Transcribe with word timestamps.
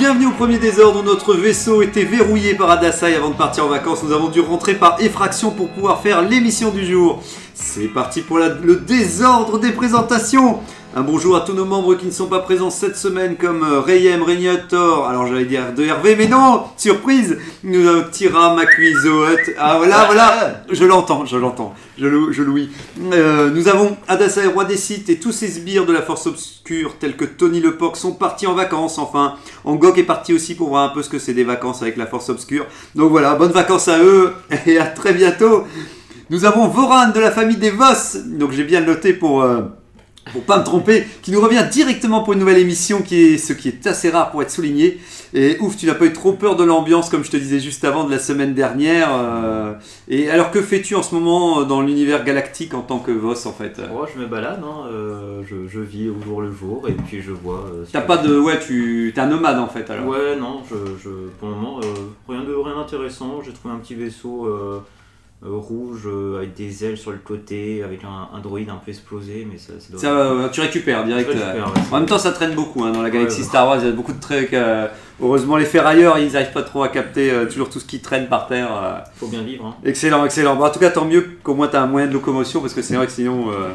Bienvenue 0.00 0.28
au 0.28 0.32
premier 0.32 0.56
désordre 0.56 1.00
où 1.00 1.02
notre 1.02 1.34
vaisseau 1.34 1.82
était 1.82 2.04
verrouillé 2.04 2.54
par 2.54 2.70
Adasai 2.70 3.14
avant 3.16 3.28
de 3.28 3.34
partir 3.34 3.66
en 3.66 3.68
vacances. 3.68 4.02
Nous 4.02 4.12
avons 4.12 4.30
dû 4.30 4.40
rentrer 4.40 4.72
par 4.72 4.98
effraction 5.02 5.50
pour 5.50 5.68
pouvoir 5.68 6.00
faire 6.00 6.22
l'émission 6.22 6.70
du 6.70 6.86
jour. 6.86 7.22
C'est 7.52 7.88
parti 7.88 8.22
pour 8.22 8.38
le 8.38 8.76
désordre 8.76 9.58
des 9.58 9.72
présentations. 9.72 10.60
Un 10.92 11.02
bonjour 11.02 11.36
à 11.36 11.42
tous 11.42 11.52
nos 11.52 11.64
membres 11.66 11.94
qui 11.94 12.06
ne 12.06 12.10
sont 12.10 12.26
pas 12.26 12.40
présents 12.40 12.70
cette 12.70 12.96
semaine 12.96 13.36
comme 13.36 13.62
euh, 13.62 13.78
Rayem, 13.80 14.24
Régnator, 14.24 15.06
alors 15.06 15.24
j'allais 15.28 15.44
dire 15.44 15.72
de 15.72 15.84
Hervé, 15.84 16.16
mais 16.16 16.26
non, 16.26 16.64
surprise, 16.76 17.38
nous 17.62 17.86
avons 17.86 18.02
Tira, 18.10 18.56
Macui, 18.56 18.92
Zoet, 18.94 19.54
ah 19.56 19.76
voilà, 19.78 20.06
voilà, 20.06 20.64
je 20.68 20.84
l'entends, 20.84 21.24
je 21.26 21.36
l'entends, 21.36 21.74
je, 21.96 22.06
lou- 22.08 22.32
je 22.32 22.42
louis. 22.42 22.70
Euh, 23.12 23.50
nous 23.50 23.68
avons 23.68 23.96
Adasai, 24.08 24.46
roi 24.48 24.64
des 24.64 24.76
sites, 24.76 25.08
et 25.10 25.20
tous 25.20 25.30
ces 25.30 25.46
sbires 25.46 25.86
de 25.86 25.92
la 25.92 26.02
force 26.02 26.26
obscure 26.26 26.96
tels 26.98 27.14
que 27.16 27.24
Tony 27.24 27.60
le 27.60 27.76
Porc 27.76 27.96
sont 27.96 28.12
partis 28.12 28.48
en 28.48 28.54
vacances, 28.54 28.98
enfin, 28.98 29.34
Angok 29.64 29.96
est 29.96 30.02
parti 30.02 30.34
aussi 30.34 30.56
pour 30.56 30.70
voir 30.70 30.90
un 30.90 30.92
peu 30.92 31.04
ce 31.04 31.08
que 31.08 31.20
c'est 31.20 31.34
des 31.34 31.44
vacances 31.44 31.82
avec 31.82 31.96
la 31.98 32.06
force 32.08 32.30
obscure. 32.30 32.66
Donc 32.96 33.12
voilà, 33.12 33.36
bonnes 33.36 33.52
vacances 33.52 33.86
à 33.86 34.00
eux, 34.02 34.32
et 34.66 34.78
à 34.78 34.86
très 34.86 35.12
bientôt. 35.12 35.62
Nous 36.30 36.44
avons 36.44 36.66
Voran 36.66 37.10
de 37.14 37.20
la 37.20 37.30
famille 37.30 37.56
des 37.58 37.70
Voss, 37.70 38.16
donc 38.26 38.50
j'ai 38.50 38.64
bien 38.64 38.80
noté 38.80 39.12
pour... 39.12 39.42
euh, 39.42 39.60
pour 40.32 40.42
pas 40.42 40.58
me 40.58 40.64
tromper, 40.64 41.04
qui 41.22 41.32
nous 41.32 41.40
revient 41.40 41.64
directement 41.70 42.22
pour 42.22 42.34
une 42.34 42.38
nouvelle 42.38 42.58
émission, 42.58 43.02
qui 43.02 43.16
est 43.16 43.38
ce 43.38 43.52
qui 43.52 43.68
est 43.68 43.86
assez 43.86 44.10
rare 44.10 44.30
pour 44.30 44.42
être 44.42 44.50
souligné. 44.50 44.98
Et 45.32 45.56
ouf, 45.60 45.76
tu 45.76 45.86
n'as 45.86 45.94
pas 45.94 46.06
eu 46.06 46.12
trop 46.12 46.32
peur 46.32 46.56
de 46.56 46.64
l'ambiance, 46.64 47.08
comme 47.08 47.24
je 47.24 47.30
te 47.30 47.36
disais 47.36 47.58
juste 47.60 47.84
avant 47.84 48.04
de 48.04 48.10
la 48.10 48.18
semaine 48.18 48.52
dernière. 48.52 49.08
euh, 49.12 49.72
et 50.08 50.30
alors, 50.30 50.50
que 50.50 50.60
fais-tu 50.60 50.94
en 50.94 51.02
ce 51.02 51.14
moment 51.14 51.60
euh, 51.60 51.64
dans 51.64 51.80
l'univers 51.82 52.24
galactique 52.24 52.74
en 52.74 52.82
tant 52.82 52.98
que 52.98 53.12
Voss 53.12 53.46
en 53.46 53.52
fait? 53.52 53.80
Moi, 53.90 54.08
je 54.14 54.20
me 54.20 54.26
balade, 54.26 54.60
hein, 54.64 54.86
euh, 54.92 55.42
je, 55.48 55.68
je 55.68 55.80
vis 55.80 56.08
au 56.08 56.20
jour 56.22 56.42
le 56.42 56.52
jour 56.52 56.88
et 56.88 56.92
puis 56.92 57.22
je 57.22 57.32
vois. 57.32 57.64
euh, 57.72 57.84
T'as 57.90 58.00
pas 58.02 58.16
de, 58.18 58.38
ouais, 58.38 58.58
tu, 58.60 59.12
t'es 59.14 59.20
un 59.20 59.26
nomade 59.26 59.58
en 59.58 59.68
fait 59.68 59.88
alors. 59.90 60.06
Ouais, 60.06 60.36
non, 60.38 60.60
je, 60.68 60.76
je, 61.02 61.08
pour 61.38 61.48
le 61.48 61.54
moment, 61.54 61.80
rien 62.28 62.42
de 62.44 62.52
rien 62.52 62.76
d'intéressant. 62.76 63.40
J'ai 63.44 63.52
trouvé 63.52 63.74
un 63.74 63.78
petit 63.78 63.94
vaisseau 63.94 64.48
rouge 65.42 66.02
euh, 66.06 66.36
avec 66.38 66.54
des 66.54 66.84
ailes 66.84 66.98
sur 66.98 67.12
le 67.12 67.18
côté, 67.18 67.82
avec 67.82 68.04
un, 68.04 68.28
un 68.36 68.40
droïde 68.40 68.68
un 68.68 68.76
peu 68.84 68.90
explosé, 68.90 69.46
mais 69.50 69.56
ça, 69.58 69.72
c'est 69.78 69.98
Ça, 69.98 70.08
euh, 70.10 70.48
tu 70.50 70.60
récupères 70.60 71.04
direct. 71.04 71.30
Euh. 71.30 71.54
ouais, 71.54 71.60
en 71.90 71.96
même 71.98 72.06
temps, 72.06 72.18
ça 72.18 72.32
traîne 72.32 72.54
beaucoup 72.54 72.84
hein, 72.84 72.92
dans 72.92 73.00
la 73.02 73.08
galaxie 73.10 73.40
Ouais. 73.40 73.46
Star 73.46 73.66
Wars. 73.66 73.78
Il 73.80 73.86
y 73.86 73.88
a 73.88 73.92
beaucoup 73.92 74.12
de 74.12 74.20
trucs. 74.20 74.52
euh, 74.52 74.86
heureusement, 75.22 75.56
les 75.56 75.64
ferrailleurs, 75.64 76.18
ils 76.18 76.32
n'arrivent 76.32 76.52
pas 76.52 76.62
trop 76.62 76.82
à 76.82 76.88
capter 76.88 77.30
euh, 77.30 77.46
toujours 77.46 77.70
tout 77.70 77.80
ce 77.80 77.86
qui 77.86 78.00
traîne 78.00 78.28
par 78.28 78.48
terre. 78.48 78.68
euh. 78.70 78.98
Faut 79.16 79.28
bien 79.28 79.42
vivre. 79.42 79.64
Hein. 79.64 79.76
Excellent, 79.84 80.24
excellent. 80.26 80.56
Bon, 80.56 80.64
en 80.64 80.70
tout 80.70 80.78
cas, 80.80 80.90
tant 80.90 81.06
mieux 81.06 81.26
qu'au 81.42 81.54
moins 81.54 81.68
tu 81.68 81.76
as 81.76 81.82
un 81.82 81.86
moyen 81.86 82.06
de 82.06 82.12
locomotion 82.12 82.60
parce 82.60 82.74
que 82.74 82.82
c'est 82.82 82.96
vrai 82.96 83.06
que 83.06 83.12
sinon 83.12 83.50
euh, 83.50 83.70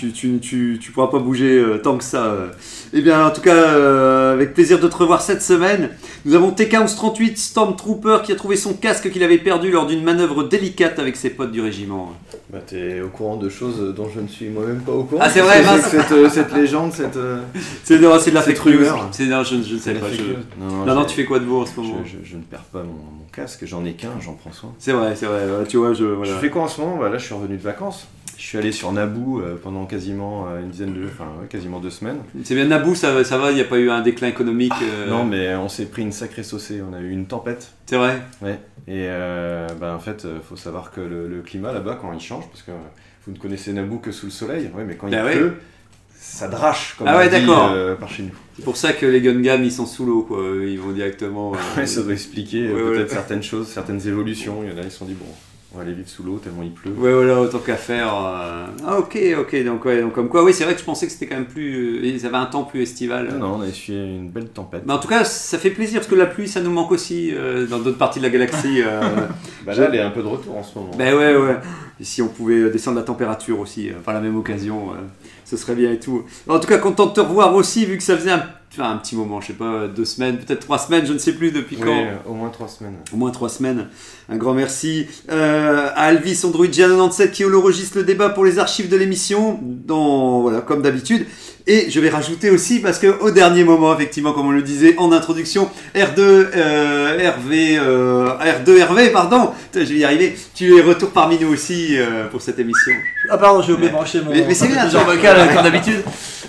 tu, 0.00 0.12
tu, 0.12 0.38
tu, 0.40 0.78
tu 0.80 0.92
pourras 0.92 1.08
pas 1.08 1.18
bouger 1.18 1.58
euh, 1.58 1.78
tant 1.78 1.96
que 1.98 2.04
ça. 2.04 2.24
euh. 2.26 2.48
Eh 2.92 3.02
bien, 3.02 3.26
en 3.26 3.30
tout 3.30 3.40
cas, 3.42 3.54
euh, 3.54 4.32
avec 4.34 4.54
plaisir 4.54 4.80
de 4.80 4.88
te 4.88 4.96
revoir 4.96 5.20
cette 5.22 5.42
semaine. 5.42 5.90
Nous 6.24 6.34
avons 6.34 6.50
TK-1138 6.50 7.36
Stormtrooper 7.36 8.18
qui 8.24 8.32
a 8.32 8.36
trouvé 8.36 8.56
son 8.56 8.74
casque 8.74 9.10
qu'il 9.10 9.22
avait 9.22 9.38
perdu 9.38 9.70
lors 9.70 9.86
d'une 9.86 10.02
manœuvre 10.02 10.44
délicate 10.44 10.98
avec 10.98 11.16
ses 11.16 11.30
potes 11.30 11.52
du 11.52 11.60
régiment. 11.60 12.12
Bah, 12.52 12.58
t'es 12.66 13.00
au 13.00 13.08
courant 13.08 13.36
de 13.36 13.48
choses 13.48 13.94
dont 13.94 14.08
je 14.12 14.20
ne 14.20 14.26
suis 14.28 14.48
moi-même 14.48 14.80
pas 14.80 14.92
au 14.92 15.04
courant. 15.04 15.20
Ah, 15.24 15.30
c'est 15.30 15.40
vrai, 15.40 15.58
cette, 15.62 15.66
mince. 15.66 15.88
cette, 15.88 16.12
euh, 16.12 16.28
cette 16.28 16.52
légende, 16.54 16.92
cette. 16.92 17.16
euh, 17.16 17.40
C'est 17.84 17.98
de, 17.98 18.08
c'est 18.18 18.30
de 18.30 18.34
la 18.34 18.42
fake 18.42 18.64
news. 18.66 18.72
rumeur. 18.72 19.08
C'est, 19.12 19.26
non, 19.26 19.42
je, 19.44 19.62
je 19.62 19.74
ne 19.74 19.78
sais 19.78 19.94
la 19.94 20.00
pas. 20.00 20.06
je-. 20.12 20.22
Non, 20.62 20.84
Non, 20.84 20.94
non, 20.94 21.00
j'ai- 21.02 21.06
tu 21.06 21.14
fais 21.16 21.24
quoi 21.24 21.38
de 21.38 21.44
beau 21.44 21.62
en 21.62 21.66
ce 21.66 21.72
je, 21.76 21.80
moment 21.80 22.02
je- 22.04 22.28
je 22.28 22.36
ne 22.36 22.42
perds 22.42 22.64
pas 22.72 22.80
mon, 22.82 22.86
mon 22.92 23.26
casque, 23.32 23.64
j'en 23.66 23.84
ai 23.84 23.92
qu'un, 23.92 24.10
j'en 24.20 24.32
prends 24.34 24.52
soin. 24.52 24.72
C'est 24.78 24.92
vrai, 24.92 25.14
c'est 25.16 25.26
vrai. 25.26 25.42
tu 25.68 25.76
vois, 25.76 25.94
je. 25.94 26.04
Voilà. 26.04 26.32
Je 26.34 26.38
fais 26.38 26.50
quoi 26.50 26.62
en 26.62 26.68
ce 26.68 26.80
moment? 26.80 26.96
Bah, 26.98 27.08
Là, 27.08 27.18
je 27.18 27.24
suis 27.24 27.34
revenu 27.34 27.56
de 27.56 27.62
vacances. 27.62 28.08
Je 28.42 28.46
suis 28.46 28.56
allé 28.56 28.72
sur 28.72 28.90
Naboo 28.90 29.40
euh, 29.42 29.56
pendant 29.62 29.84
quasiment 29.84 30.46
euh, 30.48 30.60
une 30.62 30.70
dizaine 30.70 30.94
de. 30.94 31.04
Enfin, 31.04 31.26
ouais, 31.38 31.46
quasiment 31.46 31.78
deux 31.78 31.90
semaines. 31.90 32.20
C'est 32.42 32.54
bien 32.54 32.64
Naboo, 32.64 32.94
ça, 32.94 33.12
va- 33.12 33.22
ça 33.22 33.36
va, 33.36 33.50
il 33.50 33.56
n'y 33.56 33.60
a 33.60 33.64
pas 33.66 33.76
eu 33.78 33.90
un 33.90 34.00
déclin 34.00 34.28
économique. 34.28 34.72
euh, 34.82 35.10
Non, 35.10 35.24
mais 35.26 35.54
on 35.56 35.68
s'est 35.68 35.84
pris 35.84 36.00
une 36.00 36.10
sacrée 36.10 36.42
saucée. 36.42 36.80
On 36.88 36.94
a 36.94 37.00
eu 37.00 37.10
une 37.10 37.26
tempête. 37.26 37.72
C'est 37.84 37.96
vrai. 37.98 38.22
Ouais. 38.40 38.58
Et 38.88 39.04
euh, 39.08 39.68
bah, 39.78 39.94
en 39.94 39.98
fait, 40.00 40.24
euh, 40.24 40.38
faut 40.48 40.56
savoir 40.56 40.90
que 40.90 41.02
le, 41.02 41.28
le 41.28 41.42
climat 41.42 41.70
là-bas, 41.72 41.98
quand 42.00 42.10
il 42.14 42.20
change, 42.20 42.48
parce 42.48 42.62
que 42.62 42.70
vous 43.26 43.32
ne 43.32 43.36
connaissez 43.38 43.74
Naboo 43.74 43.98
que 43.98 44.10
sous 44.10 44.24
le 44.26 44.32
soleil, 44.32 44.70
ouais, 44.74 44.84
mais 44.86 44.94
quand 44.96 45.08
il 45.08 45.10
Bah 45.14 45.24
ouais. 45.24 45.36
pleut, 45.36 45.54
ça 46.18 46.48
drache, 46.48 46.94
comme 46.96 47.08
Ah 47.08 47.16
on 47.16 47.18
ouais, 47.18 47.28
dit, 47.28 47.46
euh, 47.46 47.94
par 47.94 48.08
chez 48.08 48.22
nous. 48.22 48.30
C'est 48.56 48.64
pour 48.64 48.78
ça 48.78 48.94
que 48.94 49.04
les 49.04 49.20
Gundam, 49.20 49.62
ils 49.62 49.70
sont 49.72 49.84
sous 49.86 50.06
l'eau, 50.06 50.22
quoi. 50.22 50.38
Ils 50.66 50.80
vont 50.80 50.92
directement. 50.92 51.52
euh, 51.78 51.84
ça 51.84 52.02
doit 52.02 52.14
expliquer 52.14 52.72
Ouais, 52.72 52.80
peut-être 52.80 53.10
certaines 53.10 53.42
choses, 53.42 53.68
certaines 53.68 54.06
évolutions. 54.08 54.62
Il 54.64 54.70
y 54.70 54.74
en 54.74 54.78
a, 54.78 54.82
ils 54.84 54.90
se 54.90 54.96
sont 54.96 55.04
dit, 55.04 55.12
bon, 55.14 55.26
on 55.72 55.76
va 55.78 55.84
aller 55.84 55.92
vivre 55.92 56.08
sous 56.08 56.22
l'eau 56.24 56.38
tellement 56.42 56.62
il 56.64 56.72
pleut. 56.72 56.90
Ouais, 56.90 57.12
voilà, 57.12 57.40
autant 57.40 57.58
qu'à 57.60 57.76
faire. 57.76 58.12
euh. 58.12 58.66
Ah, 58.86 58.98
ok, 58.98 59.16
ok. 59.40 59.64
Donc, 59.64 59.84
ouais, 59.84 60.00
donc 60.00 60.12
comme 60.14 60.28
quoi, 60.28 60.42
oui, 60.42 60.52
c'est 60.52 60.64
vrai 60.64 60.74
que 60.74 60.80
je 60.80 60.84
pensais 60.84 61.06
que 61.06 61.12
c'était 61.12 61.26
quand 61.26 61.36
même 61.36 61.46
plus. 61.46 61.98
euh, 61.98 62.06
Ils 62.06 62.26
avaient 62.26 62.38
un 62.38 62.46
temps 62.46 62.64
plus 62.64 62.82
estival. 62.82 63.28
Non, 63.38 63.38
non, 63.38 63.54
on 63.58 63.60
a 63.62 63.66
essuyé 63.68 64.00
une 64.00 64.30
belle 64.30 64.48
tempête. 64.48 64.82
Mais 64.86 64.92
en 64.92 64.98
tout 64.98 65.06
cas, 65.08 65.22
ça 65.24 65.58
fait 65.58 65.70
plaisir 65.70 66.00
parce 66.00 66.08
que 66.10 66.16
la 66.16 66.26
pluie, 66.26 66.48
ça 66.48 66.60
nous 66.60 66.70
manque 66.72 66.90
aussi 66.90 67.30
euh, 67.32 67.66
dans 67.66 67.78
d'autres 67.78 67.98
parties 67.98 68.18
de 68.18 68.24
la 68.24 68.30
galaxie. 68.30 68.82
euh. 68.82 69.00
Bah 69.64 69.74
là, 69.74 69.88
elle 69.88 69.94
est 69.94 70.00
un 70.00 70.10
peu 70.10 70.22
de 70.22 70.26
retour 70.26 70.56
en 70.56 70.62
ce 70.62 70.76
moment. 70.78 70.90
ben 70.96 71.14
ouais, 71.14 71.36
ouais. 71.36 71.56
Et 72.00 72.04
si 72.04 72.22
on 72.22 72.28
pouvait 72.28 72.70
descendre 72.70 72.96
la 72.96 73.02
température 73.04 73.60
aussi, 73.60 73.90
euh, 73.90 73.94
par 74.04 74.14
la 74.14 74.20
même 74.20 74.36
occasion, 74.36 74.90
euh, 74.92 74.94
ce 75.50 75.56
serait 75.56 75.74
bien 75.74 75.92
et 75.92 75.98
tout. 75.98 76.22
En 76.48 76.58
tout 76.60 76.68
cas, 76.68 76.78
content 76.78 77.06
de 77.06 77.12
te 77.12 77.20
revoir 77.20 77.54
aussi, 77.54 77.84
vu 77.84 77.96
que 77.96 78.02
ça 78.02 78.16
faisait 78.16 78.30
un, 78.30 78.44
enfin, 78.72 78.92
un 78.92 78.96
petit 78.98 79.16
moment, 79.16 79.40
je 79.40 79.48
sais 79.48 79.52
pas, 79.54 79.88
deux 79.88 80.04
semaines, 80.04 80.38
peut-être 80.38 80.60
trois 80.60 80.78
semaines, 80.78 81.04
je 81.06 81.12
ne 81.12 81.18
sais 81.18 81.32
plus 81.32 81.50
depuis 81.50 81.76
Oui, 81.76 81.82
quand. 81.84 81.98
euh, 81.98 82.14
au 82.28 82.34
moins 82.34 82.50
trois 82.50 82.68
semaines. 82.68 82.94
Au 83.12 83.16
moins 83.16 83.30
trois 83.32 83.48
semaines. 83.48 83.88
Un 84.28 84.36
grand 84.36 84.54
merci 84.54 85.06
euh, 85.30 85.88
à 85.94 86.04
Alvis 86.04 86.40
Android 86.44 86.66
G97 86.66 87.30
qui 87.32 87.44
enregistre 87.44 87.98
le 87.98 88.04
débat 88.04 88.28
pour 88.30 88.44
les 88.44 88.58
archives 88.60 88.88
de 88.88 88.96
l'émission, 88.96 89.58
dans 89.62 90.40
voilà 90.42 90.60
comme 90.60 90.82
d'habitude. 90.82 91.26
Et 91.72 91.88
je 91.88 92.00
vais 92.00 92.08
rajouter 92.10 92.50
aussi 92.50 92.80
parce 92.80 92.98
que 92.98 93.06
au 93.20 93.30
dernier 93.30 93.62
moment, 93.62 93.94
effectivement, 93.94 94.32
comme 94.32 94.48
on 94.48 94.50
le 94.50 94.60
disait 94.60 94.96
en 94.98 95.12
introduction, 95.12 95.70
R2 95.94 96.18
euh, 96.18 97.16
Hervé 97.16 97.78
euh, 97.78 98.26
R2 98.40 98.76
Hervé, 98.76 99.10
pardon, 99.10 99.52
je 99.72 99.78
vais 99.78 99.94
y 100.00 100.04
arriver. 100.04 100.34
Tu 100.52 100.76
es 100.76 100.80
retour 100.82 101.10
parmi 101.10 101.38
nous 101.38 101.52
aussi 101.52 101.96
euh, 101.96 102.26
pour 102.26 102.42
cette 102.42 102.58
émission. 102.58 102.90
Ah 103.30 103.38
pardon, 103.38 103.62
j'ai 103.62 103.72
oublié 103.72 103.88
de 103.88 103.94
brancher 103.94 104.20
mon 104.20 104.32
Mais- 104.32 104.44
mais 104.48 104.54
c'est 104.54 104.66
bien, 104.74 104.90
ça. 104.90 105.04
vocal 105.04 105.54
comme 105.54 105.62
d'habitude. 105.70 106.02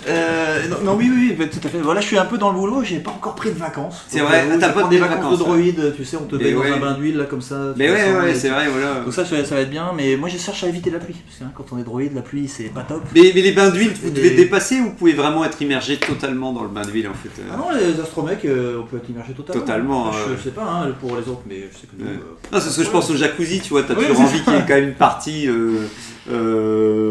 Euh, 0.08 0.66
non, 0.68 0.76
non, 0.84 0.94
oui, 0.96 1.08
oui, 1.14 1.36
oui, 1.38 1.48
tout 1.48 1.64
à 1.64 1.70
fait. 1.70 1.78
Voilà, 1.78 2.00
je 2.00 2.06
suis 2.06 2.18
un 2.18 2.24
peu 2.24 2.36
dans 2.36 2.50
le 2.50 2.58
boulot, 2.58 2.82
j'ai 2.82 2.98
pas 2.98 3.12
encore 3.12 3.36
pris 3.36 3.50
de 3.50 3.58
vacances. 3.58 4.04
C'est 4.08 4.18
vrai, 4.18 4.44
euh, 4.48 4.54
ah, 4.54 4.56
t'as 4.58 4.70
pas 4.70 4.88
des 4.88 4.98
vacances, 4.98 5.38
de 5.38 5.44
droïde, 5.44 5.94
tu 5.96 6.04
sais, 6.04 6.16
on 6.16 6.24
te 6.24 6.34
met 6.34 6.52
dans 6.52 6.62
un 6.62 6.78
bain 6.78 6.94
d'huile 6.94 7.16
là 7.18 7.24
comme 7.24 7.40
ça. 7.40 7.72
Mais 7.76 7.88
ouais, 7.90 8.30
et- 8.30 8.34
c'est 8.34 8.48
vrai, 8.48 8.66
voilà. 8.68 9.00
Donc 9.04 9.14
ça, 9.14 9.24
ça, 9.24 9.36
va 9.54 9.60
être 9.60 9.70
bien, 9.70 9.92
mais 9.96 10.16
moi 10.16 10.28
je 10.28 10.38
cherche 10.38 10.64
à 10.64 10.68
éviter 10.68 10.90
la 10.90 10.98
pluie, 10.98 11.14
parce 11.24 11.38
que 11.38 11.44
hein, 11.44 11.52
quand 11.54 11.66
on 11.72 11.78
est 11.78 11.84
droïde, 11.84 12.14
la 12.14 12.22
pluie 12.22 12.48
c'est 12.48 12.64
pas 12.64 12.82
top. 12.82 13.02
Mais, 13.14 13.30
mais 13.34 13.42
les 13.42 13.52
bains 13.52 13.70
d'huile, 13.70 13.92
vous 14.02 14.10
devez 14.10 14.30
dépasser 14.30 14.80
ou 14.80 14.84
vous 14.84 14.94
pouvez 14.94 15.11
vraiment 15.12 15.44
être 15.44 15.60
immergé 15.62 15.96
totalement 15.96 16.52
dans 16.52 16.62
le 16.62 16.68
bain 16.68 16.82
d'huile 16.82 17.08
en 17.08 17.14
fait 17.14 17.28
euh 17.40 17.44
Ah 17.52 17.56
non, 17.56 17.66
les 17.76 18.00
astromèques, 18.00 18.44
euh, 18.44 18.80
on 18.80 18.86
peut 18.86 18.96
être 18.98 19.08
immergé 19.10 19.32
totalement. 19.32 19.60
Totalement, 19.60 20.06
Enfin, 20.08 20.18
euh. 20.30 20.34
Je 20.36 20.42
sais 20.42 20.50
pas 20.50 20.62
hein, 20.64 20.90
pour 21.00 21.10
les 21.16 21.28
autres, 21.28 21.42
mais 21.46 21.68
je 21.72 21.78
sais 21.78 21.86
que 21.86 21.92
nous. 21.98 22.04
Ouais. 22.06 22.12
euh, 22.12 22.52
Non, 22.52 22.60
c'est 22.60 22.70
ce 22.70 22.78
que 22.78 22.84
je 22.84 22.90
pense 22.90 23.10
au 23.10 23.16
jacuzzi, 23.16 23.60
tu 23.60 23.70
vois, 23.70 23.82
t'as 23.82 23.94
Oui, 23.94 24.06
toujours 24.06 24.22
envie 24.22 24.40
qu'il 24.42 24.52
y 24.52 24.56
ait 24.56 24.60
quand 24.66 24.74
même 24.74 24.88
une 24.88 24.94
partie 24.94 25.48
euh, 25.48 25.86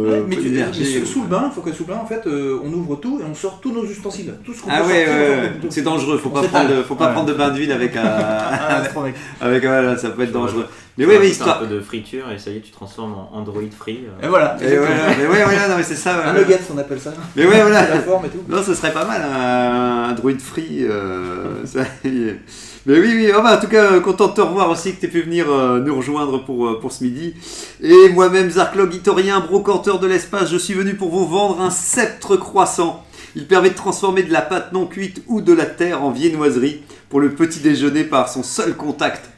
Ouais, 0.10 0.24
mais, 0.28 0.36
tu- 0.38 0.50
mais 0.50 0.86
sous, 1.00 1.06
sous 1.06 1.22
le 1.24 1.28
bain, 1.28 1.52
faut 1.54 1.62
que 1.62 1.74
sous 1.74 1.84
le 1.86 1.94
bain, 1.94 2.00
en 2.02 2.06
fait, 2.06 2.22
on 2.28 2.72
ouvre 2.74 2.96
tout 2.96 3.20
et 3.22 3.26
on 3.30 3.36
sort 3.36 3.60
tous 3.62 3.74
nos 3.74 3.84
ustensiles. 3.86 4.34
Tout 4.46 4.54
ce 4.54 4.62
qu'on 4.62 4.70
Ah 4.72 4.82
peut 4.82 4.88
ouais, 4.88 5.06
ouais, 5.06 5.52
c'est 5.70 5.82
dangereux, 5.82 6.18
faut 6.18 6.30
On 6.30 6.42
pas 6.42 6.44
prendre, 6.44 6.84
faut 6.84 6.96
pas 6.96 7.08
prendre 7.10 7.28
de 7.28 7.34
bain 7.34 7.50
d'huile 7.52 7.72
avec 7.72 7.96
un, 7.98 8.04
avec 9.42 9.62
voilà, 9.64 9.98
ça 9.98 10.10
peut 10.12 10.24
être 10.24 10.32
dangereux. 10.32 10.66
Mais 10.98 11.06
oui, 11.06 11.16
mais 11.20 11.30
histoire. 11.30 11.58
un 11.58 11.66
peu 11.66 11.74
de 11.74 11.80
friture 11.80 12.30
et 12.32 12.38
ça 12.38 12.52
y 12.52 12.58
est, 12.58 12.60
tu 12.60 12.72
transformes 12.72 13.14
en 13.14 13.30
Android 13.38 13.62
free. 13.76 14.02
euh. 14.06 14.26
Et 14.26 14.28
voilà. 14.28 14.58
Et 14.62 14.76
voilà, 14.78 14.96
mais 15.18 15.26
ouais, 15.26 15.44
voilà, 15.44 15.70
non 15.70 15.78
mais 15.78 15.84
c'est 15.84 15.96
ça. 15.96 16.22
Un 16.30 16.34
nugget, 16.34 16.60
on 16.74 16.78
appelle 16.78 17.00
ça. 17.00 17.14
Mais 17.36 17.46
ouais, 17.46 17.62
voilà. 17.62 17.88
La 17.88 18.02
forme 18.02 18.26
et 18.26 18.30
tout. 18.30 18.44
Non, 18.50 18.62
ce 18.62 18.74
serait 18.76 18.92
pas 18.92 19.06
mal, 19.06 19.22
un, 19.22 20.10
un 20.10 20.14
droid 20.14 20.38
free. 20.40 20.80
euh, 20.84 21.66
ça 21.66 21.82
y 22.04 22.24
est. 22.30 22.40
Mais 22.86 23.00
oui, 23.00 23.12
oui, 23.16 23.32
oh 23.36 23.42
bah, 23.42 23.58
en 23.58 23.62
tout 23.62 23.68
cas, 23.70 24.00
content 24.00 24.28
de 24.30 24.34
te 24.34 24.42
revoir 24.42 24.70
aussi, 24.70 24.94
que 24.96 25.00
tu 25.00 25.06
aies 25.06 25.10
pu 25.10 25.22
venir 25.22 25.46
euh, 25.50 25.80
nous 25.80 25.96
rejoindre 25.96 26.44
pour, 26.44 26.68
euh, 26.68 26.80
pour 26.80 26.92
ce 26.92 27.04
midi. 27.04 27.36
Et 27.82 28.10
moi-même, 28.10 28.50
Zarklog 28.50 28.94
Itorien, 28.94 29.40
brocanteur 29.40 30.00
de 30.00 30.08
l'espace, 30.08 30.50
je 30.52 30.58
suis 30.58 30.74
venu 30.74 30.96
pour 30.96 31.10
vous 31.10 31.28
vendre 31.28 31.62
un 31.62 31.70
sceptre 31.70 32.36
croissant. 32.38 33.06
Il 33.36 33.48
permet 33.48 33.70
de 33.70 33.76
transformer 33.76 34.24
de 34.24 34.34
la 34.34 34.42
pâte 34.42 34.74
non 34.74 34.88
cuite 34.88 35.22
ou 35.28 35.42
de 35.42 35.54
la 35.54 35.66
terre 35.66 36.04
en 36.04 36.12
viennoiserie 36.12 36.82
pour 37.10 37.20
le 37.22 37.30
petit 37.30 37.60
déjeuner 37.60 38.04
par 38.04 38.28
son 38.28 38.44
seul 38.44 38.76
contact. 38.76 39.30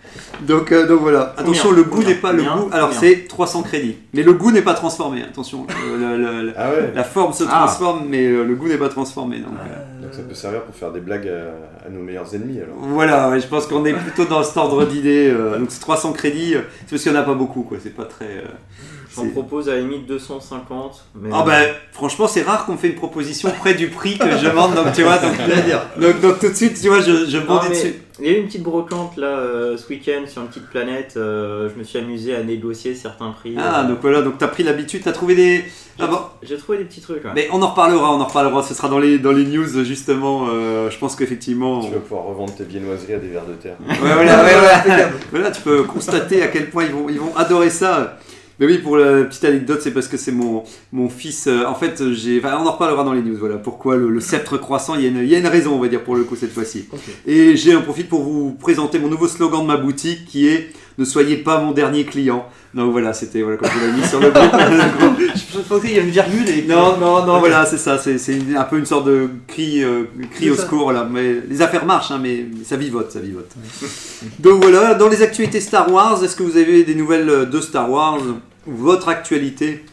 Donc, 0.41 0.71
euh, 0.71 0.87
donc 0.87 1.01
voilà. 1.01 1.33
Attention, 1.37 1.69
Combien 1.69 1.83
le 1.83 1.89
goût 1.89 2.03
n'est 2.03 2.15
pas 2.15 2.31
le 2.31 2.43
goût. 2.43 2.69
Alors 2.71 2.91
c'est 2.93 3.27
300 3.27 3.63
crédits. 3.63 3.97
Mais 4.13 4.23
le 4.23 4.33
goût 4.33 4.51
n'est 4.51 4.61
pas 4.61 4.73
transformé. 4.73 5.21
Attention. 5.23 5.65
Euh, 5.69 5.97
le- 5.97 6.17
le- 6.17 6.41
le- 6.47 6.53
Ah 6.57 6.69
ouais 6.71 6.91
la 6.93 7.03
forme 7.03 7.33
se 7.33 7.43
Ah. 7.47 7.65
transforme, 7.65 8.05
mais 8.09 8.25
euh, 8.27 8.43
le 8.43 8.55
goût 8.55 8.67
n'est 8.67 8.77
pas 8.77 8.89
transformé. 8.89 9.37
Donc, 9.39 9.53
euh, 9.53 10.01
Donc 10.03 10.13
ça 10.13 10.21
peut 10.21 10.33
servir 10.35 10.61
pour 10.63 10.75
faire 10.75 10.91
des 10.91 10.99
blagues 10.99 11.27
à, 11.29 11.87
à 11.87 11.89
nos 11.89 12.01
meilleurs 12.01 12.33
ennemis 12.35 12.57
alors. 12.59 12.75
Voilà, 12.79 13.29
ouais, 13.29 13.39
je 13.39 13.47
pense 13.47 13.67
qu'on 13.67 13.85
est 13.85 13.93
plutôt 13.93 14.25
dans 14.25 14.43
cet 14.43 14.57
ordre 14.57 14.85
d'idée. 14.85 15.29
euh, 15.31 15.57
donc 15.59 15.67
c'est 15.69 15.79
300 15.79 16.11
crédits, 16.13 16.55
c'est 16.85 16.89
parce 16.91 17.03
qu'il 17.03 17.11
n'y 17.11 17.17
en 17.17 17.21
a 17.21 17.23
pas 17.25 17.33
beaucoup, 17.35 17.61
quoi. 17.63 17.77
C'est 17.81 17.95
pas 17.95 18.05
très. 18.05 18.43
J'en 19.15 19.27
propose 19.29 19.69
à 19.69 19.73
la 19.75 19.79
limite 19.81 20.05
250. 20.07 21.05
Mais 21.15 21.29
Ah 21.33 21.43
ben, 21.45 21.67
franchement, 21.91 22.27
c'est 22.27 22.41
rare 22.43 22.65
qu'on 22.65 22.73
me 22.73 22.77
fait 22.77 22.87
une 22.89 22.95
proposition 22.95 23.49
près 23.59 23.73
du 23.73 23.87
prix 23.89 24.17
que 24.17 24.29
je 24.37 24.45
demande, 24.47 24.73
donc 24.75 24.91
tu 24.93 25.03
vois, 25.03 25.17
donc, 25.17 25.33
donc, 25.99 26.21
donc 26.21 26.39
tout 26.39 26.49
de 26.49 26.53
suite, 26.55 26.79
tu 26.81 26.87
vois, 26.89 27.01
je, 27.01 27.25
je 27.27 27.37
bondis 27.39 27.69
dessus. 27.69 27.93
Il 28.19 28.27
y 28.27 28.29
a 28.29 28.37
eu 28.37 28.41
une 28.41 28.45
petite 28.45 28.61
brocante 28.61 29.17
là 29.17 29.25
euh, 29.25 29.75
ce 29.75 29.89
week-end 29.89 30.21
sur 30.27 30.43
une 30.43 30.47
petite 30.47 30.67
planète. 30.69 31.15
euh, 31.17 31.67
je 31.73 31.79
me 31.79 31.83
suis 31.83 31.97
amusé 31.97 32.35
à 32.35 32.43
négocier 32.43 32.93
certains 32.93 33.31
prix. 33.31 33.55
Ah, 33.57 33.81
euh, 33.83 33.87
donc 33.87 33.99
voilà, 34.01 34.21
donc 34.21 34.37
t'as 34.37 34.47
pris 34.49 34.61
l'habitude, 34.61 35.01
t'as 35.03 35.13
trouvé 35.13 35.33
des. 35.33 35.65
Ah 35.99 36.05
bon, 36.05 36.19
J'ai 36.43 36.57
trouvé 36.57 36.77
des 36.77 36.83
petits 36.85 37.01
trucs. 37.01 37.23
ouais. 37.25 37.31
mais 37.33 37.47
on 37.51 37.61
en 37.63 37.69
reparlera, 37.69 38.11
on 38.13 38.21
en 38.21 38.25
reparlera, 38.25 38.61
ce 38.61 38.75
sera 38.75 38.87
dans 38.87 38.99
les, 38.99 39.17
dans 39.17 39.31
les 39.31 39.45
news 39.45 39.83
justement. 39.83 40.45
euh, 40.47 40.91
je 40.91 40.97
pense 40.99 41.15
qu'effectivement. 41.15 41.81
Tu 41.81 41.91
vas 41.91 41.99
pouvoir 41.99 42.25
revendre 42.25 42.53
tes 42.53 42.63
viennoiseries 42.65 43.15
à 43.15 43.17
des 43.17 43.29
vers 43.29 43.45
de 43.47 43.53
terre. 43.53 43.77
Ouais, 43.87 43.95
voilà, 43.99 44.43
ouais, 44.43 44.53
voilà. 44.85 45.09
Voilà, 45.31 45.49
tu 45.51 45.61
peux 45.61 45.81
constater 45.83 46.43
à 46.43 46.47
quel 46.49 46.69
point 46.69 46.83
ils 46.85 46.91
vont, 46.91 47.07
ils 47.09 47.19
vont 47.19 47.35
adorer 47.35 47.71
ça. 47.71 48.19
Mais 48.59 48.65
oui, 48.67 48.77
pour 48.77 48.97
la 48.97 49.23
petite 49.23 49.43
anecdote, 49.45 49.79
c'est 49.81 49.91
parce 49.91 50.07
que 50.07 50.17
c'est 50.17 50.31
mon, 50.31 50.63
mon 50.91 51.09
fils. 51.09 51.47
euh, 51.47 51.65
en 51.65 51.75
fait, 51.75 52.11
j'ai, 52.13 52.39
enfin, 52.39 52.57
on 52.61 52.67
en 52.67 52.71
reparlera 52.71 53.03
dans 53.03 53.13
les 53.13 53.21
news. 53.21 53.35
Voilà, 53.37 53.57
pourquoi 53.57 53.97
le, 53.97 54.09
le 54.09 54.19
sceptre 54.19 54.57
croissant. 54.57 54.95
Il 54.95 55.01
y, 55.01 55.05
a 55.05 55.09
une, 55.09 55.17
il 55.17 55.27
y 55.27 55.35
a 55.35 55.39
une 55.39 55.47
raison, 55.47 55.73
on 55.73 55.79
va 55.79 55.87
dire, 55.87 56.03
pour 56.03 56.15
le 56.15 56.23
coup 56.23 56.35
cette 56.35 56.51
fois-ci. 56.53 56.85
Et 57.25 57.55
j'ai 57.55 57.73
un 57.73 57.81
profit 57.81 58.03
pour 58.03 58.21
vous 58.23 58.51
présenter 58.51 58.99
mon 58.99 59.07
nouveau 59.07 59.27
slogan 59.27 59.61
de 59.61 59.67
ma 59.67 59.77
boutique, 59.77 60.25
qui 60.25 60.47
est 60.47 60.69
"Ne 60.97 61.05
soyez 61.05 61.37
pas 61.37 61.59
mon 61.59 61.71
dernier 61.71 62.05
client". 62.05 62.47
Donc 62.73 62.91
voilà, 62.91 63.13
c'était 63.13 63.41
voilà 63.41 63.57
comme 63.57 63.69
je 63.69 63.85
l'ai 63.85 63.91
mis 63.93 64.07
sur 64.07 64.19
le 64.19 64.31
groupe. 64.31 64.51
Je 65.35 65.59
pensais 65.59 65.87
qu'il 65.87 65.95
y 65.97 65.99
a 65.99 66.03
une 66.03 66.09
virgule 66.09 66.49
et. 66.49 66.63
Non, 66.67 66.97
non, 66.97 67.25
non, 67.25 67.39
voilà, 67.39 67.65
c'est 67.65 67.77
ça, 67.77 67.97
c'est 67.97 68.17
un 68.57 68.63
peu 68.63 68.77
une 68.79 68.85
sorte 68.85 69.05
de 69.05 69.29
cri, 69.47 69.83
euh, 69.83 70.03
cri 70.31 70.49
au 70.49 70.55
ça. 70.55 70.63
secours, 70.63 70.91
là. 70.91 71.07
Mais 71.09 71.35
les 71.47 71.61
affaires 71.61 71.85
marchent, 71.85 72.11
hein, 72.11 72.19
mais 72.21 72.45
ça 72.65 72.75
vivote, 72.75 73.11
ça 73.11 73.19
vivote. 73.19 73.51
Donc 74.39 74.63
voilà, 74.63 74.95
dans 74.95 75.07
les 75.09 75.21
actualités 75.21 75.59
Star 75.61 75.91
Wars, 75.91 76.23
est-ce 76.23 76.35
que 76.35 76.43
vous 76.43 76.57
avez 76.57 76.83
des 76.83 76.95
nouvelles 76.95 77.49
de 77.49 77.61
Star 77.61 77.89
Wars 77.89 78.19
Votre 78.65 79.09
actualité? 79.09 79.83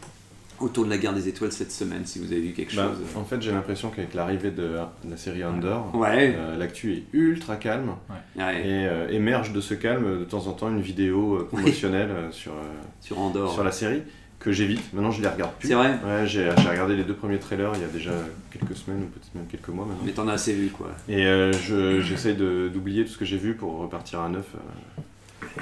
Autour 0.61 0.85
de 0.85 0.91
la 0.91 0.99
guerre 0.99 1.13
des 1.15 1.27
étoiles 1.29 1.53
cette 1.53 1.73
semaine, 1.73 2.03
si 2.05 2.19
vous 2.19 2.27
avez 2.33 2.41
vu 2.41 2.53
quelque 2.53 2.77
Bah, 2.77 2.89
chose 2.91 2.99
en 3.17 3.25
fait, 3.25 3.41
j'ai 3.43 3.51
l'impression 3.53 3.91
qu'avec 3.91 4.15
l'arrivée 4.15 4.51
de, 4.51 4.63
de 5.05 5.11
la 5.11 5.17
série 5.17 5.43
Under, 5.43 5.95
Ouais, 5.95 6.35
euh, 6.37 6.57
l'actu 6.57 6.93
est 6.95 7.05
ultra 7.13 7.57
calme 7.57 7.95
ouais, 8.37 8.61
et 8.61 8.87
euh, 8.87 9.09
émerge 9.11 9.53
de 9.53 9.61
ce 9.61 9.75
calme 9.75 10.21
de 10.21 10.25
temps 10.25 10.47
en 10.47 10.53
temps 10.53 10.69
une 10.69 10.81
vidéo 10.83 11.37
euh, 11.37 11.47
promotionnelle 11.47 12.11
sur, 12.31 12.53
euh, 12.53 12.57
sur 13.01 13.19
Andorre. 13.19 13.53
sur 13.53 13.65
la 13.65 13.73
série 13.73 14.03
que 14.39 14.53
j'évite. 14.53 14.95
Maintenant, 14.95 15.11
je 15.11 15.21
les 15.21 15.29
regarde 15.29 15.53
plus. 15.59 15.69
C'est 15.69 15.75
vrai 15.75 15.99
Ouais, 16.03 16.27
j'ai 16.27 16.49
j'ai 16.63 16.69
regardé 16.71 16.97
les 16.97 17.05
deux 17.05 17.13
premiers 17.15 17.39
trailers 17.39 17.73
il 17.75 17.83
y 17.83 17.85
a 17.85 17.89
déjà 17.89 18.13
quelques 18.51 18.75
semaines 18.75 19.03
ou 19.03 19.07
peut-être 19.07 19.35
même 19.35 19.45
quelques 19.47 19.69
mois 19.69 19.85
maintenant. 19.85 20.03
Mais 20.07 20.13
t'en 20.13 20.27
as 20.29 20.33
assez 20.33 20.55
vu, 20.55 20.69
quoi. 20.69 20.89
Et 21.11 21.27
euh, 21.27 21.53
je- 21.53 22.01
j'essaye 22.01 22.35
de- 22.37 22.71
d'oublier 22.73 23.05
tout 23.05 23.11
ce 23.13 23.19
que 23.19 23.27
j'ai 23.27 23.37
vu 23.37 23.53
pour 23.55 23.77
repartir 23.79 24.21
à 24.21 24.31
neuf 24.31 24.47
euh, 24.55 25.03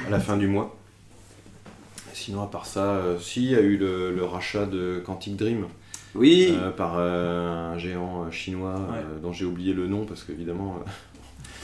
à 0.06 0.10
la 0.10 0.20
fin 0.20 0.36
du 0.36 0.46
mois. 0.46 0.76
Sinon, 2.18 2.42
à 2.42 2.46
part 2.46 2.66
ça, 2.66 2.84
euh, 2.96 3.18
si, 3.20 3.44
il 3.44 3.50
y 3.50 3.54
a 3.54 3.60
eu 3.60 3.76
le, 3.76 4.12
le 4.14 4.24
rachat 4.24 4.66
de 4.66 5.00
Quantic 5.04 5.36
Dream 5.36 5.66
Oui, 6.14 6.52
euh, 6.60 6.70
par 6.70 6.94
euh, 6.98 7.72
un 7.74 7.78
géant 7.78 8.30
chinois 8.30 8.74
dont 9.22 9.32
j'ai 9.32 9.44
oublié 9.44 9.72
le 9.72 9.86
nom 9.86 10.04
parce 10.04 10.24
qu'évidemment, 10.24 10.82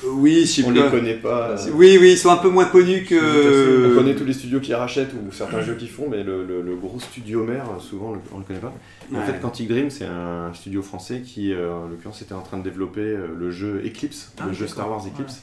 oui, 0.07 0.45
on 0.67 0.73
pas. 0.73 0.85
les 0.85 0.91
connaît 0.91 1.15
pas. 1.15 1.55
Oui, 1.73 1.97
oui, 2.01 2.13
ils 2.13 2.19
sont 2.19 2.29
un 2.31 2.37
peu 2.37 2.51
moins 2.51 2.67
connus 2.67 3.03
On 3.07 3.09
que. 3.09 3.95
connaît 3.95 4.15
tous 4.15 4.25
les 4.25 4.33
studios 4.35 4.61
qui 4.61 4.75
rachètent 4.75 5.13
ou 5.15 5.33
certains 5.33 5.63
jeux 5.63 5.75
qu'ils 5.77 5.89
font, 5.89 6.09
mais 6.11 6.23
le, 6.23 6.45
le- 6.45 6.61
le 6.63 6.77
gros 6.77 7.01
studio 7.01 7.43
mère, 7.45 7.65
souvent, 7.81 8.11
on 8.11 8.13
le- 8.15 8.21
on 8.33 8.39
le 8.39 8.45
connaît 8.45 8.59
pas. 8.59 8.73
En 9.15 9.23
fait, 9.23 9.41
Quantic 9.41 9.67
Dream, 9.69 9.91
c'est 9.91 10.05
un 10.07 10.53
studio 10.55 10.83
français 10.83 11.23
qui, 11.23 11.55
en 11.55 11.89
l'occurrence, 11.89 12.21
était 12.23 12.35
en 12.35 12.43
train 12.43 12.59
de 12.59 12.63
développer 12.65 13.17
le 13.39 13.51
jeu 13.51 13.83
Eclipse, 13.85 14.33
Ah, 14.39 14.45
le 14.47 14.53
jeu. 14.53 14.67
Star 14.67 14.91
Wars 14.91 15.05
Eclipse. 15.07 15.43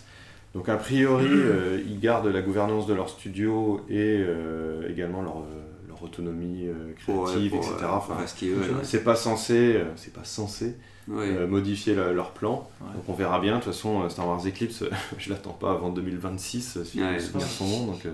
Donc, 0.53 0.67
a 0.69 0.75
priori, 0.75 1.27
euh, 1.29 1.79
ils 1.87 1.99
gardent 1.99 2.27
la 2.27 2.41
gouvernance 2.41 2.85
de 2.87 2.93
leur 2.93 3.09
studio 3.09 3.81
et 3.89 4.17
euh, 4.19 4.89
également 4.89 5.21
leur, 5.21 5.37
euh, 5.37 5.87
leur 5.87 6.03
autonomie 6.03 6.67
euh, 6.67 6.91
créative, 6.97 7.51
pour, 7.51 7.59
etc. 7.63 7.75
Enfin, 7.89 8.15
c'est 8.83 9.03
pas 9.03 9.15
censé, 9.15 9.81
c'est 9.95 10.13
pas 10.13 10.23
censé 10.25 10.75
Ouais. 11.07 11.47
modifier 11.47 11.95
la- 11.95 12.11
leur 12.13 12.31
plan. 12.31 12.69
Donc 12.79 13.03
on 13.07 13.13
verra 13.13 13.39
bien. 13.39 13.53
De 13.57 13.63
toute 13.63 13.73
façon, 13.73 14.07
Star 14.09 14.27
Wars 14.27 14.45
Eclipse, 14.45 14.83
je 15.17 15.29
l'attends 15.29 15.53
pas 15.53 15.71
avant 15.71 15.89
2026 15.89 16.77
euh, 16.77 16.83
si 16.83 16.99
sont 17.57 17.65
bons. 17.65 17.85
Donc, 17.87 18.05
euh, 18.05 18.13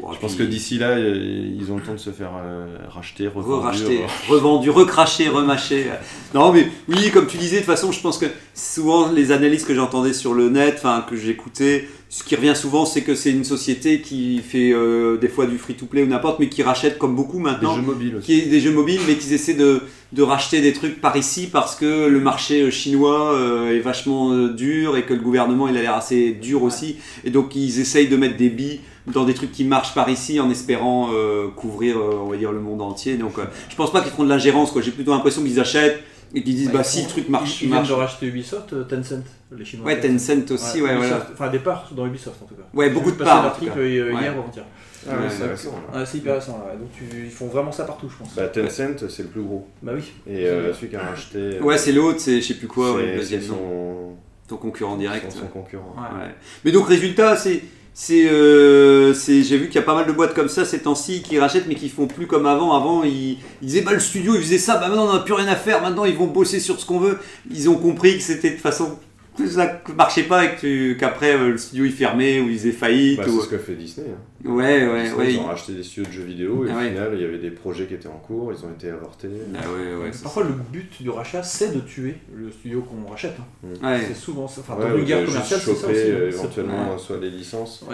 Bon, 0.00 0.12
je 0.12 0.18
pense 0.18 0.34
que 0.34 0.42
d'ici 0.42 0.78
là, 0.78 0.90
euh, 0.90 1.54
ils 1.58 1.70
ont 1.70 1.76
le 1.76 1.82
temps 1.82 1.92
de 1.92 1.98
se 1.98 2.10
faire 2.10 2.32
euh, 2.42 2.66
racheter, 2.88 3.28
revendre. 3.28 3.62
Re-racheté, 3.62 4.00
revendu, 4.28 4.70
recraché, 4.70 5.28
remâché. 5.28 5.86
Non, 6.34 6.52
mais 6.52 6.66
oui, 6.88 7.10
comme 7.12 7.26
tu 7.26 7.36
disais, 7.36 7.56
de 7.56 7.60
toute 7.60 7.66
façon, 7.66 7.92
je 7.92 8.00
pense 8.00 8.18
que 8.18 8.26
souvent 8.54 9.10
les 9.12 9.32
analyses 9.32 9.64
que 9.64 9.74
j'entendais 9.74 10.12
sur 10.14 10.32
le 10.32 10.48
net, 10.48 10.76
enfin 10.78 11.04
que 11.08 11.14
j'écoutais, 11.16 11.88
ce 12.08 12.24
qui 12.24 12.36
revient 12.36 12.56
souvent, 12.56 12.84
c'est 12.84 13.02
que 13.02 13.14
c'est 13.14 13.30
une 13.30 13.44
société 13.44 14.00
qui 14.00 14.38
fait 14.38 14.72
euh, 14.72 15.16
des 15.18 15.28
fois 15.28 15.46
du 15.46 15.58
free-to-play 15.58 16.02
ou 16.02 16.06
n'importe, 16.06 16.40
mais 16.40 16.48
qui 16.48 16.62
rachète 16.62 16.98
comme 16.98 17.14
beaucoup 17.14 17.38
Des 17.38 17.44
maintenant. 17.44 17.76
jeux 17.76 17.82
mobiles 17.82 18.16
aussi. 18.16 18.26
Qui 18.26 18.40
est 18.40 18.46
des 18.46 18.60
jeux 18.60 18.72
mobiles, 18.72 19.00
mais 19.06 19.16
qu'ils 19.16 19.32
essaient 19.34 19.54
de, 19.54 19.82
de 20.12 20.22
racheter 20.22 20.60
des 20.60 20.72
trucs 20.74 21.00
par 21.00 21.16
ici 21.16 21.48
parce 21.50 21.74
que 21.74 22.06
le 22.06 22.20
marché 22.20 22.62
euh, 22.62 22.70
chinois 22.70 23.32
euh, 23.34 23.74
est 23.74 23.80
vachement 23.80 24.30
euh, 24.32 24.48
dur 24.48 24.96
et 24.98 25.04
que 25.04 25.14
le 25.14 25.20
gouvernement 25.20 25.68
il 25.68 25.76
a 25.78 25.82
l'air 25.82 25.94
assez 25.94 26.32
dur 26.32 26.62
aussi. 26.62 26.96
Et 27.24 27.30
donc 27.30 27.56
ils 27.56 27.80
essayent 27.80 28.08
de 28.08 28.16
mettre 28.16 28.36
des 28.36 28.50
billes 28.50 28.80
dans 29.06 29.24
des 29.24 29.34
trucs 29.34 29.52
qui 29.52 29.64
marchent 29.64 29.94
par 29.94 30.08
ici 30.10 30.38
en 30.38 30.48
espérant 30.50 31.08
couvrir, 31.56 31.96
on 31.96 32.26
va 32.30 32.36
dire, 32.36 32.52
le 32.52 32.60
monde 32.60 32.80
entier. 32.82 33.16
Donc 33.16 33.32
je 33.68 33.74
pense 33.74 33.90
pas 33.90 34.00
qu'ils 34.00 34.12
feront 34.12 34.22
de 34.22 34.28
l'ingérence, 34.28 34.70
quoi. 34.70 34.80
J'ai 34.80 34.92
plutôt 34.92 35.10
l'impression 35.10 35.42
qu'ils 35.42 35.58
achètent 35.58 36.00
et 36.34 36.42
qu'ils 36.44 36.54
disent, 36.54 36.68
Ouais, 36.68 36.74
bah 36.74 36.80
ils 36.82 36.84
si 36.84 36.98
font- 37.00 37.06
le 37.06 37.10
truc 37.10 37.28
marche, 37.28 37.50
Ils, 37.60 37.64
ils 37.64 37.66
viennent 37.66 37.78
marche. 37.80 37.88
de 37.88 37.94
racheter 37.94 38.26
Ubisoft, 38.26 38.88
Tencent, 38.88 39.14
les 39.56 39.64
Chinois. 39.64 39.86
Ouais, 39.86 40.00
Tencent 40.00 40.50
aussi, 40.52 40.80
ouais, 40.80 40.94
voilà. 40.96 41.16
Ubisoft- 41.18 41.32
Enfin, 41.32 41.48
des 41.50 41.58
parts 41.58 41.90
dans 41.96 42.06
Ubisoft 42.06 42.36
en 42.42 42.46
tout 42.46 42.54
cas. 42.54 42.62
Ouais, 42.72 42.86
J'ai 42.88 42.94
beaucoup 42.94 43.10
de 43.10 43.16
parts, 43.16 43.42
l'article 43.42 43.72
cas. 43.72 43.78
euh, 43.80 44.12
Ouais. 44.14 44.20
hier 44.22 44.36
ou 44.36 44.40
avant-hier. 44.40 44.64
Ah 45.10 45.14
ouais, 45.16 45.22
Ouais, 45.22 45.28
c'est 45.30 45.42
intéressant, 45.42 45.74
là. 45.92 45.98
Ouais, 46.00 46.06
c'est 46.06 46.18
hyper 46.18 46.34
intéressant. 46.36 46.64
ouais. 46.66 46.78
Donc 46.78 46.88
tu- 46.96 47.24
ils 47.24 47.30
font 47.30 47.46
vraiment 47.46 47.72
ça 47.72 47.84
partout, 47.84 48.08
je 48.08 48.16
pense. 48.16 48.34
Bah, 48.34 48.48
Tencent, 48.48 49.08
c'est 49.08 49.22
le 49.22 49.28
plus 49.28 49.42
gros. 49.42 49.66
Bah 49.82 49.92
oui. 49.94 50.12
Et 50.26 50.46
euh, 50.46 50.72
celui 50.74 50.88
qui 50.88 50.96
a 50.96 51.00
racheté. 51.02 51.38
euh, 51.38 51.60
Ouais, 51.60 51.78
c'est 51.78 51.92
l'autre, 51.92 52.20
c'est 52.20 52.40
je 52.40 52.46
sais 52.48 52.54
plus 52.54 52.68
quoi, 52.68 52.88
c'est- 52.90 52.94
ouais, 52.96 53.02
le 53.16 53.22
c'est 53.22 53.36
deuxième 53.36 53.42
son, 53.42 54.12
ton 54.48 54.56
concurrent 54.56 54.96
direct. 54.96 55.30
son, 55.30 55.40
son 55.40 55.46
concurrent. 55.46 55.94
Ouais. 55.96 56.24
Ouais. 56.24 56.30
Mais 56.64 56.72
donc 56.72 56.88
résultat, 56.88 57.36
c'est 57.36 57.62
c'est 57.94 58.26
euh, 58.30 59.12
c'est- 59.12 59.42
j'ai 59.42 59.58
vu 59.58 59.66
qu'il 59.66 59.74
y 59.74 59.78
a 59.78 59.82
pas 59.82 59.94
mal 59.94 60.06
de 60.06 60.12
boîtes 60.12 60.32
comme 60.32 60.48
ça 60.48 60.64
ces 60.64 60.78
temps-ci 60.78 61.20
qui 61.20 61.38
rachètent 61.38 61.66
mais 61.68 61.74
qui 61.74 61.90
font 61.90 62.06
plus 62.06 62.26
comme 62.26 62.46
avant. 62.46 62.72
Avant 62.74 63.02
ils, 63.04 63.32
ils 63.32 63.66
disaient 63.66 63.82
bah 63.82 63.92
le 63.92 64.00
studio 64.00 64.34
il 64.34 64.40
faisait 64.40 64.56
ça, 64.58 64.78
bah 64.78 64.88
maintenant 64.88 65.08
on 65.10 65.12
n'a 65.12 65.18
plus 65.20 65.34
rien 65.34 65.46
à 65.48 65.56
faire. 65.56 65.82
Maintenant 65.82 66.04
ils 66.06 66.16
vont 66.16 66.26
bosser 66.26 66.58
sur 66.60 66.80
ce 66.80 66.86
qu'on 66.86 66.98
veut. 67.00 67.18
Ils 67.50 67.68
ont 67.68 67.76
compris 67.76 68.16
que 68.16 68.22
c'était 68.22 68.50
de 68.50 68.56
façon 68.56 68.98
ça 69.46 69.80
marchait 69.96 70.24
pas 70.24 70.44
et 70.44 70.54
que 70.54 70.60
tu- 70.60 70.96
qu'après 70.98 71.34
euh, 71.34 71.50
le 71.52 71.58
studio 71.58 71.84
il 71.84 71.92
fermait 71.92 72.40
ou 72.40 72.48
il 72.50 72.58
faisait 72.58 72.72
faillite. 72.72 73.18
Bah, 73.18 73.24
ou... 73.28 73.38
c'est 73.40 73.46
ce 73.46 73.50
que 73.50 73.58
fait 73.58 73.74
Disney. 73.74 74.06
hein. 74.10 74.18
Ouais 74.50 74.86
ouais 74.86 75.02
Disney, 75.04 75.18
ouais. 75.18 75.32
Ils 75.34 75.38
ont 75.38 75.46
racheté 75.46 75.72
des 75.72 75.82
studios 75.82 76.04
de 76.06 76.12
jeux 76.12 76.22
vidéo 76.24 76.66
et 76.66 76.70
Ah 76.70 76.74
au 76.74 76.78
ouais. 76.80 76.88
final, 76.90 77.10
il 77.14 77.20
y 77.20 77.24
avait 77.24 77.38
des 77.38 77.50
projets 77.50 77.86
qui 77.86 77.94
étaient 77.94 78.08
en 78.08 78.18
cours, 78.18 78.52
ils 78.52 78.64
ont 78.64 78.70
été 78.72 78.90
avortés. 78.90 79.28
Ah 79.54 79.58
ouais 79.70 80.04
ouais. 80.04 80.10
Parfois, 80.22 80.42
le 80.44 80.50
but 80.70 81.00
du 81.02 81.08
rachat, 81.10 81.42
c'est 81.42 81.74
de 81.74 81.80
tuer 81.80 82.16
le 82.34 82.50
studio 82.50 82.82
qu'on 82.82 83.08
rachète. 83.10 83.36
hein. 83.40 83.68
Ouais. 83.82 84.00
C'est 84.08 84.16
souvent 84.16 84.46
ça. 84.48 84.60
Enfin, 84.60 84.76
Ouais, 84.82 84.90
dans 84.90 84.98
une 84.98 85.04
guerre 85.04 85.24
commerciale, 85.24 85.60
c'est 85.64 85.74
ça 85.76 85.86
aussi. 85.86 85.96
euh, 85.96 86.28
hein. 86.28 86.30
C'est- 86.30 86.38
éventuellement 86.38 86.92
ouais. 86.92 86.98
soit 86.98 87.16
les 87.20 87.30
licences, 87.30 87.84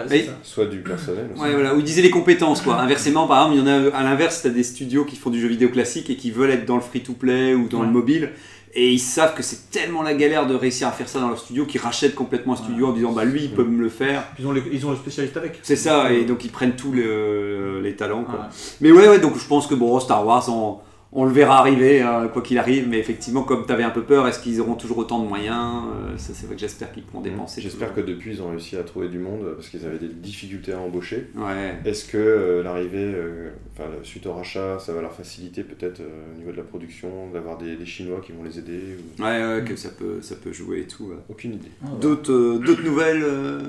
soit 0.43 0.65
du 0.65 0.79
personnel 0.79 1.27
aussi. 1.33 1.41
Ouais, 1.41 1.53
voilà, 1.53 1.75
ou 1.75 1.79
ils 1.79 1.83
disaient 1.85 2.01
les 2.01 2.09
compétences, 2.09 2.61
quoi. 2.61 2.79
Inversement, 2.81 3.27
par 3.27 3.43
exemple, 3.51 3.61
il 3.63 3.69
y 3.69 3.71
en 3.71 3.91
a 3.91 3.95
à 3.95 4.03
l'inverse, 4.03 4.41
t'as 4.43 4.49
des 4.49 4.63
studios 4.63 5.05
qui 5.05 5.15
font 5.15 5.29
du 5.29 5.39
jeu 5.39 5.47
vidéo 5.47 5.69
classique 5.69 6.09
et 6.09 6.15
qui 6.15 6.31
veulent 6.31 6.51
être 6.51 6.65
dans 6.65 6.75
le 6.75 6.81
free-to-play 6.81 7.53
ou 7.53 7.69
dans 7.69 7.79
Ouais. 7.81 7.85
le 7.85 7.91
mobile. 7.93 8.29
Et 8.73 8.91
ils 8.91 8.99
savent 8.99 9.33
que 9.33 9.41
c'est 9.41 9.71
tellement 9.71 10.03
la 10.03 10.13
galère 10.13 10.45
de 10.45 10.53
réussir 10.53 10.87
à 10.87 10.91
faire 10.91 11.09
ça 11.09 11.19
dans 11.19 11.29
leur 11.29 11.39
studio 11.39 11.65
qu'ils 11.65 11.81
rachètent 11.81 12.13
complètement 12.13 12.53
un 12.53 12.57
studio 12.57 12.87
en 12.87 12.91
disant 12.91 13.11
bah 13.11 13.25
lui 13.25 13.45
il 13.45 13.51
peut 13.51 13.63
me 13.63 13.81
le 13.81 13.89
faire. 13.89 14.23
Ils 14.37 14.45
ont, 14.45 14.51
les, 14.51 14.63
ils 14.71 14.85
ont 14.85 14.91
le 14.91 14.97
spécialiste 14.97 15.37
avec. 15.37 15.59
C'est 15.63 15.75
ça, 15.75 16.11
et 16.11 16.25
donc 16.25 16.45
ils 16.45 16.51
prennent 16.51 16.75
tous 16.75 16.93
les, 16.93 17.81
les 17.81 17.95
talents. 17.95 18.23
Quoi. 18.23 18.39
Ouais. 18.39 18.45
Mais 18.81 18.91
ouais, 18.91 19.07
ouais, 19.07 19.19
donc 19.19 19.37
je 19.39 19.47
pense 19.47 19.65
que 19.65 19.75
bon, 19.75 19.99
Star 19.99 20.25
Wars, 20.25 20.47
on, 20.49 20.77
on 21.11 21.25
le 21.25 21.31
verra 21.31 21.59
arriver, 21.59 22.01
hein, 22.01 22.29
quoi 22.31 22.41
qu'il 22.41 22.57
arrive. 22.57 22.87
Mais 22.87 22.99
effectivement, 22.99 23.43
comme 23.43 23.65
tu 23.65 23.71
avais 23.73 23.83
un 23.83 23.89
peu 23.89 24.03
peur, 24.03 24.27
est-ce 24.27 24.39
qu'ils 24.39 24.61
auront 24.61 24.75
toujours 24.75 24.99
autant 24.99 25.21
de 25.23 25.27
moyens 25.27 25.83
Euh, 25.91 26.17
Ça, 26.17 26.33
c'est 26.33 26.45
vrai 26.45 26.55
que 26.55 26.61
j'espère 26.61 26.91
qu'ils 26.91 27.03
pourront 27.03 27.21
dépenser. 27.23 27.61
J'espère 27.61 27.93
que 27.95 28.01
depuis 28.01 28.31
ils 28.35 28.41
ont 28.41 28.49
réussi 28.49 28.77
à 28.77 28.83
trouver 28.83 29.07
du 29.09 29.17
monde 29.19 29.41
euh, 29.43 29.55
parce 29.55 29.69
qu'ils 29.69 29.85
avaient 29.85 29.97
des 29.97 30.07
difficultés 30.09 30.73
à 30.73 30.79
embaucher. 30.79 31.27
Ouais. 31.35 31.75
Est-ce 31.85 32.05
que 32.05 32.17
euh, 32.17 32.63
l'arrivée, 32.63 33.11
euh, 33.15 33.49
enfin 33.73 33.89
suite 34.03 34.25
au 34.27 34.33
rachat, 34.33 34.77
ça 34.79 34.93
va 34.93 35.01
leur 35.01 35.13
faciliter 35.13 35.63
peut-être 35.63 36.01
euh, 36.01 36.33
au 36.35 36.37
niveau 36.37 36.51
de 36.51 36.57
la 36.57 36.63
production, 36.63 37.29
d'avoir 37.33 37.57
des, 37.57 37.75
des 37.75 37.85
Chinois 37.85 38.21
qui 38.23 38.31
vont 38.31 38.43
les 38.43 38.59
aider 38.59 38.79
ou- 39.19 39.23
Ouais, 39.23 39.43
ouais, 39.43 39.63
que 39.65 39.75
ça 39.75 39.89
peut, 39.89 40.21
ça 40.21 40.35
peut 40.35 40.51
jouer 40.51 40.81
et 40.81 40.87
tout. 40.87 41.05
ouais. 41.05 41.15
Aucune 41.29 41.53
idée. 41.53 41.71
Ah, 41.83 41.87
ouais. 41.91 41.99
D'autres, 41.99 42.31
euh, 42.31 42.59
d'autres 42.59 42.83
nouvelles 42.83 43.23
euh, 43.23 43.59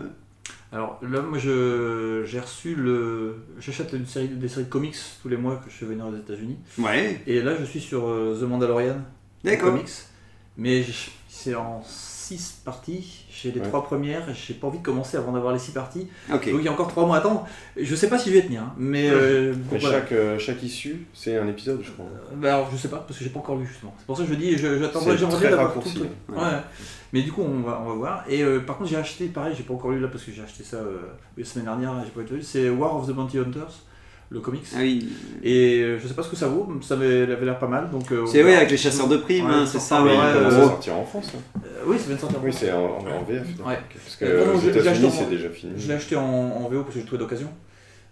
Alors 0.73 0.99
là, 1.03 1.21
moi, 1.23 1.39
je- 1.39 2.23
j'ai 2.25 2.39
reçu 2.41 2.75
le. 2.77 3.37
J'achète 3.59 3.93
une 3.93 4.07
série, 4.07 4.29
des 4.29 4.49
séries 4.49 4.67
de 4.67 4.71
comics 4.71 4.95
tous 5.21 5.29
les 5.29 5.37
mois 5.37 5.57
que 5.57 5.69
je 5.71 5.75
fais 5.75 5.87
venir 5.87 6.07
aux 6.07 6.17
États-Unis. 6.17 6.59
Ouais, 6.79 7.21
Et 7.27 7.43
là, 7.43 7.57
je 7.59 7.65
suis 7.65 7.81
sur 7.81 8.07
euh, 8.09 8.39
The 8.41 8.45
Mandalorian 8.45 8.99
d'accord. 9.43 9.73
comics. 9.73 9.91
Mais 10.57 10.83
je- 10.85 11.11
c'est 11.29 11.55
en 11.57 11.83
6 11.85 12.61
parties. 12.65 13.25
J'ai 13.43 13.53
les 13.53 13.61
Ouais. 13.61 13.67
trois 13.67 13.83
premières. 13.85 14.23
J'ai 14.35 14.55
pas 14.55 14.67
envie 14.67 14.79
de 14.79 14.83
commencer 14.85 15.17
avant 15.17 15.33
d'avoir 15.33 15.53
les 15.53 15.59
6 15.59 15.73
parties. 15.73 16.09
Donc 16.29 16.43
il 16.47 16.63
y 16.63 16.69
a 16.69 16.73
encore 16.73 16.89
3 16.89 17.07
mois 17.07 17.17
à 17.17 17.19
attendre. 17.21 17.47
Je 17.77 17.95
sais 17.95 18.09
pas 18.09 18.19
si 18.19 18.31
je 18.31 18.35
vais 18.37 18.43
tenir. 18.43 18.63
hein, 18.63 18.75
Mais, 18.77 19.09
euh, 19.11 19.55
Mais 19.73 19.79
voilà. 19.79 20.01
chaque, 20.01 20.13
euh, 20.13 20.39
chaque 20.39 20.63
issue, 20.63 21.07
c'est 21.15 21.37
un 21.37 21.47
épisode, 21.49 21.81
je 21.83 21.91
crois. 21.91 22.07
Euh, 22.07 22.35
bah 22.37 22.55
alors 22.57 22.69
je 22.71 22.77
sais 22.77 22.89
pas 22.89 22.99
parce 22.99 23.19
que 23.19 23.25
j'ai 23.25 23.31
pas 23.31 23.39
encore 23.41 23.57
lu 23.57 23.67
justement. 23.67 23.95
C'est 23.99 24.07
pour 24.07 24.17
ça 24.17 24.25
que 24.25 24.29
je 24.31 24.35
dis 24.35 24.53
C'est 24.53 24.59
j'aimerais 24.59 25.51
d'avoir 25.51 25.73
tout 25.75 25.81
le 25.85 25.91
truc. 25.95 26.11
ouais. 26.29 26.37
Ouais. 26.37 26.43
Mais 27.13 27.23
du 27.23 27.33
coup 27.33 27.43
on 27.43 27.61
va, 27.61 27.81
on 27.85 27.89
va 27.89 27.95
voir. 27.95 28.25
Et 28.29 28.43
euh, 28.43 28.61
par 28.61 28.77
contre 28.79 28.89
j'ai 28.91 28.97
acheté 28.97 29.27
pareil, 29.27 29.55
j'ai 29.57 29.65
pas 29.65 29.75
encore 29.75 29.91
lu 29.91 29.99
là 30.01 30.09
parce 30.09 30.23
que 30.25 30.31
j'ai 30.33 30.43
acheté 30.43 30.63
ça 30.63 30.79
la 31.37 31.45
semaine 31.45 31.65
dernière, 31.65 31.93
j'ai 32.05 32.11
pas 32.11 32.21
été 32.23 32.35
lu. 32.35 32.43
C'est 32.43 32.69
War 32.71 32.97
of 32.97 33.09
the 33.09 33.13
Bounty 33.13 33.39
Hunters, 33.39 33.81
le 34.33 34.41
comics. 34.41 34.63
Ah 34.75 34.79
oui. 34.81 35.09
Et 35.43 35.81
euh, 35.83 35.99
je 36.01 36.07
sais 36.07 36.15
pas 36.15 36.23
ce 36.23 36.29
que 36.31 36.37
ça 36.37 36.47
vaut, 36.47 36.69
ça 36.83 36.95
avait, 36.95 37.27
l'air 37.27 37.59
pas 37.59 37.67
mal. 37.67 37.91
Donc, 37.91 38.11
euh, 38.13 38.25
C'est 38.27 38.43
verra. 38.43 38.59
avec 38.59 38.71
les 38.71 38.77
chasseurs 38.77 39.09
de 39.09 39.17
primes, 39.17 39.47
Ouais, 39.47 39.53
hein, 39.53 39.67
ça 39.67 39.73
c'est 39.73 39.81
ça, 39.81 40.03
ouais, 40.05 40.15
Ça 40.15 40.23
euh, 40.25 40.49
va 40.49 40.57
euh, 40.57 40.65
sortir 40.67 40.95
en 40.97 41.05
France. 41.05 41.33
hein. 41.37 41.61
Euh, 41.65 41.83
oui, 41.87 41.99
ça 41.99 42.07
vient 42.07 42.15
de 42.17 42.21
sortir. 42.21 42.39
Oui, 42.43 42.53
c'est 42.53 42.71
en, 42.73 42.85
en 42.99 43.23
VF. 43.29 43.43
Ouais. 43.67 43.79
Parce 43.93 44.17
que 44.17 44.25
non, 44.25 44.47
non, 44.47 44.53
aux 44.55 44.61
je- 44.61 44.67
je 44.67 44.71
l'ai 44.71 44.79
acheté 44.79 44.89
États-Unis, 44.89 45.13
c'est 45.19 45.31
déjà 45.31 45.49
fini. 45.51 45.73
Je 45.77 45.89
l'ai 45.89 45.95
acheté 45.95 46.15
en, 46.17 46.23
en 46.23 46.69
VO 46.69 46.83
parce 46.83 46.95
que 46.95 47.01
j'ai 47.01 47.07
trouvé 47.07 47.19
d'occasion. 47.19 47.49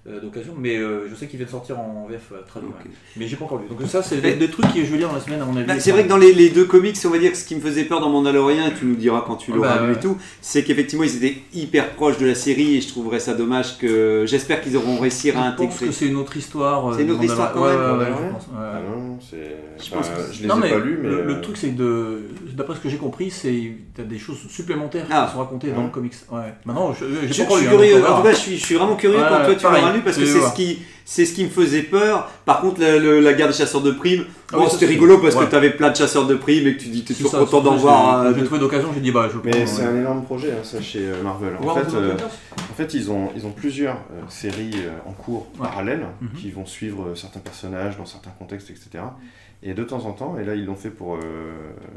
Euh, 0.09 0.21
d'occasion, 0.21 0.55
mais 0.59 0.77
euh, 0.77 1.09
je 1.09 1.15
sais 1.15 1.27
qu'il 1.27 1.37
vient 1.39 1.47
de 1.47 1.51
sortir 1.51 1.79
en 1.79 2.07
VF 2.09 2.21
euh, 2.33 2.37
traduit. 2.47 2.69
Ok. 2.69 2.85
ouais. 2.85 2.91
Mais 3.17 3.27
j'ai 3.27 3.37
pas 3.37 3.45
encore 3.45 3.59
lu. 3.59 3.65
Donc 3.69 3.81
ça, 3.89 4.03
c'est 4.03 4.21
des, 4.21 4.35
des 4.35 4.49
trucs 4.49 4.73
que 4.73 4.85
je 4.85 4.91
vais 4.91 4.99
lire 4.99 5.09
dans 5.09 5.15
la 5.15 5.21
semaine 5.21 5.41
à 5.41 5.45
mon 5.45 5.57
avis. 5.57 5.67
Bah, 5.67 5.79
c'est 5.79 5.93
vrai 5.93 6.05
que 6.05 6.09
dans 6.09 6.17
les, 6.17 6.33
les 6.33 6.51
deux 6.51 6.65
comics, 6.65 6.97
on 7.05 7.11
va 7.11 7.19
dire 7.19 7.31
que 7.33 7.37
ce 7.37 7.45
qui 7.45 7.55
me 7.57 7.61
faisait 7.61 7.85
peur 7.85 8.01
dans 8.01 8.09
Mandalorian, 8.11 8.67
et 8.69 8.75
tu 8.75 8.85
nous 8.87 8.97
diras 8.97 9.25
quand 9.27 9.37
tu 9.37 9.51
Ah 9.53 9.57
l'auras 9.57 9.79
bah, 9.79 9.87
lu 9.87 9.93
et 9.95 10.01
tout, 10.01 10.17
c'est 10.41 10.63
qu'effectivement 10.65 11.05
ils 11.05 11.17
étaient 11.17 11.37
hyper 11.55 11.91
proches 11.91 12.19
de 12.19 12.27
la 12.27 12.35
série 12.35 12.77
et 12.77 12.81
je 12.81 12.89
trouverais 12.89 13.21
ça 13.21 13.35
dommage 13.35 13.79
que. 13.79 14.25
J'espère 14.27 14.61
qu'ils 14.61 14.77
auront 14.77 14.99
réussi 14.99 15.31
à 15.31 15.33
je 15.33 15.39
pense 15.39 15.47
intégrer. 15.49 15.87
que 15.87 15.93
c'est 15.93 16.07
une 16.07 16.17
autre 16.17 16.37
histoire. 16.37 16.95
C'est 16.95 17.03
une 17.03 17.11
autre 17.13 17.25
histoire 17.25 17.53
quand 17.53 17.65
même, 17.67 17.77
Ouais, 17.77 17.83
ouais, 17.83 17.87
ouais, 17.87 17.93
Mandalorian 17.93 18.29
je 18.29 18.33
pense, 18.35 18.47
ouais. 18.47 18.69
Ah 18.73 18.81
non, 18.89 19.19
c'est. 19.21 19.85
Je 19.85 19.91
pense 19.95 20.07
enfin, 20.07 20.23
que- 20.29 20.33
je 20.35 20.43
les 20.43 20.49
Non, 20.49 20.57
ai 20.57 20.61
mais 20.61 20.71
pas 20.71 20.79
lus, 20.79 20.99
mais. 21.03 21.09
le, 21.09 21.23
le 21.25 21.41
truc 21.41 21.57
c'est 21.57 21.69
que 21.71 21.77
de, 21.79 22.23
d'après 22.55 22.75
ce 22.75 22.81
que 22.81 22.89
j'ai 22.89 22.97
compris, 22.97 23.31
c'est 23.31 23.73
t'as 23.95 24.03
des 24.03 24.19
choses 24.19 24.39
supplémentaires 24.49 25.07
Ah. 25.11 25.27
qui 25.27 25.33
sont 25.35 25.39
racontées 25.39 25.71
dans 25.71 25.85
le 25.85 25.89
comics. 25.91 26.15
Ouais. 26.31 26.41
Maintenant, 26.65 26.93
je, 26.93 27.05
suis 27.33 27.43
hein, 27.43 27.47
curieux, 27.49 28.05
en 28.05 28.17
tout 28.19 28.23
cas, 28.23 28.33
je 28.33 28.37
suis, 28.57 28.75
vraiment 28.75 28.97
curieux 28.97 29.19
quand 29.29 29.45
toi 29.45 29.55
tu 29.55 29.63
l'auras 29.65 29.93
lu 29.93 29.98
parce 30.03 30.17
que 30.17 30.27
c'est 30.27 30.41
ce 30.41 30.55
qui. 30.55 30.79
C'est 31.11 31.25
ce 31.25 31.33
qui 31.33 31.43
me 31.45 31.49
faisait 31.49 31.85
peur. 31.85 32.31
Par 32.45 32.61
contre, 32.61 32.83
la, 32.83 33.33
guerre 33.33 33.47
des 33.49 33.55
chasseurs 33.55 33.81
de 33.81 33.93
primes, 33.93 34.27
Ah 34.53 34.57
bon, 34.57 34.59
oui, 34.59 34.65
ça, 34.67 34.73
c'était 34.73 34.85
rigolo 34.85 35.17
parce 35.17 35.35
ouais. 35.37 35.47
que 35.47 35.51
tu 35.51 35.57
avais 35.57 35.71
plein 35.71 35.89
de 35.89 35.97
chasseurs 35.97 36.27
de 36.27 36.35
primes 36.35 36.67
et 36.67 36.77
que 36.77 36.83
tu 36.83 36.89
dis 36.91 37.03
t'es 37.03 37.15
toujours 37.15 37.31
ça, 37.31 37.39
content 37.39 37.63
d'en 37.63 37.77
voir. 37.77 38.25
J'ai 38.25 38.29
euh, 38.29 38.35
j'ai 38.41 38.45
trouvé 38.45 38.61
d'occasion, 38.61 38.91
j'ai 38.95 39.01
dit 39.01 39.11
bah 39.11 39.27
je 39.33 39.39
Mais 39.43 39.53
prends, 39.53 39.67
c'est 39.67 39.81
ouais. 39.83 39.89
un 39.89 39.97
énorme 40.01 40.23
projet, 40.25 40.51
hein, 40.53 40.63
ça, 40.63 40.83
chez 40.83 40.99
euh, 41.09 41.23
Marvel. 41.23 41.55
En 41.67 41.75
fait, 41.75 41.95
euh, 41.97 42.13
en 42.71 42.75
fait, 42.75 42.93
ils 42.93 43.11
ont, 43.11 43.31
ils 43.35 43.47
ont 43.47 43.53
plusieurs 43.53 43.95
euh, 44.13 44.21
séries 44.29 44.73
euh, 44.77 44.91
en 45.09 45.13
cours 45.13 45.47
Ouais. 45.59 45.67
parallèles 45.67 46.05
Mhm. 46.21 46.29
qui 46.39 46.51
vont 46.51 46.67
suivre 46.67 47.07
euh, 47.09 47.15
certains 47.15 47.41
personnages 47.41 47.97
dans 47.97 48.05
certains 48.05 48.33
contextes, 48.39 48.69
etc. 48.69 49.03
Et 49.63 49.73
de 49.73 49.85
temps 49.85 50.05
en 50.05 50.13
temps, 50.13 50.37
et 50.39 50.45
là 50.45 50.55
ils 50.55 50.67
l'ont 50.67 50.75
fait 50.77 50.91
pour 50.91 51.15
euh, 51.17 51.21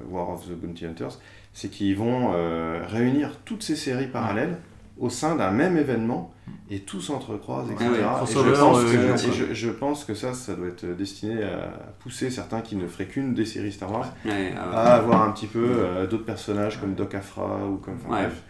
War 0.09 0.29
of 0.29 0.45
the 0.47 0.51
Bounty 0.53 0.85
Hunters, 0.85 1.19
c'est 1.53 1.69
qu'ils 1.69 1.97
vont 1.97 2.31
euh, 2.33 2.79
réunir 2.87 3.31
toutes 3.43 3.61
ces 3.63 3.75
séries 3.75 4.07
parallèles 4.07 4.55
au 5.01 5.09
sein 5.09 5.35
d'un 5.35 5.51
même 5.51 5.75
événement 5.77 6.33
et 6.69 6.79
tout 6.79 7.01
s'entrecroise, 7.01 7.69
etc. 7.71 7.85
Ah 7.89 7.91
ouais, 7.91 7.97
et 7.97 8.01
je 8.01 8.49
pense, 8.51 8.83
que, 8.83 8.87
géant, 8.89 9.15
et 9.17 9.21
quoi. 9.25 9.33
je, 9.49 9.53
je 9.53 9.69
pense 9.69 10.05
que 10.05 10.13
ça, 10.13 10.33
ça 10.33 10.53
doit 10.55 10.67
être 10.67 10.85
destiné 10.85 11.43
à 11.43 11.67
pousser 11.99 12.29
certains 12.29 12.61
qui 12.61 12.75
ne 12.77 12.87
feraient 12.87 13.07
qu'une 13.07 13.33
des 13.33 13.45
séries 13.45 13.71
Star 13.73 13.91
Wars 13.91 14.13
ouais, 14.25 14.31
ouais. 14.31 14.53
à 14.55 14.93
avoir 14.95 15.23
un 15.23 15.31
petit 15.31 15.47
peu 15.47 15.65
euh, 15.69 16.07
d'autres 16.07 16.23
personnages 16.25 16.79
comme 16.79 16.93
Doc 16.93 17.15
Afra 17.15 17.65
ou 17.67 17.77
comme 17.77 17.95
enfin, 17.95 18.13
Ouais. 18.15 18.21
bref 18.27 18.43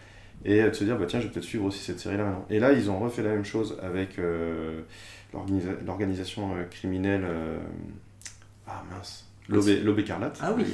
et 0.44 0.60
euh, 0.62 0.70
de 0.70 0.74
se 0.74 0.84
dire 0.84 0.98
bah 0.98 1.06
tiens 1.08 1.20
je 1.20 1.26
vais 1.26 1.32
peut-être 1.32 1.44
suivre 1.44 1.64
aussi 1.64 1.78
cette 1.78 2.00
série 2.00 2.16
là 2.16 2.24
maintenant 2.24 2.44
et 2.50 2.58
là 2.58 2.72
ils 2.72 2.90
ont 2.90 2.98
refait 2.98 3.22
la 3.22 3.30
même 3.30 3.44
chose 3.44 3.78
avec 3.82 4.18
euh, 4.18 4.80
l'organisa- 5.32 5.78
l'organisation 5.86 6.50
criminelle 6.70 7.22
euh, 7.24 7.58
ah 8.66 8.82
mince 8.90 9.26
L'aube 9.48 9.98
écarlate 9.98 10.38
Ah 10.42 10.52
oui. 10.56 10.64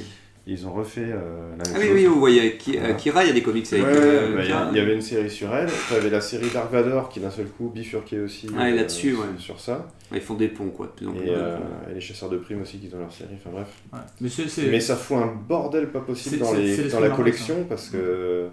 Ils 0.51 0.67
ont 0.67 0.73
refait 0.73 1.01
euh, 1.11 1.51
la 1.57 1.63
même 1.63 1.73
Ah 1.75 1.77
oui, 1.79 1.85
chose 1.87 1.95
oui, 1.95 2.05
vous 2.05 2.19
voyez, 2.19 2.57
Ki- 2.57 2.77
euh, 2.77 2.79
Voilà. 2.79 2.93
Kira, 2.95 3.23
il 3.23 3.27
y 3.27 3.29
a 3.29 3.33
des 3.33 3.41
comics 3.43 3.67
avec. 3.71 3.85
ouais, 3.85 3.91
euh, 3.93 4.35
bah, 4.35 4.41
il 4.41 4.45
y, 4.45 4.47
Kira. 4.47 4.67
il 4.71 4.77
y 4.77 4.79
avait 4.81 4.95
une 4.95 5.01
série 5.01 5.29
sur 5.29 5.53
elle, 5.55 5.69
tu 5.87 5.93
avais 5.93 6.09
la 6.09 6.21
série 6.21 6.49
Dark 6.53 6.71
Vador 6.71 7.09
qui 7.09 7.19
d'un 7.19 7.29
seul 7.31 7.47
coup 7.47 7.69
bifurquait 7.69 8.19
aussi 8.19 8.47
euh, 8.47 8.57
Ouais, 8.57 8.71
là-dessus, 8.75 9.13
ouais. 9.15 9.25
sur 9.37 9.59
ça, 9.59 9.87
Ils 10.13 10.21
font 10.21 10.35
des 10.35 10.47
ponts, 10.47 10.69
quoi, 10.69 10.87
de 10.87 10.91
plus 10.91 11.07
en 11.07 11.11
plus. 11.13 11.27
et, 11.27 11.33
euh, 11.35 11.57
et 11.91 11.93
les 11.95 12.01
chasseurs 12.01 12.29
de 12.29 12.37
primes 12.37 12.61
aussi 12.61 12.77
qui 12.79 12.93
ont 12.93 12.99
leur 12.99 13.11
série, 13.11 13.35
enfin 13.35 13.49
bref. 13.51 13.67
Ouais. 13.93 14.67
Mais 14.71 14.79
ça 14.79 14.95
fout 14.95 15.17
un 15.17 15.27
bordel 15.47 15.87
pas 15.89 15.99
possible 16.01 16.39
dans, 16.39 16.53
les, 16.53 16.77
dans 16.89 16.99
la 16.99 17.09
collection 17.09 17.65
parce 17.67 17.89
que 17.89 18.47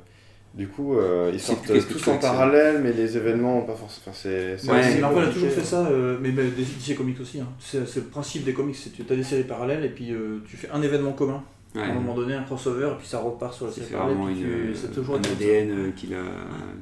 du 0.54 0.68
coup 0.68 0.96
euh, 0.98 1.30
ils 1.34 1.38
sortent 1.40 1.70
tous 1.86 2.08
en 2.08 2.16
parallèle 2.16 2.80
mais 2.82 2.90
les 2.92 3.16
événements 3.18 3.60
pas 3.60 3.74
forcément. 3.74 4.04
Enfin, 4.08 4.18
c'est, 4.58 4.70
Ouais. 4.70 4.98
Marvel 5.00 5.24
a 5.28 5.30
toujours 5.30 5.50
fait 5.50 5.60
ça, 5.64 5.86
euh, 5.86 6.16
mais, 6.20 6.30
mais 6.30 6.44
des 6.44 6.62
DC 6.62 6.96
Comics 6.96 7.20
aussi. 7.20 7.40
hein. 7.40 7.48
C'est 7.58 7.86
c'est 7.86 8.00
le 8.00 8.06
principe 8.06 8.44
des 8.44 8.54
comics, 8.54 8.74
c'est 8.76 8.90
tu 8.90 9.02
as 9.12 9.16
des 9.16 9.22
séries 9.22 9.44
parallèles 9.44 9.84
et 9.84 9.90
puis 9.90 10.12
euh, 10.12 10.38
tu 10.48 10.56
fais 10.56 10.68
un 10.72 10.80
événement 10.82 11.12
commun. 11.12 11.42
Ouais. 11.76 11.82
À 11.82 11.90
un 11.90 11.94
moment 11.94 12.14
donné, 12.14 12.34
un 12.34 12.42
crossover, 12.42 12.90
et 12.92 12.98
puis 12.98 13.06
ça 13.06 13.18
repart 13.20 13.52
sur 13.54 13.66
la 13.66 13.72
série 13.72 13.92
parallèle. 13.92 14.16
une, 14.18 14.36
tu- 14.36 14.74
C'est 14.74 14.92
toujours 14.94 15.16
un. 15.16 15.18
ADN 15.18 15.70
euh, 15.70 15.90
qui, 15.92 16.06
leur, 16.08 16.24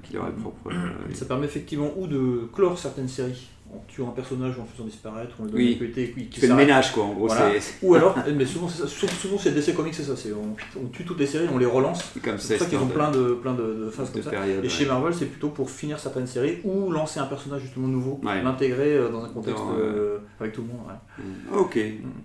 qui 0.03 0.13
leur 0.15 0.29
est 0.29 0.33
propre. 0.33 0.71
euh, 0.71 1.13
Ça 1.15 1.27
permet 1.27 1.47
effectivement 1.47 1.91
ou 1.97 2.07
de 2.07 2.49
clore 2.53 2.79
certaines 2.79 3.09
séries 3.09 3.49
en 3.75 3.85
tuant 3.89 4.09
un 4.09 4.13
personnage 4.13 4.57
ou 4.59 4.63
en 4.63 4.65
faisant 4.65 4.85
disparaître, 4.85 5.35
ou 5.39 5.43
en 5.43 5.47
le 5.47 5.53
Oui. 5.55 5.77
qualité, 5.79 6.13
oui, 6.17 6.25
qui 6.25 6.31
Tu 6.31 6.41
fais 6.41 6.47
le 6.47 6.55
ménage, 6.55 6.93
quoi, 6.93 7.05
en 7.05 7.13
gros, 7.13 7.27
Voilà. 7.27 7.59
c'est- 7.61 7.75
Ou 7.83 7.95
alors, 7.95 8.17
mais 8.37 8.45
souvent, 8.47 8.69
c'est 8.69 8.83
ça, 8.83 8.89
souvent, 8.89 9.39
c'est 9.39 9.51
DC 9.53 9.75
Comics, 9.75 9.95
c'est 9.95 10.03
ça, 10.05 10.17
c'est 10.17 10.33
on, 10.33 10.55
on 10.83 10.87
tue 10.89 11.05
toutes 11.05 11.19
les 11.19 11.27
séries, 11.27 11.47
on 11.53 11.59
les 11.59 11.67
relance. 11.67 12.11
c'est 12.15 12.23
comme 12.23 12.39
C'est 12.39 12.55
ça. 12.57 12.65
pour 12.65 12.65
ça 12.65 12.71
qu'ils 12.71 12.79
ont 12.85 12.89
plein 12.89 13.11
de, 13.11 13.35
plein 13.35 13.55
de, 13.55 13.85
de 13.85 13.91
phases 13.91 14.09
de 14.11 14.15
comme 14.15 14.23
ça. 14.25 14.31
périodes, 14.31 14.65
Et 14.65 14.69
chez. 14.69 14.87
Marvel, 14.87 15.15
c'est 15.15 15.27
plutôt 15.27 15.49
pour 15.49 15.71
finir 15.71 15.99
certaines 15.99 16.27
séries 16.27 16.59
ou 16.65 16.91
lancer 16.91 17.19
un 17.21 17.25
personnage 17.27 17.63
justement 17.63 17.89
nouveau, 17.89 18.21
Ouais. 18.23 18.43
l'intégrer 18.43 18.95
euh, 18.97 19.09
dans 19.11 19.25
un 19.25 19.29
contexte 19.29 19.63
Dans, 19.63 19.75
euh, 19.79 20.19
avec 20.41 20.53
tout 20.53 20.63
le 20.63 20.69
monde. 20.69 20.81
ouais. 20.87 21.25
Mm. 21.25 21.59
Ok, 21.59 21.79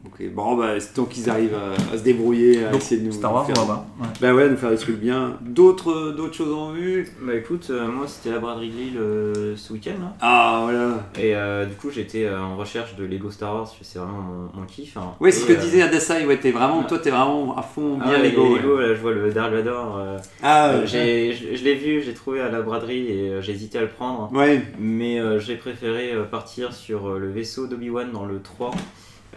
ok. 0.06 0.34
Bon, 0.34 0.56
bah, 0.56 0.80
c'est 0.80 0.94
tant 0.94 1.06
qu'ils 1.06 1.30
arrivent 1.30 1.56
à, 1.56 1.94
à 1.94 1.98
se 1.98 2.04
débrouiller, 2.04 2.66
à 2.66 2.72
Donc, 2.72 2.82
essayer 2.82 3.02
de 3.02 3.06
nous 3.06 3.12
Star 3.12 3.34
Wars, 3.34 3.46
faire... 3.46 3.56
on 3.58 3.62
va 3.62 3.66
voir. 3.66 3.86
ouais. 4.02 4.08
Bah 4.22 4.34
ouais, 4.34 4.50
nous 4.50 4.58
faire 4.58 4.72
des 4.72 4.78
trucs 4.78 5.00
bien. 5.00 5.38
D'autres, 5.42 6.12
d'autres 6.16 6.34
choses 6.36 6.54
en 6.54 6.72
vue? 6.72 7.08
Bah 7.22 7.36
écoute, 7.36 7.68
euh, 7.70 7.88
moi 7.88 8.06
c'était 8.08 8.32
la 8.32 8.40
braderie 8.40 8.70
Grill 8.70 8.98
euh, 8.98 9.56
ce 9.56 9.74
week-end 9.74 9.94
là. 10.00 10.14
Ah, 10.22 10.62
voilà. 10.64 11.04
Et 11.20 11.36
euh, 11.40 11.66
du 11.66 11.76
coup 11.76 11.90
j'étais 11.90 12.26
euh, 12.26 12.40
en 12.40 12.56
recherche 12.58 12.96
de 12.96 13.06
Lego 13.06 13.32
Star 13.32 13.54
Wars, 13.56 13.74
c'est 13.82 13.98
vraiment 14.00 14.20
mon, 14.22 14.60
mon 14.62 14.66
kiff. 14.68 14.98
hein. 14.98 15.14
Ouais, 15.20 15.32
c'est 15.32 15.42
ce 15.42 15.46
que 15.48 15.54
euh, 15.54 15.56
disait 15.56 15.82
Adasai, 15.82 16.26
ouais, 16.26 16.38
t'es 16.38 16.52
vraiment, 16.52 16.82
ah. 16.84 16.88
toi 16.88 17.00
t'es 17.00 17.10
vraiment 17.10 17.58
à 17.58 17.62
fond 17.62 17.98
ah 18.02 18.08
bien 18.10 18.20
ouais, 18.22 18.30
Lego. 18.30 18.44
les 18.44 18.50
ouais. 18.54 18.60
Lego, 18.62 18.80
là 18.80 18.88
je 18.94 19.00
vois 19.02 19.12
le 19.14 19.32
Dark 19.32 19.52
Vador. 19.54 19.98
euh, 19.98 20.18
Ah, 20.44 20.70
euh, 20.70 20.82
ouais. 20.82 20.88
j'ai- 20.88 21.34
je 21.34 21.56
je 21.56 21.64
l'ai 21.64 21.76
vu, 21.76 22.02
j'ai 22.04 22.14
trouvé 22.14 22.42
à 22.42 22.50
la 22.50 22.62
braderie 22.62 23.08
et 23.08 23.30
euh, 23.30 23.42
j'ai 23.42 23.54
hésité 23.54 23.78
à 23.78 23.82
le 23.82 23.88
prendre. 23.88 24.32
Ouais, 24.34 24.62
Mais 24.80 25.20
euh, 25.20 25.40
j'ai 25.40 25.56
préféré 25.56 26.14
euh, 26.14 26.24
partir 26.24 26.74
sur 26.74 27.08
euh, 27.10 27.20
le 27.20 27.30
vaisseau 27.32 27.68
d'Obi-Wan 27.68 28.12
dans 28.12 28.26
le 28.26 28.42
3 28.42 28.72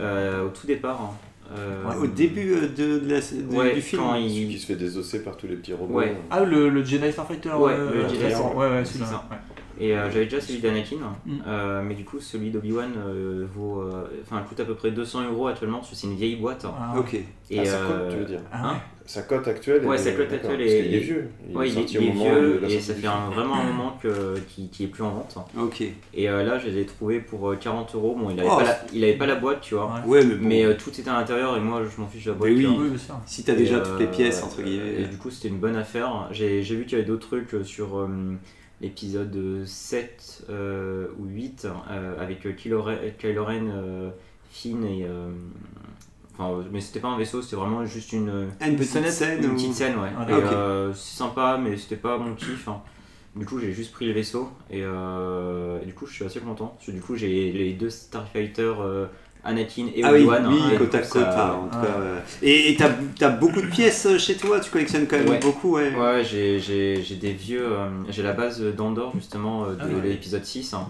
euh, 0.00 0.47
au 0.47 0.49
tout 0.49 0.66
départ. 0.66 1.00
hein. 1.02 1.11
Euh, 1.59 1.85
Ouais, 1.87 1.97
au 2.02 2.06
début 2.06 2.54
de, 2.75 3.00
de 3.00 3.11
la, 3.12 3.21
du, 3.21 3.56
ouais, 3.56 3.75
du 3.75 3.82
film. 3.82 4.00
quand 4.00 4.14
Celui 4.14 4.26
il- 4.44 4.49
qui 4.54 4.59
se 4.59 4.66
fait 4.66 4.75
désosser 4.76 5.23
par 5.23 5.37
tous 5.37 5.47
les 5.47 5.56
petits 5.56 5.75
robots. 5.75 5.99
Ouais. 5.99 6.16
Ah, 6.30 6.40
le, 6.44 6.71
le 6.71 6.82
Jedi 6.82 7.12
Starfighter 7.12 7.50
Ouais, 7.50 7.73
euh, 7.76 7.90
le 7.92 8.09
Jedi. 8.09 8.30
Starfighter. 8.30 8.56
Ouais, 8.56 8.66
ouais, 8.71 8.85
C'est 8.85 8.92
celui-là. 8.94 9.06
ça. 9.11 9.25
Et 9.82 9.96
euh, 9.96 10.10
j'avais 10.12 10.24
déjà 10.26 10.40
celui 10.40 10.60
d'Anakin, 10.60 10.96
Mm. 11.26 11.30
euh, 11.46 11.82
mais 11.82 11.94
du 11.94 12.04
coup 12.04 12.20
celui 12.20 12.50
d'Obi-Wan 12.50 12.92
euh, 13.04 13.46
vaut, 13.52 13.80
euh, 13.80 14.04
enfin 14.24 14.40
coûte 14.48 14.60
à 14.60 14.64
peu 14.64 14.74
près 14.74 14.92
200 14.92 15.24
euros 15.30 15.48
actuellement 15.48 15.78
parce 15.78 15.90
que 15.90 15.96
c'est 15.96 16.06
une 16.06 16.14
vieille 16.14 16.36
boîte. 16.36 16.64
Ah, 16.66 16.94
Ok. 16.98 17.14
Et 17.50 17.58
Ah, 17.58 17.64
sa 17.64 17.76
euh, 17.78 17.88
cote, 17.88 18.10
tu 18.12 18.16
veux 18.18 18.24
dire 18.24 18.40
Ah, 18.52 18.72
ouais. 18.72 18.78
Sa 19.04 19.22
cote 19.22 19.48
actuelle 19.48 19.84
Ouais, 19.84 19.96
est- 19.96 19.98
sa 19.98 20.12
cote 20.12 20.32
actuelle 20.32 20.58
parce 20.58 20.70
est- 20.70 20.82
qu'il 20.84 20.94
est 20.94 20.98
vieux. 21.00 21.28
Il 21.50 21.56
ouais, 21.56 21.66
est 21.68 21.72
il 21.72 21.78
est, 21.78 21.92
il 21.94 22.12
vieux 22.12 22.62
et 22.70 22.80
ça 22.80 22.94
fait 22.94 23.06
un, 23.08 23.30
vraiment 23.30 23.56
un 23.56 23.64
moment 23.64 23.98
que, 24.00 24.38
qui, 24.48 24.68
qui 24.70 24.84
est 24.84 24.86
plus 24.86 25.02
en 25.02 25.10
vente. 25.10 25.36
Ok. 25.58 25.82
Et 26.14 26.30
euh, 26.30 26.44
là 26.44 26.58
je 26.60 26.68
les 26.68 26.80
ai 26.82 26.86
trouvés 26.86 27.18
pour 27.18 27.50
euh, 27.50 27.56
40 27.56 27.94
euros. 27.96 28.14
Bon, 28.16 28.30
il 28.30 28.38
avait, 28.38 28.48
Oh, 28.50 28.56
pas, 28.58 28.62
la, 28.64 28.78
il 28.92 29.02
avait 29.02 29.16
pas 29.16 29.26
la 29.26 29.34
boîte, 29.34 29.60
tu 29.62 29.74
vois. 29.74 29.92
Ouais. 30.06 30.24
Mais 30.24 30.34
bon. 30.36 30.46
Mais 30.48 30.64
euh, 30.64 30.74
tout 30.78 30.90
était 30.90 31.08
à 31.10 31.14
l'intérieur 31.14 31.56
et 31.56 31.60
moi 31.60 31.82
je 31.84 32.00
m'en 32.00 32.06
fiche 32.06 32.24
de 32.26 32.30
la 32.30 32.36
boîte. 32.36 32.50
Mais 32.52 32.56
oui. 32.64 32.76
Oui, 32.78 32.88
bien 32.90 32.98
sûr. 32.98 33.16
si 33.26 33.42
t'as 33.42 33.54
Et, 33.54 33.56
déjà 33.56 33.80
toutes 33.80 33.98
les 33.98 34.06
pièces, 34.06 34.42
entre 34.44 34.60
Et 34.60 34.64
guillemets. 34.64 35.08
du 35.10 35.16
coup, 35.18 35.30
c'était 35.30 35.48
une 35.48 35.58
bonne 35.58 35.76
affaire. 35.76 36.28
J'ai 36.30 36.62
j'ai 36.62 36.76
vu 36.76 36.84
qu'il 36.84 36.92
y 36.92 37.00
avait 37.00 37.08
d'autres 37.08 37.26
trucs 37.26 37.56
sur 37.66 37.98
l'épisode 38.82 39.64
7 39.64 40.46
euh, 40.50 41.06
ou 41.18 41.26
8 41.26 41.66
euh, 41.90 42.20
avec 42.22 42.44
euh, 42.46 42.52
Kylo 42.52 42.82
Ren, 42.82 42.96
Kylo 43.18 43.44
Ren, 43.44 44.12
Finn 44.50 44.84
et. 44.84 45.06
Enfin, 46.34 46.64
mais 46.72 46.80
c'était 46.80 47.00
pas 47.00 47.08
un 47.08 47.18
vaisseau, 47.18 47.42
c'était 47.42 47.56
vraiment 47.56 47.84
juste 47.84 48.12
une, 48.14 48.48
Ah, 48.58 48.68
une 48.68 48.76
petite 48.76 48.90
scénette, 48.92 49.12
scène 49.12 49.44
une 49.44 49.54
petite 49.54 49.74
scène, 49.74 49.98
ouais. 49.98 50.08
Ah, 50.18 50.26
euh, 50.30 50.92
c'est 50.94 51.16
sympa, 51.18 51.60
mais 51.62 51.76
c'était 51.76 51.96
pas 51.96 52.16
mon 52.16 52.34
kiff. 52.34 52.68
hein. 52.68 52.80
Du 53.36 53.44
coup, 53.46 53.58
j'ai 53.58 53.72
juste 53.72 53.92
pris 53.92 54.06
le 54.06 54.12
vaisseau 54.12 54.50
et, 54.70 54.80
euh, 54.82 55.80
et 55.82 55.86
du 55.86 55.92
coup, 55.94 56.06
je 56.06 56.12
suis 56.14 56.24
assez 56.24 56.40
content. 56.40 56.68
Parce 56.76 56.86
que 56.86 56.92
du 56.92 57.00
coup, 57.00 57.16
j'ai 57.16 57.52
les 57.52 57.72
deux 57.74 57.90
Starfighters, 57.90 58.80
euh, 58.80 59.06
Anakin 59.44 59.87
et 59.94 60.02
Ah 60.04 60.12
oui, 60.12 60.20
Obi-Wan. 60.20 60.46
oui, 60.46 60.61
hein, 60.62 60.70
et 60.75 60.78
côte 60.78 60.94
à 60.94 60.99
côte. 60.99 61.08
ça- 61.08 61.54
en 61.54 61.68
tout 61.68 61.76
ouais. 61.78 61.87
cas, 61.87 61.99
euh, 61.99 62.20
Et 62.42 62.76
t'as 62.78 62.90
t'as 63.18 63.30
beaucoup 63.30 63.61
de 63.61 63.66
pièces 63.66 64.06
euh, 64.06 64.18
chez 64.18 64.37
toi, 64.37 64.61
tu 64.61 64.70
collectionnes 64.70 65.06
quand 65.08 65.18
même 65.18 65.28
Ouais. 65.28 65.40
beaucoup, 65.40 65.75
ouais. 65.76 65.92
Ouais, 65.94 66.22
j'ai, 66.25 66.58
j'ai, 66.61 67.02
j'ai 67.02 67.16
des 67.16 67.32
vieux. 67.32 67.66
euh, 67.66 67.88
j'ai 68.08 68.22
la 68.22 68.32
base 68.32 68.61
d'Andorre 68.62 69.12
justement 69.14 69.64
euh, 69.64 69.75
de 69.75 69.80
Ah 69.80 69.87
oui. 70.02 70.11
l'épisode 70.11 70.44
6. 70.44 70.72
hein. 70.75 70.88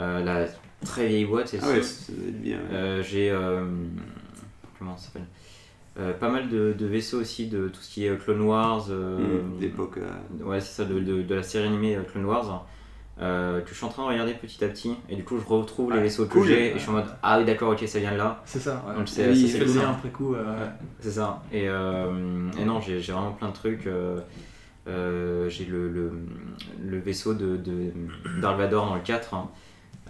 Euh, 0.00 0.24
la 0.24 0.46
très 0.84 1.06
vieille 1.06 1.26
boîte, 1.26 1.48
c'est 1.48 1.58
Ah 1.62 1.68
ouais, 1.68 1.82
ça. 1.82 2.06
ça 2.06 2.12
doit 2.12 2.28
être 2.28 2.42
bien. 2.42 2.56
ouais. 2.58 2.62
Euh, 2.72 3.02
j'ai. 3.02 3.30
euh, 3.30 3.64
comment 4.78 4.96
ça 4.96 5.06
s'appelle? 5.06 5.26
Euh, 6.00 6.12
Pas 6.14 6.30
mal 6.30 6.48
de, 6.48 6.74
de 6.78 6.86
vaisseaux 6.86 7.20
aussi 7.20 7.46
de 7.48 7.68
tout 7.68 7.80
ce 7.82 7.90
qui 7.92 8.06
est 8.06 8.18
Clone 8.18 8.42
Wars. 8.42 8.86
euh, 8.90 9.42
Mmh, 9.42 9.58
D'époque. 9.60 9.98
euh, 9.98 10.44
Ouais, 10.44 10.60
c'est 10.60 10.72
ça, 10.82 10.84
de, 10.84 10.98
de, 11.00 11.22
de 11.22 11.34
la 11.34 11.42
série 11.42 11.66
animée 11.66 11.98
Clone 12.12 12.24
Wars. 12.24 12.66
Euh, 13.20 13.60
que 13.60 13.68
je 13.70 13.74
suis 13.74 13.84
en 13.84 13.88
train 13.88 14.04
de 14.04 14.08
regarder 14.08 14.32
petit 14.34 14.64
à 14.64 14.68
petit. 14.68 14.96
Et 15.08 15.16
du 15.16 15.22
coup, 15.24 15.38
je 15.38 15.44
retrouve 15.44 15.90
Ah, 15.92 15.96
les 15.96 16.02
vaisseaux 16.02 16.26
que 16.26 16.42
j'ai 16.44 16.70
et 16.70 16.74
je 16.74 16.78
suis 16.78 16.88
en 16.90 16.94
mode 16.94 17.04
Ah 17.22 17.38
oui, 17.38 17.44
d'accord, 17.44 17.72
ok, 17.72 17.82
ça 17.86 17.98
vient 17.98 18.12
de 18.12 18.16
là. 18.16 18.40
C'est 18.46 18.58
ça. 18.58 18.82
ouais. 18.88 18.94
Donc 18.94 19.08
c'est 19.08 19.34
fait 19.34 19.58
le 19.64 19.72
lien 19.74 19.90
après 19.90 20.08
coup. 20.10 20.34
euh, 20.34 20.42
ouais. 20.44 20.70
C'est 21.00 21.10
ça. 21.12 21.42
Et, 21.52 21.68
euh, 21.68 22.50
et 22.58 22.64
non, 22.64 22.80
j'ai 22.80 22.98
vraiment 22.98 23.32
plein 23.32 23.48
de 23.48 23.54
trucs. 23.54 23.86
euh, 23.86 24.18
euh, 24.88 25.48
j'ai 25.48 25.64
le, 25.64 25.88
le, 25.88 26.10
le 26.82 26.98
vaisseau 26.98 27.34
de, 27.34 27.56
de 27.56 27.92
Dark 28.40 28.58
Vador 28.58 28.86
dans 28.86 28.94
le 28.96 29.00
4. 29.02 29.34
hein. 29.34 29.48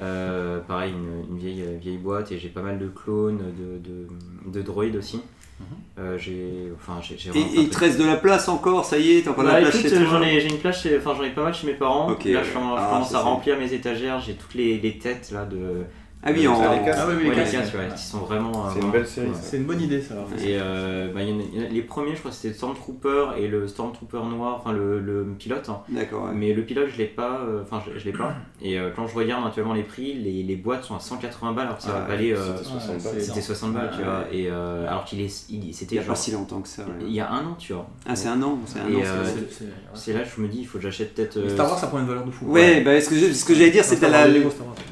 Euh, 0.00 0.60
pareil, 0.60 0.92
une, 0.94 1.32
une 1.32 1.38
vieille, 1.38 1.64
vieille 1.78 1.98
boîte. 1.98 2.32
Et 2.32 2.38
j'ai 2.38 2.48
pas 2.48 2.62
mal 2.62 2.78
de 2.78 2.88
clones, 2.88 3.38
de, 3.38 3.78
de, 3.78 4.06
de 4.50 4.62
droïdes 4.62 4.96
aussi. 4.96 5.20
Euh, 5.98 6.16
j'ai 6.18 6.72
enfin, 6.74 7.00
j'ai 7.02 7.16
j'ai 7.18 7.30
Et 7.38 7.44
il 7.54 7.68
te 7.68 7.78
reste 7.78 7.98
de 7.98 8.04
la 8.04 8.16
place 8.16 8.48
encore, 8.48 8.84
ça 8.84 8.98
y 8.98 9.12
est, 9.18 9.22
t'as 9.22 9.30
encore 9.32 9.44
de 9.44 9.48
Bah 9.50 9.56
la 9.56 9.62
place 9.62 9.74
écoute, 9.76 9.90
chez 9.90 9.96
toi 9.96 10.06
j'en 10.10 10.22
ai, 10.22 10.40
j'ai 10.40 10.48
une 10.48 10.58
place 10.58 10.82
chez, 10.82 10.96
enfin 10.98 11.14
j'en 11.16 11.22
ai 11.24 11.30
pas 11.30 11.42
mal 11.44 11.54
chez 11.54 11.66
mes 11.66 11.74
parents. 11.74 12.08
Là, 12.08 12.14
ouais. 12.14 12.44
je, 12.44 12.52
commence- 12.52 12.78
Ah, 12.80 13.02
ça, 13.04 13.18
à 13.18 13.22
remplir 13.22 13.58
mes 13.58 13.72
étagères. 13.74 14.18
J'ai 14.20 14.34
toutes 14.34 14.54
les, 14.54 14.78
les 14.78 14.98
têtes 14.98 15.30
là 15.32 15.44
de. 15.44 15.84
Ah 16.24 16.30
oui, 16.32 16.46
en- 16.46 16.60
Ah, 16.62 16.76
les 16.78 16.84
casques. 16.84 16.98
Ah 17.02 17.06
oui, 17.08 17.14
Ouais, 17.16 17.22
les 17.24 17.30
les 17.30 17.36
casques, 17.36 17.52
casques, 17.52 17.74
ouais, 17.74 17.80
ouais. 17.80 17.94
qui 17.96 18.02
sont 18.04 18.18
vraiment. 18.18 18.66
euh, 18.66 18.70
C'est 18.72 18.80
une 18.80 18.90
belle 18.92 19.06
série, 19.06 19.26
ouais. 19.26 19.32
C'est 19.42 19.56
une 19.56 19.64
bonne 19.64 19.80
idée 19.80 20.00
ça. 20.00 20.14
Et 20.38 20.56
euh, 20.56 21.08
bah, 21.12 21.20
il 21.22 21.30
y 21.30 21.32
en 21.32 21.38
a- 21.40 21.42
il 21.52 21.58
y 21.60 21.62
en 21.62 21.66
a- 21.66 21.68
les 21.68 21.82
premiers, 21.82 22.14
je 22.14 22.20
crois 22.20 22.30
que 22.30 22.36
c'était 22.36 22.54
Stormtrooper 22.54 23.30
et 23.38 23.48
le 23.48 23.66
Stormtrooper 23.66 24.20
noir, 24.30 24.60
enfin 24.60 24.72
le, 24.72 25.00
le 25.00 25.24
pilote. 25.36 25.68
hein. 25.68 25.80
D'accord, 25.88 26.24
ouais. 26.26 26.30
Mais 26.34 26.52
le 26.54 26.62
pilote, 26.62 26.88
je 26.92 26.98
l'ai 26.98 27.06
pas. 27.06 27.40
euh, 27.40 27.62
Enfin, 27.62 27.82
je, 27.92 27.98
je 27.98 28.04
l'ai 28.04 28.12
pas. 28.12 28.34
Et 28.62 28.78
euh, 28.78 28.90
quand 28.94 29.06
je 29.08 29.14
regarde 29.16 29.44
actuellement 29.46 29.74
les 29.74 29.82
prix, 29.82 30.14
les, 30.14 30.44
les 30.44 30.56
boîtes 30.56 30.84
sont 30.84 30.94
à 30.94 31.00
180 31.00 31.52
balles 31.52 31.66
alors 31.66 31.78
que 31.78 31.82
ça 31.82 32.02
Ah, 32.04 32.08
valait. 32.08 32.32
euh, 32.32 32.56
C'était 32.56 32.64
60 32.68 32.88
balles. 32.88 33.00
c'est- 33.00 33.20
c'était 33.20 33.40
60 33.40 33.72
balles, 33.72 33.90
tu 33.96 34.02
vois. 34.04 34.18
ouais. 34.20 34.26
Et 34.36 34.48
euh, 34.48 34.86
alors 34.88 35.04
qu'il 35.04 35.20
est, 35.20 35.44
il- 35.50 35.64
Il 35.64 35.70
y 35.70 35.74
c'était 35.74 35.98
a 35.98 36.02
pas 36.02 36.14
si 36.14 36.30
longtemps 36.30 36.60
que 36.60 36.68
ça. 36.68 36.82
ouais. 36.82 36.88
Il 37.06 37.12
y 37.12 37.20
a 37.20 37.28
un 37.30 37.44
an, 37.46 37.56
tu 37.58 37.72
vois. 37.72 37.88
Ah, 38.06 38.14
c'est 38.14 38.28
un 38.28 38.40
an, 38.42 38.58
c'est 38.66 38.78
un 38.78 38.82
an. 38.84 39.02
C'est- 39.94 40.12
là 40.12 40.20
que 40.20 40.28
je 40.36 40.40
me 40.40 40.46
dis, 40.48 40.58
il 40.60 40.66
faut 40.66 40.78
que 40.78 40.84
j'achète 40.84 41.14
peut-être. 41.14 41.48
Star 41.50 41.66
Wars 41.68 41.78
ça 41.78 41.88
prend 41.88 41.98
une 41.98 42.06
valeur 42.06 42.24
de 42.24 42.30
fou. 42.30 42.46
Ouais, 42.46 42.80
bah, 42.82 43.00
ce 43.00 43.08
que 43.08 43.16
je- 43.16 43.32
ce 43.32 43.44
que 43.44 43.54
j'allais 43.54 43.70
dire, 43.70 43.84
c'était 43.84 44.08
la, 44.08 44.26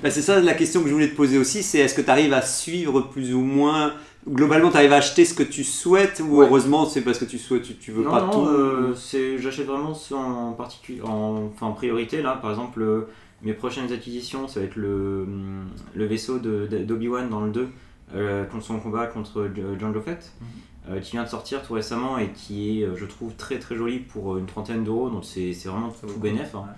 bah, 0.02 0.10
c'est 0.10 0.22
ça 0.22 0.40
la 0.40 0.54
question 0.54 0.82
que 0.82 0.88
je 0.88 0.92
voulais 0.94 1.08
te 1.08 1.16
poser 1.20 1.36
aussi, 1.38 1.62
c'est 1.62 1.78
est-ce 1.80 1.94
que 1.94 2.00
tu 2.00 2.10
arrives 2.10 2.32
à 2.32 2.40
suivre 2.42 3.02
plus 3.02 3.34
ou 3.34 3.40
moins 3.42 3.92
Globalement, 4.28 4.70
tu 4.70 4.76
arrives 4.78 4.92
à 4.92 4.96
acheter 4.96 5.24
ce 5.26 5.34
que 5.34 5.42
tu 5.42 5.64
souhaites 5.64 6.20
ou 6.26 6.36
Ouais. 6.38 6.46
heureusement 6.46 6.84
c'est 6.86 7.00
parce 7.02 7.18
que 7.18 7.24
tu 7.26 7.38
souhaites, 7.38 7.62
tu, 7.62 7.74
tu 7.76 7.90
veux 7.90 8.04
non, 8.04 8.10
pas 8.10 8.20
non, 8.22 8.30
tout 8.30 8.46
euh, 8.46 8.94
c'est- 8.94 9.38
j'achète 9.38 9.66
vraiment 9.66 9.92
ce 9.94 10.14
en 10.14 10.52
particulier, 10.52 11.00
en, 11.02 11.50
enfin, 11.54 11.66
en 11.66 11.72
priorité 11.72 12.20
là. 12.22 12.38
Par 12.40 12.50
exemple, 12.50 12.80
euh, 12.82 13.08
mes 13.42 13.52
prochaines 13.54 13.90
acquisitions, 13.92 14.46
ça 14.48 14.60
va 14.60 14.66
être 14.66 14.76
le, 14.76 15.24
hum, 15.26 15.64
le 15.94 16.04
vaisseau 16.06 16.38
de- 16.38 16.66
de- 16.70 16.84
d'Obi-Wan 16.84 17.28
dans 17.30 17.40
le 17.42 17.50
2, 17.50 17.68
euh, 18.14 18.44
contre 18.44 18.64
son 18.64 18.78
combat 18.80 19.06
contre 19.06 19.48
J- 19.54 19.62
Jango 19.80 20.00
Fett, 20.00 20.32
Mhm. 20.40 21.00
qui 21.00 21.12
vient 21.12 21.24
de 21.24 21.28
sortir 21.28 21.62
tout 21.62 21.74
récemment 21.74 22.16
et 22.18 22.28
qui 22.30 22.82
est, 22.82 22.88
je 22.96 23.04
trouve, 23.06 23.34
très 23.36 23.58
très 23.58 23.76
joli 23.76 23.98
pour 24.00 24.36
une 24.38 24.46
trentaine 24.46 24.84
d'euros. 24.84 25.08
Donc 25.10 25.24
c'est 25.24 25.52
vraiment 25.66 25.88
tout 25.90 26.06
hein. 26.06 26.14
Euh, 26.16 26.72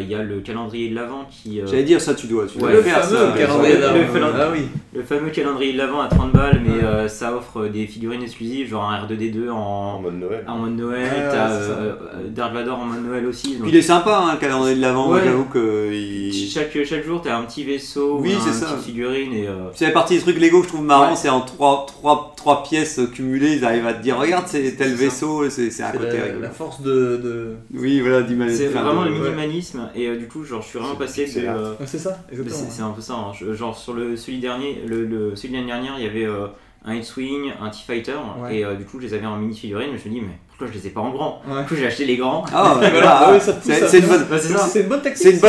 Il 0.00 0.08
y 0.08 0.14
a 0.14 0.22
le 0.22 0.40
calendrier 0.40 0.90
de 0.90 0.94
l'avant 0.94 1.26
qui. 1.30 1.60
euh, 1.60 1.66
J'allais 1.66 1.84
dire 1.84 2.00
ça, 2.00 2.14
tu 2.14 2.26
dois. 2.26 2.46
Tu 2.46 2.58
Ouais, 2.58 2.70
le 2.72 2.76
le 2.78 2.82
faire, 2.82 3.02
fameux 3.04 3.16
ça. 3.32 3.38
calendrier 3.38 3.74
le 3.76 3.80
calendrier. 4.12 4.42
Ah 4.44 4.48
oui. 4.52 4.60
Le 4.94 5.02
fameux 5.02 5.30
calendrier 5.30 5.72
de 5.72 5.78
l'avant 5.78 6.00
à 6.02 6.08
30 6.08 6.32
balles, 6.32 6.60
mais 6.62 6.70
Ouais. 6.76 6.84
euh, 6.84 7.08
ça 7.08 7.34
offre 7.34 7.66
des 7.68 7.86
figurines 7.86 8.22
exclusives, 8.22 8.68
genre 8.68 8.84
un 8.90 9.06
R2D2 9.06 9.48
En 9.50 9.56
en, 9.56 10.00
mode 10.00 10.18
Noël. 10.20 10.44
en 10.46 10.56
mode 10.58 10.76
Noël, 10.76 11.28
t'as 11.30 11.50
euh, 11.50 11.92
euh, 12.14 12.28
Dark 12.28 12.52
Vador 12.52 12.78
en 12.80 12.84
mode 12.84 13.04
Noël 13.06 13.26
aussi. 13.26 13.56
donc 13.56 13.68
il 13.68 13.76
est 13.76 13.80
sympa, 13.82 14.22
hein, 14.22 14.32
le 14.34 14.38
calendrier 14.38 14.76
de 14.76 14.80
l'avant. 14.82 15.10
Ouais. 15.10 15.20
J'avoue 15.24 15.44
que 15.46 15.90
il... 15.92 16.32
chaque, 16.50 16.76
chaque 16.84 17.04
jour, 17.06 17.22
t'as 17.22 17.36
un 17.38 17.42
petit 17.44 17.64
vaisseau, 17.64 18.18
Oui, 18.20 18.34
ou 18.36 18.40
c'est 18.40 18.50
un 18.50 18.52
ça. 18.52 18.66
petite 18.66 18.84
figurine 18.86 19.32
et. 19.32 19.48
euh, 19.48 19.70
C'est 19.74 19.86
la 19.86 19.92
partie 19.92 20.16
des 20.16 20.20
trucs 20.20 20.38
Lego 20.38 20.58
que 20.60 20.64
je 20.64 20.68
trouve 20.68 20.84
marrant, 20.84 21.10
Ouais. 21.10 21.16
c'est 21.16 21.30
en 21.30 21.40
trois, 21.40 21.86
trois, 21.88 22.31
trois 22.42 22.64
pièces 22.64 23.00
cumulées, 23.14 23.52
ils 23.54 23.64
arrivent 23.64 23.86
à 23.86 23.94
te 23.94 24.02
dire 24.02 24.18
regarde 24.18 24.46
c'est 24.48 24.72
tel 24.76 24.94
vaisseau, 24.94 25.48
c'est 25.48 25.66
un 25.68 25.70
C'est 25.92 25.96
côté 25.96 26.16
la, 26.18 26.24
rigolo. 26.24 26.40
la 26.42 26.50
force 26.50 26.80
de. 26.82 27.20
de... 27.22 27.54
Oui, 27.72 28.00
voilà, 28.00 28.22
d'imaginer. 28.22 28.58
C'est 28.58 28.68
enfin, 28.68 28.82
vraiment 28.82 29.04
de- 29.04 29.10
le 29.10 29.14
ouais. 29.14 29.20
minimalisme 29.20 29.88
et 29.94 30.08
euh, 30.08 30.16
du 30.16 30.26
coup, 30.26 30.42
genre, 30.44 30.60
je 30.60 30.68
suis 30.68 30.78
vraiment 30.80 30.96
passé 30.96 31.26
de. 31.26 31.46
euh, 31.46 31.74
Ah, 31.80 31.84
c'est 31.86 31.98
ça, 31.98 32.18
mais 32.32 32.38
exactement. 32.38 32.70
c'est 32.70 32.82
un 32.82 32.90
peu 32.90 33.00
ça. 33.00 33.14
hein. 33.14 33.32
Je- 33.38 33.52
genre, 33.54 33.78
sur 33.78 33.94
le, 33.94 34.16
celui 34.16 34.38
dernier, 34.40 34.82
le, 34.86 35.04
le- 35.04 35.36
celui 35.36 35.50
de 35.50 35.54
l'année 35.54 35.68
dernière, 35.68 35.94
il 35.98 36.04
y 36.04 36.08
avait 36.08 36.26
euh, 36.26 36.46
un 36.84 36.94
X-Wing, 36.96 37.52
un 37.60 37.70
T-Fighter 37.70 38.12
Ouais. 38.42 38.56
et 38.58 38.64
euh, 38.64 38.74
du 38.74 38.84
coup, 38.84 38.98
je 38.98 39.06
les 39.06 39.14
avais 39.14 39.26
en 39.26 39.36
mini 39.36 39.56
figurine. 39.56 39.86
Je 39.90 39.92
me 39.92 39.98
suis 39.98 40.10
dit, 40.10 40.20
mais 40.20 40.36
pourquoi 40.48 40.66
je 40.66 40.72
les 40.72 40.88
ai 40.88 40.90
pas 40.90 41.00
en 41.00 41.10
grand? 41.10 41.40
Ouais. 41.48 41.62
Du 41.62 41.68
coup, 41.68 41.74
j'ai 41.76 41.86
acheté 41.86 42.04
les 42.06 42.16
grands. 42.16 42.44
Ah, 42.52 42.76
ouais, 42.80 42.90
Voilà, 42.90 43.28
ah 43.28 43.38
c'est 43.40 43.72
à 43.72 43.96
une 43.98 44.06
bonne. 44.06 44.26
Bah, 44.28 44.36
c'est. 44.38 44.56
C'est 44.58 44.80
une 44.82 44.88
bonne. 44.88 45.00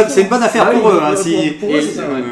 C'est 0.08 0.22
une 0.22 0.34
affaire 0.34 0.66
Ah 0.68 0.72
pour 0.72 0.90
eux. 0.90 1.00
hein, 1.02 1.10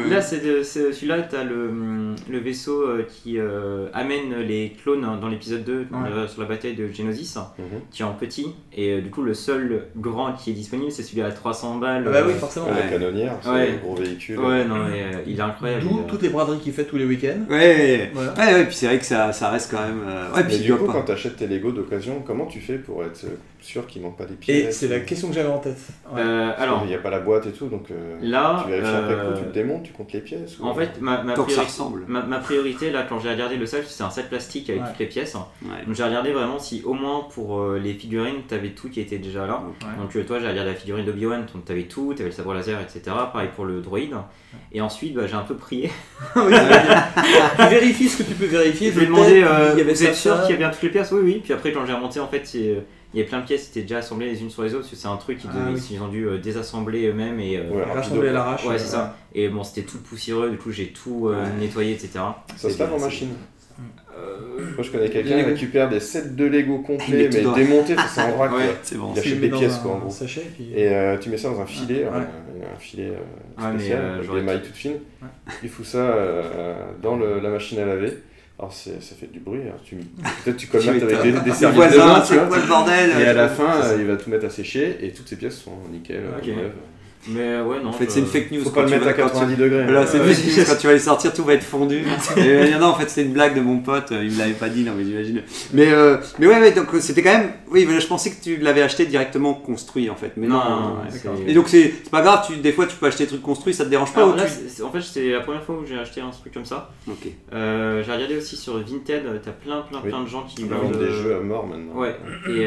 là, 0.08 0.22
c'est 0.22 0.62
celui-là, 0.92 1.22
tu 1.22 1.36
as 1.36 1.42
le, 1.44 2.11
le 2.30 2.38
vaisseau 2.38 2.82
euh, 2.82 3.06
qui 3.08 3.38
euh, 3.38 3.86
amène 3.92 4.34
les 4.40 4.72
clones 4.82 5.06
dans 5.20 5.28
l'épisode 5.28 5.64
2 5.64 5.86
euh, 5.92 6.28
sur 6.28 6.42
la 6.42 6.48
bataille 6.48 6.74
de 6.74 6.88
Geonosis, 6.92 7.36
Mhm. 7.36 7.80
qui 7.90 8.02
est 8.02 8.04
en 8.04 8.12
petit. 8.14 8.46
Et 8.76 8.92
euh, 8.92 9.00
du 9.00 9.10
coup, 9.10 9.22
le 9.22 9.34
seul 9.34 9.86
grand 9.96 10.32
qui 10.32 10.50
est 10.50 10.54
disponible, 10.54 10.90
c'est 10.92 11.02
celui 11.02 11.22
à 11.22 11.30
300 11.30 11.76
balles. 11.78 12.04
Ah 12.06 12.10
bah 12.10 12.22
oui, 12.26 12.32
Euh, 12.32 12.36
forcément. 12.36 12.66
La 12.66 12.72
Ouais. 12.72 12.90
canonnière, 12.90 13.36
c'est 13.42 13.50
Ouais. 13.50 13.70
un 13.80 13.84
gros 13.84 13.94
véhicule. 13.96 14.38
Ouais, 14.38 14.64
non, 14.64 14.76
mais 14.88 15.02
euh, 15.02 15.18
il 15.26 15.38
est 15.38 15.42
incroyable. 15.42 15.82
D'où 15.82 15.98
euh, 16.00 16.02
toutes 16.08 16.22
les 16.22 16.28
braderies 16.28 16.58
qu'il 16.58 16.72
fait 16.72 16.84
tous 16.84 16.96
les 16.96 17.04
week-ends. 17.04 17.44
Ouais, 17.50 18.10
Voilà. 18.14 18.32
ouais, 18.34 18.54
ouais, 18.54 18.64
puis 18.66 18.74
c'est 18.74 18.86
vrai 18.86 18.98
que 18.98 19.04
ça, 19.06 19.32
ça 19.32 19.50
reste 19.50 19.70
quand 19.70 19.80
même. 19.82 20.02
euh, 20.06 20.32
Ouais, 20.34 20.44
puis 20.44 20.58
du 20.58 20.74
coup, 20.74 20.86
quand 20.86 21.02
tu 21.04 21.12
achètes 21.12 21.36
tes 21.36 21.46
Lego 21.46 21.72
d'occasion, 21.72 22.22
comment 22.26 22.46
tu 22.46 22.60
fais 22.60 22.78
pour 22.78 23.04
être 23.04 23.24
sûr 23.62 23.86
qu'il 23.86 24.02
manque 24.02 24.16
pas 24.16 24.24
des 24.24 24.34
Et 24.34 24.36
pièces 24.36 24.78
c'est 24.78 24.88
la 24.88 25.00
question 25.00 25.28
que 25.28 25.34
j'avais 25.34 25.48
en 25.48 25.58
tête. 25.58 25.78
Ouais. 26.12 26.20
euh, 26.20 26.50
alors, 26.58 26.80
qu'il 26.80 26.88
n'y 26.88 26.94
a 26.94 26.98
pas 26.98 27.10
la 27.10 27.20
boîte 27.20 27.46
et 27.46 27.52
tout, 27.52 27.66
donc 27.68 27.90
euh, 27.90 28.18
là, 28.20 28.60
tu 28.64 28.70
vérifies 28.70 28.88
après 28.90 29.14
euh, 29.14 29.32
coup, 29.32 29.38
tu 29.38 29.44
le 29.46 29.52
démontes, 29.52 29.82
tu 29.84 29.92
comptes 29.92 30.12
les 30.12 30.20
pièces 30.20 30.58
ou- 30.58 30.64
en 30.66 30.74
fait, 30.74 31.00
ma, 31.00 31.18
priorité, 31.18 31.60
ressemble. 31.60 32.04
ma, 32.08 32.22
ma 32.22 32.38
priorité, 32.38 32.90
là, 32.90 33.04
quand 33.08 33.18
j'ai 33.20 33.30
regardé 33.30 33.56
le 33.56 33.66
sac, 33.66 33.84
c'est 33.86 34.02
un 34.02 34.10
set 34.10 34.28
plastique 34.28 34.68
avec 34.70 34.82
Ouais. 34.82 34.88
toutes 34.88 34.98
les 34.98 35.06
pièces. 35.06 35.34
Ouais. 35.34 35.70
Donc 35.86 35.94
j'ai 35.94 36.04
regardé 36.04 36.32
vraiment 36.32 36.58
si 36.58 36.82
au 36.84 36.94
moins 36.94 37.26
pour 37.32 37.60
euh, 37.60 37.78
les 37.78 37.94
figurines, 37.94 38.42
t'avais 38.48 38.70
tout 38.70 38.88
qui 38.88 39.00
était 39.00 39.18
déjà 39.18 39.46
là. 39.46 39.62
Ouais. 39.80 40.02
Donc 40.02 40.14
euh, 40.16 40.24
toi 40.24 40.38
j'ai 40.40 40.48
regardé 40.48 40.70
la 40.70 40.76
figurine 40.76 41.04
d'Obi-Wan, 41.04 41.46
donc 41.54 41.64
t'avais 41.64 41.84
tout, 41.84 42.14
t'avais 42.14 42.30
le 42.30 42.34
sabre 42.34 42.54
laser, 42.54 42.80
etc. 42.80 43.02
Pareil 43.32 43.50
pour 43.54 43.64
le 43.64 43.80
droïde. 43.80 44.14
Et 44.72 44.80
ensuite 44.80 45.14
bah, 45.14 45.26
j'ai 45.26 45.34
un 45.34 45.42
peu 45.42 45.54
prié. 45.56 45.90
Oui, 46.36 46.52
tu 47.56 47.68
vérifies 47.68 48.08
ce 48.08 48.22
que 48.22 48.28
tu 48.28 48.34
peux 48.34 48.46
vérifier. 48.46 48.92
Je 48.92 49.00
euh, 49.00 49.74
y 49.76 49.80
avait 49.80 49.92
vous 49.92 50.04
êtes 50.04 50.14
sûr 50.14 50.40
qu'il 50.42 50.50
y 50.50 50.54
a 50.54 50.56
bien 50.56 50.70
toutes 50.70 50.82
les 50.82 50.88
pièces? 50.90 51.12
Oui, 51.12 51.20
oui. 51.22 51.40
Puis 51.42 51.52
après 51.52 51.72
quand 51.72 51.86
j'ai 51.86 51.92
remonté 51.92 52.20
en 52.20 52.28
fait, 52.28 52.42
c'est, 52.44 52.68
euh, 52.68 52.80
il 53.14 53.20
y 53.20 53.22
a 53.22 53.26
plein 53.26 53.40
de 53.40 53.46
pièces 53.46 53.64
qui 53.68 53.70
étaient 53.78 53.82
déjà 53.88 53.98
assemblées 53.98 54.26
les 54.30 54.40
unes 54.42 54.50
sur 54.50 54.62
les 54.62 54.70
autres, 54.74 54.80
parce 54.84 54.90
que 54.90 54.96
c'est 54.96 55.08
un 55.08 55.16
truc 55.16 55.38
qu'ils 55.38 55.50
Ah 55.52 55.58
devaient- 55.68 55.74
oui. 55.80 55.88
ils 55.90 56.00
ont 56.02 56.08
dû 56.08 56.26
euh, 56.26 56.38
désassembler 56.38 57.06
eux-mêmes. 57.08 57.38
Et, 57.40 57.56
euh, 57.58 57.68
Ouais, 57.70 57.82
à 57.82 58.32
l'arrache. 58.32 58.64
ouais, 58.66 58.78
c'est 58.78 58.86
ça. 58.86 59.16
Et 59.34 59.48
bon, 59.48 59.62
c'était 59.64 59.82
tout 59.86 59.98
poussiéreux, 59.98 60.50
du 60.50 60.56
coup 60.58 60.70
j'ai 60.72 60.88
tout 60.88 61.28
euh, 61.28 61.42
Ouais. 61.42 61.48
nettoyé, 61.60 61.92
etc. 61.92 62.10
Ça 62.56 62.70
se 62.70 62.78
lave 62.78 62.92
en 62.94 62.98
machine. 62.98 63.28
Euh, 64.16 64.66
Moi 64.74 64.82
je 64.82 64.90
connais 64.90 65.08
quelqu'un 65.08 65.36
qui 65.38 65.42
récupère 65.42 65.88
des 65.88 65.98
sets 65.98 66.28
de 66.30 66.44
Lego 66.44 66.78
complets, 66.80 67.30
mais 67.32 67.54
démontés, 67.54 67.96
c'est 68.14 68.20
en 68.20 68.30
vrac. 68.36 68.50
C'est 68.82 68.96
bon. 68.98 69.12
Il 69.14 69.18
achète 69.18 69.40
des 69.40 69.48
pièces 69.48 69.78
quoi 69.78 69.92
en 69.92 69.98
gros. 70.00 70.10
sachet. 70.10 70.42
Puis... 70.54 70.70
Et 70.76 70.88
euh, 70.88 71.16
tu 71.18 71.30
mets 71.30 71.38
ça 71.38 71.48
dans 71.48 71.60
un 71.60 71.66
filet, 71.66 72.04
a 72.04 72.16
un 72.18 72.78
filet 72.78 73.12
euh, 73.58 73.70
spécial, 73.74 73.98
euh, 74.02 74.18
avec 74.18 74.30
des 74.30 74.40
mailles 74.42 74.60
tout- 74.60 74.66
toutes 74.66 74.76
fines. 74.76 74.98
Il 75.62 75.68
fout 75.70 75.86
ça 75.86 75.98
euh, 75.98 76.74
dans 77.02 77.16
le- 77.16 77.40
la 77.40 77.48
machine 77.48 77.78
à 77.78 77.86
laver. 77.86 78.12
Alors 78.58 78.72
c'est- 78.72 79.00
ça 79.02 79.14
fait 79.18 79.26
du 79.32 79.40
bruit, 79.40 79.62
alors 79.62 79.80
tu- 79.84 79.96
peut-être 80.44 80.56
tu 80.56 80.66
colmates 80.68 81.02
avec 81.02 81.22
des, 81.22 81.40
des 81.40 81.52
serviettes 81.52 81.92
de 81.92 81.98
main, 81.98 82.20
tu 82.20 82.34
vois. 82.34 82.46
quoi 82.46 82.58
le 82.58 82.66
bordel 82.66 83.10
Et 83.20 83.24
à 83.26 83.32
la 83.32 83.48
C'est 83.48 83.54
fin, 83.56 83.82
euh, 83.82 83.96
il 83.98 84.06
va 84.06 84.16
tout 84.16 84.30
mettre 84.30 84.44
à 84.46 84.50
sécher 84.50 84.98
et 85.04 85.10
toutes 85.12 85.26
ces 85.28 85.36
pièces 85.36 85.58
sont 85.58 85.72
nickel. 85.90 86.22
Ok. 86.38 86.48
Mais 87.28 87.40
euh, 87.40 87.64
ouais, 87.64 87.80
non. 87.82 87.90
En 87.90 87.92
fait, 87.92 88.06
je- 88.06 88.10
c'est 88.10 88.20
une 88.20 88.26
fake 88.26 88.50
news. 88.50 88.62
Faut 88.62 88.70
quand 88.70 88.76
pas 88.80 88.82
le 88.84 88.90
mettre 88.90 89.04
vas- 89.04 89.10
à 89.10 89.14
quand 89.14 89.26
tu- 89.28 89.32
90 89.34 89.56
degrés. 89.56 89.84
Voilà, 89.84 90.06
c'est 90.06 90.18
une 90.18 90.24
fake 90.24 90.44
news. 90.58 90.64
Quand 90.66 90.76
tu 90.80 90.86
vas 90.86 90.92
les 90.92 90.98
sortir, 90.98 91.32
tout 91.32 91.44
va 91.44 91.54
être 91.54 91.62
fondu. 91.64 91.98
Et 91.98 92.40
euh, 92.40 92.78
non, 92.78 92.86
en 92.88 92.94
fait, 92.94 93.08
c'était 93.08 93.26
une 93.26 93.32
blague 93.32 93.54
de 93.56 93.60
mon 93.60 93.78
pote. 93.78 94.12
euh, 94.12 94.24
Il 94.24 94.32
me 94.32 94.38
l'avait 94.38 94.52
pas 94.52 94.68
dit, 94.68 94.82
non, 94.84 94.92
mais 94.96 95.04
j'imagine. 95.04 95.42
Mais, 95.72 95.92
euh, 95.92 96.16
mais 96.38 96.46
ouais, 96.46 96.60
ouais, 96.60 96.72
donc 96.72 96.88
c'était 97.00 97.22
quand 97.22 97.32
même. 97.38 97.50
Oui, 97.70 97.86
je 97.98 98.06
pensais 98.06 98.30
que 98.30 98.42
tu 98.42 98.56
l'avais 98.58 98.82
acheté 98.82 99.06
directement 99.06 99.54
construit, 99.54 100.10
en 100.10 100.14
fait. 100.16 100.32
Mais 100.36 100.46
non. 100.46 100.56
Non, 100.56 100.70
non, 100.70 100.80
non, 100.80 100.94
ouais. 101.02 101.08
c'est- 101.10 101.50
Et 101.50 101.54
donc, 101.54 101.68
c'est 101.68 101.92
c'est 102.04 102.10
pas 102.10 102.22
grave. 102.22 102.44
Tu, 102.46 102.56
des 102.56 102.72
fois, 102.72 102.86
tu 102.86 102.96
peux 102.96 103.06
acheter 103.06 103.24
des 103.24 103.28
trucs 103.30 103.42
construits, 103.42 103.72
ça 103.74 103.84
te 103.84 103.90
dérange 103.90 104.12
pas 104.12 104.22
Alors 104.22 104.34
ou 104.34 104.36
là, 104.36 104.44
tu- 104.44 104.50
c'est- 104.50 104.68
c'est- 104.68 104.82
en 104.82 104.90
fait, 104.90 105.00
c'était 105.00 105.30
la 105.32 105.40
première 105.40 105.62
fois 105.62 105.76
où 105.76 105.86
j'ai 105.86 105.98
acheté 105.98 106.20
un 106.20 106.30
truc 106.30 106.52
comme 106.52 106.64
ça. 106.64 106.90
Ok. 107.08 107.28
Euh, 107.54 108.02
j'ai 108.04 108.12
regardé 108.12 108.36
aussi 108.36 108.56
sur 108.56 108.76
Vinted, 108.78 109.22
t'as 109.42 109.50
plein, 109.52 109.80
plein, 109.82 110.00
Oui. 110.02 110.10
plein 110.10 110.22
de 110.22 110.28
gens 110.28 110.42
qui 110.42 110.62
Ils 110.62 110.68
vendent 110.68 110.98
des 110.98 111.10
jeux 111.10 111.36
à 111.36 111.40
mort 111.40 111.66
maintenant. 111.66 111.98
Ouais, 112.00 112.16
et 112.48 112.66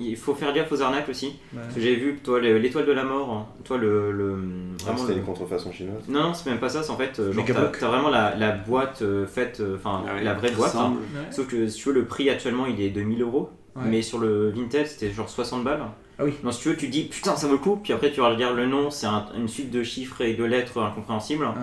il 0.00 0.16
faut 0.16 0.34
faire 0.34 0.52
gaffe 0.52 0.72
aux 0.72 0.80
arnaques 0.82 1.08
aussi. 1.08 1.26
Ouais. 1.52 1.60
Parce 1.62 1.74
que 1.74 1.80
j'ai 1.80 1.94
vu 1.96 2.18
toi, 2.24 2.40
le- 2.40 2.58
l'étoile 2.58 2.86
de 2.86 2.92
la 2.92 3.04
mort, 3.04 3.30
hein, 3.32 3.46
toi, 3.64 3.76
le. 3.78 4.10
le 4.12 4.36
Ah, 4.80 4.84
vraiment 4.86 4.98
C'était 4.98 5.12
le- 5.12 5.18
une 5.18 5.24
contrefaçon 5.24 5.70
chinoise. 5.72 6.02
Non, 6.08 6.22
non, 6.28 6.34
c'est 6.34 6.48
même 6.50 6.58
pas 6.60 6.68
ça, 6.68 6.82
c'est 6.82 6.90
en 6.90 6.96
fait. 6.96 7.18
euh, 7.20 7.32
genre, 7.32 7.44
t'as, 7.78 7.88
vraiment 7.88 8.08
la, 8.10 8.34
la 8.36 8.52
boîte 8.52 9.02
euh, 9.02 9.26
faite, 9.26 9.58
euh, 9.60 9.76
enfin, 9.76 10.02
Ah 10.08 10.14
ouais, 10.14 10.24
la 10.24 10.34
vraie 10.34 10.50
boîte. 10.52 10.74
hein. 10.76 10.94
Ouais. 11.14 11.20
Sauf 11.30 11.46
que 11.48 11.66
si 11.68 11.78
tu 11.78 11.88
veux, 11.88 11.94
le 11.94 12.04
prix 12.06 12.28
actuellement 12.30 12.66
il 12.66 12.80
est 12.80 12.90
de 12.90 13.02
1000 13.02 13.22
euros. 13.22 13.50
Mais 13.86 14.02
sur 14.02 14.18
le 14.18 14.50
Vinted, 14.50 14.86
c'était 14.86 15.10
genre 15.10 15.28
60 15.30 15.64
balles. 15.64 15.80
Ah 16.18 16.24
oui. 16.24 16.34
Donc 16.44 16.52
si 16.52 16.60
tu 16.60 16.68
veux, 16.68 16.76
tu 16.76 16.88
dis 16.88 17.04
putain, 17.04 17.34
ça 17.36 17.46
vaut 17.46 17.54
le 17.54 17.58
coup. 17.60 17.76
Puis 17.82 17.94
après, 17.94 18.10
tu 18.12 18.20
regardes 18.20 18.56
le 18.56 18.66
nom, 18.66 18.90
c'est 18.90 19.06
un- 19.06 19.24
une 19.38 19.48
suite 19.48 19.70
de 19.70 19.82
chiffres 19.82 20.20
et 20.20 20.34
de 20.34 20.44
lettres 20.44 20.78
incompréhensibles. 20.82 21.44
Ouais. 21.46 21.54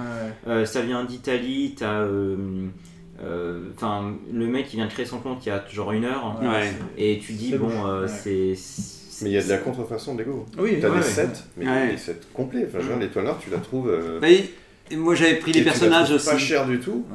Euh, 0.48 0.66
ça 0.66 0.82
vient 0.82 1.04
d'Italie, 1.04 1.76
t'as. 1.78 2.06
Euh, 3.22 3.24
euh, 3.26 3.60
Enfin, 3.76 4.14
le 4.32 4.46
mec 4.48 4.68
qui 4.68 4.76
vient 4.78 4.86
de 4.86 4.92
créer 4.92 5.06
son 5.06 5.20
compte 5.20 5.46
il 5.46 5.50
y 5.50 5.52
a 5.52 5.64
genre 5.72 5.92
une 5.92 6.06
heure. 6.06 6.40
Ouais. 6.42 6.72
Et 6.98 7.20
tu 7.20 7.34
dis, 7.34 7.54
bon, 7.56 7.86
euh, 7.88 8.08
c'est. 8.08 8.54
Mais 9.24 9.32
il 9.32 9.34
y 9.34 9.38
a 9.38 9.44
de 9.44 9.50
la 9.50 9.58
contrefaçon 9.58 10.14
de 10.14 10.20
Lego. 10.20 10.46
Oui, 10.60 10.78
T'as 10.80 10.90
ouais, 10.90 11.00
des 11.00 11.04
ouais. 11.06 11.12
sets, 11.12 11.28
mais 11.58 11.66
Ouais. 11.68 11.92
des 11.92 11.98
sets 11.98 12.20
complets. 12.34 12.68
Enfin, 12.68 12.86
dire, 12.86 12.98
l'étoile 13.00 13.26
noire, 13.26 13.40
tu 13.44 13.50
la 13.50 13.58
trouves. 13.58 13.90
euh, 13.90 14.20
et- 14.22 14.96
moi, 14.96 15.16
j'avais 15.16 15.36
pris 15.36 15.52
et 15.52 15.54
les 15.56 15.60
tu 15.62 15.66
la 15.66 15.72
personnages 15.72 16.12
aussi. 16.12 16.30
Pas 16.30 16.38
cher 16.38 16.66
du 16.68 16.80
tout. 16.80 17.06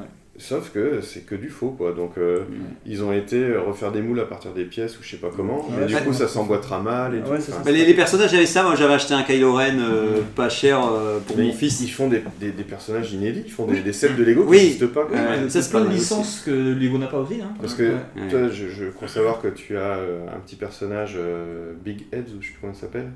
Sauf 0.43 0.71
que 0.73 1.01
c'est 1.03 1.21
que 1.25 1.37
du 1.37 1.49
faux, 1.51 1.71
quoi. 1.71 1.93
Donc, 1.93 2.19
euh, 2.19 2.41
ils 2.85 3.05
ont 3.05 3.13
été 3.13 3.37
euh, 3.37 3.61
refaire 3.61 3.93
des 3.93 4.03
moules 4.03 4.19
à 4.19 4.25
partir 4.25 4.53
des 4.53 4.65
pièces 4.65 4.99
ou 4.99 5.03
je 5.03 5.11
sais 5.11 5.17
pas 5.19 5.31
comment, 5.35 5.69
mais 5.71 5.83
Ouais, 5.85 5.87
du 5.87 5.95
coup, 5.95 6.13
ça 6.13 6.27
s'emboîtera 6.27 6.81
mal 6.83 7.15
et 7.15 7.19
Ouais, 7.19 7.37
tout. 7.39 7.43
c'est 7.47 7.53
Enfin, 7.53 7.63
Bah, 7.65 7.71
les, 7.71 7.85
les 7.85 7.95
personnages, 7.95 8.33
j'avais 8.33 8.47
ça. 8.47 8.65
Moi, 8.65 8.75
j'avais 8.75 8.95
acheté 8.95 9.15
un 9.15 9.23
Kylo 9.23 9.53
Ren 9.55 9.79
euh, 9.79 10.21
pas 10.35 10.49
cher 10.49 10.81
euh, 10.85 11.21
pour 11.21 11.37
mais 11.37 11.45
mon 11.45 11.49
ils- 11.51 11.55
fils. 11.55 11.81
Ils 11.83 11.89
font 11.91 12.09
des, 12.09 12.25
des- 12.41 12.51
des 12.51 12.65
personnages 12.65 13.13
inédits, 13.13 13.45
ils 13.47 13.53
font 13.53 13.67
des, 13.67 13.83
des 13.83 13.93
sets 13.93 14.15
de 14.15 14.25
Lego 14.25 14.45
Oui. 14.49 14.59
qui 14.59 14.65
n'existent 14.65 14.87
pas. 14.89 15.05
quoi. 15.05 15.17
Ouais, 15.17 15.23
Ouais, 15.23 15.37
ça, 15.45 15.49
c'est 15.51 15.63
c'est 15.63 15.71
plein 15.71 15.83
pas 15.85 15.89
de 15.89 15.95
licences 15.95 16.43
que 16.45 16.51
Lego 16.51 16.99
n'a 16.99 17.07
pas 17.07 17.21
aussi. 17.21 17.41
Hein. 17.41 17.53
Parce 17.61 17.75
que 17.75 17.85
Ouais. 17.85 17.91
Ouais. 18.17 18.29
toi, 18.29 18.49
je, 18.49 18.67
je 18.69 18.87
crois 18.87 19.07
savoir 19.07 19.41
que 19.41 19.47
tu 19.49 19.77
as 19.77 19.97
euh, 19.99 20.27
un 20.27 20.41
petit 20.41 20.57
personnage 20.57 21.15
euh, 21.17 21.73
Big 21.85 22.07
Heads, 22.13 22.33
ou 22.37 22.41
je 22.43 22.47
sais 22.49 22.53
plus 22.53 22.59
comment 22.61 22.73
il 22.75 22.81
s'appelle. 22.81 23.11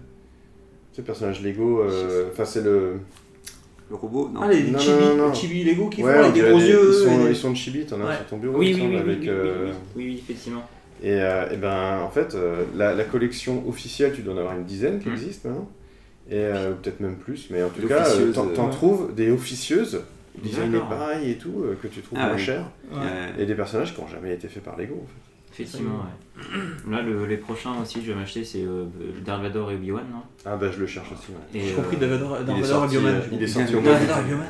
Ce 0.93 1.01
personnage 1.03 1.43
Lego, 1.43 1.81
euh, 1.83 2.29
enfin 2.33 2.45
c'est 2.45 2.62
le. 2.62 2.93
Le 3.88 3.94
robot, 3.96 4.31
non. 4.33 4.40
Ah, 4.42 4.49
les 4.51 4.64
Non, 4.70 4.79
chibi, 4.79 4.92
non, 5.01 5.16
non, 5.16 5.27
non. 5.29 5.35
chibi 5.35 5.62
Lego 5.64 5.88
qui 5.88 6.03
Ouais, 6.03 6.12
font 6.12 6.18
on 6.18 6.22
avec 6.25 6.35
des 6.35 6.49
gros 6.49 6.59
yeux. 6.59 6.88
Ils 6.88 7.05
sont, 7.05 7.29
ils 7.29 7.37
sont 7.37 7.51
de 7.53 7.57
chibi, 7.57 7.87
t'en 7.87 8.01
as 8.01 8.05
Ouais. 8.05 8.16
sur 8.16 8.27
ton 8.27 8.37
bureau, 8.38 8.59
Oui, 8.59 8.72
oui, 8.75 8.87
oui, 8.90 8.96
avec. 8.96 9.18
oui, 9.20 9.29
euh, 9.29 9.55
oui, 9.66 9.70
oui, 9.70 9.72
oui, 9.96 10.05
oui, 10.14 10.22
effectivement. 10.25 10.68
Et, 11.03 11.12
euh, 11.12 11.51
et 11.53 11.57
ben 11.57 12.01
en 12.03 12.11
fait, 12.11 12.35
euh, 12.35 12.64
la, 12.75 12.94
la 12.94 13.05
collection 13.05 13.68
officielle, 13.68 14.12
tu 14.14 14.22
dois 14.22 14.35
en 14.35 14.38
avoir 14.38 14.57
une 14.57 14.64
dizaine 14.64 14.99
qui 14.99 15.09
Mm. 15.09 15.12
existe 15.12 15.44
maintenant. 15.44 15.68
Et 16.29 16.35
euh, 16.35 16.72
peut-être 16.72 16.99
même 17.01 17.16
plus, 17.16 17.49
mais 17.51 17.62
en 17.62 17.68
tout 17.68 17.87
cas, 17.87 18.09
euh, 18.09 18.33
t'en, 18.33 18.68
trouves 18.70 19.14
des 19.14 19.31
officieuses, 19.31 20.01
designées 20.42 20.81
pareil 20.81 21.31
et 21.31 21.37
tout, 21.37 21.62
euh, 21.62 21.77
que 21.81 21.87
tu 21.87 22.01
trouves 22.01 22.18
Ah 22.20 22.29
moins 22.29 22.37
cher. 22.38 22.64
Ouais. 22.92 22.99
Et 23.38 23.46
des 23.46 23.55
personnages 23.55 23.94
qui 23.94 24.01
n'ont 24.01 24.09
jamais 24.09 24.35
été 24.35 24.49
faits 24.49 24.64
par 24.64 24.77
Lego 24.77 24.94
en 24.94 25.07
fait. 25.07 25.62
Effectivement, 25.62 25.94
ouais. 25.99 26.26
Là, 26.90 27.03
le- 27.03 27.27
les 27.27 27.37
prochains 27.38 27.70
aussi, 27.83 28.03
je 28.03 28.12
vais 28.12 28.18
m'acheter, 28.18 28.44
c'est 28.44 28.62
euh, 28.62 28.85
Darth 29.25 29.42
Vader 29.42 29.64
et 29.72 29.75
Obi-Wan. 29.77 30.05
non? 30.12 30.20
Ah 30.44 30.57
bah 30.57 30.66
je 30.70 30.79
le 30.79 30.87
cherche 30.87 31.11
aussi. 31.12 31.33
ouais. 31.33 31.61
J'ai 31.61 31.72
euh, 31.72 31.77
compris 31.77 31.96
est 31.96 32.01
Darth 32.01 32.12
Vader 32.12 32.25
et 32.25 32.29
euh, 32.29 32.44
j'ai 32.46 33.37
il 33.37 33.42
est 33.42 33.46
sorti 33.46 33.75
au 33.77 33.81
Bioman. 33.81 34.46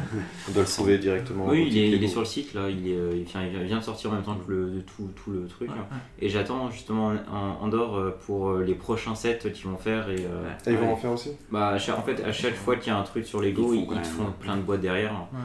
On 0.48 0.52
doit 0.52 0.62
le 0.62 0.68
trouver 0.68 0.98
directement. 0.98 1.44
en 1.46 1.50
Oui, 1.50 1.68
il 1.70 1.78
est, 1.78 1.90
il 1.90 2.04
est 2.04 2.08
sur 2.08 2.20
le 2.20 2.26
site 2.26 2.52
là, 2.54 2.68
il, 2.68 2.88
est, 2.90 2.96
euh, 2.96 3.12
il, 3.14 3.22
vient, 3.24 3.42
il 3.44 3.62
vient 3.66 3.78
de 3.78 3.82
sortir 3.84 4.10
en 4.10 4.14
même 4.14 4.22
temps 4.24 4.36
que 4.46 4.52
le, 4.52 4.82
tout, 4.82 5.08
tout 5.16 5.30
le 5.30 5.46
truc. 5.46 5.68
Ouais, 5.70 5.74
ouais. 5.76 5.96
Et 6.20 6.28
j'attends 6.28 6.70
justement 6.70 7.12
en 7.32 7.64
Andorre 7.64 7.96
euh, 7.98 8.18
pour 8.26 8.50
euh, 8.50 8.64
les 8.64 8.74
prochains 8.74 9.14
sets 9.14 9.38
qu'ils 9.54 9.66
vont 9.70 9.78
faire. 9.78 10.10
Et, 10.10 10.16
euh, 10.26 10.50
ils 10.66 10.76
vont 10.76 10.92
en 10.92 10.96
faire 10.96 11.12
aussi? 11.12 11.30
Bah, 11.50 11.68
à 11.68 11.78
chaque- 11.78 11.98
en 11.98 12.02
fait, 12.02 12.22
à 12.24 12.32
chaque 12.32 12.54
fois 12.56 12.76
qu'il 12.76 12.92
y 12.92 12.96
a 12.96 12.98
un 12.98 13.02
truc 13.04 13.24
sur 13.24 13.40
Lego, 13.40 13.72
Ils 13.72 13.80
ils, 13.80 13.86
font 13.86 13.94
ils 13.96 14.04
font 14.04 14.32
plein 14.40 14.56
de 14.56 14.62
boîtes 14.62 14.80
derrière. 14.80 15.12
Ouais. 15.12 15.38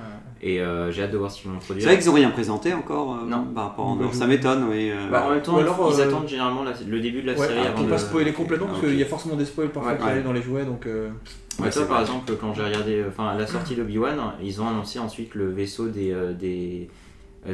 Et 0.44 0.60
euh, 0.60 0.92
j'ai 0.92 1.04
hâte 1.04 1.12
de 1.12 1.18
voir 1.18 1.30
ce 1.32 1.42
qu'ils 1.42 1.52
vont 1.52 1.58
C'est 1.60 1.66
produire. 1.68 1.88
vrai 1.88 1.98
qu'ils 2.00 2.10
ont 2.10 2.14
rien 2.14 2.32
présenté 2.32 2.74
encore 2.74 3.14
euh, 3.16 3.28
Non. 3.30 3.44
par 3.54 3.66
rapport 3.70 3.86
à 3.86 3.88
Bah, 3.90 3.94
Andorre. 3.94 4.14
je- 4.14 4.18
Ça 4.18 4.28
m'étonne, 4.28 4.64
oui. 4.70 4.90
euh. 4.92 5.08
Bah, 5.10 5.26
en 5.28 5.30
même 5.32 5.42
temps, 5.44 5.60
ils 5.60 5.66
euh, 5.66 6.08
attendent 6.08 6.28
généralement 6.32 6.64
la- 6.64 6.74
le 6.88 7.00
début 7.00 7.22
de 7.22 7.28
la 7.28 7.34
Ouais, 7.38 7.48
série 7.48 7.60
ah, 7.64 7.68
avant 7.70 7.78
pour 7.82 7.88
pas 7.90 7.98
spoiler 7.98 8.34
complètement, 8.34 8.68
parce 8.68 8.80
Ah, 8.82 8.86
ok. 8.86 8.90
qu'il 8.92 9.00
y 9.00 9.04
a 9.04 9.06
forcément 9.06 9.36
des 9.36 9.46
spoils 9.46 9.70
parfois 9.70 9.92
Ouais, 9.94 9.98
qui 9.98 10.04
ouais. 10.04 10.10
arrivent 10.12 10.24
dans 10.24 10.34
les 10.34 10.42
jouets, 10.42 10.66
donc. 10.66 10.86
euh, 10.88 11.10
Ouais, 11.60 11.66
Ouais, 11.66 11.70
toi, 11.70 11.86
par 11.86 11.98
vrai. 11.98 12.02
exemple, 12.02 12.34
quand 12.40 12.54
j'ai 12.54 12.64
regardé 12.64 13.04
enfin, 13.08 13.36
la 13.38 13.46
sortie 13.46 13.76
d'Obi-Wan, 13.76 14.18
ils 14.42 14.62
ont 14.62 14.68
annoncé 14.68 15.00
ensuite 15.00 15.36
le 15.36 15.52
vaisseau 15.52 15.88
des, 15.90 16.12
euh, 16.12 16.34
des, 16.34 16.90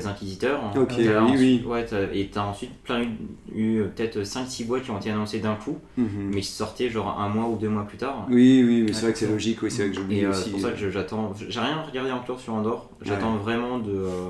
Inquisiteurs. 0.06 0.60
Ok, 0.76 0.90
T'as 0.90 0.96
oui, 0.98 1.18
ensuite- 1.18 1.40
oui. 1.40 1.64
Ouais, 1.66 1.86
t'as- 1.86 2.12
et 2.14 2.28
t'as 2.32 2.44
ensuite 2.44 2.72
plein 2.84 3.04
eu, 3.04 3.08
eu, 3.56 3.78
euh, 3.80 3.86
peut-être 3.86 4.22
5-6 4.24 4.66
boîtes 4.66 4.84
qui 4.84 4.92
ont 4.92 4.98
été 4.98 5.10
annoncées 5.12 5.40
d'un 5.40 5.56
coup, 5.56 5.78
Mhm. 5.98 6.08
mais 6.34 6.42
qui 6.42 6.48
sortaient 6.52 6.90
genre 6.90 7.18
un 7.20 7.30
mois 7.30 7.46
ou 7.48 7.56
deux 7.56 7.70
mois 7.70 7.84
plus 7.86 7.98
tard. 7.98 8.26
Oui, 8.30 8.64
oui, 8.68 8.84
mais 8.86 8.92
c'est 8.94 9.04
vrai 9.04 9.14
que 9.14 9.18
c'est 9.20 9.28
logique, 9.30 9.62
oui, 9.64 9.72
c'est 9.72 9.84
vrai 9.84 9.92
que 9.92 9.96
j'oublie 9.96 10.26
euh, 10.26 10.32
aussi. 10.32 10.44
c'est 10.44 10.50
pour 10.52 10.60
ça 10.60 10.72
que 10.72 10.78
je- 10.78 10.90
j'attends. 10.90 11.34
J'ai 11.48 11.60
rien 11.62 11.82
regardé 11.84 12.12
encore 12.12 12.38
sur 12.40 12.54
Andorre. 12.54 12.90
J'attends 13.02 13.38
vraiment 13.38 13.80
de, 13.80 13.92
euh, 13.94 14.30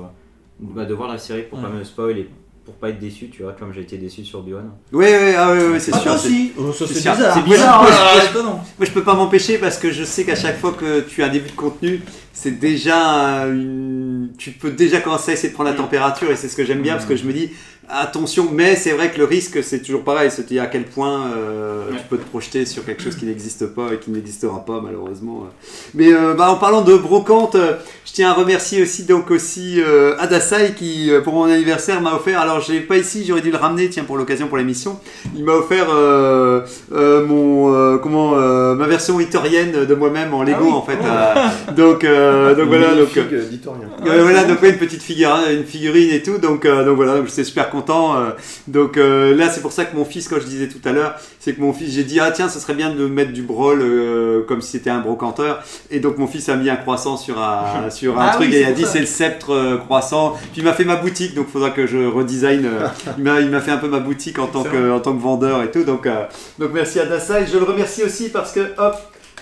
bah, 0.60 0.84
de 0.84 0.94
voir 0.94 1.08
la 1.08 1.18
série 1.18 1.42
pour 1.42 1.60
pas 1.60 1.68
Ouais. 1.68 1.74
me 1.78 1.84
spoil 1.84 2.18
et 2.18 2.28
pour 2.68 2.76
pas 2.76 2.90
être 2.90 2.98
déçu, 2.98 3.30
tu 3.30 3.42
vois, 3.42 3.54
comme 3.58 3.72
j'ai 3.72 3.80
été 3.80 3.96
déçu 3.96 4.22
sur 4.26 4.40
Obi-Wan. 4.40 4.68
Oui, 4.92 5.06
oui, 5.08 5.32
ah, 5.38 5.52
oui, 5.54 5.58
oui, 5.72 5.80
c'est 5.80 5.90
Ah, 5.94 5.96
sûr. 5.98 6.04
toi 6.04 6.14
aussi 6.16 6.52
Oh, 6.58 6.70
c'est 6.70 6.86
bizarre 6.92 7.16
C'est 7.34 7.42
bizarre, 7.42 7.82
Ouais, 7.82 7.88
ouais. 7.88 8.42
Moi, 8.42 8.60
je 8.82 8.90
peux 8.90 9.02
pas 9.02 9.14
m'empêcher 9.14 9.56
parce 9.56 9.78
que 9.78 9.90
je 9.90 10.04
sais 10.04 10.24
qu'à 10.24 10.36
chaque 10.36 10.58
fois 10.60 10.72
que 10.78 11.00
tu 11.00 11.22
as 11.22 11.26
un 11.26 11.30
début 11.30 11.48
de 11.48 11.56
contenu, 11.56 12.02
c'est 12.34 12.58
déjà 12.58 13.46
une... 13.46 14.32
tu 14.36 14.50
peux 14.50 14.70
déjà 14.70 15.00
commencer 15.00 15.30
à 15.30 15.34
essayer 15.34 15.48
de 15.48 15.54
prendre 15.54 15.70
la 15.70 15.74
Mm. 15.74 15.78
température 15.78 16.30
et 16.30 16.36
c'est 16.36 16.48
ce 16.48 16.56
que 16.56 16.64
j'aime 16.66 16.82
bien 16.82 16.92
parce 16.94 17.06
que 17.06 17.16
je 17.16 17.24
me 17.24 17.32
dis 17.32 17.50
attention, 17.90 18.48
mais 18.52 18.76
c'est 18.76 18.92
vrai 18.92 19.10
que 19.10 19.18
le 19.18 19.24
risque 19.24 19.62
c'est 19.62 19.80
toujours 19.82 20.02
pareil, 20.04 20.30
c'est 20.30 20.58
à 20.58 20.66
quel 20.66 20.84
point 20.84 21.26
euh, 21.36 21.90
Ouais. 21.90 21.96
tu 21.98 22.04
peux 22.10 22.18
te 22.18 22.28
projeter 22.28 22.66
sur 22.66 22.84
quelque 22.84 23.02
chose 23.02 23.16
qui 23.16 23.24
n'existe 23.24 23.66
pas 23.66 23.92
et 23.94 23.98
qui 23.98 24.10
n'existera 24.10 24.64
pas 24.64 24.80
malheureusement. 24.82 25.46
Mais 25.94 26.12
euh, 26.12 26.34
bah, 26.34 26.50
en 26.50 26.56
parlant 26.56 26.82
de 26.82 26.94
brocante, 26.96 27.54
euh, 27.54 27.74
je 28.04 28.12
tiens 28.12 28.30
à 28.30 28.34
remercier 28.34 28.82
aussi 28.82 29.04
donc 29.04 29.30
aussi 29.30 29.80
euh, 29.80 30.14
Adasai 30.18 30.74
qui 30.76 31.10
euh, 31.10 31.20
pour 31.22 31.32
mon 31.34 31.44
anniversaire 31.44 32.00
m'a 32.02 32.14
offert. 32.14 32.40
Alors 32.40 32.60
je 32.60 32.72
l'ai 32.72 32.80
pas 32.80 32.96
ici, 32.98 33.24
j'aurais 33.26 33.40
dû 33.40 33.50
le 33.50 33.56
ramener 33.56 33.88
tiens 33.88 34.04
pour 34.04 34.16
l'occasion 34.18 34.48
pour 34.48 34.56
l'émission. 34.58 34.98
Il 35.34 35.44
m'a 35.44 35.52
offert 35.52 35.86
euh, 35.90 36.60
euh, 36.92 37.24
mon 37.26 37.72
euh, 37.74 37.96
comment 37.98 38.34
euh, 38.36 38.74
ma 38.74 38.86
version 38.86 39.16
victorienne 39.16 39.86
de 39.86 39.94
moi-même 39.94 40.34
en 40.34 40.42
Lego 40.42 40.58
Ah 40.60 40.64
oui. 40.64 40.72
en 40.72 40.82
fait. 40.82 40.98
euh, 41.02 41.72
donc 41.74 42.04
euh, 42.04 42.54
donc 42.54 42.68
voilà 42.68 42.94
donc. 42.94 43.16
euh, 43.16 44.22
voilà, 44.22 44.44
donc 44.44 44.60
ouais, 44.62 44.70
une 44.70 44.78
petite 44.78 45.02
figure, 45.02 45.32
hein, 45.32 45.44
une 45.52 45.64
figurine 45.64 46.10
et 46.10 46.22
tout, 46.22 46.38
donc, 46.38 46.64
euh, 46.64 46.84
donc 46.84 46.96
voilà, 46.96 47.16
donc 47.16 47.28
j'étais 47.28 47.44
super 47.44 47.70
content. 47.70 47.77
Euh, 47.88 48.30
donc 48.66 48.96
euh, 48.96 49.34
là, 49.34 49.48
c'est 49.50 49.60
pour 49.60 49.72
ça 49.72 49.84
que 49.84 49.96
mon 49.96 50.04
fils, 50.04 50.28
quand 50.28 50.36
je 50.40 50.46
disais 50.46 50.68
tout 50.68 50.86
à 50.88 50.92
l'heure, 50.92 51.14
c'est 51.40 51.54
que 51.54 51.60
mon 51.60 51.72
fils, 51.72 51.92
j'ai 51.92 52.04
dit 52.04 52.20
ah 52.20 52.30
tiens, 52.30 52.48
ce 52.48 52.58
serait 52.60 52.74
bien 52.74 52.90
de 52.90 53.06
mettre 53.06 53.32
du 53.32 53.42
brol 53.42 53.80
euh, 53.82 54.42
comme 54.46 54.60
si 54.60 54.72
c'était 54.72 54.90
un 54.90 55.00
brocanteur. 55.00 55.62
Et 55.90 56.00
donc 56.00 56.18
mon 56.18 56.26
fils 56.26 56.48
a 56.48 56.56
mis 56.56 56.70
un 56.70 56.76
croissant 56.76 57.16
sur 57.16 57.40
un 57.40 57.90
sur 57.90 58.18
un 58.20 58.26
Ah 58.30 58.34
truc 58.34 58.48
oui, 58.50 58.56
et 58.56 58.60
il 58.62 58.66
a 58.66 58.72
dit 58.72 58.84
c'est 58.84 59.00
le 59.00 59.06
sceptre 59.06 59.52
euh, 59.52 59.76
croissant. 59.78 60.32
Puis 60.52 60.62
il 60.62 60.64
m'a 60.64 60.72
fait 60.72 60.84
ma 60.84 60.96
boutique, 60.96 61.34
donc 61.34 61.48
faudra 61.48 61.70
que 61.70 61.86
je 61.86 61.98
redesign. 62.06 62.66
euh, 62.66 62.88
il 63.16 63.50
m'a 63.50 63.60
fait 63.60 63.70
un 63.70 63.78
peu 63.78 63.88
ma 63.88 64.00
boutique 64.00 64.38
en 64.38 64.46
tant 64.46 64.62
que 64.64 64.92
en 64.92 65.00
tant 65.00 65.14
que 65.16 65.22
vendeur 65.22 65.62
et 65.62 65.70
tout. 65.70 65.84
Donc 65.84 66.06
euh, 66.06 66.24
donc 66.58 66.70
merci 66.72 67.00
à 67.00 67.06
Dassa 67.06 67.40
et 67.40 67.46
je 67.46 67.56
le 67.58 67.64
remercie 67.64 68.02
aussi 68.02 68.28
parce 68.28 68.52
que 68.52 68.60
hop 68.78 68.94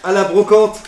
à 0.05 0.12
la 0.12 0.25
brocante. 0.25 0.81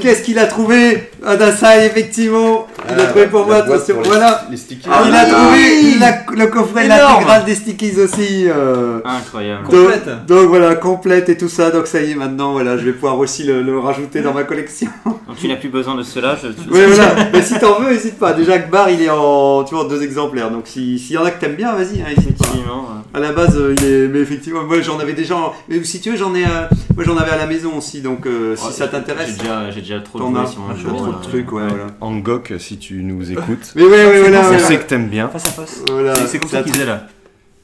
Qu'est-ce 0.00 0.22
qu'il 0.22 0.38
a 0.38 0.46
trouvé 0.46 1.10
Adassa, 1.24 1.84
effectivement, 1.84 2.66
il 2.88 3.00
a 3.00 3.04
Ah, 3.04 3.06
trouvé 3.06 3.26
pour 3.26 3.46
moi, 3.46 3.56
attention, 3.56 3.94
pour 3.94 4.02
les- 4.04 4.08
voilà, 4.10 4.46
Les 4.50 4.56
stickers. 4.56 4.92
il 5.08 5.14
a 5.14 5.24
oui 5.24 5.30
trouvé 5.30 5.98
la- 5.98 6.44
le 6.44 6.46
coffret 6.50 6.84
Énorme. 6.86 7.00
l'intégrale 7.14 7.44
des 7.44 7.54
stickies 7.54 7.98
aussi. 8.00 8.46
euh. 8.48 9.00
Incroyable. 9.04 9.64
Donc, 9.68 9.80
Complète. 9.82 10.26
donc 10.26 10.48
voilà, 10.48 10.74
complète 10.76 11.28
et 11.28 11.36
tout 11.36 11.48
ça. 11.48 11.70
Donc 11.70 11.86
ça 11.86 12.00
y 12.02 12.12
est, 12.12 12.14
maintenant, 12.14 12.52
voilà, 12.52 12.76
je 12.78 12.84
vais 12.84 12.92
pouvoir 12.92 13.18
aussi 13.18 13.42
le, 13.44 13.62
le 13.62 13.78
rajouter 13.78 14.20
dans 14.20 14.32
ma 14.34 14.44
collection. 14.44 14.88
Donc 15.04 15.36
tu 15.40 15.48
n'as 15.48 15.56
plus 15.56 15.68
besoin 15.68 15.94
de 15.96 16.02
cela. 16.02 16.36
Je... 16.40 16.48
Oui, 16.48 16.80
voilà. 16.86 17.14
Mais 17.32 17.42
si 17.42 17.58
t'en 17.58 17.80
veux, 17.80 17.90
n'hésite 17.92 18.18
pas. 18.18 18.32
Déjà, 18.32 18.54
Akbar, 18.54 18.90
il 18.90 19.02
est 19.02 19.10
en, 19.10 19.64
tu 19.64 19.74
vois, 19.74 19.84
en 19.84 19.88
deux 19.88 20.02
exemplaires. 20.02 20.50
Donc 20.50 20.64
si- 20.66 20.98
s'il 20.98 21.14
y 21.16 21.18
en 21.18 21.24
a 21.24 21.30
que 21.30 21.40
t'aimes 21.40 21.56
bien, 21.56 21.72
vas-y, 21.74 22.00
hein, 22.00 22.04
pas. 22.06 22.12
Effectivement. 22.22 22.86
À 23.14 23.18
la 23.20 23.32
base, 23.32 23.56
euh, 23.56 23.74
il 23.78 23.84
est, 23.84 24.08
mais 24.08 24.20
effectivement, 24.20 24.62
moi 24.64 24.80
j'en 24.82 24.98
avais 24.98 25.14
déjà. 25.14 25.36
en- 25.36 25.52
Mais 25.68 25.82
si 25.84 26.00
tu 26.00 26.10
veux, 26.10 26.16
j'en 26.16 26.34
ai, 26.34 26.44
euh, 26.44 26.66
moi 26.94 27.04
j'en 27.04 27.16
avais 27.16 27.30
à 27.32 27.36
la 27.36 27.46
maison 27.46 27.72
aussi. 27.76 28.00
Donc 28.02 28.26
euh, 28.26 28.54
si 28.56 28.66
Ouais, 28.66 28.72
ça 28.72 28.84
J'ai 28.84 28.90
t'intéresse, 28.90 29.38
déjà, 29.38 29.70
j'ai 29.70 29.80
déjà 29.86 30.00
trop 30.00 30.18
de 30.18 30.24
t'en 30.24 30.30
jouets 30.30 30.40
as 30.40 30.46
sur 30.46 30.60
mon 30.60 30.70
un 30.70 30.76
jeu. 30.76 30.88
trop 30.88 31.06
de 31.06 31.10
euh, 31.12 31.22
trucs, 31.22 31.52
ouais, 31.52 31.66
voilà. 31.68 31.86
Angok, 32.00 32.54
si 32.58 32.78
tu 32.78 33.02
nous 33.02 33.30
écoutes. 33.30 33.72
Mais 33.76 33.82
ouais, 33.82 33.88
ouais, 33.90 34.20
voilà, 34.20 34.50
on 34.52 34.58
sait 34.58 34.78
que 34.78 34.84
t'aimes 34.84 35.08
bien. 35.08 35.28
Face 35.28 35.46
à 35.46 35.50
face. 35.50 35.82
Voilà. 35.90 36.14
C'est- 36.14 36.26
C'est 36.26 36.38
comme 36.38 36.48
ça 36.48 36.62
qu'il 36.62 36.72
faisait 36.72 36.86
là. 36.86 37.06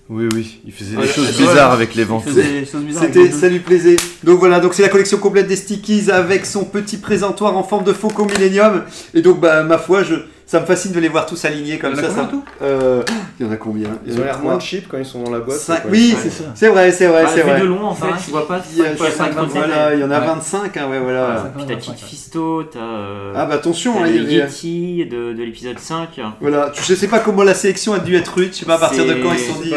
Oui, 0.09 0.29
oui, 0.35 0.61
il 0.67 0.73
faisait 0.73 0.97
des 0.97 1.07
choses 1.07 1.31
Ouais. 1.41 1.47
bizarres 1.47 1.73
avec 1.73 1.95
les 1.95 2.05
vents. 2.05 2.23
Il 2.27 2.33
faisait 2.33 2.61
des 2.61 2.67
choses 2.67 2.83
bizarres. 2.83 3.05
C'était, 3.05 3.21
avec 3.21 3.33
les 3.33 3.39
ça 3.39 3.49
lui 3.49 3.61
plaisait. 3.61 3.97
Donc 4.25 4.41
voilà, 4.41 4.61
donc 4.61 4.75
c'est 4.75 4.83
la 4.83 4.89
collection 4.89 5.17
complète 5.17 5.47
des 5.47 5.57
stickies 5.57 6.11
avec 6.11 6.45
son 6.45 6.65
petit 6.65 6.99
présentoir 6.99 7.57
en 7.57 7.63
forme 7.63 7.85
de 7.85 7.93
Faucon 7.93 8.27
Millennium. 8.27 8.83
Et 9.15 9.23
donc, 9.23 9.41
bah, 9.41 9.63
ma 9.63 9.79
foi, 9.79 10.03
je, 10.03 10.17
ça 10.53 10.61
me 10.61 10.67
fascine 10.67 10.93
de 10.93 11.01
les 11.01 11.09
voir 11.09 11.25
tous 11.25 11.43
alignés 11.47 11.79
comme 11.79 11.95
Il 11.95 11.97
y 11.97 12.01
en 12.01 12.05
a 12.05 12.11
ça. 12.11 12.29
combien 12.31 12.43
ça- 12.61 12.65
Euh, 12.67 13.03
il 13.41 13.47
y 13.47 13.49
en 13.49 13.53
a 13.53 13.57
combien? 13.57 13.89
Ils 14.07 14.21
ont 14.21 14.25
l'air 14.25 14.39
moins 14.39 14.61
cheap 14.61 14.87
quand 14.87 14.99
ils 14.99 15.07
sont 15.07 15.23
dans 15.23 15.31
la 15.31 15.39
boîte. 15.41 15.57
Cinq- 15.57 15.85
oui, 15.91 16.15
c'est 16.21 16.29
ça. 16.29 16.45
C'est 16.55 16.69
vrai, 16.69 16.93
c'est 16.93 17.07
vrai, 17.07 17.25
c'est 17.35 17.41
vrai. 17.41 17.59
de 17.61 17.65
loin 17.65 17.85
en 17.85 17.95
fait, 17.95 18.07
tu 18.23 18.31
vois 18.33 18.47
pas 18.47 18.61
Il 18.71 18.79
y 18.79 18.83
a- 18.83 18.91
5 18.91 18.97
fois 18.99 19.11
5 19.11 19.33
voilà, 19.49 19.95
il 19.95 20.01
y 20.01 20.05
en 20.05 20.11
a 20.11 20.21
Ouais. 20.21 20.27
25, 20.27 20.77
hein, 20.77 20.89
ouais, 20.91 21.01
voilà. 21.01 21.51
Puis 21.57 21.65
t'as 21.67 21.77
Kit 21.77 21.93
Fisto, 21.97 22.65
t'as. 22.65 22.79
euh, 22.81 23.33
Ah 23.35 23.47
bah 23.47 23.55
attention, 23.55 24.03
hein, 24.05 24.07
il 24.09 24.31
y 24.31 24.35
Yeti 24.35 25.07
de, 25.07 25.33
de 25.33 25.43
l'épisode 25.43 25.79
5. 25.79 26.21
Voilà, 26.43 26.71
tu- 26.75 26.83
je 26.85 26.95
sais 26.95 27.09
pas 27.09 27.21
comment 27.21 27.45
la 27.45 27.55
sélection 27.55 27.95
a 27.95 27.99
dû 27.99 28.15
être 28.15 28.29
rude, 28.35 28.51
je 28.53 28.59
sais 28.59 28.67
pas 28.67 28.75
à 28.75 28.79
partir 28.79 29.07
de 29.07 29.15
quand 29.15 29.33
ils 29.33 29.39
se 29.39 29.53
sont 29.53 29.61
dit 29.61 29.71
pas. 29.71 29.77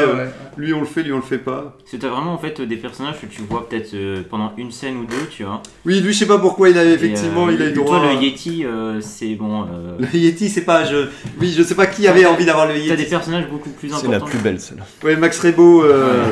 Lui 0.58 0.74
on 0.74 0.80
le 0.80 0.86
fait, 0.86 1.04
lui 1.04 1.12
on 1.14 1.18
le 1.18 1.22
fait 1.22 1.38
pas. 1.38 1.76
Parce 1.80 1.92
que 1.92 1.98
t'as 1.98 2.10
vraiment 2.10 2.34
en 2.34 2.38
fait 2.38 2.62
des 2.62 2.76
personnages 2.78 3.20
que 3.22 3.26
tu 3.26 3.42
vois 3.50 3.68
peut-être 3.68 3.94
euh, 3.94 4.22
pendant 4.30 4.54
une 4.58 4.72
scène 4.72 4.98
ou 4.98 5.06
deux, 5.06 5.28
tu 5.30 5.44
vois. 5.44 5.62
Oui, 5.86 6.00
lui 6.02 6.14
je 6.14 6.20
sais 6.20 6.26
pas 6.28 6.38
pourquoi 6.40 6.70
il 6.70 6.78
avait 6.78 6.92
Et, 6.92 6.94
effectivement, 6.94 7.48
euh, 7.48 7.54
il 7.54 7.62
a 7.62 7.68
eu 7.68 7.74
toi, 7.74 7.84
droit. 8.00 8.14
le 8.14 8.22
Yeti, 8.22 8.66
euh, 8.66 9.00
c'est 9.02 9.36
bon. 9.36 9.64
euh, 9.64 9.98
Le 10.00 10.16
Yeti, 10.18 10.50
c'est 10.50 10.62
pas 10.66 10.84
je. 10.86 11.08
Oui, 11.40 11.54
je 11.58 11.64
sais 11.64 11.76
pas 11.76 11.88
qui 11.88 12.08
avait 12.08 12.26
envie 12.26 12.46
d'avoir 12.46 12.68
le 12.68 12.74
T'as 12.74 12.80
Yeti. 12.80 12.96
des 13.04 13.10
personnages 13.10 13.48
beaucoup 13.50 13.70
plus 13.70 13.90
C'est 13.90 14.08
la 14.08 14.18
importants. 14.18 14.26
plus 14.28 14.40
belle 14.40 14.60
celle-là. 14.60 14.84
Ouais, 15.04 15.16
Max 15.16 15.40
Rebo, 15.40 15.84
euh, 15.84 16.24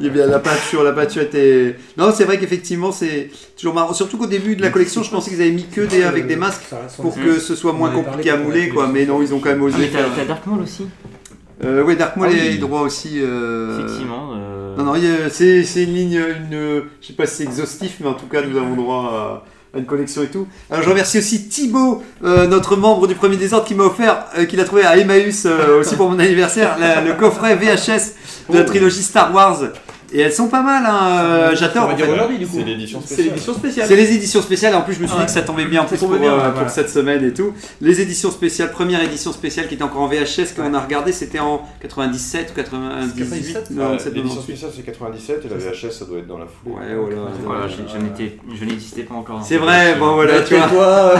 il 0.00 0.06
y 0.06 0.08
a 0.08 0.12
bien 0.12 0.26
la 0.26 0.38
peinture, 0.38 0.82
la 0.82 0.92
peinture 0.92 1.22
était. 1.22 1.76
Non, 1.96 2.12
c'est 2.14 2.24
vrai 2.24 2.38
qu'effectivement, 2.38 2.92
c'est 2.92 3.30
toujours 3.58 3.74
marrant. 3.74 3.92
Surtout 3.94 4.16
qu'au 4.18 4.26
début 4.26 4.56
de 4.56 4.62
la 4.62 4.70
collection, 4.70 5.02
je 5.02 5.10
pensais 5.10 5.30
qu'ils 5.30 5.40
avaient 5.42 5.50
mis 5.50 5.66
que 5.66 5.80
des 5.82 6.02
avec 6.02 6.26
des 6.26 6.36
masques 6.36 6.64
pour 7.00 7.14
que 7.14 7.38
ce 7.38 7.54
soit 7.54 7.72
moins 7.72 7.90
compliqué 7.90 8.30
à 8.30 8.36
mouler, 8.36 8.68
quoi. 8.68 8.86
Mais 8.88 9.06
non, 9.06 9.22
ils 9.22 9.32
ont 9.34 9.38
quand 9.38 9.50
même 9.50 9.60
Ah, 9.62 9.66
osé 9.66 9.76
mais 9.78 9.88
t'as 9.88 10.04
t'as 10.16 10.24
Dark 10.24 10.46
Maul 10.46 10.62
aussi, 10.62 10.86
Euh, 11.64 11.82
ouais, 11.84 11.96
Dark 11.96 12.16
Maul 12.16 12.28
Ah 12.30 12.34
a 12.34 12.34
oui. 12.34 12.54
eu 12.56 12.58
droit 12.58 12.80
aussi. 12.80 13.20
euh, 13.22 13.78
effectivement. 13.78 14.30
euh, 14.34 14.76
Non, 14.76 14.84
non, 14.84 14.94
c'est 15.30 15.64
c'est 15.64 15.84
une 15.84 15.94
ligne, 15.94 16.20
une, 16.50 16.82
je 17.00 17.06
sais 17.06 17.12
pas 17.12 17.26
si 17.26 17.36
c'est 17.36 17.44
exhaustif, 17.44 17.96
mais 18.00 18.08
en 18.08 18.14
tout 18.14 18.26
cas, 18.26 18.42
nous 18.42 18.56
avons 18.56 18.74
droit 18.74 19.42
à, 19.72 19.76
à 19.76 19.78
une 19.78 19.86
collection 19.86 20.22
et 20.22 20.26
tout. 20.26 20.46
Alors, 20.70 20.82
je 20.82 20.88
remercie 20.90 21.18
aussi 21.18 21.48
Thibaut, 21.48 22.02
euh, 22.24 22.46
notre 22.46 22.74
membre 22.76 23.06
du 23.06 23.14
premier 23.14 23.36
désordre, 23.36 23.66
qui 23.66 23.74
m'a 23.74 23.84
offert, 23.84 24.24
euh, 24.38 24.44
qu'il 24.44 24.58
a 24.60 24.64
trouvé 24.64 24.84
à 24.84 24.96
Emmaüs 24.98 25.44
euh, 25.46 25.80
aussi 25.80 25.94
pour 25.94 26.10
mon 26.10 26.18
anniversaire, 26.18 26.76
la- 26.80 27.00
le 27.00 27.12
coffret 27.14 27.54
VHS 27.54 28.14
de 28.50 28.58
la 28.58 28.64
trilogie 28.70 29.02
Star 29.02 29.32
Wars. 29.34 29.60
Et 30.14 30.20
elles 30.20 30.32
sont 30.32 30.48
pas 30.48 30.62
mal, 30.62 30.84
hein. 30.86 31.24
euh, 31.24 31.56
j'adore. 31.56 31.88
On. 31.92 31.96
C'est 31.96 32.64
l'édition 32.64 33.00
C'est 33.00 33.14
spéciale. 33.14 33.26
l'édition 33.32 33.54
spéciale. 33.54 33.86
C'est 33.88 33.96
les 33.96 34.14
éditions 34.14 34.42
spéciales, 34.42 34.74
en 34.74 34.82
plus 34.82 34.94
je 34.94 35.00
me 35.00 35.06
suis 35.06 35.14
dit 35.14 35.20
Ouais. 35.20 35.26
que 35.26 35.32
ça 35.32 35.40
tombait 35.42 35.64
bien 35.64 35.82
en 35.82 35.84
plus 35.86 35.96
Ça 35.96 36.00
pour, 36.00 36.08
tombait 36.14 36.20
bien, 36.20 36.32
euh, 36.32 36.36
ouais, 36.36 36.42
pour 36.44 36.52
voilà. 36.54 36.68
cette 36.68 36.90
semaine 36.90 37.24
et 37.24 37.32
tout. 37.32 37.54
Les 37.80 38.00
éditions 38.00 38.30
spéciales, 38.30 38.70
première 38.72 39.02
édition 39.02 39.32
spéciale 39.32 39.68
qui 39.68 39.74
était 39.74 39.82
encore 39.82 40.02
en 40.02 40.08
VHS 40.08 40.54
qu'on 40.54 40.74
a 40.74 40.80
regardé, 40.80 41.12
c'était 41.12 41.38
en 41.38 41.62
97 41.80 42.50
ou 42.50 42.54
98 42.54 43.18
97, 43.24 43.70
non, 43.70 43.82
Ah, 43.84 43.96
97, 43.96 44.14
L'édition 44.14 44.36
98. 44.36 44.42
spéciale 44.42 44.70
c'est 44.76 44.82
97 44.82 45.42
et 45.44 45.48
la 45.48 45.56
VHS 45.56 45.90
ça 45.98 46.04
doit 46.04 46.18
être 46.18 46.26
dans 46.26 46.38
la 46.38 46.46
foulée. 46.46 46.74
Ouais, 46.76 46.94
voilà. 46.94 47.16
Voilà, 47.44 47.68
je, 47.68 47.74
je 47.92 47.98
n'étais- 48.02 48.36
je 48.54 48.64
n'existais 48.64 49.02
pas 49.02 49.14
encore. 49.14 49.40
C'est 49.42 49.56
vrai, 49.56 49.84
version. 49.94 50.00
bon 50.06 50.14
voilà, 50.14 50.40
tu 50.42 50.54
vois. 50.54 50.68
toi, 50.68 51.14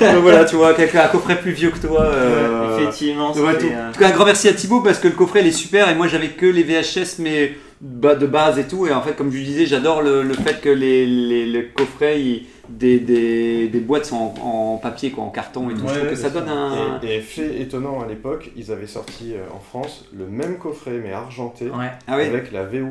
Donc 0.00 0.22
voilà, 0.22 0.44
tu 0.44 0.56
vois, 0.56 0.74
quelqu'un 0.74 1.04
un 1.04 1.08
coffret 1.08 1.40
plus 1.40 1.52
vieux 1.52 1.70
que 1.70 1.78
toi. 1.86 2.02
euh, 2.02 2.76
Effectivement, 2.78 3.32
ouais, 3.32 3.40
euh, 3.40 3.88
En 3.88 3.92
tout 3.92 3.98
cas, 4.00 4.08
un 4.08 4.10
grand 4.12 4.24
merci 4.26 4.48
à 4.48 4.52
Thibaut 4.52 4.80
parce 4.82 4.98
que 4.98 5.08
le 5.08 5.14
coffret 5.14 5.40
il 5.40 5.46
est 5.46 5.52
super 5.52 5.88
et 5.88 5.94
moi 5.94 6.08
j'avais 6.08 6.28
que 6.28 6.46
les 6.46 6.62
VHS 6.62 7.16
mais 7.18 7.48
bah, 7.48 7.54
de 7.80 8.26
base 8.26 8.58
et 8.58 8.66
tout. 8.66 8.86
Et 8.86 8.92
en 8.92 9.00
fait, 9.02 9.14
comme 9.14 9.30
je 9.30 9.38
disais, 9.38 9.66
j'adore 9.66 10.02
le, 10.02 10.22
le 10.22 10.34
fait 10.34 10.60
que 10.60 10.68
les, 10.68 11.06
les, 11.06 11.46
les 11.46 11.66
coffrets, 11.68 12.20
ils- 12.20 12.46
des, 12.68 12.98
des, 13.00 13.68
des 13.68 13.80
boîtes 13.80 14.04
sont 14.04 14.34
en, 14.42 14.74
en 14.74 14.76
papier, 14.76 15.10
quoi, 15.10 15.24
en 15.24 15.30
carton 15.30 15.70
et 15.70 15.74
tout. 15.74 15.88
je 15.88 15.94
trouve 15.94 16.10
que 16.10 16.14
ça 16.16 16.28
donne 16.28 16.50
un. 16.50 17.00
Et, 17.02 17.14
et 17.16 17.20
fait 17.22 17.62
étonnant 17.62 18.02
à 18.02 18.06
l'époque, 18.06 18.50
ils 18.56 18.70
avaient 18.70 18.86
sorti 18.86 19.32
euh, 19.32 19.38
en 19.56 19.58
France 19.58 20.04
le 20.14 20.26
même 20.26 20.58
coffret 20.58 21.00
mais 21.02 21.12
argenté 21.12 21.64
Ouais. 21.70 21.90
Ah 22.06 22.16
oui 22.18 22.24
avec 22.24 22.52
la 22.52 22.64
VO. 22.64 22.88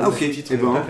Ah, 0.00 0.08
ok. 0.08 0.14
sous-titrée. 0.18 0.54
Eh 0.54 0.56
ben, 0.64 0.72
ouais. 0.72 0.80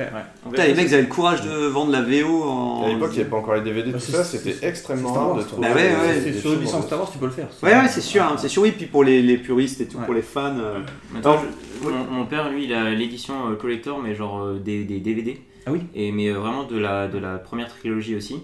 Putain, 0.51 0.67
les 0.67 0.75
mecs, 0.75 0.89
ils 0.89 0.95
avaient 0.95 1.03
le 1.03 1.09
courage 1.09 1.43
de 1.43 1.67
vendre 1.67 1.93
la 1.93 2.03
VO 2.03 2.43
en. 2.45 2.85
À 2.85 2.89
l'époque, 2.89 3.11
il 3.13 3.15
n'y 3.17 3.21
avait 3.21 3.31
pas 3.31 3.37
encore 3.37 3.55
les 3.55 3.61
DVD, 3.63 3.91
Bah, 3.93 3.99
tout 3.99 4.13
ça, 4.13 4.25
c'était 4.25 4.57
extrêmement 4.67 5.13
rare 5.13 5.35
de 5.37 5.43
trouver. 5.43 5.69
Bah 5.69 5.75
ouais, 5.75 5.89
des- 5.89 5.95
ouais, 5.95 6.21
des 6.25 6.33
C'est 6.33 6.41
sur 6.41 6.53
une 6.53 6.61
licence 6.61 6.85
en- 6.85 6.87
Star 6.87 6.99
Wars, 7.01 7.11
tu 7.11 7.19
peux 7.19 7.27
le 7.27 7.33
faire. 7.33 7.49
Ouais, 7.63 7.71
ouais, 7.75 7.89
c'est 7.89 8.01
sûr, 8.01 8.23
hein, 8.23 8.37
c'est 8.39 8.49
sûr, 8.49 8.63
oui. 8.63 8.73
Puis 8.77 8.87
pour 8.87 9.05
les, 9.05 9.23
les 9.23 9.37
puristes 9.39 9.81
et 9.81 9.87
tout, 9.87 9.99
Ouais. 9.99 10.05
pour 10.05 10.15
les 10.15 10.23
fans. 10.23 10.57
euh, 10.59 10.79
je- 11.15 11.89
mon, 11.89 12.05
mon 12.11 12.27
père, 12.27 12.49
lui, 12.51 12.65
il 12.65 12.73
a 12.73 12.91
l'édition 12.91 13.35
euh, 13.51 13.55
collector, 13.57 14.01
mais 14.03 14.15
genre 14.15 14.41
euh, 14.43 14.59
des, 14.59 14.85
des 14.85 15.01
DVD. 15.01 15.39
Ah 15.67 15.73
oui 15.73 15.81
Et 15.95 16.13
mais 16.13 16.29
euh, 16.29 16.39
vraiment 16.39 16.63
de 16.65 16.79
la 16.79 17.09
de 17.09 17.19
la 17.19 17.39
première 17.39 17.69
trilogie 17.69 18.15
aussi. 18.15 18.37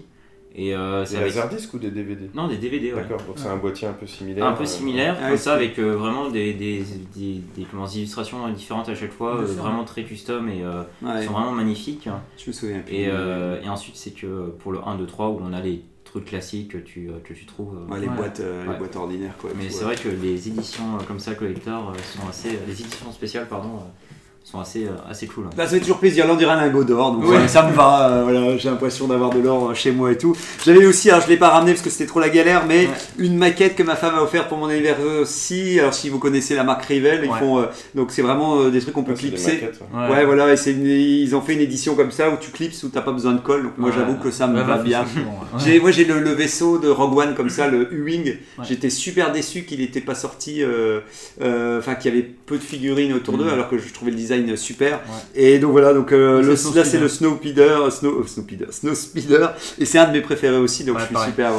Et 0.55 0.75
euh, 0.75 1.03
Des 1.03 1.15
avec- 1.15 1.27
laserdiscs 1.33 1.73
ou 1.73 1.79
des 1.79 1.89
DVD 1.89 2.29
non 2.35 2.47
des 2.47 2.57
DVD, 2.57 2.93
ouais. 2.93 3.01
D'accord, 3.01 3.21
donc 3.25 3.37
c'est 3.37 3.47
un 3.47 3.57
boîtier 3.57 3.87
un 3.87 3.93
peu 3.93 4.05
similaire. 4.05 4.45
Un 4.45 4.53
peu 4.53 4.63
euh, 4.63 4.67
similaire, 4.67 5.17
Ah 5.21 5.35
ça, 5.35 5.53
avec 5.55 5.79
euh, 5.79 5.95
vraiment 5.95 6.29
des, 6.29 6.53
des, 6.53 6.83
des, 7.15 7.41
des, 7.55 7.63
comment, 7.69 7.85
des 7.87 7.97
illustrations 7.99 8.47
différentes 8.49 8.87
à 8.89 8.93
chaque 8.95 9.11
fois, 9.13 9.37
euh, 9.41 9.45
vraiment 9.45 9.83
très 9.83 10.03
custom 10.03 10.47
et 10.49 10.61
euh, 10.63 10.83
ouais, 11.01 11.25
sont 11.25 11.33
vraiment 11.33 11.53
magnifiques. 11.53 12.07
je 12.37 12.47
me 12.49 12.53
souviens. 12.53 12.79
plus. 12.81 12.93
Et, 12.95 13.07
euh, 13.07 13.61
et 13.63 13.69
ensuite, 13.69 13.95
c'est 13.95 14.11
que 14.11 14.49
pour 14.59 14.71
le 14.71 14.79
1, 14.85 14.95
2, 14.97 15.05
3, 15.07 15.29
où 15.29 15.39
on 15.43 15.53
a 15.53 15.59
les 15.61 15.83
trucs 16.03 16.25
classiques 16.25 16.73
que 16.73 16.77
tu, 16.77 17.09
que 17.23 17.33
tu 17.33 17.47
trouves. 17.47 17.75
Ouais, 17.89 17.99
les, 17.99 18.07
Ouais. 18.07 18.15
boîtes, 18.15 18.39
euh, 18.41 18.71
les 18.71 18.77
boîtes 18.77 18.95
ordinaires, 18.95 19.35
quoi. 19.41 19.49
Mais 19.57 19.71
c'est 19.71 19.79
ouais. 19.85 19.95
vrai 19.95 19.95
que 19.95 20.09
les 20.09 20.47
éditions 20.47 20.99
comme 21.07 21.17
ça, 21.19 21.33
collector, 21.33 21.91
sont 22.15 22.27
assez. 22.29 22.49
les 22.67 22.73
éditions 22.79 23.11
spéciales, 23.11 23.47
pardon, 23.47 23.69
euh, 23.77 23.79
sont 24.43 24.59
assez, 24.59 24.83
euh, 24.85 24.89
assez 25.09 25.25
cool. 25.27 25.45
hein. 25.47 25.49
Bah, 25.55 25.63
ça 25.65 25.71
fait 25.75 25.79
toujours 25.79 25.99
plaisir, 25.99 26.27
là 26.27 26.33
on 26.33 26.35
dirait 26.35 26.51
un 26.51 26.57
lingot 26.65 26.83
d'or, 26.83 27.13
donc 27.13 27.25
Ouais. 27.29 27.47
ça 27.47 27.65
me 27.65 27.73
va, 27.73 28.09
euh, 28.09 28.23
voilà, 28.23 28.57
j'ai 28.57 28.69
l'impression 28.69 29.07
d'avoir 29.07 29.29
de 29.29 29.39
l'or 29.39 29.69
euh, 29.69 29.73
chez 29.73 29.91
moi 29.91 30.11
et 30.11 30.17
tout. 30.17 30.35
J'avais 30.65 30.85
aussi, 30.85 31.09
alors 31.09 31.23
je 31.23 31.29
l'ai 31.29 31.37
pas 31.37 31.49
ramené 31.49 31.71
parce 31.71 31.81
que 31.83 31.89
c'était 31.89 32.05
trop 32.07 32.19
la 32.19 32.27
galère, 32.29 32.65
mais 32.67 32.87
Ouais. 32.87 32.89
une 33.19 33.37
maquette 33.37 33.75
que 33.75 33.83
ma 33.83 33.95
femme 33.95 34.15
a 34.15 34.21
offerte 34.21 34.49
pour 34.49 34.57
mon 34.57 34.67
anniversaire 34.67 35.05
aussi, 35.21 35.79
alors 35.79 35.93
si 35.93 36.09
vous 36.09 36.19
connaissez 36.19 36.55
la 36.55 36.63
marque 36.65 36.83
Rivel, 36.85 37.21
ils 37.23 37.29
Ouais. 37.31 37.39
font, 37.39 37.59
euh, 37.59 37.65
donc 37.95 38.11
c'est 38.11 38.21
vraiment 38.21 38.59
euh, 38.59 38.69
des 38.69 38.81
trucs 38.81 38.93
qu'on 38.93 39.03
peut 39.03 39.13
clipser. 39.13 39.53
maquettes, 39.53 39.79
ouais. 39.93 40.09
Ouais, 40.11 40.25
voilà, 40.25 40.51
et 40.51 40.57
c'est 40.57 40.73
une- 40.73 40.85
ils 40.87 41.33
ont 41.35 41.41
fait 41.41 41.53
une 41.53 41.61
édition 41.61 41.95
comme 41.95 42.11
ça 42.11 42.29
où 42.29 42.35
tu 42.39 42.51
clipses, 42.51 42.83
où 42.83 42.89
t'as 42.89 43.01
pas 43.01 43.13
besoin 43.13 43.31
de 43.33 43.39
colle, 43.39 43.63
donc 43.63 43.77
moi 43.77 43.89
Ouais. 43.91 43.95
j'avoue 43.97 44.15
que 44.17 44.29
ça 44.29 44.47
me 44.47 44.57
Ouais, 44.59 44.63
va 44.65 44.75
bah, 44.77 44.83
bien. 44.83 45.05
J'ai, 45.57 45.79
moi 45.79 45.91
j'ai 45.91 46.03
le, 46.03 46.19
le 46.19 46.31
vaisseau 46.31 46.77
de 46.79 46.89
Rogue 46.89 47.17
One 47.17 47.33
comme 47.35 47.49
ça, 47.49 47.67
le 47.69 47.91
U-Wing. 47.93 48.25
Ouais. 48.25 48.65
J'étais 48.67 48.89
super 48.89 49.31
déçu 49.31 49.63
qu'il 49.63 49.79
n'était 49.79 50.01
pas 50.01 50.15
sorti, 50.15 50.61
euh, 50.63 50.99
euh, 51.41 51.79
enfin 51.79 51.95
qu'il 51.95 52.13
y 52.13 52.17
avait 52.17 52.27
peu 52.45 52.57
de 52.57 52.63
figurines 52.63 53.13
autour 53.13 53.37
d'eux, 53.37 53.45
Mhm. 53.45 53.53
alors 53.53 53.69
que 53.69 53.77
je 53.77 53.93
trouvais 53.93 54.11
le 54.11 54.17
design 54.17 54.32
super. 54.57 54.99
Et 55.35 55.59
donc 55.59 55.71
voilà, 55.71 55.93
donc 55.93 56.11
euh, 56.11 56.41
C'est 56.41 56.49
le- 56.49 56.55
Snow 56.55 56.73
là 56.75 56.83
c'est 56.83 56.89
Speeder. 56.89 57.01
le 57.03 57.09
Snowpeeder, 57.09 57.91
Snow, 57.91 58.09
euh, 58.19 58.25
Snowpeeder, 58.27 58.65
Snow 58.71 58.93
Speeder, 58.95 59.53
et 59.79 59.85
c'est 59.85 59.97
un 59.99 60.05
de 60.07 60.11
mes 60.13 60.21
préférés 60.21 60.57
aussi, 60.57 60.83
donc 60.83 60.95
Ouais, 60.95 61.01
je 61.01 61.05
suis 61.07 61.13
pareil. 61.13 61.29
super. 61.31 61.51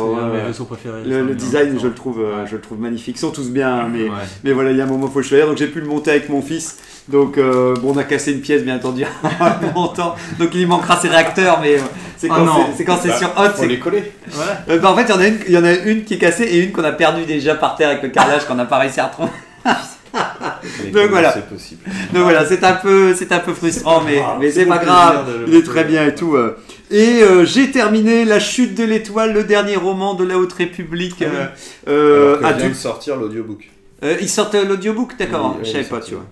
Préférés. 0.66 1.02
le, 1.04 1.34
design, 1.34 1.78
je 1.80 1.86
le 1.88 1.94
trouve, 1.94 2.20
euh, 2.20 2.42
Ouais. 2.42 2.46
je 2.50 2.56
le 2.56 2.60
trouve 2.60 2.80
magnifique. 2.80 3.16
Ils 3.16 3.20
sont 3.20 3.30
tous 3.30 3.50
bien, 3.50 3.68
hein, 3.80 3.88
mais, 3.92 4.04
Ouais. 4.04 4.10
mais 4.44 4.52
voilà, 4.52 4.70
il 4.70 4.76
y 4.76 4.80
a 4.80 4.84
un 4.84 4.86
moment 4.86 5.08
faut 5.08 5.18
le 5.20 5.24
choisir. 5.24 5.46
Donc 5.46 5.56
j'ai 5.58 5.66
pu 5.66 5.80
le 5.80 5.86
monter 5.86 6.10
avec 6.12 6.28
mon 6.28 6.42
fils. 6.42 6.76
Donc 7.08 7.36
euh, 7.36 7.74
bon, 7.82 7.92
on 7.94 7.96
a 7.98 8.04
cassé 8.04 8.32
une 8.32 8.40
pièce 8.40 8.62
bien 8.62 8.76
entendu 8.76 9.04
longtemps. 9.74 10.14
Donc 10.38 10.50
il 10.54 10.66
manquera 10.66 10.98
ses 10.98 11.08
réacteurs, 11.08 11.58
mais 11.60 11.74
euh, 11.76 11.80
c'est 12.16 12.28
quand 12.28 12.46
c'est- 12.46 12.76
c'est 12.78 12.84
quand 12.84 12.98
c'est 13.02 13.08
Bah, 13.08 13.18
sur 13.18 13.28
hot, 13.36 13.48
c'est 13.56 13.66
les 13.66 13.78
coller. 13.78 14.12
Euh, 14.70 14.78
bah, 14.78 14.90
en 14.90 14.96
fait, 14.96 15.02
il 15.02 15.10
y, 15.10 15.12
en 15.12 15.20
a 15.20 15.26
une, 15.26 15.38
il 15.46 15.52
y 15.52 15.58
en 15.58 15.64
a 15.64 15.72
une 15.74 16.04
qui 16.04 16.14
est 16.14 16.18
cassée 16.18 16.44
et 16.44 16.58
une 16.60 16.72
qu'on 16.72 16.82
a 16.84 16.92
perdue 16.92 17.24
déjà 17.26 17.54
par 17.56 17.76
terre 17.76 17.90
avec 17.90 18.02
le 18.02 18.08
carrelage 18.08 18.46
qu'on 18.46 18.54
n'a 18.54 18.64
pas 18.64 18.78
réussi 18.78 19.00
à 19.00 19.06
retrouver. 19.08 19.30
Donc 20.92 21.10
voilà. 21.10 21.32
C'est 21.32 21.48
possible. 21.48 21.80
Donc 22.12 22.22
voilà, 22.22 22.44
c'est 22.46 22.62
un 22.64 22.74
peu, 22.74 23.14
c'est 23.14 23.32
un 23.32 23.38
peu 23.40 23.52
frustrant, 23.52 24.02
mais, 24.04 24.20
mais 24.40 24.50
c'est 24.50 24.66
pas 24.66 24.78
grave. 24.78 25.26
Il 25.46 25.54
est 25.54 25.62
très 25.62 25.84
bien 25.84 26.06
et 26.06 26.14
tout. 26.14 26.36
euh. 26.36 26.56
Et 26.90 27.22
euh, 27.22 27.44
j'ai 27.44 27.70
terminé 27.70 28.24
La 28.24 28.38
Chute 28.38 28.74
de 28.74 28.84
l'étoile, 28.84 29.32
le 29.32 29.44
dernier 29.44 29.76
roman 29.76 30.14
de 30.14 30.24
la 30.24 30.38
Haute 30.38 30.52
République. 30.52 31.16
Ah 31.22 31.24
oui. 31.24 31.36
euh, 31.88 32.36
euh, 32.36 32.38
Alors 32.38 32.52
que 32.52 32.58
vient 32.60 32.68
de 32.68 32.74
sortir 32.74 33.16
l'audiobook. 33.16 33.68
Ils 34.20 34.28
sortent 34.28 34.54
l'audiobook, 34.54 35.12
d'accord. 35.18 35.54
Oui, 35.56 35.60
oui, 35.62 35.66
je 35.66 35.72
savais 35.72 35.84
pas, 35.84 35.96
sorti. 35.96 36.10
tu 36.10 36.14
vois. 36.16 36.24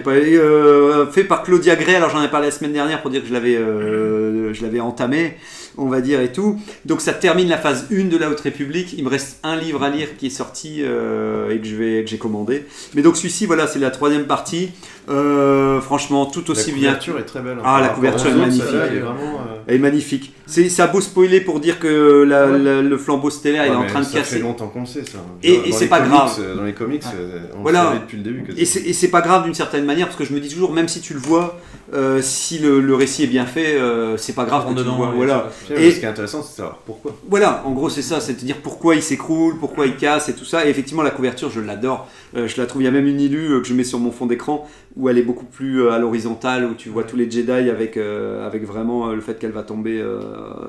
Pas. 0.00 0.10
Euh, 0.10 1.06
fait 1.06 1.24
par 1.24 1.42
Claudia 1.42 1.74
Gray. 1.76 1.94
Alors 1.94 2.10
j'en 2.10 2.22
ai 2.22 2.28
parlé 2.28 2.48
la 2.48 2.52
semaine 2.52 2.72
dernière 2.74 3.00
pour 3.00 3.10
dire 3.10 3.22
que 3.22 3.28
je 3.28 3.32
l'avais, 3.32 3.56
euh, 3.56 4.52
je 4.52 4.62
l'avais 4.62 4.80
entamé, 4.80 5.36
on 5.78 5.88
va 5.88 6.00
dire 6.00 6.20
et 6.20 6.32
tout. 6.32 6.60
Donc 6.84 7.00
ça 7.00 7.12
termine 7.12 7.48
la 7.48 7.58
phase 7.58 7.86
1 7.92 8.04
de 8.08 8.16
la 8.16 8.28
Haute 8.30 8.40
République. 8.40 8.94
Il 8.98 9.04
me 9.04 9.08
reste 9.08 9.38
un 9.42 9.56
livre 9.56 9.82
à 9.82 9.90
lire 9.90 10.16
qui 10.18 10.26
est 10.26 10.30
sorti 10.30 10.80
euh, 10.82 11.50
et 11.50 11.58
que 11.60 12.06
j'ai 12.06 12.18
commandé. 12.18 12.66
Mais 12.94 13.02
donc 13.02 13.16
celui-ci, 13.16 13.46
voilà, 13.46 13.66
c'est 13.66 13.78
la 13.78 13.90
troisième 13.90 14.26
partie. 14.26 14.70
Euh, 15.08 15.80
franchement, 15.80 16.26
tout 16.26 16.50
aussi 16.50 16.70
la 16.72 16.76
bien. 16.76 16.88
couverture 16.90 17.18
est 17.18 17.24
très 17.24 17.40
belle. 17.40 17.58
hein, 17.58 17.62
Ah, 17.64 17.80
la 17.80 17.88
couverture 17.88 18.28
est 18.30 18.34
magnifique. 18.34 18.64
est 18.74 18.98
vraiment. 19.00 19.40
Elle 19.68 19.74
est 19.76 19.78
magnifique. 19.78 20.32
C'est, 20.46 20.70
ça 20.70 20.84
a 20.84 20.86
beau 20.86 21.00
spoiler 21.02 21.42
pour 21.42 21.60
dire 21.60 21.78
que 21.78 22.22
la- 22.22 22.46
Ouais. 22.46 22.58
la- 22.58 22.80
le 22.80 22.96
flambeau 22.96 23.28
stellaire 23.28 23.66
il 23.66 23.68
est 23.68 23.76
ouais, 23.76 23.76
en 23.76 23.86
train 23.86 24.00
de 24.00 24.04
ça 24.06 24.18
casser. 24.20 24.36
fait 24.36 24.40
longtemps 24.40 24.68
qu'on 24.68 24.86
sait 24.86 25.04
ça. 25.04 25.18
Et- 25.42 25.56
Dans 25.58 25.62
et 25.62 25.66
les 25.66 25.72
c'est 25.72 25.88
pas 25.88 25.98
comics, 25.98 26.12
grave. 26.14 26.56
Dans 26.56 26.64
les 26.64 26.72
comics, 26.72 27.02
euh, 27.14 27.40
on 27.58 27.60
Voilà. 27.62 27.82
le 27.82 27.86
savait 27.88 27.98
depuis 28.00 28.16
le 28.16 28.22
début. 28.22 28.44
Et 28.56 28.64
c'est, 28.64 28.80
et 28.80 28.92
c'est 28.94 29.08
pas 29.08 29.20
grave 29.20 29.44
d'une 29.44 29.52
certaine 29.52 29.84
manière 29.84 30.06
parce 30.06 30.18
que 30.18 30.24
je 30.24 30.32
me 30.32 30.40
dis 30.40 30.48
toujours, 30.48 30.72
même 30.72 30.88
si 30.88 31.00
tu 31.02 31.12
le 31.12 31.20
vois, 31.20 31.60
euh, 31.92 32.20
si 32.22 32.58
le, 32.60 32.80
le 32.80 32.94
récit 32.94 33.24
est 33.24 33.28
bien 33.28 33.44
fait, 33.44 33.74
euh, 33.76 34.16
c'est 34.16 34.32
pas 34.34 34.46
grave 34.46 34.62
que 34.62 34.68
Rentre 34.68 34.78
tu 34.80 34.84
le 34.84 34.90
dedans, 34.90 34.96
vois. 34.96 35.08
ouais, 35.10 35.16
Voilà. 35.16 35.50
ça. 35.68 35.74
Et- 35.74 35.90
Ce 35.92 35.98
qui 35.98 36.04
est 36.06 36.08
intéressant, 36.08 36.42
c'est 36.42 36.52
de 36.52 36.56
savoir 36.56 36.78
pourquoi. 36.86 37.14
Voilà, 37.28 37.62
en 37.66 37.72
gros 37.72 37.90
c'est 37.90 38.00
ça, 38.02 38.20
c'est 38.20 38.32
de 38.32 38.38
dire 38.40 38.56
pourquoi 38.62 38.94
il 38.94 39.02
s'écroule, 39.02 39.58
pourquoi 39.58 39.84
il 39.86 39.96
casse 39.96 40.30
et 40.30 40.32
tout 40.34 40.46
ça. 40.46 40.66
Et 40.66 40.70
effectivement 40.70 41.02
la 41.02 41.10
couverture, 41.10 41.50
je 41.50 41.60
l'adore. 41.60 42.08
Euh, 42.36 42.48
je 42.48 42.58
la 42.58 42.66
trouve, 42.66 42.80
il 42.82 42.86
y 42.86 42.88
a 42.88 42.90
même 42.90 43.06
une 43.06 43.20
illue 43.20 43.60
que 43.60 43.68
je 43.68 43.74
mets 43.74 43.84
sur 43.84 43.98
mon 43.98 44.12
fond 44.12 44.24
d'écran 44.26 44.66
où 44.98 45.08
elle 45.08 45.16
est 45.16 45.22
beaucoup 45.22 45.44
plus 45.44 45.82
euh, 45.82 45.92
à 45.92 45.98
l'horizontale, 45.98 46.66
où 46.66 46.74
tu 46.74 46.88
vois 46.88 47.04
tous 47.04 47.16
les 47.16 47.30
Jedi 47.30 47.70
avec, 47.70 47.96
euh, 47.96 48.44
avec 48.44 48.64
vraiment 48.64 49.08
euh, 49.08 49.14
le 49.14 49.20
fait 49.20 49.38
qu'elle 49.38 49.52
va 49.52 49.62
tomber 49.62 50.00
euh, 50.00 50.20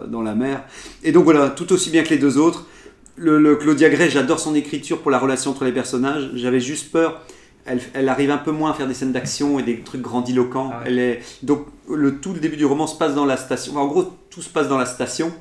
dans 0.07 0.21
la 0.21 0.35
mer. 0.35 0.63
Et 1.03 1.11
donc 1.11 1.23
voilà, 1.23 1.49
tout 1.49 1.73
aussi 1.73 1.89
bien 1.89 2.03
que 2.03 2.09
les 2.09 2.19
deux 2.19 2.37
autres. 2.37 2.67
Le, 3.17 3.39
le 3.39 3.55
Claudia 3.55 3.89
Gray, 3.89 4.09
j'adore 4.09 4.39
son 4.39 4.55
écriture 4.55 4.99
pour 4.99 5.11
la 5.11 5.19
relation 5.19 5.51
entre 5.51 5.65
les 5.65 5.73
personnages. 5.73 6.29
J'avais 6.35 6.59
juste 6.59 6.91
peur. 6.91 7.21
Elle, 7.65 7.81
elle 7.93 8.07
arrive 8.07 8.31
un 8.31 8.37
peu 8.37 8.51
moins 8.51 8.71
à 8.71 8.73
faire 8.73 8.87
des 8.87 8.93
scènes 8.93 9.11
d'action 9.11 9.59
et 9.59 9.63
des 9.63 9.79
trucs 9.81 10.01
grandiloquents. 10.01 10.69
Ah 10.71 10.77
ouais. 10.77 10.83
Elle 10.85 10.99
est, 10.99 11.21
donc 11.43 11.65
le, 11.91 12.15
tout 12.19 12.33
le 12.33 12.39
début 12.39 12.55
du 12.55 12.65
roman 12.65 12.87
se 12.87 12.97
passe 12.97 13.15
dans 13.15 13.25
la 13.25 13.35
station. 13.35 13.73
Enfin, 13.73 13.81
en 13.81 13.87
gros, 13.87 14.13
tout 14.29 14.41
se 14.41 14.49
passe 14.49 14.69
dans 14.69 14.77
la 14.77 14.85
station 14.85 15.33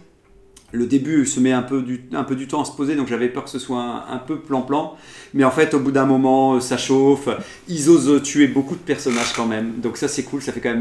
le 0.73 0.87
début 0.87 1.25
se 1.25 1.41
met 1.41 1.53
un 1.53 1.63
peu 1.63 1.81
du, 1.83 2.03
un 2.13 2.25
peu 2.25 2.37
du 2.37 2.47
temps 2.47 2.61
à 2.61 2.65
se 2.67 2.73
poser, 2.73 2.95
donc 2.95 3.09
j'avais 3.09 3.29
peur 3.29 3.45
que 3.45 3.51
ce 3.51 3.59
soit 3.59 3.81
un, 3.81 4.15
un 4.15 4.19
peu 4.19 4.39
plan-plan. 4.39 4.97
Mais 5.35 5.45
en 5.45 5.51
fait, 5.51 5.73
au 5.75 5.81
bout 5.81 5.93
d'un 5.93 6.05
moment, 6.07 6.55
euh, 6.57 6.61
ça 6.61 6.77
chauffe. 6.77 7.29
Ils 7.69 7.89
osent 7.89 8.23
tuer 8.23 8.47
beaucoup 8.49 8.75
de 8.75 8.81
personnages 8.81 9.33
quand 9.35 9.47
même. 9.47 9.75
Donc 9.83 9.97
ça, 9.97 10.09
c'est 10.09 10.25
cool. 10.25 10.43
Ça 10.43 10.53
fait 10.53 10.61
quand 10.61 10.71
même 10.71 10.79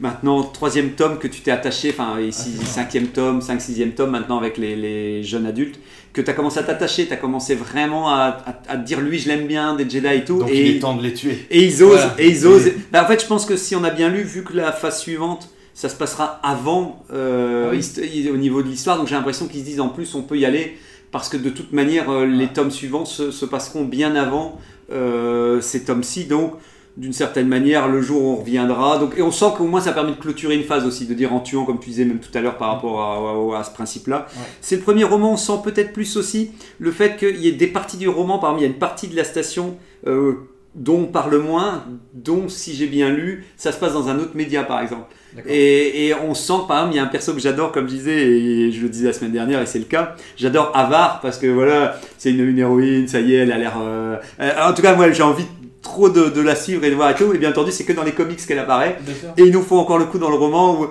maintenant 0.00 0.42
troisième 0.42 0.90
tome 0.92 1.18
que 1.18 1.28
tu 1.28 1.42
t'es 1.42 1.50
attaché. 1.50 1.90
Enfin, 1.90 2.18
ici, 2.20 2.52
cinquième 2.64 3.08
tome, 3.08 3.42
cinq, 3.42 3.60
sixième 3.60 3.92
tome 3.92 4.10
maintenant 4.10 4.38
avec 4.38 4.56
les, 4.56 4.74
les 4.76 5.22
jeunes 5.22 5.44
adultes. 5.46 5.78
Que 6.14 6.22
tu 6.22 6.30
as 6.30 6.34
commencé 6.34 6.58
à 6.58 6.62
t'attacher. 6.62 7.06
Tu 7.06 7.12
as 7.12 7.16
commencé 7.18 7.54
vraiment 7.54 8.08
à, 8.08 8.38
à- 8.68 8.76
dire, 8.78 9.00
lui, 9.00 9.18
je 9.18 9.28
l'aime 9.28 9.46
bien, 9.46 9.74
des 9.76 9.88
Jedi 9.88 10.06
et 10.08 10.24
tout. 10.24 10.38
Donc 10.38 10.50
et 10.50 10.70
il 10.70 10.76
est 10.76 10.80
temps 10.80 10.96
de 10.96 11.02
les 11.02 11.12
tuer. 11.12 11.46
et 11.50 11.62
ils 11.64 11.82
osent, 11.82 11.90
Voilà. 11.92 12.14
et 12.18 12.28
ils 12.30 12.46
osent. 12.46 12.70
Bah, 12.90 13.04
en 13.04 13.06
fait, 13.06 13.20
je 13.20 13.26
pense 13.26 13.44
que 13.44 13.56
si 13.56 13.76
on 13.76 13.84
a 13.84 13.90
bien 13.90 14.08
lu, 14.08 14.22
vu 14.22 14.42
que 14.44 14.54
la 14.54 14.72
phase 14.72 14.98
suivante, 15.00 15.50
ça 15.74 15.88
se 15.88 15.94
passera 15.96 16.40
avant 16.42 17.04
euh, 17.12 17.70
Ah 17.72 17.76
oui. 18.02 18.28
au 18.32 18.36
niveau 18.36 18.62
de 18.62 18.68
l'histoire, 18.68 18.98
donc 18.98 19.06
j'ai 19.08 19.14
l'impression 19.14 19.46
qu'ils 19.46 19.60
se 19.60 19.64
disent 19.66 19.80
en 19.80 19.88
plus 19.88 20.14
on 20.14 20.22
peut 20.22 20.36
y 20.38 20.44
aller 20.44 20.76
parce 21.12 21.28
que 21.28 21.36
de 21.36 21.50
toute 21.50 21.72
manière 21.72 22.10
euh, 22.10 22.26
les 22.26 22.48
tomes 22.48 22.70
suivants 22.70 23.04
se, 23.04 23.30
se 23.30 23.44
passeront 23.44 23.84
bien 23.84 24.14
avant 24.16 24.58
euh, 24.92 25.60
ces 25.60 25.84
tomes-ci, 25.84 26.24
donc 26.26 26.54
d'une 26.96 27.12
certaine 27.12 27.46
manière 27.48 27.88
le 27.88 28.02
jour 28.02 28.22
où 28.22 28.32
on 28.32 28.36
reviendra. 28.36 28.98
Donc, 28.98 29.14
et 29.16 29.22
on 29.22 29.30
sent 29.30 29.46
qu'au 29.56 29.64
moins 29.64 29.80
ça 29.80 29.92
permet 29.92 30.10
de 30.10 30.16
clôturer 30.16 30.56
une 30.56 30.64
phase 30.64 30.84
aussi, 30.84 31.06
de 31.06 31.14
dire 31.14 31.32
en 31.32 31.40
tuant 31.40 31.64
comme 31.64 31.78
tu 31.78 31.90
disais 31.90 32.04
même 32.04 32.18
tout 32.18 32.36
à 32.36 32.40
l'heure 32.40 32.58
par 32.58 32.72
rapport 32.74 33.00
à, 33.00 33.56
à- 33.56 33.60
à 33.60 33.64
ce 33.64 33.70
principe-là. 33.70 34.26
Ouais. 34.36 34.42
C'est 34.60 34.76
le 34.76 34.82
premier 34.82 35.04
roman, 35.04 35.32
on 35.32 35.36
sent 35.36 35.60
peut-être 35.64 35.92
plus 35.92 36.16
aussi 36.16 36.50
le 36.78 36.90
fait 36.90 37.16
qu'il 37.16 37.36
y 37.36 37.48
ait 37.48 37.52
des 37.52 37.68
parties 37.68 37.96
du 37.96 38.08
roman, 38.08 38.38
par 38.38 38.50
exemple 38.50 38.62
il 38.64 38.66
y 38.66 38.70
a 38.70 38.72
une 38.74 38.78
partie 38.80 39.08
de 39.08 39.16
la 39.16 39.24
station 39.24 39.76
euh, 40.06 40.34
dont 40.74 40.98
on 41.00 41.06
parle 41.06 41.38
moins, 41.38 41.84
dont 42.12 42.48
si 42.48 42.74
j'ai 42.74 42.86
bien 42.86 43.08
lu, 43.10 43.44
ça 43.56 43.72
se 43.72 43.78
passe 43.78 43.92
dans 43.92 44.08
un 44.08 44.18
autre 44.18 44.34
média 44.36 44.62
par 44.64 44.80
exemple. 44.80 45.04
Et, 45.46 46.12
on 46.26 46.34
sent 46.34 46.52
par 46.66 46.78
exemple, 46.78 46.94
il 46.94 46.96
y 46.96 47.00
a 47.00 47.04
un 47.04 47.08
perso 47.08 47.34
que 47.34 47.40
j'adore, 47.40 47.72
comme 47.72 47.88
je 47.88 47.94
disais, 47.94 48.18
et 48.18 48.72
je 48.72 48.82
le 48.82 48.88
disais 48.88 49.06
la 49.06 49.12
semaine 49.12 49.32
dernière, 49.32 49.60
et 49.60 49.66
c'est 49.66 49.78
le 49.78 49.84
cas. 49.84 50.14
J'adore 50.36 50.72
Avar 50.74 51.20
parce 51.20 51.38
que 51.38 51.46
voilà, 51.46 51.98
c'est 52.18 52.30
une, 52.30 52.48
une 52.48 52.58
héroïne, 52.58 53.08
ça 53.08 53.20
y 53.20 53.34
est, 53.34 53.38
elle 53.38 53.52
a 53.52 53.58
l'air. 53.58 53.74
euh, 53.80 54.16
euh, 54.40 54.68
en 54.68 54.72
tout 54.72 54.82
cas, 54.82 54.94
moi, 54.94 55.10
j'ai 55.10 55.22
envie 55.22 55.46
trop 55.82 56.10
de, 56.10 56.28
de 56.28 56.40
la 56.42 56.54
suivre 56.56 56.84
et 56.84 56.90
de 56.90 56.94
voir 56.94 57.10
et 57.10 57.14
tout. 57.14 57.32
Et 57.32 57.38
bien 57.38 57.50
entendu, 57.50 57.72
c'est 57.72 57.84
que 57.84 57.92
dans 57.94 58.02
les 58.02 58.12
comics 58.12 58.38
qu'elle 58.46 58.58
apparaît. 58.58 58.98
Et 59.38 59.42
ils 59.44 59.52
nous 59.52 59.62
font 59.62 59.78
encore 59.78 59.98
le 59.98 60.04
coup 60.04 60.18
dans 60.18 60.28
le 60.28 60.36
roman 60.36 60.78
où 60.78 60.88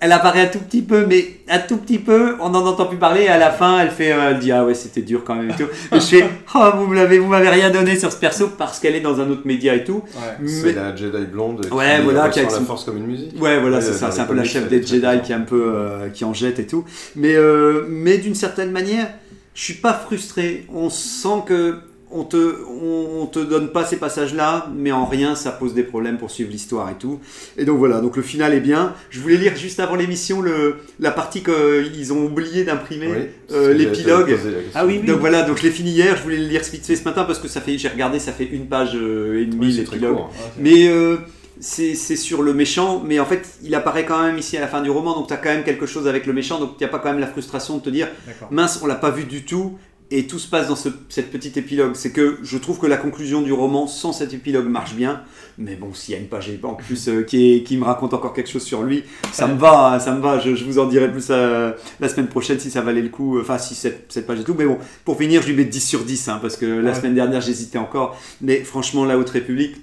elle 0.00 0.10
apparaît 0.10 0.40
un 0.40 0.46
tout 0.46 0.58
petit 0.58 0.82
peu, 0.82 1.06
mais 1.06 1.36
un 1.48 1.60
tout 1.60 1.76
petit 1.76 2.00
peu, 2.00 2.34
on 2.40 2.48
n'en 2.50 2.66
entend 2.66 2.86
plus 2.86 2.96
parler. 2.98 3.22
Et 3.22 3.28
à 3.28 3.38
la 3.38 3.50
fin, 3.52 3.78
elle 3.80 3.90
fait, 3.92 4.12
euh, 4.12 4.30
elle 4.30 4.40
dit 4.40 4.50
ah 4.50 4.64
ouais 4.64 4.74
c'était 4.74 5.02
dur 5.02 5.22
quand 5.24 5.36
même 5.36 5.50
et 5.50 5.54
tout. 5.54 5.68
Et 5.94 6.00
je 6.00 6.06
fais 6.06 6.24
oh 6.56 6.70
vous 6.76 6.88
me 6.88 6.96
l'avez, 6.96 7.18
vous 7.20 7.28
m'avez 7.28 7.50
rien 7.50 7.70
donné 7.70 7.96
sur 7.96 8.10
ce 8.10 8.16
perso 8.18 8.48
parce 8.58 8.80
qu'elle 8.80 8.96
est 8.96 9.00
dans 9.00 9.20
un 9.20 9.30
autre 9.30 9.42
média 9.44 9.74
et 9.76 9.84
tout. 9.84 10.02
Ouais. 10.16 10.46
C'est 10.48 10.66
Mais- 10.66 10.72
la 10.72 10.96
Jedi 10.96 11.24
blonde 11.26 11.64
qui 11.64 11.72
Ouais, 11.72 12.00
voilà, 12.02 12.28
qui 12.28 12.40
a 12.40 12.42
la 12.42 12.50
son- 12.50 12.64
force 12.64 12.84
comme 12.84 12.96
une 12.96 13.06
musique. 13.06 13.40
Ouais, 13.40 13.60
voilà, 13.60 13.76
Ouais, 13.76 13.82
c'est 13.82 13.92
ça. 13.92 14.10
C'est 14.10 14.22
un 14.22 14.24
peu 14.24 14.34
la 14.34 14.42
chef 14.44 14.68
des 14.68 14.82
Jedi 14.82 15.20
qui 15.22 15.30
est 15.30 15.36
un 15.36 15.40
peu, 15.42 15.72
euh, 15.76 16.08
qui 16.08 16.24
en 16.24 16.34
jette 16.34 16.58
et 16.58 16.66
tout. 16.66 16.84
Mais, 17.14 17.34
euh, 17.36 17.86
mais 17.88 18.18
d'une 18.18 18.34
certaine 18.34 18.72
manière, 18.72 19.06
je 19.54 19.62
suis 19.62 19.74
pas 19.74 19.92
frustré. 19.92 20.66
On 20.74 20.90
sent 20.90 21.44
que 21.46 21.76
on 22.14 22.24
te, 22.24 22.56
on, 22.68 23.22
on 23.22 23.26
te 23.26 23.38
donne 23.38 23.68
pas 23.70 23.84
ces 23.84 23.96
passages-là, 23.96 24.68
mais 24.74 24.92
en 24.92 25.06
rien 25.06 25.34
ça 25.34 25.50
pose 25.52 25.74
des 25.74 25.82
problèmes 25.82 26.18
pour 26.18 26.30
suivre 26.30 26.50
l'histoire 26.50 26.90
et 26.90 26.94
tout. 26.94 27.20
Et 27.56 27.64
donc 27.64 27.78
voilà, 27.78 28.00
donc 28.00 28.16
le 28.16 28.22
final 28.22 28.54
est 28.54 28.60
bien. 28.60 28.94
Je 29.10 29.20
voulais 29.20 29.36
lire 29.36 29.56
juste 29.56 29.80
avant 29.80 29.94
l'émission 29.96 30.40
le, 30.40 30.76
la 31.00 31.10
partie 31.10 31.42
qu'ils 31.42 32.12
ont 32.12 32.24
oublié 32.24 32.64
d'imprimer, 32.64 33.08
Oui, 33.08 33.56
euh, 33.56 33.72
l'épilogue. 33.74 34.36
Ah 34.74 34.86
oui, 34.86 34.98
oui. 35.00 35.06
Donc 35.06 35.20
voilà, 35.20 35.42
donc 35.42 35.58
je 35.58 35.62
l'ai 35.62 35.70
fini 35.70 35.90
hier. 35.90 36.16
Je 36.16 36.22
voulais 36.22 36.38
le 36.38 36.46
lire 36.46 36.62
vite 36.62 36.84
fait 36.86 36.96
ce 36.96 37.04
matin 37.04 37.24
parce 37.24 37.38
que 37.38 37.48
ça 37.48 37.60
fait, 37.60 37.78
j'ai 37.78 37.88
regardé, 37.88 38.18
ça 38.18 38.32
fait 38.32 38.44
une 38.44 38.66
page 38.66 38.92
euh, 38.94 39.40
et 39.42 39.46
demie 39.46 39.72
l'épilogue. 39.72 40.16
court. 40.16 40.32
Mais 40.58 40.88
euh, 40.88 41.16
c'est 41.60 41.94
sur 41.94 42.42
le 42.42 42.54
méchant, 42.54 43.02
mais 43.06 43.20
en 43.20 43.24
fait, 43.24 43.46
il 43.62 43.74
apparaît 43.74 44.04
quand 44.04 44.20
même 44.20 44.36
ici 44.38 44.56
à 44.56 44.60
la 44.60 44.66
fin 44.66 44.80
du 44.80 44.90
roman, 44.90 45.14
donc 45.14 45.28
tu 45.28 45.34
as 45.34 45.36
quand 45.36 45.50
même 45.50 45.62
quelque 45.62 45.86
chose 45.86 46.08
avec 46.08 46.26
le 46.26 46.32
méchant, 46.32 46.58
donc 46.58 46.72
il 46.74 46.82
n'y 46.82 46.86
a 46.86 46.88
pas 46.88 46.98
quand 46.98 47.10
même 47.10 47.20
la 47.20 47.26
frustration 47.28 47.76
de 47.76 47.82
te 47.82 47.90
dire 47.90 48.08
mince, 48.50 48.80
on 48.82 48.86
l'a 48.86 48.96
pas 48.96 49.10
vu 49.10 49.24
du 49.24 49.44
tout, 49.44 49.78
et 50.18 50.26
tout 50.26 50.38
se 50.38 50.48
passe 50.48 50.68
dans 50.68 50.76
ce- 50.76 50.88
cette 51.08 51.30
petite 51.30 51.56
épilogue. 51.56 51.92
C'est 51.94 52.10
que 52.12 52.38
je 52.42 52.58
trouve 52.58 52.78
que 52.78 52.86
la 52.86 52.96
conclusion 52.96 53.40
du 53.42 53.52
roman 53.52 53.86
sans 53.86 54.12
cet 54.12 54.32
épilogue 54.34 54.66
marche 54.68 54.94
bien, 54.94 55.22
mais 55.58 55.74
bon, 55.76 55.94
s'il 55.94 56.14
y 56.14 56.16
a 56.16 56.20
une 56.20 56.28
page 56.28 56.50
en 56.62 56.74
plus 56.74 57.08
euh, 57.08 57.22
qui, 57.22 57.52
est- 57.54 57.62
qui 57.62 57.76
me 57.76 57.84
raconte 57.84 58.14
encore 58.14 58.32
quelque 58.32 58.50
chose 58.50 58.62
sur 58.62 58.82
lui, 58.82 59.04
ça 59.32 59.46
me 59.46 59.58
va, 59.58 59.94
hein, 59.94 59.98
ça 59.98 60.14
me 60.14 60.20
va. 60.20 60.38
Je, 60.38 60.54
je 60.54 60.64
vous 60.64 60.78
en 60.78 60.86
dirai 60.86 61.10
plus 61.10 61.26
euh, 61.30 61.72
la 62.00 62.08
semaine 62.08 62.28
prochaine 62.28 62.58
si 62.58 62.70
ça 62.70 62.80
valait 62.82 63.02
le 63.02 63.08
coup, 63.08 63.40
enfin 63.40 63.58
si 63.58 63.74
cette, 63.74 64.12
cette 64.12 64.26
page 64.26 64.40
et 64.40 64.44
tout. 64.44 64.54
Mais 64.58 64.66
bon, 64.66 64.78
pour 65.04 65.16
finir, 65.18 65.42
je 65.42 65.48
lui 65.48 65.54
mets 65.56 65.64
10 65.64 65.80
sur 65.80 66.04
10, 66.04 66.28
hein, 66.28 66.38
parce 66.42 66.56
que 66.56 66.66
la 66.66 66.90
Ouais. 66.90 66.96
semaine 66.96 67.14
dernière 67.14 67.40
j'hésitais 67.40 67.78
encore, 67.78 68.16
mais 68.40 68.58
franchement, 68.64 69.04
la 69.04 69.18
Haute 69.18 69.30
République, 69.30 69.76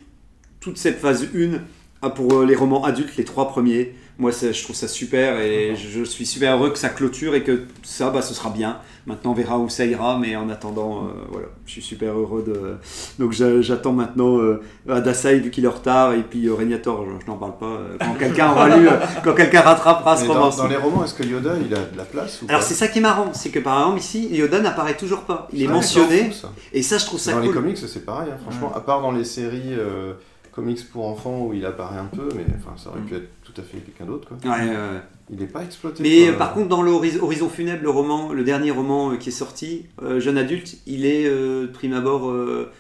toute 0.60 0.78
cette 0.78 1.00
phase 1.00 1.26
1, 1.36 1.60
ah, 2.02 2.10
pour 2.10 2.34
euh, 2.34 2.46
les 2.46 2.56
romans 2.56 2.84
adultes, 2.84 3.16
les 3.18 3.24
trois 3.26 3.48
premiers, 3.50 3.94
moi 4.20 4.32
je 4.32 4.64
trouve 4.64 4.76
ça 4.76 4.88
super 4.90 5.40
et 5.40 5.76
je, 5.78 5.88
je 6.00 6.04
suis 6.04 6.26
super 6.26 6.56
heureux 6.58 6.70
que 6.72 6.78
ça 6.78 6.90
clôture 6.90 7.34
et 7.36 7.44
que 7.44 7.64
ça, 7.84 8.10
bah, 8.10 8.22
ce 8.22 8.34
sera 8.34 8.50
bien. 8.50 8.78
Maintenant 9.08 9.32
on 9.32 9.34
verra 9.34 9.58
où 9.58 9.70
ça 9.70 9.86
ira, 9.86 10.20
mais 10.20 10.36
en 10.36 10.50
attendant, 10.50 11.06
euh, 11.06 11.26
voilà, 11.32 11.48
je 11.66 11.72
suis 11.72 11.82
super 11.82 12.14
heureux 12.18 12.44
de. 12.46 12.76
Donc 13.18 13.32
j'a- 13.32 13.62
j'attends 13.62 13.94
maintenant 13.94 14.38
euh, 14.38 14.62
Adasai 14.90 15.40
vu 15.40 15.50
qu'il 15.52 15.64
est 15.64 15.68
en 15.68 15.72
retard 15.72 16.14
et 16.14 16.22
puis 16.24 16.48
euh, 16.50 16.56
je, 16.60 16.66
je 16.66 17.28
n'en 17.28 17.38
parle 17.38 17.58
pas. 17.58 17.66
euh, 17.66 17.98
quand 18.00 18.14
quelqu'un 18.20 18.52
aura 18.52 18.78
lu, 18.78 18.88
euh, 18.88 18.92
quand 19.24 19.34
quelqu'un 19.34 19.62
rattrapera 19.62 20.18
ce 20.18 20.26
dans, 20.28 20.34
roman. 20.34 20.50
dans 20.56 20.68
les 20.68 20.76
romans, 20.76 21.04
est-ce 21.06 21.14
que 21.16 21.24
Yoda 21.24 21.54
il 21.58 21.74
a 21.74 21.80
de 21.80 21.98
la 21.98 22.04
place 22.06 22.42
ou 22.42 22.46
Alors 22.50 22.62
c'est 22.62 22.74
ça 22.76 22.88
qui 22.90 23.00
est 23.00 23.02
marrant, 23.02 23.32
c'est 23.34 23.50
que 23.50 23.60
par 23.60 23.80
exemple 23.80 24.00
ici, 24.00 24.28
Yoda 24.36 24.60
n'apparaît 24.60 24.98
toujours 24.98 25.22
pas. 25.22 25.48
Il 25.54 25.64
est 25.64 25.68
Ouais, 25.68 25.74
mentionné 25.74 26.18
c'est 26.18 26.26
fou, 26.26 26.34
ça. 26.34 26.52
et 26.74 26.82
ça 26.84 26.98
je 26.98 27.06
trouve 27.06 27.20
ça 27.20 27.32
Dans 27.32 27.40
les 27.40 27.48
cool. 27.48 27.56
comics, 27.56 27.78
c'est 27.78 28.06
pareil, 28.06 28.30
hein, 28.34 28.38
franchement, 28.42 28.72
à 28.76 28.82
part 28.82 29.02
dans 29.02 29.12
les 29.14 29.24
séries 29.24 29.74
comics 30.52 30.90
pour 30.92 31.08
enfants 31.08 31.46
où 31.46 31.54
il 31.54 31.66
apparaît 31.66 32.00
un 32.00 32.06
peu, 32.14 32.28
mais 32.36 32.44
enfin, 32.58 32.76
ça 32.76 32.90
aurait 32.90 33.00
pu 33.02 33.16
être 33.16 33.30
tout 33.54 33.62
à 33.62 33.64
fait 33.64 33.78
quelqu'un 33.78 34.06
d'autre. 34.06 34.28
quoi. 34.28 34.38
Ouais, 34.44 34.60
ouais, 34.64 34.70
ouais. 34.70 35.02
Il 35.32 35.38
n'est 35.40 35.46
pas 35.48 35.64
exploité. 35.64 36.02
Mais 36.04 36.26
quoi. 36.26 36.30
euh, 36.34 36.38
par 36.38 36.54
contre, 36.54 36.68
dans 36.70 36.82
l'Horizon 36.82 37.24
Horizon 37.24 37.50
Funèbre, 37.50 37.84
le 37.84 37.90
roman, 37.90 38.34
le 38.34 38.44
dernier 38.44 38.72
roman 38.72 39.12
euh, 39.12 39.16
qui 39.18 39.30
est 39.30 39.34
sorti, 39.34 39.86
euh, 40.04 40.20
jeune 40.20 40.38
adulte, 40.38 40.78
il 40.88 41.06
est 41.06 41.26
euh, 41.28 41.64
de 41.64 41.68
prime 41.72 41.94
abord, 41.94 42.30
euh, 42.30 42.72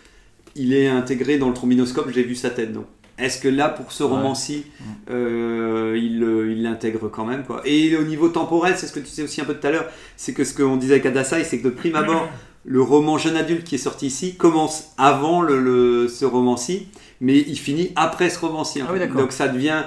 il 0.55 0.73
est 0.73 0.87
intégré 0.87 1.37
dans 1.37 1.47
le 1.47 1.53
trombinoscope. 1.53 2.09
J'ai 2.11 2.23
vu 2.23 2.35
sa 2.35 2.49
tête. 2.49 2.73
Donc, 2.73 2.85
est-ce 3.17 3.39
que 3.41 3.47
là, 3.49 3.69
pour 3.69 3.91
ce 3.91 4.03
Ouais. 4.03 4.09
roman-ci, 4.11 4.65
euh, 5.09 5.97
il 6.01 6.23
euh, 6.23 6.51
il 6.51 6.63
l'intègre 6.63 7.09
quand 7.09 7.25
même 7.25 7.43
quoi? 7.43 7.61
Et 7.65 7.95
au 7.97 8.03
niveau 8.03 8.29
temporel, 8.29 8.75
c'est 8.77 8.87
ce 8.87 8.93
que 8.93 8.99
tu 8.99 9.07
sais 9.07 9.23
aussi 9.23 9.41
un 9.41 9.45
peu 9.45 9.53
tout 9.55 9.67
à 9.67 9.71
l'heure, 9.71 9.85
c'est 10.17 10.33
que 10.33 10.43
ce 10.43 10.53
qu'on 10.55 10.77
disait 10.77 10.93
avec 10.93 11.05
Adasai, 11.05 11.43
c'est 11.43 11.59
que 11.59 11.65
de 11.65 11.69
prime 11.73 11.95
abord, 11.95 12.27
le 12.65 12.81
roman 12.81 13.17
jeune 13.17 13.35
adulte 13.35 13.63
qui 13.63 13.75
est 13.75 13.79
sorti 13.79 14.07
ici 14.07 14.35
commence 14.35 14.89
avant 14.97 15.41
le, 15.41 15.59
le- 15.61 16.07
ce 16.07 16.25
roman-ci, 16.25 16.87
mais 17.21 17.37
il 17.39 17.57
finit 17.57 17.91
après 17.95 18.29
ce 18.29 18.39
roman-ci. 18.39 18.81
Ah 18.81 18.91
oui. 18.93 18.99
Donc 19.15 19.31
ça 19.31 19.47
devient, 19.47 19.83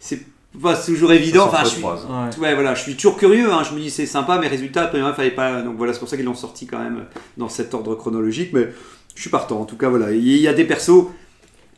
c'est 0.00 0.20
pas 0.62 0.76
toujours 0.76 1.12
évident. 1.12 1.46
Enfin, 1.48 1.64
je 1.64 1.68
suis, 1.70 1.80
s'entrecroise. 1.82 2.38
Ouais. 2.40 2.48
Ouais, 2.48 2.54
voilà, 2.54 2.74
je 2.74 2.82
suis 2.82 2.96
toujours 2.96 3.16
curieux. 3.16 3.52
hein. 3.52 3.62
Je 3.68 3.74
me 3.74 3.80
dis 3.80 3.90
c'est 3.90 4.06
sympa, 4.06 4.38
mais 4.38 4.48
résultat, 4.48 4.86
premièrement, 4.86 5.12
il 5.12 5.16
fallait 5.16 5.30
pas. 5.30 5.62
Donc 5.62 5.76
voilà, 5.76 5.92
c'est 5.92 5.98
pour 5.98 6.08
ça 6.08 6.16
qu'ils 6.16 6.24
l'ont 6.26 6.34
sorti 6.34 6.66
quand 6.66 6.78
même 6.78 7.04
dans 7.36 7.48
cet 7.48 7.74
ordre 7.74 7.94
chronologique. 7.94 8.50
Mais 8.52 8.68
je 9.14 9.20
suis 9.20 9.30
partant. 9.30 9.60
En 9.60 9.64
tout 9.64 9.76
cas, 9.76 9.88
voilà, 9.88 10.10
il 10.12 10.26
y 10.38 10.48
a 10.48 10.52
des 10.54 10.64
persos 10.64 11.06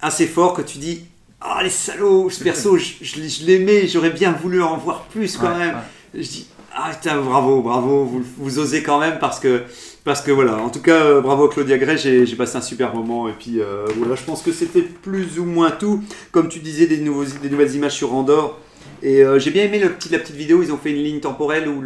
assez 0.00 0.26
forts 0.26 0.54
que 0.54 0.62
tu 0.62 0.78
dis. 0.78 1.02
Ah 1.40 1.61
les 1.62 1.70
salauds, 1.70 2.28
ce 2.30 2.44
perso, 2.44 2.76
je, 2.78 2.85
je, 3.00 3.22
je 3.26 3.46
l'aimais, 3.46 3.87
j'aurais 3.87 4.11
bien 4.11 4.33
voulu 4.33 4.62
en 4.62 4.76
voir 4.76 5.04
plus 5.04 5.37
quand 5.38 5.50
Ouais, 5.52 5.59
même. 5.59 5.74
ouais. 6.14 6.22
Je 6.22 6.28
dis 6.28 6.46
ah 6.74 6.90
putain, 6.92 7.20
bravo, 7.20 7.62
bravo, 7.62 8.04
vous, 8.04 8.22
vous 8.38 8.59
osez 8.61 8.83
quand 8.83 9.00
même 9.00 9.18
parce 9.18 9.40
que 9.40 9.62
parce 10.04 10.22
que 10.22 10.30
voilà. 10.30 10.56
En 10.58 10.70
tout 10.70 10.80
cas, 10.82 11.04
euh, 11.04 11.20
bravo 11.20 11.48
Claudia 11.48 11.78
Gray, 11.78 11.98
j'ai 11.98 12.36
passé 12.36 12.56
un 12.56 12.60
super 12.62 12.94
moment 12.94 13.28
et 13.28 13.32
puis 13.32 13.60
euh, 13.60 13.84
voilà, 13.98 14.14
je 14.14 14.22
pense 14.24 14.42
que 14.42 14.52
c'était 14.52 14.82
plus 14.82 15.38
ou 15.38 15.44
moins 15.44 15.70
tout. 15.70 16.02
Comme 16.32 16.48
tu 16.48 16.58
disais, 16.60 16.86
des 16.86 16.98
nouveaux, 16.98 17.24
des 17.24 17.50
nouvelles 17.50 17.74
images 17.74 17.92
sur 17.94 18.14
Andorre. 18.14 18.58
Et 19.02 19.22
euh, 19.24 19.38
j'ai 19.38 19.50
bien 19.50 19.64
aimé 19.64 19.78
le 19.78 19.90
petit, 19.90 20.08
la 20.10 20.18
petite 20.18 20.36
vidéo, 20.36 20.62
ils 20.62 20.72
ont 20.72 20.76
fait 20.78 20.90
une 20.90 21.02
ligne 21.02 21.20
temporelle 21.20 21.68
où 21.68 21.82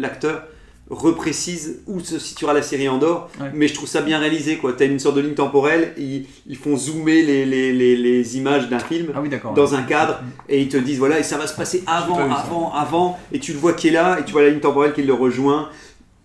l'acteur 0.00 0.44
reprécise 0.90 1.80
où 1.86 2.00
se 2.00 2.18
situera 2.18 2.54
la 2.54 2.62
série 2.62 2.88
Andorre, 2.88 3.28
Ouais. 3.40 3.50
mais 3.54 3.68
je 3.68 3.74
trouve 3.74 3.88
ça 3.88 4.00
bien 4.00 4.18
réalisé 4.18 4.56
quoi. 4.56 4.72
T'as 4.72 4.86
une 4.86 4.98
sorte 4.98 5.16
de 5.16 5.20
ligne 5.20 5.34
temporelle, 5.34 5.92
ils, 5.98 6.24
ils 6.46 6.56
font 6.56 6.76
zoomer 6.78 7.22
les, 7.22 7.44
les, 7.44 7.72
les, 7.72 7.94
les 7.96 8.36
images 8.38 8.68
d'un 8.70 8.78
film 8.78 9.12
Ah 9.14 9.20
oui, 9.22 9.28
dans 9.54 9.74
un 9.74 9.82
cadre 9.82 10.20
et 10.48 10.60
ils 10.62 10.68
te 10.68 10.78
disent 10.78 10.98
voilà 10.98 11.18
et 11.18 11.22
ça 11.22 11.36
va 11.36 11.46
se 11.46 11.54
passer 11.54 11.82
avant, 11.86 12.18
avant, 12.18 12.72
avant 12.72 13.18
et 13.32 13.38
tu 13.38 13.52
le 13.52 13.58
vois 13.58 13.74
qui 13.74 13.88
est 13.88 13.92
là 13.92 14.18
et 14.18 14.24
tu 14.24 14.32
vois 14.32 14.40
la 14.42 14.48
ligne 14.48 14.60
temporelle 14.60 14.94
qui 14.94 15.02
le 15.02 15.12
rejoint 15.12 15.68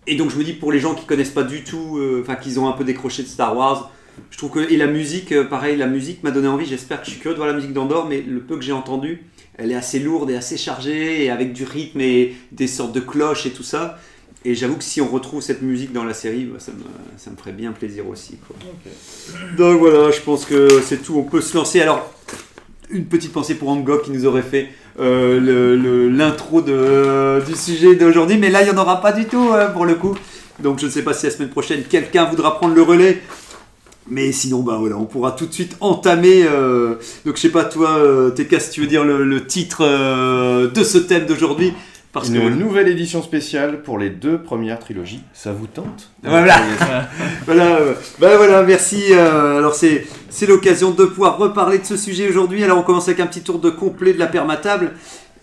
et 0.06 0.16
donc 0.16 0.30
je 0.30 0.36
me 0.36 0.44
dis 0.44 0.52
pour 0.52 0.72
les 0.72 0.80
gens 0.80 0.94
qui 0.94 1.06
connaissent 1.06 1.30
pas 1.30 1.42
du 1.42 1.64
tout, 1.64 1.98
euh, 1.98 2.20
enfin 2.22 2.36
qu'ils 2.36 2.60
ont 2.60 2.68
un 2.68 2.72
peu 2.72 2.84
décroché 2.84 3.22
de 3.22 3.28
Star 3.28 3.56
Wars, 3.56 3.90
je 4.30 4.38
trouve 4.38 4.50
que 4.50 4.72
et 4.72 4.76
la 4.76 4.86
musique, 4.86 5.32
euh, 5.32 5.44
pareil, 5.44 5.76
la 5.76 5.86
musique 5.86 6.22
m'a 6.22 6.30
donné 6.30 6.48
envie. 6.48 6.66
J'espère 6.66 7.00
que 7.00 7.06
je 7.06 7.12
suis 7.12 7.20
curieux 7.20 7.34
de 7.34 7.38
voir 7.38 7.48
la 7.48 7.56
musique 7.56 7.72
d'Andorre, 7.72 8.06
mais 8.08 8.20
le 8.22 8.40
peu 8.40 8.56
que 8.56 8.62
j'ai 8.62 8.72
entendu, 8.72 9.24
elle 9.56 9.70
est 9.72 9.76
assez 9.76 9.98
lourde 9.98 10.30
et 10.30 10.36
assez 10.36 10.56
chargée 10.56 11.24
et 11.24 11.30
avec 11.30 11.52
du 11.52 11.64
rythme 11.64 12.00
et 12.00 12.34
des 12.52 12.66
sortes 12.66 12.92
de 12.92 13.00
cloches 13.00 13.46
et 13.46 13.50
tout 13.50 13.62
ça. 13.62 13.98
Et 14.44 14.54
j'avoue 14.54 14.76
que 14.76 14.84
si 14.84 15.00
on 15.00 15.08
retrouve 15.08 15.40
cette 15.40 15.62
musique 15.62 15.92
dans 15.92 16.04
la 16.04 16.12
série, 16.12 16.44
bah, 16.44 16.58
ça, 16.58 16.72
me, 16.72 16.84
ça 17.16 17.30
me 17.30 17.36
ferait 17.36 17.52
bien 17.52 17.72
plaisir 17.72 18.06
aussi. 18.08 18.36
quoi. 18.46 18.56
Donc 19.56 19.78
voilà, 19.78 20.10
je 20.10 20.20
pense 20.20 20.44
que 20.44 20.82
c'est 20.82 21.02
tout. 21.02 21.16
On 21.16 21.22
peut 21.22 21.40
se 21.40 21.56
lancer. 21.56 21.80
Alors, 21.80 22.12
une 22.90 23.06
petite 23.06 23.32
pensée 23.32 23.54
pour 23.54 23.70
Angok 23.70 24.04
qui 24.04 24.10
nous 24.10 24.26
aurait 24.26 24.42
fait 24.42 24.68
euh, 25.00 26.08
l'intro 26.10 26.60
de- 26.60 27.42
du 27.46 27.54
sujet 27.54 27.96
d'aujourd'hui, 27.96 28.38
mais 28.38 28.50
là, 28.50 28.62
il 28.62 28.70
n'y 28.70 28.76
en 28.76 28.80
aura 28.80 29.00
pas 29.00 29.12
du 29.12 29.24
tout 29.26 29.50
euh, 29.52 29.68
pour 29.68 29.84
le 29.86 29.94
coup. 29.94 30.14
Donc 30.62 30.78
je 30.78 30.86
ne 30.86 30.90
sais 30.90 31.02
pas 31.02 31.12
si 31.14 31.26
la 31.26 31.32
semaine 31.32 31.48
prochaine, 31.50 31.82
quelqu'un 31.88 32.24
voudra 32.26 32.56
prendre 32.58 32.74
le 32.74 32.82
relais. 32.82 33.20
Mais 34.08 34.32
sinon, 34.32 34.60
bah 34.60 34.76
voilà, 34.78 34.96
on 34.98 35.06
pourra 35.06 35.32
tout 35.32 35.46
de 35.46 35.52
suite 35.52 35.76
entamer. 35.80 36.44
euh, 36.44 36.96
donc 37.24 37.36
je 37.36 37.40
sais 37.40 37.48
pas, 37.48 37.64
toi, 37.64 37.96
euh, 37.98 38.30
TK, 38.30 38.60
si 38.60 38.70
tu 38.70 38.80
veux 38.82 38.86
dire 38.86 39.02
le, 39.04 39.46
titre 39.46 39.78
euh, 39.80 40.68
de 40.70 40.84
ce 40.84 40.98
thème 40.98 41.24
d'aujourd'hui? 41.26 41.72
Parce 42.14 42.28
Une 42.28 42.34
que 42.34 42.48
nouvelle 42.48 42.86
édition 42.86 43.24
spéciale 43.24 43.82
pour 43.82 43.98
les 43.98 44.08
deux 44.08 44.40
premières 44.40 44.78
trilogies. 44.78 45.24
Ça 45.32 45.52
vous 45.52 45.66
tente 45.66 46.12
Voilà. 46.22 46.54
Voilà, 47.44 47.76
euh, 47.78 47.94
bah 48.20 48.36
voilà, 48.36 48.62
merci. 48.62 49.02
euh, 49.10 49.58
alors 49.58 49.74
c'est 49.74 50.06
c'est 50.30 50.46
l'occasion 50.46 50.92
de 50.92 51.04
pouvoir 51.04 51.38
reparler 51.38 51.78
de 51.78 51.84
ce 51.84 51.96
sujet 51.96 52.28
aujourd'hui. 52.28 52.62
Alors 52.62 52.78
on 52.78 52.82
commence 52.82 53.08
avec 53.08 53.18
un 53.18 53.26
petit 53.26 53.42
tour 53.42 53.58
de 53.58 53.68
complet 53.68 54.14
de 54.14 54.20
la 54.20 54.28
permatable. 54.28 54.92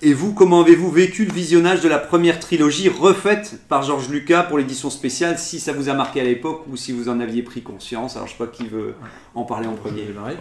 Et 0.04 0.16
vous, 0.16 0.34
comment 0.34 0.62
avez-vous 0.62 0.90
vécu 0.90 1.26
le 1.26 1.32
visionnage 1.32 1.82
de 1.82 1.88
la 1.88 2.00
première 2.00 2.40
trilogie 2.40 2.90
refaite 2.90 3.60
par 3.70 3.84
Georges 3.84 4.10
Lucas 4.10 4.42
pour 4.42 4.58
l'édition 4.58 4.90
spéciale, 4.90 5.38
si 5.38 5.60
ça 5.60 5.74
vous 5.74 5.90
a 5.90 5.94
marqué 5.94 6.20
à 6.20 6.24
l'époque 6.24 6.64
ou 6.72 6.76
si 6.76 6.92
vous 6.92 7.08
en 7.08 7.20
aviez 7.20 7.44
pris 7.44 7.62
conscience? 7.62 8.16
Alors 8.16 8.28
je 8.28 8.32
sais 8.32 8.38
pas 8.40 8.48
qui 8.48 8.66
veut 8.66 8.96
en 9.36 9.44
parler 9.44 9.68
en 9.68 9.74
premier. 9.76 10.02
Ouais, 10.02 10.36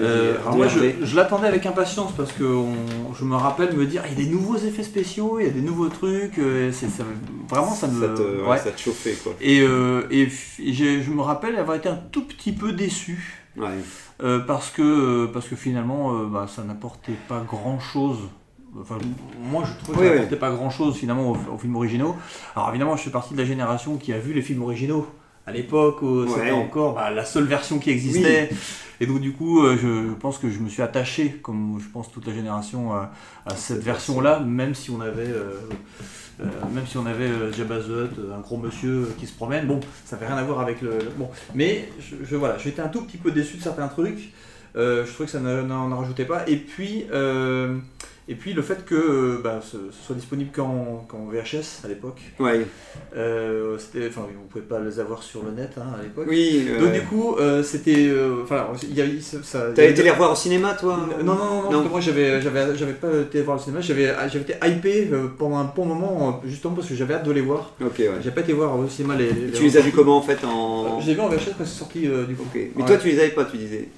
Euh, 0.00 0.34
alors 0.42 0.56
moi, 0.56 0.66
je, 0.68 1.16
l'attendais 1.16 1.46
avec 1.48 1.64
impatience 1.64 2.12
parce 2.14 2.32
que 2.32 2.44
on- 2.44 3.14
je 3.18 3.24
me 3.24 3.36
rappelle 3.36 3.74
me 3.74 3.86
dire 3.86 4.02
il 4.04 4.18
y 4.18 4.22
a 4.22 4.24
des 4.26 4.30
nouveaux 4.30 4.58
effets 4.58 4.82
spéciaux, 4.82 5.38
il 5.40 5.46
y 5.46 5.48
a 5.48 5.52
des 5.52 5.62
nouveaux 5.62 5.88
trucs. 5.88 6.38
euh, 6.38 6.70
ça, 6.70 6.86
vraiment, 7.48 7.72
ça 7.72 7.86
me. 7.88 7.98
ça 7.98 8.08
te, 8.12 8.20
ouais, 8.20 8.48
ouais. 8.50 8.58
ça 8.58 8.70
te 8.70 8.78
chauffait 8.78 9.16
quoi. 9.24 9.32
Et, 9.40 9.62
euh, 9.62 10.02
et 10.10 10.28
je 10.28 11.10
me 11.10 11.22
rappelle 11.22 11.56
avoir 11.56 11.78
été 11.78 11.88
un 11.88 11.98
tout 12.12 12.24
petit 12.26 12.52
peu 12.52 12.72
déçu 12.72 13.46
euh, 14.22 14.40
parce, 14.40 14.68
que, 14.70 15.24
parce 15.32 15.48
que 15.48 15.56
finalement 15.56 16.12
bah, 16.24 16.46
ça 16.54 16.62
n'apportait 16.64 17.16
pas 17.28 17.42
grand 17.48 17.80
chose. 17.80 18.18
Enfin, 18.80 18.98
moi 19.50 19.64
je 19.66 19.82
trouvais 19.84 19.96
que 19.98 20.02
Oui, 20.02 20.06
ça 20.06 20.12
oui. 20.12 20.16
n'apportait 20.16 20.36
pas 20.36 20.50
grand 20.50 20.70
chose 20.70 20.96
finalement 20.96 21.30
aux, 21.32 21.54
aux 21.54 21.58
films 21.58 21.76
originaux. 21.76 22.16
Alors 22.54 22.68
évidemment, 22.70 22.96
je 22.96 23.02
fais 23.02 23.10
partie 23.10 23.34
de 23.34 23.38
la 23.38 23.44
génération 23.46 23.96
qui 23.96 24.12
a 24.12 24.18
vu 24.18 24.32
les 24.32 24.42
films 24.42 24.62
originaux 24.62 25.06
à 25.46 25.52
l'époque 25.52 25.98
c'était 26.28 26.50
encore 26.50 26.94
bah, 26.94 27.10
la 27.10 27.24
seule 27.24 27.44
version 27.44 27.78
qui 27.78 27.90
existait. 27.90 28.50
Et 29.00 29.06
donc 29.06 29.20
du 29.20 29.32
coup, 29.32 29.62
euh, 29.62 29.76
je 29.80 30.12
pense 30.14 30.38
que 30.38 30.50
je 30.50 30.58
me 30.58 30.68
suis 30.68 30.82
attaché, 30.82 31.38
comme 31.42 31.78
je 31.80 31.86
pense 31.88 32.10
toute 32.10 32.26
la 32.26 32.32
génération, 32.34 32.92
à, 32.94 33.12
à 33.44 33.54
cette 33.54 33.82
version-là, 33.82 34.40
même 34.40 34.74
si 34.74 34.90
on 34.90 35.00
avait, 35.02 35.28
euh, 35.28 35.60
euh, 36.40 36.44
même 36.74 36.86
si 36.86 36.96
on 36.96 37.04
avait 37.06 37.28
Jabba 37.56 37.76
the 37.78 37.88
Hutt, 37.88 38.18
un 38.34 38.40
gros 38.40 38.56
monsieur 38.56 39.08
qui 39.18 39.26
se 39.26 39.34
promène. 39.34 39.66
Bon, 39.66 39.78
ça 40.04 40.16
n'avait 40.16 40.26
rien 40.28 40.36
à 40.36 40.42
voir 40.42 40.60
avec 40.60 40.80
le. 40.82 40.90
le- 40.98 41.12
Bon, 41.16 41.28
mais 41.54 41.88
je, 42.00 42.16
je- 42.24 42.36
voilà, 42.36 42.56
j'étais 42.58 42.80
un 42.82 42.88
tout 42.88 43.02
petit 43.02 43.18
peu 43.18 43.30
déçu 43.30 43.58
de 43.58 43.62
certains 43.62 43.88
trucs. 43.88 44.32
Je 44.74 45.04
trouvais 45.12 45.26
que 45.26 45.30
ça 45.32 45.40
n'en 45.40 45.96
rajoutait 45.96 46.24
pas. 46.24 46.48
Et 46.48 46.56
puis, 46.56 47.04
et 48.28 48.34
puis 48.34 48.52
le 48.54 48.62
fait 48.62 48.84
que 48.84 49.40
bah, 49.42 49.60
ce, 49.62 49.76
ce 49.90 50.06
soit 50.06 50.16
disponible 50.16 50.50
qu'en 50.54 51.04
qu'en 51.08 51.26
VHS 51.26 51.84
à 51.84 51.88
l'époque. 51.88 52.20
Ouais. 52.40 52.66
Euh, 53.16 53.76
c'était- 53.78 54.08
Enfin, 54.08 54.22
vous 54.22 54.46
pouvez 54.48 54.64
pas 54.64 54.80
les 54.80 54.98
avoir 55.00 55.22
sur 55.22 55.42
le 55.44 55.50
net 55.52 55.70
hein, 55.78 55.86
à 55.98 56.02
l'époque. 56.02 56.26
Oui. 56.28 56.66
Donc 56.78 56.88
euh, 56.88 56.92
du 56.92 57.02
coup, 57.02 57.36
euh, 57.38 57.62
c'était... 57.62 58.06
euh, 58.08 58.42
Enfin, 58.42 58.66
il 58.82 58.98
y. 58.98 59.22
Ça, 59.22 59.38
T'avais 59.60 59.82
avait- 59.82 59.90
été 59.92 60.02
les 60.02 60.10
revoir 60.10 60.32
au 60.32 60.36
cinéma, 60.36 60.74
toi 60.74 60.96
non, 61.24 61.34
non, 61.34 61.62
non, 61.70 61.70
non, 61.82 61.88
moi 61.88 62.00
j'avais, 62.00 62.40
j'avais, 62.42 62.76
j'avais 62.76 62.92
pas 62.94 63.08
été 63.22 63.42
voir 63.42 63.56
le 63.58 63.62
cinéma, 63.62 63.80
j'avais, 63.80 64.06
j'avais 64.28 64.40
été 64.40 64.54
hypé 64.64 65.08
euh, 65.12 65.28
pendant 65.38 65.56
un 65.58 65.64
bon 65.74 65.84
moment, 65.86 66.40
justement 66.46 66.74
parce 66.74 66.88
que 66.88 66.94
j'avais 66.94 67.14
hâte 67.14 67.26
de 67.26 67.32
les 67.32 67.40
voir. 67.40 67.72
Ok, 67.80 67.98
ouais. 67.98 68.10
J'ai 68.22 68.30
pas 68.30 68.40
été 68.42 68.52
voir 68.52 68.78
au 68.78 68.88
cinéma 68.88 69.14
les. 69.16 69.32
les 69.32 69.52
Tu 69.52 69.62
les 69.62 69.76
as 69.76 69.80
vus 69.80 69.92
comment 69.92 70.16
en 70.18 70.22
fait 70.22 70.44
en. 70.44 70.84
Euh, 70.84 71.00
Je 71.00 71.06
les 71.06 71.12
ai 71.12 71.14
vus 71.14 71.20
en 71.20 71.28
VHS 71.28 71.54
quand 71.58 71.64
c'est 71.64 71.78
sorti 71.78 72.00
du 72.00 72.34
coup. 72.34 72.46
Mais 72.54 72.70
Ouais. 72.76 72.84
toi, 72.86 72.96
tu 72.96 73.08
les 73.08 73.18
avais 73.20 73.30
pas, 73.30 73.44
tu 73.44 73.56
disais. 73.56 73.88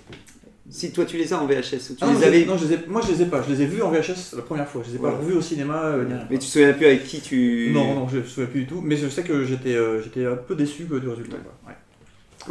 Si 0.70 0.92
toi, 0.92 1.04
tu 1.06 1.16
les 1.16 1.32
as 1.32 1.40
en 1.40 1.46
VHS 1.46 1.90
ou 1.90 1.94
tu 1.94 2.02
Ah 2.02 2.12
les 2.12 2.24
avais. 2.24 2.44
non, 2.44 2.58
je 2.58 2.66
les 2.66 2.74
ai- 2.74 2.78
moi 2.88 3.00
je 3.06 3.12
les 3.12 3.22
ai 3.22 3.26
pas, 3.26 3.42
je 3.42 3.50
les 3.54 3.62
ai 3.62 3.66
vus 3.66 3.80
en 3.82 3.90
VHS 3.90 4.34
la 4.36 4.42
première 4.42 4.68
fois, 4.68 4.82
je 4.84 4.90
les 4.90 4.96
ai 4.96 4.98
pas 4.98 5.10
revus 5.12 5.32
au 5.34 5.40
cinéma. 5.40 5.82
euh, 5.84 6.04
ni 6.04 6.12
rien. 6.12 6.22
Mais 6.30 6.38
tu 6.38 6.46
te 6.46 6.52
souviens 6.52 6.72
plus 6.74 6.86
avec 6.86 7.04
qui 7.04 7.20
tu. 7.20 7.70
Non, 7.72 7.94
non, 7.94 8.08
je 8.08 8.18
me 8.18 8.22
souviens 8.24 8.48
plus 8.50 8.60
du 8.60 8.66
tout, 8.66 8.80
mais 8.84 8.96
je 8.96 9.08
sais 9.08 9.22
que 9.22 9.44
j'étais, 9.44 9.74
euh, 9.74 10.02
j'étais 10.02 10.26
un 10.26 10.36
peu 10.36 10.54
déçu 10.54 10.86
euh, 10.92 11.00
du 11.00 11.08
résultat. 11.08 11.38
quoi. 11.38 11.54
Ouais. 11.66 11.74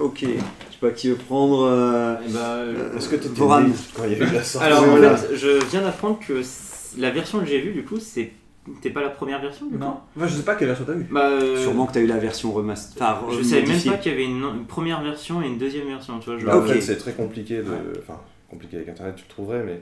Ok. 0.04 0.22
Je 0.22 0.28
sais 0.28 0.80
pas 0.82 0.90
qui 0.92 1.10
veut 1.10 1.16
prendre. 1.16 1.64
euh, 1.66 2.16
euh, 2.36 2.98
Est-ce 2.98 3.10
que 3.10 3.16
tu 3.18 3.28
étais 3.28 3.36
Voran 3.40 3.62
né 3.62 3.72
quand 3.96 4.04
il 4.06 4.12
y 4.12 4.16
a 4.16 4.18
eu 4.18 4.34
la 4.34 4.44
sortie 4.44 4.66
Alors 4.68 4.84
en 4.84 4.88
voilà. 4.88 5.16
fait, 5.16 5.36
je 5.36 5.64
viens 5.70 5.82
d'apprendre 5.82 6.20
que 6.26 6.42
la 6.98 7.12
version 7.12 7.40
que 7.40 7.46
j'ai 7.46 7.62
vue, 7.62 7.74
du 7.74 7.84
coup, 7.84 8.00
c'est- 8.00 8.32
c'était 8.76 8.90
pas 8.92 9.02
la 9.02 9.10
première 9.10 9.42
version 9.42 9.66
du 9.68 9.74
coup 9.74 9.78
Non, 9.80 10.00
enfin, 10.16 10.28
je 10.28 10.36
sais 10.36 10.44
pas 10.44 10.56
quelle 10.56 10.68
version 10.68 10.86
t'as 10.86 10.94
vu. 10.94 11.08
Bah, 11.12 11.30
euh, 11.30 11.62
Sûrement 11.62 11.86
que 11.86 11.94
t'as 11.94 12.02
eu 12.02 12.08
la 12.08 12.18
version 12.18 12.52
remaster. 12.52 13.02
Enfin, 13.02 13.26
Je 13.38 13.44
savais 13.44 13.64
même 13.66 13.82
pas 13.82 13.98
qu'il 13.98 14.12
y 14.12 14.16
avait 14.16 14.26
une, 14.26 14.44
une 14.44 14.66
première 14.66 15.02
version 15.02 15.42
et 15.42 15.48
une 15.48 15.58
deuxième 15.58 15.88
version, 15.88 16.20
tu 16.20 16.30
vois. 16.30 16.40
Je... 16.40 16.46
Bah, 16.46 16.58
Ok. 16.58 16.64
En 16.64 16.68
fait, 16.68 16.82
c'est 16.82 16.98
très 16.98 17.14
compliqué 17.14 17.58
de. 17.58 18.00
Enfin, 18.00 18.20
compliqué 18.50 18.78
avec 18.78 18.90
internet, 18.90 19.16
tu 19.16 19.24
le 19.24 19.30
trouverais, 19.30 19.64
mais 19.64 19.82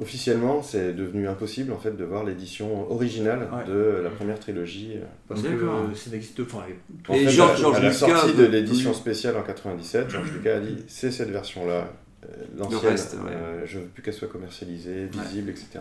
officiellement, 0.00 0.62
c'est 0.62 0.92
devenu 0.94 1.26
impossible 1.28 1.72
en 1.72 1.78
fait 1.78 1.96
de 1.96 2.04
voir 2.04 2.22
l'édition 2.24 2.90
originale 2.90 3.48
Ouais. 3.52 3.64
de 3.66 4.00
la 4.04 4.10
première 4.10 4.38
trilogie. 4.38 4.92
Parce 5.28 5.42
que 5.42 5.48
D'accord. 5.48 5.76
euh, 5.90 5.94
ça 5.94 6.10
n'existe 6.10 6.44
pas. 6.44 6.66
En 7.08 7.14
Et 7.14 7.24
fait, 7.24 7.30
Georges- 7.30 7.64
à- 7.64 7.70
la 7.72 7.78
Lucas 7.80 7.92
sortie 7.94 8.34
de 8.34 8.44
l'édition 8.44 8.92
spéciale 8.92 9.36
en 9.36 9.42
97, 9.42 10.10
Georges 10.10 10.32
Lucas 10.32 10.56
a 10.56 10.60
dit 10.60 10.76
c'est 10.88 11.10
cette 11.10 11.30
version-là, 11.30 11.88
euh, 12.24 12.26
l'ancienne, 12.58 12.92
ouais. 13.24 13.30
euh, 13.32 13.62
je 13.66 13.78
veux 13.78 13.86
plus 13.86 14.02
qu'elle 14.02 14.14
soit 14.14 14.28
commercialisée, 14.28 15.06
visible, 15.06 15.50
etc. 15.50 15.80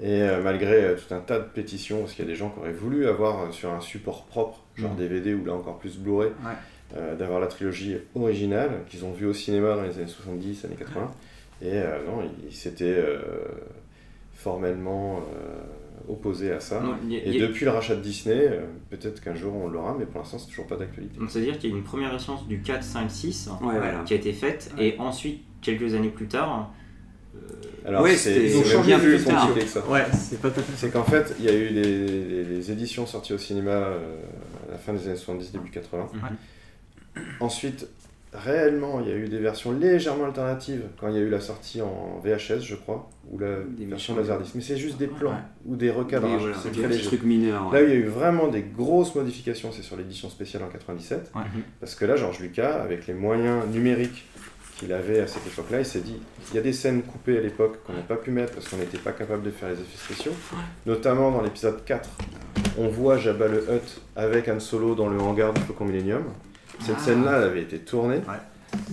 Et 0.00 0.22
euh, 0.22 0.42
malgré 0.42 0.84
euh, 0.84 0.94
tout 0.96 1.12
un 1.14 1.20
tas 1.20 1.38
de 1.40 1.44
pétitions, 1.44 2.00
parce 2.00 2.12
qu'il 2.14 2.24
y 2.24 2.28
a 2.28 2.30
des 2.30 2.36
gens 2.36 2.50
qui 2.50 2.60
auraient 2.60 2.72
voulu 2.72 3.06
avoir 3.08 3.42
euh, 3.42 3.50
sur 3.50 3.72
un 3.72 3.80
support 3.80 4.26
propre, 4.26 4.62
genre. 4.76 4.94
DVD 4.94 5.34
ou 5.34 5.44
là 5.44 5.54
encore 5.54 5.78
plus 5.78 5.98
Blu-ray, 5.98 6.28
Ouais. 6.28 6.52
euh, 6.96 7.16
d'avoir 7.16 7.40
la 7.40 7.48
trilogie 7.48 7.96
originale 8.14 8.70
qu'ils 8.88 9.04
ont 9.04 9.12
vue 9.12 9.26
au 9.26 9.32
cinéma 9.32 9.74
dans 9.74 9.82
les 9.82 9.96
années 9.98 10.06
70, 10.06 10.64
années 10.66 10.76
80. 10.76 11.10
Et 11.62 11.66
euh, 11.72 11.98
non, 12.06 12.22
ils 12.48 12.54
s'étaient 12.54 12.84
euh, 12.96 13.18
formellement 14.34 15.16
euh, 15.34 16.12
opposés 16.12 16.52
à 16.52 16.60
ça. 16.60 16.80
Non, 16.80 16.92
a- 16.92 17.12
Et 17.12 17.42
a- 17.42 17.46
depuis 17.48 17.64
le 17.64 17.72
rachat 17.72 17.96
de 17.96 18.00
Disney, 18.00 18.38
euh, 18.40 18.60
peut-être 18.90 19.20
qu'un 19.20 19.34
jour 19.34 19.52
on 19.54 19.66
l'aura, 19.68 19.96
mais 19.98 20.06
pour 20.06 20.20
l'instant 20.20 20.38
c'est 20.38 20.48
toujours 20.48 20.66
pas 20.68 20.76
d'actualité. 20.76 21.18
Donc 21.18 21.30
c'est-à-dire 21.30 21.58
qu'il 21.58 21.70
y 21.70 21.72
a 21.72 21.76
une 21.76 21.82
première 21.82 22.10
version 22.10 22.36
du 22.48 22.60
4, 22.60 22.84
5, 22.84 23.10
6 23.10 23.48
Ouais, 23.60 23.74
voilà. 23.74 24.04
qui 24.04 24.12
a 24.14 24.16
été 24.16 24.32
faite 24.32 24.70
et 24.78 24.94
ensuite, 24.98 25.42
quelques 25.60 25.94
années 25.94 26.08
plus 26.10 26.28
tard, 26.28 26.70
euh, 27.34 27.38
Alors 27.88 28.02
Ouais, 28.02 28.16
c'est 28.16 28.48
changé 28.64 28.96
plus 28.98 29.24
compliqué 29.24 29.30
tard. 29.30 29.54
que 29.54 29.60
ça. 29.66 29.88
Ouais, 29.88 30.04
c'est 30.12 30.40
pas 30.40 30.50
tout 30.50 30.60
à 30.60 30.62
fait 30.62 30.72
C'est 30.76 30.90
qu'en 30.90 31.04
fait, 31.04 31.34
il 31.38 31.44
y 31.44 31.48
a 31.48 31.54
eu 31.54 31.68
les, 31.68 32.70
éditions 32.70 33.06
sorties 33.06 33.32
au 33.32 33.38
cinéma 33.38 33.70
euh, 33.70 33.98
à 34.68 34.72
la 34.72 34.78
fin 34.78 34.92
des 34.92 35.06
années 35.06 35.16
70, 35.16 35.52
début 35.52 35.70
80. 35.70 36.06
Ensuite, 37.40 37.88
réellement, 38.32 39.00
il 39.00 39.08
y 39.08 39.12
a 39.12 39.14
eu 39.16 39.28
des 39.28 39.38
versions 39.38 39.72
légèrement 39.72 40.26
alternatives 40.26 40.82
quand 41.00 41.08
il 41.08 41.14
y 41.14 41.16
a 41.16 41.20
eu 41.22 41.30
la 41.30 41.40
sortie 41.40 41.80
en 41.80 42.20
VHS, 42.22 42.60
je 42.60 42.74
crois, 42.74 43.08
ou 43.30 43.38
la 43.38 43.60
Des 43.76 43.86
version. 43.86 44.14
Laserdisc. 44.16 44.54
Mais 44.54 44.60
c'est 44.60 44.76
juste 44.76 44.98
des 44.98 45.06
plans 45.06 45.30
Ouais. 45.30 45.36
ou 45.64 45.76
des 45.76 45.90
recadrages. 45.90 46.40
voilà, 46.40 46.56
c'est 46.62 46.70
des 46.88 47.00
trucs 47.00 47.22
mineurs. 47.22 47.72
Là 47.72 47.80
ouais. 47.80 47.84
où 47.84 47.88
il 47.88 47.90
y 47.90 47.92
a 47.94 47.96
eu 47.96 48.04
vraiment 48.06 48.48
des 48.48 48.62
grosses 48.62 49.14
modifications, 49.14 49.72
c'est 49.72 49.82
sur 49.82 49.96
l'édition 49.96 50.28
spéciale 50.28 50.62
en 50.62 50.68
97. 50.68 51.32
Ouais. 51.34 51.42
Parce 51.80 51.94
que 51.94 52.04
là, 52.04 52.16
Georges 52.16 52.40
Lucas, 52.40 52.82
avec 52.82 53.06
les 53.06 53.14
moyens 53.14 53.66
numériques 53.72 54.26
qu'il 54.78 54.92
avait 54.92 55.20
à 55.20 55.26
cette 55.26 55.46
époque-là, 55.46 55.80
il 55.80 55.84
s'est 55.84 56.00
dit 56.00 56.16
il 56.50 56.56
y 56.56 56.58
a 56.58 56.62
des 56.62 56.72
scènes 56.72 57.02
coupées 57.02 57.36
à 57.36 57.40
l'époque 57.40 57.78
qu'on 57.84 57.92
n'a 57.92 58.00
pas 58.00 58.16
pu 58.16 58.30
mettre 58.30 58.52
parce 58.54 58.68
qu'on 58.68 58.76
n'était 58.78 58.98
pas 58.98 59.12
capable 59.12 59.42
de 59.42 59.50
faire 59.50 59.68
les 59.68 59.74
effets 59.74 59.98
spéciaux. 60.14 60.32
Notamment 60.86 61.30
dans 61.30 61.42
l'épisode 61.42 61.84
4, 61.84 62.08
on 62.78 62.88
voit 62.88 63.18
Jabba 63.18 63.48
le 63.48 63.58
Hutt 63.58 64.00
avec 64.16 64.48
Han 64.48 64.60
Solo 64.60 64.94
dans 64.94 65.08
le 65.08 65.18
hangar 65.18 65.52
du 65.52 65.60
Faucon 65.62 65.84
Millennium. 65.84 66.22
Cette 66.80 66.96
Ah. 66.98 67.02
scène-là, 67.04 67.38
elle 67.38 67.44
avait 67.44 67.62
été 67.62 67.78
tournée, 67.78 68.20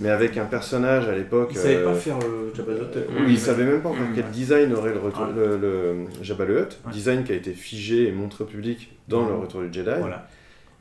mais 0.00 0.08
avec 0.10 0.36
un 0.38 0.44
personnage 0.46 1.08
à 1.08 1.14
l'époque. 1.14 1.50
Ils 1.52 1.58
savaient 1.58 1.76
euh, 1.76 1.84
pas 1.84 1.94
faire 1.94 2.18
le 2.18 2.52
Jabba 2.54 2.72
the 2.74 2.96
Hutt. 2.96 3.04
oui, 3.20 3.24
ils 3.34 3.38
savaient 3.38 3.64
même 3.64 3.80
pas 3.80 3.90
encore 3.90 4.02
Mm. 4.02 4.14
quel 4.16 4.30
design 4.30 4.72
aurait 4.74 4.92
le, 4.92 4.98
retour, 4.98 5.22
Ouais. 5.28 5.34
le, 5.36 5.56
le 5.56 5.94
Jabba 6.22 6.44
le 6.46 6.62
Hutt. 6.62 6.78
Ouais. 6.84 6.92
Design 6.92 7.22
qui 7.22 7.30
a 7.32 7.36
été 7.36 7.52
figé 7.52 8.08
et 8.08 8.12
montré 8.12 8.42
au 8.42 8.46
public 8.48 8.90
dans 9.06 9.24
le 9.28 9.34
Retour 9.36 9.62
du 9.62 9.72
Jedi. 9.72 9.90
Voilà. 10.00 10.26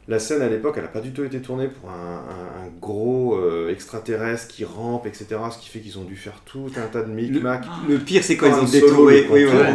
La 0.08 0.20
scène 0.20 0.42
à 0.44 0.48
l'époque, 0.50 0.76
elle 0.78 0.84
n'a 0.84 0.90
pas 0.90 1.02
du 1.02 1.12
tout 1.12 1.24
été 1.24 1.42
tournée 1.42 1.68
pour 1.68 1.90
un, 1.90 1.94
un- 1.94 2.66
un 2.66 2.70
gros 2.80 3.36
euh, 3.38 3.72
extraterrestre 3.72 4.48
qui 4.48 4.64
rampe, 4.64 5.08
etc. 5.08 5.26
Ce 5.52 5.58
qui 5.58 5.68
fait 5.70 5.80
qu'ils 5.80 5.98
ont 5.98 6.04
dû 6.04 6.16
faire 6.16 6.42
tout 6.46 6.70
un 6.78 6.86
tas 6.88 7.02
de 7.02 7.12
micmacs. 7.12 7.66
Le 7.90 7.98
pire, 7.98 8.24
c'est 8.24 8.38
quand 8.38 8.46
ils 8.48 8.54
ont 8.60 8.66
détourné. 8.72 9.22
le 9.24 9.34
Oui, 9.34 9.46
ouais. 9.46 9.74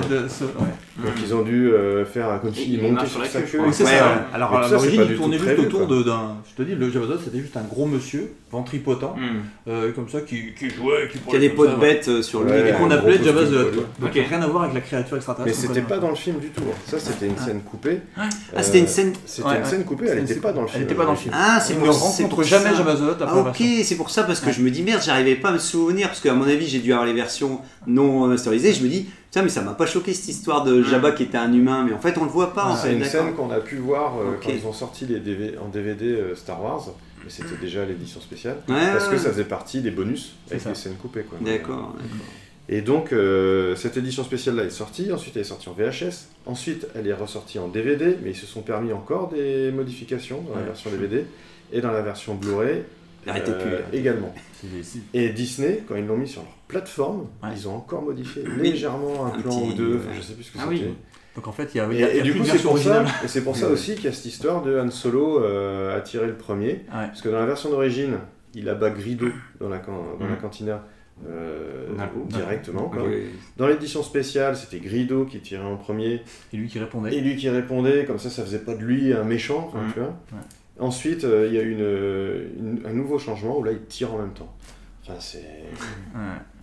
Donc 0.99 1.13
ils 1.25 1.33
ont 1.35 1.43
dû 1.43 1.71
euh, 1.73 2.05
faire 2.05 2.41
comme 2.41 2.51
Il- 2.51 2.57
s'il 2.57 2.73
il 2.75 2.83
montait 2.83 2.95
marche 2.95 3.11
sur 3.11 3.25
sa 3.25 3.41
queue, 3.41 3.47
je 3.47 3.53
queue. 3.53 3.59
crois. 3.59 3.69
Oui, 3.69 3.75
c'est 3.75 3.85
Ouais, 3.85 3.91
ça. 3.91 4.07
ouais. 4.07 4.13
Alors 4.35 4.51
Mais 4.51 4.57
à 4.67 4.69
l'origine, 4.69 4.97
pas 4.97 5.03
il 5.03 5.09
du 5.09 5.15
tout 5.15 5.21
tournait 5.21 5.39
juste 5.39 5.55
prévu, 5.55 5.67
autour 5.67 5.87
de- 5.87 6.03
d'un. 6.03 6.37
Je 6.51 6.63
te 6.63 6.69
dis, 6.69 6.75
le 6.75 6.91
Jabba 6.91 7.07
the 7.07 7.11
Hutt, 7.11 7.21
c'était 7.25 7.39
juste 7.41 7.57
un 7.57 7.63
gros 7.63 7.87
monsieur, 7.87 8.33
ventripotent, 8.51 9.15
hmm. 9.17 9.69
euh, 9.69 9.93
comme 9.93 10.09
ça, 10.09 10.21
qui, 10.23 10.53
qui 10.59 10.69
jouait, 10.69 11.09
qui 11.11 11.19
Il 11.29 11.33
y 11.33 11.37
a 11.37 11.39
des 11.49 11.57
ça, 11.57 11.77
bêtes 11.77 12.09
euh, 12.09 12.23
sur 12.23 12.43
lui. 12.43 12.51
Ouais, 12.53 12.71
Et 12.71 12.73
qu'on 12.73 12.91
appelait 12.91 13.23
Jabba 13.23 13.45
the 13.45 13.53
Hutt. 13.53 14.01
Donc 14.01 14.13
rien 14.13 14.43
à 14.43 14.47
voir 14.47 14.65
avec 14.65 14.75
la 14.75 14.81
créature 14.81 15.13
Mais 15.13 15.17
extraterrestre. 15.19 15.61
qu'on 15.69 15.75
c'était 15.75 15.87
pas 15.87 15.99
dans 15.99 16.11
le 16.11 16.17
film 16.17 16.39
du 16.39 16.49
tout. 16.49 16.63
Ça, 16.87 16.99
c'était 16.99 17.27
une 17.27 17.39
scène 17.39 17.61
coupée. 17.63 18.01
Ah, 18.17 18.63
c'était 18.63 18.81
une 18.81 18.87
scène. 18.89 19.13
C'était 19.25 19.49
une 19.59 19.65
scène 19.65 19.85
coupée, 19.85 20.07
elle 20.09 20.23
n'était 20.25 20.35
pas 20.41 20.53
dans 20.53 20.63
le 20.63 20.67
film. 20.67 20.77
Elle 20.77 20.83
n'était 20.83 20.95
pas 20.97 21.05
dans 21.05 21.13
le 21.13 21.17
film. 21.17 21.35
Ah, 21.37 21.61
c'est 21.61 21.75
pour 21.75 21.89
rencontre 21.99 22.29
pour 22.29 22.43
jamais. 22.43 22.75
Jabba 22.77 22.95
the 22.95 23.01
Hutt 23.01 23.23
après 23.23 23.27
Ah, 23.29 23.39
ok, 23.41 23.59
version. 23.59 23.85
c'est 23.85 23.97
pour 23.97 24.11
ça, 24.11 24.25
parce 24.25 24.41
que 24.41 24.51
je 24.53 24.61
me 24.61 24.71
dis 24.71 24.83
merde, 24.83 25.01
j'arrivais 25.05 25.37
pas 25.37 25.49
à 25.51 25.53
me 25.53 25.59
souvenir, 25.59 26.09
parce 26.09 26.21
qu'à 26.21 26.35
mon 26.35 26.45
avis, 26.49 26.67
j'ai 26.67 26.81
dû 26.81 26.93
avoir 26.93 27.07
les 27.07 27.13
versions 27.15 27.61
non 27.87 28.27
masterisées. 28.27 28.73
Je 28.73 28.83
me 28.83 28.89
dis, 28.89 29.09
tiens, 29.31 29.43
mais 29.43 29.49
ça 29.49 29.63
m'a 29.63 29.75
pas 29.75 29.87
choqué 29.87 30.13
cette 30.15 30.29
histoire 30.29 30.65
de 30.65 30.83
Jabba 30.83 31.13
qui 31.13 31.25
était 31.25 31.39
un 31.39 31.53
humain, 31.53 31.85
mais 31.89 31.93
en 31.95 31.99
fait, 32.01 32.17
on 32.19 32.25
le 32.25 32.31
voit 32.31 32.53
pas 32.53 32.65
en 32.67 32.77
C'est 32.77 32.89
fait. 32.89 32.93
une 32.95 33.01
d'accord. 33.01 33.25
scène 33.27 33.35
qu'on 33.35 33.51
a 33.51 33.61
pu 33.61 33.77
voir 33.77 34.19
euh, 34.19 34.33
quand 34.43 34.51
ils 34.51 34.67
ont 34.67 34.73
sorti 34.73 35.07
les 35.07 35.21
DV 35.21 35.57
en 35.59 35.69
DVD 35.69 36.07
euh, 36.07 36.35
Star 36.35 36.63
Wars, 36.63 36.89
mais 37.25 37.31
c'était 37.31 37.57
déjà 37.61 37.85
l'édition 37.85 38.21
spéciale, 38.21 38.57
Ouais, 38.69 38.75
parce 38.93 39.07
que 39.09 39.13
ouais. 39.13 39.19
ça 39.19 39.31
faisait 39.31 39.45
partie 39.45 39.81
des 39.81 39.91
bonus 39.91 40.35
avec 40.51 40.63
ça. 40.63 40.71
les 40.71 40.75
scènes 40.75 40.95
coupées. 40.97 41.23
Quoi. 41.23 41.39
D'accord, 41.41 41.95
d'accord. 41.97 42.09
Et 42.73 42.83
donc, 42.83 43.13
euh, 43.13 43.75
cette 43.75 43.97
édition 43.97 44.23
spéciale-là 44.23 44.63
est 44.65 44.71
sortie, 44.71 45.13
ensuite 45.13 45.35
elle 45.35 45.43
est 45.43 45.45
sortie 45.45 45.69
en 45.69 45.73
VHS, 45.73 46.29
ensuite 46.47 46.87
elle 46.95 47.07
est 47.09 47.13
ressortie 47.13 47.59
en 47.59 47.67
DVD, 47.67 48.17
mais 48.23 48.31
ils 48.31 48.37
se 48.37 48.47
sont 48.47 48.63
permis 48.63 48.93
encore 48.93 49.29
des 49.31 49.73
modifications 49.73 50.43
dans 50.49 50.55
la 50.57 50.65
version 50.67 50.89
DVD 50.91 51.25
et 51.73 51.81
dans 51.81 51.91
la 51.91 52.03
version 52.03 52.35
Blu-ray 52.37 52.83
Arrêtez 53.27 53.53
plus. 53.53 53.71
là. 53.71 53.79
également. 53.93 54.33
Et 55.15 55.29
Disney, 55.31 55.83
quand 55.89 55.97
ils 55.97 56.07
l'ont 56.07 56.17
mis 56.17 56.29
sur 56.29 56.43
leur 56.43 56.51
plateforme, 56.69 57.27
Ouais. 57.43 57.51
ils 57.57 57.69
ont 57.69 57.77
encore 57.77 58.03
modifié 58.03 58.43
légèrement 58.59 59.27
un, 59.27 59.29
Un 59.29 59.41
plan 59.41 59.51
petit- 59.61 59.71
ou 59.71 59.73
deux, 59.75 59.97
enfin, 59.99 60.11
je 60.17 60.23
sais 60.23 60.35
plus 60.35 60.45
ce 60.45 60.53
que 60.53 60.59
Ah 60.61 60.67
c'était. 60.71 60.85
oui. 60.87 60.95
Donc 61.37 61.47
en 61.47 61.53
fait, 61.53 61.71
il 61.75 61.79
y 61.79 61.81
a, 61.81 61.85
y 61.93 62.03
a- 62.05 62.13
y 62.15 62.17
et 62.17 62.21
a 62.21 62.23
du 62.25 62.33
plus 62.33 62.41
coup, 62.41 62.47
c'est 62.47 62.63
pour, 62.63 62.77
ça, 62.79 63.05
et 63.25 63.29
c'est 63.29 63.43
pour 63.45 63.57
ça 63.57 63.69
aussi 63.69 63.95
qu'il 63.95 64.05
y 64.05 64.09
a 64.09 64.13
cette 64.13 64.27
histoire 64.27 64.63
de 64.63 64.79
Han 64.79 64.91
Solo 64.91 65.43
euh, 65.43 65.97
a 65.97 66.01
tiré 66.01 66.27
le 66.27 66.35
premier. 66.35 66.67
Ouais. 66.71 67.07
Parce 67.07 67.23
que 67.23 67.29
dans 67.29 67.39
la 67.39 67.47
version 67.47 67.71
d'origine, 67.71 68.19
il 68.55 68.69
abat 68.69 68.91
Grido 68.91 69.29
dans 69.61 69.69
la, 69.69 69.79
can- 69.79 70.17
dans 70.19 70.27
la 70.27 70.33
Mhm. 70.33 70.39
cantina 70.41 70.85
euh, 71.29 71.87
directement. 72.31 72.89
quoi. 72.89 73.03
Oui. 73.07 73.27
Dans 73.59 73.67
l'édition 73.69 74.03
spéciale, 74.03 74.57
c'était 74.57 74.79
Grido 74.81 75.25
qui 75.27 75.39
tirait 75.41 75.63
en 75.65 75.77
premier 75.77 76.23
Et 76.53 76.57
lui 76.57 76.67
qui 76.67 76.79
répondait. 76.79 77.15
et 77.15 77.21
lui 77.21 77.37
qui 77.37 77.49
répondait, 77.49 78.05
comme 78.07 78.19
ça, 78.19 78.31
ça 78.31 78.43
faisait 78.43 78.59
pas 78.61 78.75
de 78.75 78.83
lui 78.83 79.13
un 79.13 79.23
méchant, 79.25 79.71
Mhm. 79.75 79.93
tu 79.93 80.01
vois. 80.01 80.09
Ouais. 80.09 80.45
Ensuite, 80.81 81.25
euh, 81.25 81.47
il 81.47 81.55
y 81.55 81.59
a 81.59 81.63
une, 81.63 82.81
un 82.87 82.93
nouveau 82.93 83.19
changement 83.19 83.59
où 83.59 83.63
là, 83.63 83.73
il 83.73 83.85
tire 83.85 84.15
en 84.15 84.19
même 84.19 84.33
temps. 84.33 84.53
Enfin, 85.03 85.21
c'est... 85.21 85.65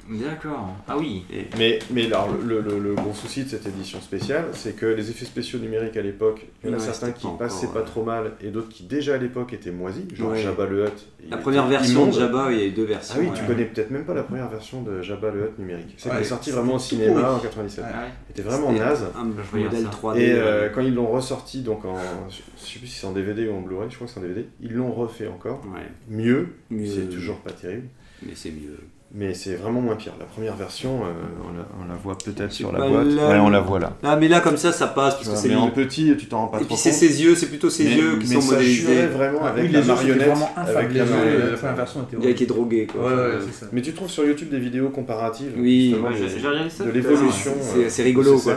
D'accord. 0.09 0.75
Ah 0.87 0.97
oui. 0.97 1.25
Mais, 1.57 1.79
mais 1.91 2.05
alors, 2.07 2.29
le, 2.45 2.61
le- 2.61 2.79
le 2.79 2.93
gros 2.95 3.13
souci 3.13 3.43
de 3.43 3.49
cette 3.49 3.65
édition 3.67 3.99
spéciale, 4.01 4.45
c'est 4.53 4.75
que 4.75 4.85
les 4.85 5.09
effets 5.09 5.25
spéciaux 5.25 5.59
numériques 5.59 5.97
à 5.97 6.01
l'époque, 6.01 6.45
il 6.63 6.69
y 6.69 6.73
en 6.73 6.75
a 6.75 6.79
Ouais, 6.79 6.83
certains 6.85 7.11
qui 7.11 7.27
pas 7.27 7.33
passaient 7.39 7.67
encore, 7.67 7.81
pas 7.83 7.87
trop 7.89 8.03
mal 8.03 8.31
et 8.41 8.47
d'autres 8.49 8.69
qui 8.69 8.83
déjà 8.83 9.15
à 9.15 9.17
l'époque 9.17 9.53
étaient 9.53 9.71
moisis, 9.71 10.03
genre 10.13 10.31
Ouais. 10.31 10.41
Jabba 10.41 10.65
le 10.65 10.85
Hutt. 10.85 11.07
La 11.29 11.37
première 11.37 11.67
version 11.67 12.01
immonde. 12.03 12.13
de 12.15 12.19
Jabba, 12.19 12.51
il 12.51 12.57
y 12.57 12.61
a 12.61 12.65
eu 12.65 12.71
deux 12.71 12.85
Ah 12.85 12.93
versions. 12.93 13.19
oui, 13.19 13.29
tu 13.35 13.43
connais 13.43 13.65
peut-être 13.65 13.91
même 13.91 14.05
pas 14.05 14.13
la 14.13 14.23
première 14.23 14.47
version 14.49 14.81
de 14.81 15.01
Jabba 15.01 15.31
le 15.31 15.43
Hutt 15.45 15.59
numérique. 15.59 15.93
C'est 15.97 16.09
est 16.09 16.23
sortie 16.23 16.51
vraiment 16.51 16.75
au 16.75 16.79
cinéma 16.79 17.31
en 17.33 17.39
97. 17.39 17.83
Ah 17.87 17.91
ouais. 18.03 18.07
C'était 18.27 18.41
vraiment 18.43 18.71
naze. 18.71 19.05
Un 19.17 19.25
modèle 19.25 19.83
ça. 19.83 19.89
3D. 19.89 20.17
Et 20.19 20.33
ouais. 20.33 20.39
euh, 20.39 20.69
quand 20.69 20.81
ils 20.81 20.93
l'ont 20.95 21.07
ressorti, 21.07 21.61
donc 21.61 21.83
en, 21.85 21.97
je 22.29 22.35
sais 22.65 22.79
plus 22.79 22.87
si 22.87 22.99
c'est 22.99 23.07
en 23.07 23.11
DVD 23.11 23.47
ou 23.49 23.55
en 23.55 23.61
Blu-ray, 23.61 23.89
je 23.89 23.95
crois 23.95 24.07
que 24.07 24.13
c'est 24.13 24.19
en 24.19 24.23
DVD, 24.23 24.45
ils 24.61 24.73
l'ont 24.73 24.91
refait 24.93 25.27
encore. 25.27 25.61
Ouais, 25.73 25.81
Mieux, 26.09 26.47
Mieux. 26.69 26.85
c'est 26.87 27.09
toujours 27.09 27.37
pas 27.39 27.51
terrible. 27.51 27.87
mais 28.23 28.31
c'est 28.35 28.51
mieux. 28.51 28.77
Mais 29.13 29.33
c'est 29.33 29.55
vraiment 29.55 29.79
moins 29.81 29.95
pire. 29.95 30.13
La 30.19 30.25
première 30.25 30.55
version, 30.55 31.01
euh, 31.03 31.11
on, 31.49 31.57
la, 31.57 31.65
on 31.85 31.87
la 31.89 31.95
voit 31.95 32.17
peut-être 32.17 32.51
sur 32.51 32.71
la 32.71 32.87
boîte. 32.87 33.07
là, 33.07 33.29
ouais, 33.29 33.37
on 33.39 33.49
la 33.49 33.59
voit 33.61 33.79
là. 33.79 33.93
Ah, 34.03 34.15
mais 34.17 34.27
là, 34.27 34.41
comme 34.41 34.57
ça, 34.57 34.71
ça 34.71 34.87
passe, 34.87 35.15
parce 35.15 35.25
vois, 35.25 35.35
que 35.35 35.39
c'est 35.41 35.47
mais 35.49 35.55
en 35.55 35.69
petit, 35.71 36.13
tu 36.17 36.27
t'en 36.27 36.41
rends 36.41 36.47
pas 36.47 36.57
Et 36.57 36.61
trop 36.61 36.67
puis 36.75 36.77
c'est 36.77 36.89
compte. 36.89 36.99
ses 36.99 37.23
yeux, 37.23 37.35
c'est 37.35 37.47
plutôt 37.47 37.69
ses 37.69 37.85
Mais- 37.85 37.95
yeux 37.95 38.17
qui 38.19 38.27
mais 38.29 38.35
sont 38.35 38.41
ça 38.41 38.51
modélisés. 38.55 38.81
jurait 38.81 39.07
vraiment 39.07 39.39
Ah, 39.43 39.47
avec 39.49 39.65
oui, 39.65 39.71
la 39.71 39.79
les 39.81 39.87
yeux, 39.87 39.93
c'était 39.95 40.07
marionnette. 40.07 40.27
vraiment 40.27 40.49
infâme. 40.57 40.77
avec 40.77 40.91
Les 40.93 40.99
la 40.99 41.05
marionnette. 41.05 41.51
la 41.51 41.57
première 41.57 41.75
version 41.75 42.03
était 42.03 42.17
Il 42.21 42.27
y 42.27 42.31
a 42.31 42.33
qui 42.33 42.43
est 42.43 42.47
drogué, 42.47 42.87
quoi. 42.87 43.01
Ouais, 43.01 43.07
ouais, 43.07 43.13
Euh, 43.21 43.41
c'est 43.45 43.59
ça. 43.65 43.65
Mais 43.71 43.81
tu 43.81 43.93
trouves 43.93 44.09
sur 44.09 44.25
YouTube 44.25 44.49
des 44.49 44.59
vidéos 44.59 44.89
comparatives 44.89 45.53
Oui, 45.57 45.95
Ouais, 46.03 46.09
j'ai 46.17 46.47
regardé 46.47 46.69
ça. 46.69 46.83
de 46.83 46.89
l'évolution. 46.91 47.53
C'est- 47.89 48.01
euh, 48.01 48.03
rigolo, 48.03 48.37
ces 48.37 48.43
quoi. 48.43 48.53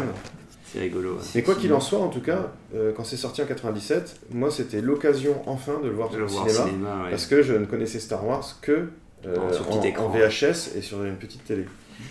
C'est 0.73 0.79
rigolo. 0.81 1.11
ouais. 1.15 1.19
Mais 1.35 1.43
quoi 1.43 1.55
qu'il 1.57 1.73
en 1.73 1.81
soit, 1.81 1.99
en 1.99 2.09
tout 2.09 2.21
cas, 2.21 2.53
euh, 2.77 2.93
quand 2.97 3.03
c'est 3.05 3.17
sorti 3.17 3.43
en 3.43 3.47
97, 3.47 4.21
moi 4.33 4.51
c'était 4.53 4.81
l'occasion 4.81 5.35
enfin 5.47 5.73
de 5.83 5.89
le 5.89 5.95
voir 5.95 6.11
De 6.11 6.17
au 6.17 6.19
le 6.21 6.27
voir 6.27 6.49
cinéma, 6.49 6.67
cinéma, 6.71 7.03
ouais. 7.05 7.11
parce 7.11 7.27
que 7.27 7.43
je 7.43 7.55
ne 7.55 7.65
connaissais 7.67 7.99
Star 7.99 8.25
Wars 8.25 8.57
que 8.63 8.89
euh, 9.27 9.37
En- 9.37 9.53
sur 9.53 9.67
petit 9.67 9.97
en, 9.99 10.09
VHS 10.09 10.77
et 10.77 10.81
sur 10.83 11.05
une 11.05 11.17
petite 11.17 11.45
télé. 11.45 11.65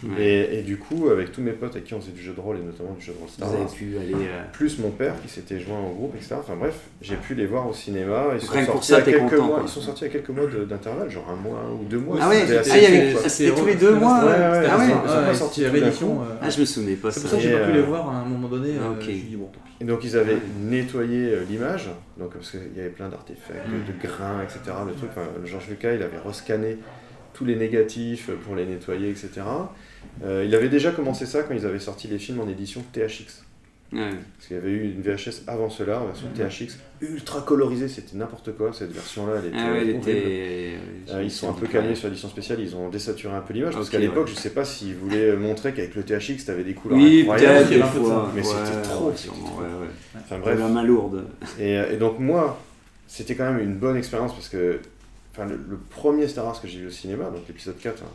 Ouais. 0.03 0.21
Et, 0.23 0.59
et 0.59 0.61
du 0.61 0.77
coup, 0.77 1.09
avec 1.09 1.31
tous 1.31 1.41
mes 1.41 1.51
potes 1.51 1.71
avec 1.71 1.85
qui 1.85 1.95
on 1.95 1.99
faisait 1.99 2.11
du 2.11 2.21
jeu 2.21 2.33
de 2.33 2.39
rôle 2.39 2.57
et 2.57 2.61
notamment 2.61 2.93
du 2.93 3.03
jeu 3.03 3.11
de 3.11 3.17
rôle 3.17 3.27
Star 3.27 3.47
Vous 3.47 3.55
avez 3.55 3.63
Wars, 3.63 3.73
pu 3.73 3.97
aller. 3.97 4.13
euh, 4.13 4.43
plus 4.53 4.77
mon 4.77 4.91
père 4.91 5.15
qui 5.19 5.27
s'était 5.27 5.59
joint 5.59 5.79
au 5.79 5.95
groupe, 5.95 6.13
etc. 6.15 6.35
Enfin 6.37 6.55
bref, 6.55 6.75
j'ai 7.01 7.15
pu 7.15 7.33
les 7.33 7.47
voir 7.47 7.67
au 7.67 7.73
cinéma. 7.73 8.25
Ils 8.35 8.41
sont 8.41 8.53
sortis 8.65 8.87
ça, 8.87 8.97
à 8.97 9.01
quelques 9.01 9.17
content, 9.31 9.45
mois. 9.47 9.55
quoi. 9.57 9.63
Ils 9.65 9.71
sont 9.71 9.81
sortis 9.81 10.05
à 10.05 10.09
quelques 10.09 10.29
mois 10.29 10.45
d'intervalle, 10.45 11.09
genre 11.09 11.27
un 11.31 11.35
mois 11.35 11.63
ou 11.73 11.85
deux 11.85 11.97
mois. 11.97 12.17
Ah 12.21 12.29
ouais, 12.29 12.41
C'était 12.41 13.15
ah, 13.25 13.29
c'était 13.29 13.55
tous 13.59 13.65
les 13.65 13.73
deux 13.75 13.95
mois. 13.95 14.19
Ouais, 14.25 14.29
ouais, 14.29 14.67
Ah 14.69 14.77
ouais. 14.77 14.85
ils 14.85 14.91
sont- 14.91 14.99
pas 14.99 15.33
c'est 15.33 15.39
sortis 15.39 15.65
euh, 15.65 15.69
Ah, 16.39 16.49
je 16.51 16.59
me 16.59 16.65
souvenais 16.65 16.93
pas 16.93 17.09
C'est 17.09 17.21
ça. 17.21 17.21
pour 17.21 17.29
ça 17.31 17.37
que 17.37 17.41
j'ai 17.41 17.57
pas 17.57 17.65
pu 17.65 17.71
euh, 17.71 17.73
les 17.73 17.81
voir 17.81 18.09
à 18.09 18.17
un 18.17 18.25
moment 18.25 18.47
donné. 18.47 18.69
Euh. 18.77 19.11
Et 19.81 19.85
donc 19.85 20.03
ils 20.03 20.15
avaient 20.17 20.37
nettoyé 20.61 21.31
euh, 21.33 21.43
l'image, 21.49 21.89
donc 22.17 22.33
parce 22.33 22.51
qu'il 22.51 22.59
y 22.77 22.79
avait 22.79 22.89
plein 22.89 23.09
d'artefacts, 23.09 23.67
Mm. 23.67 23.91
de 23.91 24.07
grains, 24.07 24.43
etc. 24.43 24.59
Le 24.87 24.93
truc, 24.93 25.09
Georges 25.45 25.67
Lucas, 25.69 25.93
il 25.93 26.03
avait 26.03 26.17
rescanné 26.23 26.77
tous 27.33 27.45
les 27.45 27.55
négatifs 27.55 28.29
pour 28.45 28.55
les 28.55 28.65
nettoyer, 28.65 29.09
etc. 29.09 29.29
Euh, 30.23 30.43
il 30.45 30.53
avait 30.55 30.69
déjà 30.69 30.91
commencé 30.91 31.25
ça 31.25 31.43
quand 31.43 31.53
ils 31.53 31.65
avaient 31.65 31.79
sorti 31.79 32.07
les 32.07 32.19
films 32.19 32.39
en 32.41 32.47
édition 32.49 32.83
THX. 32.93 33.43
Ouais. 33.91 34.01
Parce 34.37 34.47
qu'il 34.47 34.55
y 34.55 34.59
avait 34.59 34.69
eu 34.69 34.83
une 34.83 35.01
VHS 35.01 35.41
avant 35.47 35.67
cela, 35.69 35.99
en 36.01 36.05
version 36.05 36.27
THX, 36.35 36.77
ultra 37.01 37.41
colorisée, 37.41 37.87
c'était 37.87 38.15
n'importe 38.17 38.55
quoi, 38.55 38.71
cette 38.71 38.91
version-là, 38.91 39.37
elle 39.39 39.47
était 39.47 39.57
Ah 39.59 39.71
ouais, 39.71 39.77
elle 39.81 39.89
horrible. 39.95 40.09
était. 40.09 40.73
Euh, 41.11 41.23
ils 41.23 41.31
sont 41.31 41.49
un 41.49 41.53
peu 41.53 41.65
calmés 41.65 41.95
sur 41.95 42.07
l'édition 42.07 42.29
spéciale, 42.29 42.59
ils 42.59 42.75
ont 42.75 42.89
désaturé 42.89 43.33
un 43.35 43.41
peu 43.41 43.51
l'image, 43.55 43.73
parce 43.73 43.89
qu'à 43.89 43.97
l'époque, 43.97 44.27
je 44.27 44.35
sais 44.35 44.51
pas 44.51 44.63
s'ils 44.63 44.93
voulaient 44.95 45.35
montrer 45.35 45.73
qu'avec 45.73 45.95
le 45.95 46.03
THX, 46.03 46.45
t'avais 46.45 46.63
des 46.63 46.75
couleurs 46.75 46.99
Oui, 46.99 47.21
incroyables. 47.21 47.67
des 47.69 47.79
fois. 47.81 48.31
Mais 48.35 48.43
c'était 48.43 48.81
trop, 48.83 49.11
trop. 49.11 49.61
Enfin 50.19 50.37
Bref. 50.37 50.39
bref, 50.41 50.59
La 50.59 50.67
main 50.67 50.83
lourde. 50.83 51.25
Et, 51.59 51.73
et 51.73 51.97
donc 51.97 52.19
moi, 52.19 52.59
c'était 53.07 53.33
quand 53.33 53.51
même 53.51 53.59
une 53.59 53.73
bonne 53.75 53.97
expérience 53.97 54.33
parce 54.33 54.49
que 54.49 54.81
enfin, 55.31 55.45
le, 55.45 55.55
le 55.69 55.77
premier 55.77 56.27
Star 56.27 56.45
Wars 56.45 56.59
que 56.61 56.67
j'ai 56.67 56.79
vu 56.79 56.87
au 56.87 56.91
cinéma, 56.91 57.25
donc 57.25 57.41
l'épisode 57.47 57.77
4, 57.77 58.01
hein, 58.03 58.05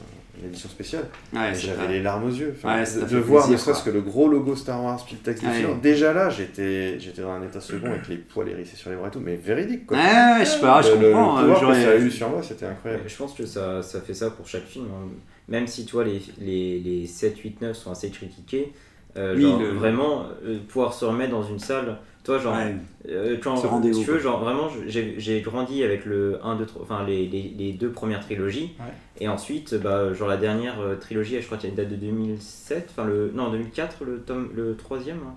une 0.40 0.48
édition 0.48 0.68
spéciale, 0.68 1.04
Ouais, 1.32 1.52
j'avais 1.54 1.88
les 1.88 2.02
larmes 2.02 2.24
aux 2.24 2.30
yeux. 2.34 2.54
Enfin, 2.56 2.78
Ouais, 2.80 2.84
ça 2.86 3.00
de 3.06 3.16
voir 3.18 3.48
ne 3.48 3.56
serait-ce 3.56 3.84
que 3.84 3.90
le 3.90 4.00
gros 4.00 4.28
logo 4.28 4.56
Star 4.56 4.82
Wars, 4.82 5.02
puis 5.04 5.14
le 5.16 5.20
texte 5.22 5.42
du 5.44 5.48
Ouais. 5.50 5.56
film, 5.56 5.80
déjà 5.80 6.12
là, 6.12 6.28
j'étais 6.30 6.98
j'étais 6.98 7.22
dans 7.22 7.30
un 7.32 7.42
état 7.42 7.60
second 7.60 7.86
avec 7.90 8.08
les 8.08 8.16
poils 8.16 8.48
hérissés 8.48 8.76
sur 8.76 8.90
les 8.90 8.96
bras 8.96 9.08
et 9.08 9.10
tout, 9.10 9.20
mais 9.20 9.36
véridique 9.36 9.86
quoi. 9.86 9.96
Ouais, 9.96 10.02
ouais, 10.02 10.40
je 10.40 10.44
sais 10.50 10.60
pas, 10.60 10.82
je 10.82 10.90
Le- 10.92 11.12
comprends. 11.12 11.40
Le, 11.42 11.50
euh, 11.50 11.54
pouvoir 11.54 11.60
que 11.60 11.66
j'aurais- 11.66 11.82
ça 11.84 11.90
a 11.90 11.96
eu 11.96 12.10
sur 12.10 12.28
moi, 12.30 12.42
c'était 12.42 12.66
incroyable. 12.66 13.04
Je 13.06 13.16
pense 13.16 13.34
que 13.34 13.46
ça, 13.46 13.82
ça 13.82 14.00
fait 14.00 14.14
ça 14.14 14.30
pour 14.30 14.46
chaque 14.48 14.64
film. 14.66 14.86
hein. 14.86 15.08
Même 15.48 15.66
si 15.66 15.84
toi, 15.86 16.04
les, 16.04 16.20
les, 16.40 16.80
les 16.80 17.06
7, 17.06 17.38
8, 17.38 17.60
9 17.60 17.76
sont 17.76 17.90
assez 17.92 18.08
critiqués, 18.10 18.72
euh, 19.16 19.34
Oui, 19.36 19.42
genre, 19.42 19.60
le- 19.60 19.68
vraiment, 19.72 20.24
euh, 20.44 20.58
pouvoir 20.66 20.94
se 20.94 21.04
remettre 21.04 21.30
dans 21.32 21.42
une 21.44 21.58
salle. 21.58 21.98
Toi, 22.24 22.38
genre, 22.38 22.54
Ouais. 22.56 22.74
euh, 23.10 23.36
quand, 23.42 23.56
Ce 23.56 23.66
rendez-vous, 23.66 23.98
si 23.98 24.04
tu 24.04 24.06
veux, 24.10 24.14
quoi. 24.14 24.22
genre, 24.22 24.40
vraiment, 24.40 24.68
j'ai 24.86 25.14
j'ai 25.18 25.42
grandi 25.42 25.82
avec 25.84 26.06
le 26.06 26.38
1, 26.42 26.56
2, 26.56 26.64
3, 26.64 26.82
enfin, 26.82 27.04
les, 27.06 27.26
les, 27.26 27.54
les 27.56 27.72
deux 27.72 27.90
premières 27.90 28.20
trilogies. 28.20 28.72
Ouais. 28.80 28.86
Et 29.20 29.28
ensuite, 29.28 29.74
bah, 29.74 30.12
genre, 30.14 30.28
la 30.28 30.38
dernière 30.38 30.80
euh, 30.80 30.96
trilogie, 30.96 31.36
je 31.40 31.44
crois 31.44 31.58
qu'il 31.58 31.68
y 31.68 31.72
a 31.72 31.74
une 31.76 31.76
date 31.76 31.90
de 31.90 31.96
2007, 32.06 32.88
enfin, 32.90 33.06
le, 33.06 33.30
non, 33.34 33.50
2004, 33.50 34.04
le, 34.04 34.20
tome, 34.20 34.48
le 34.54 34.74
troisième. 34.74 35.18
hein. 35.26 35.34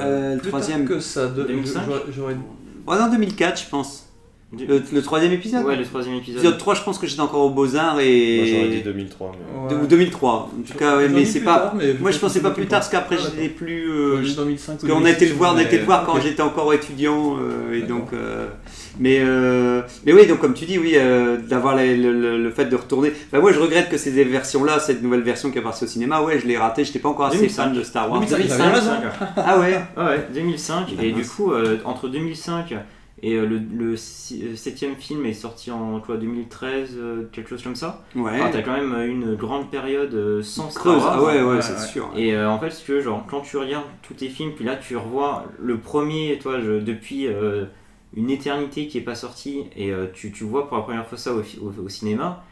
Euh, 0.00 0.34
le 0.36 0.40
troisième. 0.40 0.86
que 0.86 1.00
ça. 1.00 1.28
de- 1.28 1.44
2005? 1.44 1.82
j'aurais- 1.86 2.02
J'aurais 2.10 2.34
Ouais, 2.86 2.98
non, 2.98 3.10
2004, 3.10 3.62
je 3.62 3.68
pense. 3.70 4.01
Du- 4.52 4.66
Le, 4.66 4.82
le 4.92 5.00
troisième 5.02 5.32
épisode 5.32 5.64
Ouais, 5.64 5.76
le 5.76 5.84
troisième 5.84 6.16
épisode. 6.16 6.40
Épisode 6.42 6.58
3, 6.58 6.74
je 6.74 6.82
pense 6.82 6.98
que 6.98 7.06
j'étais 7.06 7.22
encore 7.22 7.40
au 7.40 7.48
Beaux-Arts 7.50 7.94
Moi 7.94 8.02
j'aurais 8.02 8.68
dit 8.68 8.76
et. 8.76 8.82
2003. 8.84 9.32
Mais... 9.32 9.70
de- 9.70 9.74
Ouais. 9.76 9.82
ou 9.82 9.86
2003. 9.86 10.30
En 10.32 10.48
tout 10.70 10.76
cas, 10.78 10.98
ouais, 10.98 11.08
mais 11.08 11.24
c'est 11.24 11.40
pas. 11.40 11.58
tard, 11.58 11.74
mais 11.74 11.94
Moi, 11.98 12.10
je 12.10 12.18
pensais 12.18 12.40
pas 12.40 12.50
plus 12.50 12.66
tard, 12.66 12.80
parce 12.80 12.90
qu'après, 12.90 13.16
Ah, 13.18 13.22
j'étais 13.34 13.48
plus. 13.48 13.90
euh, 13.90 14.20
dit 14.22 14.34
2005 14.36 14.74
ou 14.74 14.86
Parce 14.86 14.92
qu'on 14.92 15.04
a 15.06 15.10
été 15.10 15.24
le 15.24 15.30
2006, 15.30 15.38
voir, 15.38 15.54
on 15.54 15.56
a 15.56 15.62
été 15.62 15.78
le 15.78 15.84
voir 15.84 16.04
quand 16.04 16.20
j'étais 16.20 16.42
encore 16.42 16.74
étudiant 16.74 17.36
euh, 17.40 17.72
et 17.78 17.80
donc 17.82 18.12
euh, 18.12 18.46
mais 19.00 19.20
euh, 19.22 19.80
mais 20.04 20.12
oui 20.12 20.26
donc 20.26 20.40
comme 20.40 20.52
tu 20.52 20.66
dis 20.66 20.78
oui 20.78 20.92
euh, 20.96 21.38
d'avoir 21.38 21.74
le, 21.76 21.94
le- 21.96 22.42
le 22.42 22.50
fait 22.50 22.66
de 22.66 22.76
retourner. 22.76 23.12
Bah, 23.32 23.40
moi 23.40 23.52
je 23.52 23.58
regrette 23.58 23.88
que 23.88 23.96
ces 23.96 24.10
versions 24.24 24.64
là, 24.64 24.78
cette 24.80 25.02
nouvelle 25.02 25.22
version 25.22 25.50
qui 25.50 25.56
est 25.58 25.62
partie 25.62 25.84
au 25.84 25.86
cinéma, 25.86 26.20
ouais 26.20 26.38
je 26.38 26.46
l'ai 26.46 26.58
raté, 26.58 26.84
j'étais 26.84 26.98
pas 26.98 27.08
encore 27.08 27.26
assez 27.26 27.36
2005. 27.38 27.62
fan 27.64 27.72
de 27.72 27.82
Star 27.82 28.10
Wars. 28.10 28.20
2005, 28.20 28.36
2005, 28.36 28.58
t'avais 28.58 28.74
raison. 28.78 28.90
Ah 29.36 29.58
ouais. 29.60 29.80
Ah 29.96 30.04
ouais, 30.10 30.26
2005. 30.34 30.86
Ah, 30.98 31.02
et 31.04 31.12
du 31.12 31.24
coup, 31.24 31.52
euh, 31.52 31.78
entre 31.86 32.08
2005 32.08 32.74
et 33.24 33.34
euh, 33.34 33.46
le, 33.46 33.58
le 33.58 33.92
euh, 33.94 34.56
septième 34.56 34.96
film 34.96 35.24
est 35.26 35.32
sorti 35.32 35.70
en 35.70 36.00
quoi, 36.00 36.16
2013, 36.16 36.90
euh, 36.96 37.22
quelque 37.32 37.50
chose 37.50 37.62
comme 37.62 37.76
ça. 37.76 38.02
Ouais. 38.16 38.32
Enfin, 38.34 38.50
t'as 38.52 38.62
quand 38.62 38.72
même 38.72 38.94
une 39.08 39.34
grande 39.36 39.70
période 39.70 40.42
sans 40.42 40.70
Star 40.70 40.82
Creuse. 40.82 41.02
Wars. 41.02 41.12
Ah 41.18 41.22
ouais 41.22 41.42
ouais, 41.42 41.54
Ouais, 41.56 41.62
c'est 41.62 41.72
ouais. 41.80 41.86
sûr. 41.86 42.10
Et 42.16 42.34
euh, 42.34 42.50
en 42.50 42.58
fait, 42.58 42.70
tu 42.84 42.92
veux, 42.92 43.00
genre, 43.00 43.24
quand 43.28 43.40
tu 43.42 43.56
regardes 43.58 43.84
tous 44.02 44.14
tes 44.14 44.28
films, 44.28 44.52
puis 44.56 44.64
là 44.64 44.76
tu 44.76 44.96
revois 44.96 45.46
le 45.60 45.78
premier, 45.78 46.38
toi, 46.42 46.58
je- 46.60 46.80
depuis 46.80 47.26
euh, 47.28 47.64
une 48.16 48.28
éternité 48.30 48.88
qui 48.88 48.98
est 48.98 49.02
pas 49.02 49.14
sorti, 49.14 49.60
et 49.76 49.92
euh, 49.92 50.06
tu, 50.12 50.32
tu 50.32 50.44
vois 50.44 50.68
pour 50.68 50.76
la 50.78 50.82
première 50.82 51.06
fois 51.06 51.16
ça 51.16 51.32
au, 51.32 51.42
fi- 51.42 51.58
au, 51.60 51.72
au 51.84 51.88
cinéma, 51.88 52.42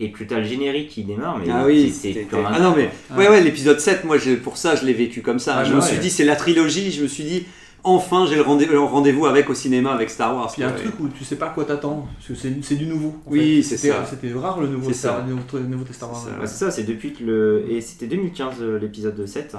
et 0.00 0.10
que 0.10 0.24
t'as 0.24 0.38
le 0.38 0.44
générique 0.44 0.88
qui 0.88 1.04
démarre, 1.04 1.38
mais 1.38 1.52
Ah 1.52 1.64
oui, 1.66 1.90
c'était- 1.90 2.24
comme 2.24 2.44
un 2.46 2.50
ah 2.54 2.58
non 2.60 2.74
mais 2.76 2.90
Ouais. 3.14 3.18
ouais 3.18 3.28
ouais 3.28 3.40
l'épisode 3.42 3.78
7 3.78 4.04
moi 4.04 4.16
pour 4.42 4.56
ça 4.56 4.74
je 4.74 4.84
l'ai 4.84 4.94
vécu 4.94 5.20
comme 5.22 5.38
ça. 5.38 5.58
Ah, 5.58 5.64
je 5.64 5.70
bah 5.70 5.76
me 5.76 5.82
ouais. 5.82 5.86
suis 5.88 5.98
dit 5.98 6.10
c'est 6.10 6.24
la 6.24 6.34
trilogie, 6.34 6.90
je 6.90 7.02
me 7.02 7.08
suis 7.08 7.22
dit 7.24 7.46
enfin 7.84 8.26
j'ai 8.26 8.36
le 8.36 8.42
rendez- 8.42 8.66
le 8.66 8.78
rendez-vous 8.80 9.26
avec 9.26 9.50
au 9.50 9.54
cinéma 9.54 9.92
avec 9.92 10.10
Star 10.10 10.34
Wars. 10.36 10.52
Il 10.56 10.60
y 10.60 10.64
a 10.64 10.68
un 10.68 10.72
truc 10.72 10.92
où 11.00 11.08
tu 11.08 11.24
sais 11.24 11.36
pas 11.36 11.46
à 11.46 11.50
quoi 11.50 11.64
t'attends, 11.64 12.06
parce 12.16 12.28
que 12.28 12.34
c'est 12.34 12.52
c'est 12.62 12.74
du 12.76 12.86
nouveau. 12.86 13.14
en 13.26 13.30
Oui, 13.30 13.62
c'est 13.62 13.76
C'était- 13.76 13.94
ça. 13.94 14.04
C'était 14.08 14.32
rare 14.32 14.60
le 14.60 14.68
nouveau 14.68 14.92
Star, 14.92 15.16
ça. 15.16 15.24
le 15.26 15.30
nouveau, 15.34 15.42
le 15.54 15.66
nouveau 15.66 15.84
Star 15.92 16.10
Wars. 16.10 16.20
C'est 16.42 16.46
ça. 16.48 16.66
Ouais, 16.66 16.70
c'est 16.70 16.84
depuis 16.84 17.12
que 17.12 17.24
le. 17.24 17.64
Et 17.68 17.80
c'était 17.80 18.06
2015 18.06 18.54
euh, 18.60 18.78
l'épisode 18.78 19.26
7. 19.26 19.54
Mm. 19.54 19.58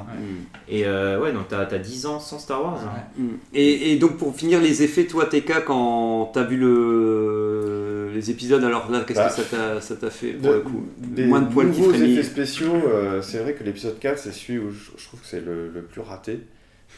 Et 0.69 0.85
euh, 0.85 1.19
ouais, 1.21 1.31
donc 1.33 1.47
t'as 1.49 1.59
as 1.67 1.77
10 1.79 2.05
ans 2.05 2.19
sans 2.19 2.39
Star 2.39 2.63
Wars. 2.63 2.75
Ouais. 2.83 3.23
Mm. 3.23 3.27
Et, 3.53 3.91
et 3.91 3.95
donc 3.97 4.17
pour 4.17 4.35
finir 4.35 4.61
les 4.61 4.83
effets, 4.83 5.05
toi 5.05 5.25
TK, 5.25 5.63
quand 5.65 6.31
t'as 6.33 6.43
vu 6.43 6.57
le, 6.57 8.09
les 8.13 8.31
épisodes, 8.31 8.63
alors 8.63 8.89
là 8.91 9.01
qu'est-ce 9.07 9.19
Bah, 9.19 9.27
que 9.29 9.33
ça 9.33 9.43
t'a- 9.43 9.81
ça 9.81 9.95
t'a 9.95 10.09
fait 10.09 10.31
pour 10.33 10.49
De- 10.51 10.55
le 10.55 10.61
coup 10.61 10.85
des 10.97 11.25
Moins 11.25 11.41
de 11.41 11.51
poils 11.51 11.71
qui 11.71 11.81
effets 11.81 12.23
spéciaux, 12.23 12.73
euh, 12.87 13.21
c'est 13.21 13.39
vrai 13.39 13.53
que 13.53 13.63
l'épisode 13.63 13.99
4, 13.99 14.17
c'est 14.19 14.31
celui 14.31 14.59
où 14.59 14.71
je, 14.71 14.91
je 14.97 15.05
trouve 15.07 15.19
que 15.19 15.25
c'est 15.27 15.43
le, 15.43 15.69
le 15.69 15.81
plus 15.81 16.01
raté. 16.01 16.39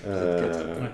Euh, 0.07 0.41
L'épisode 0.41 0.67
4, 0.67 0.81
ouais. 0.81 0.89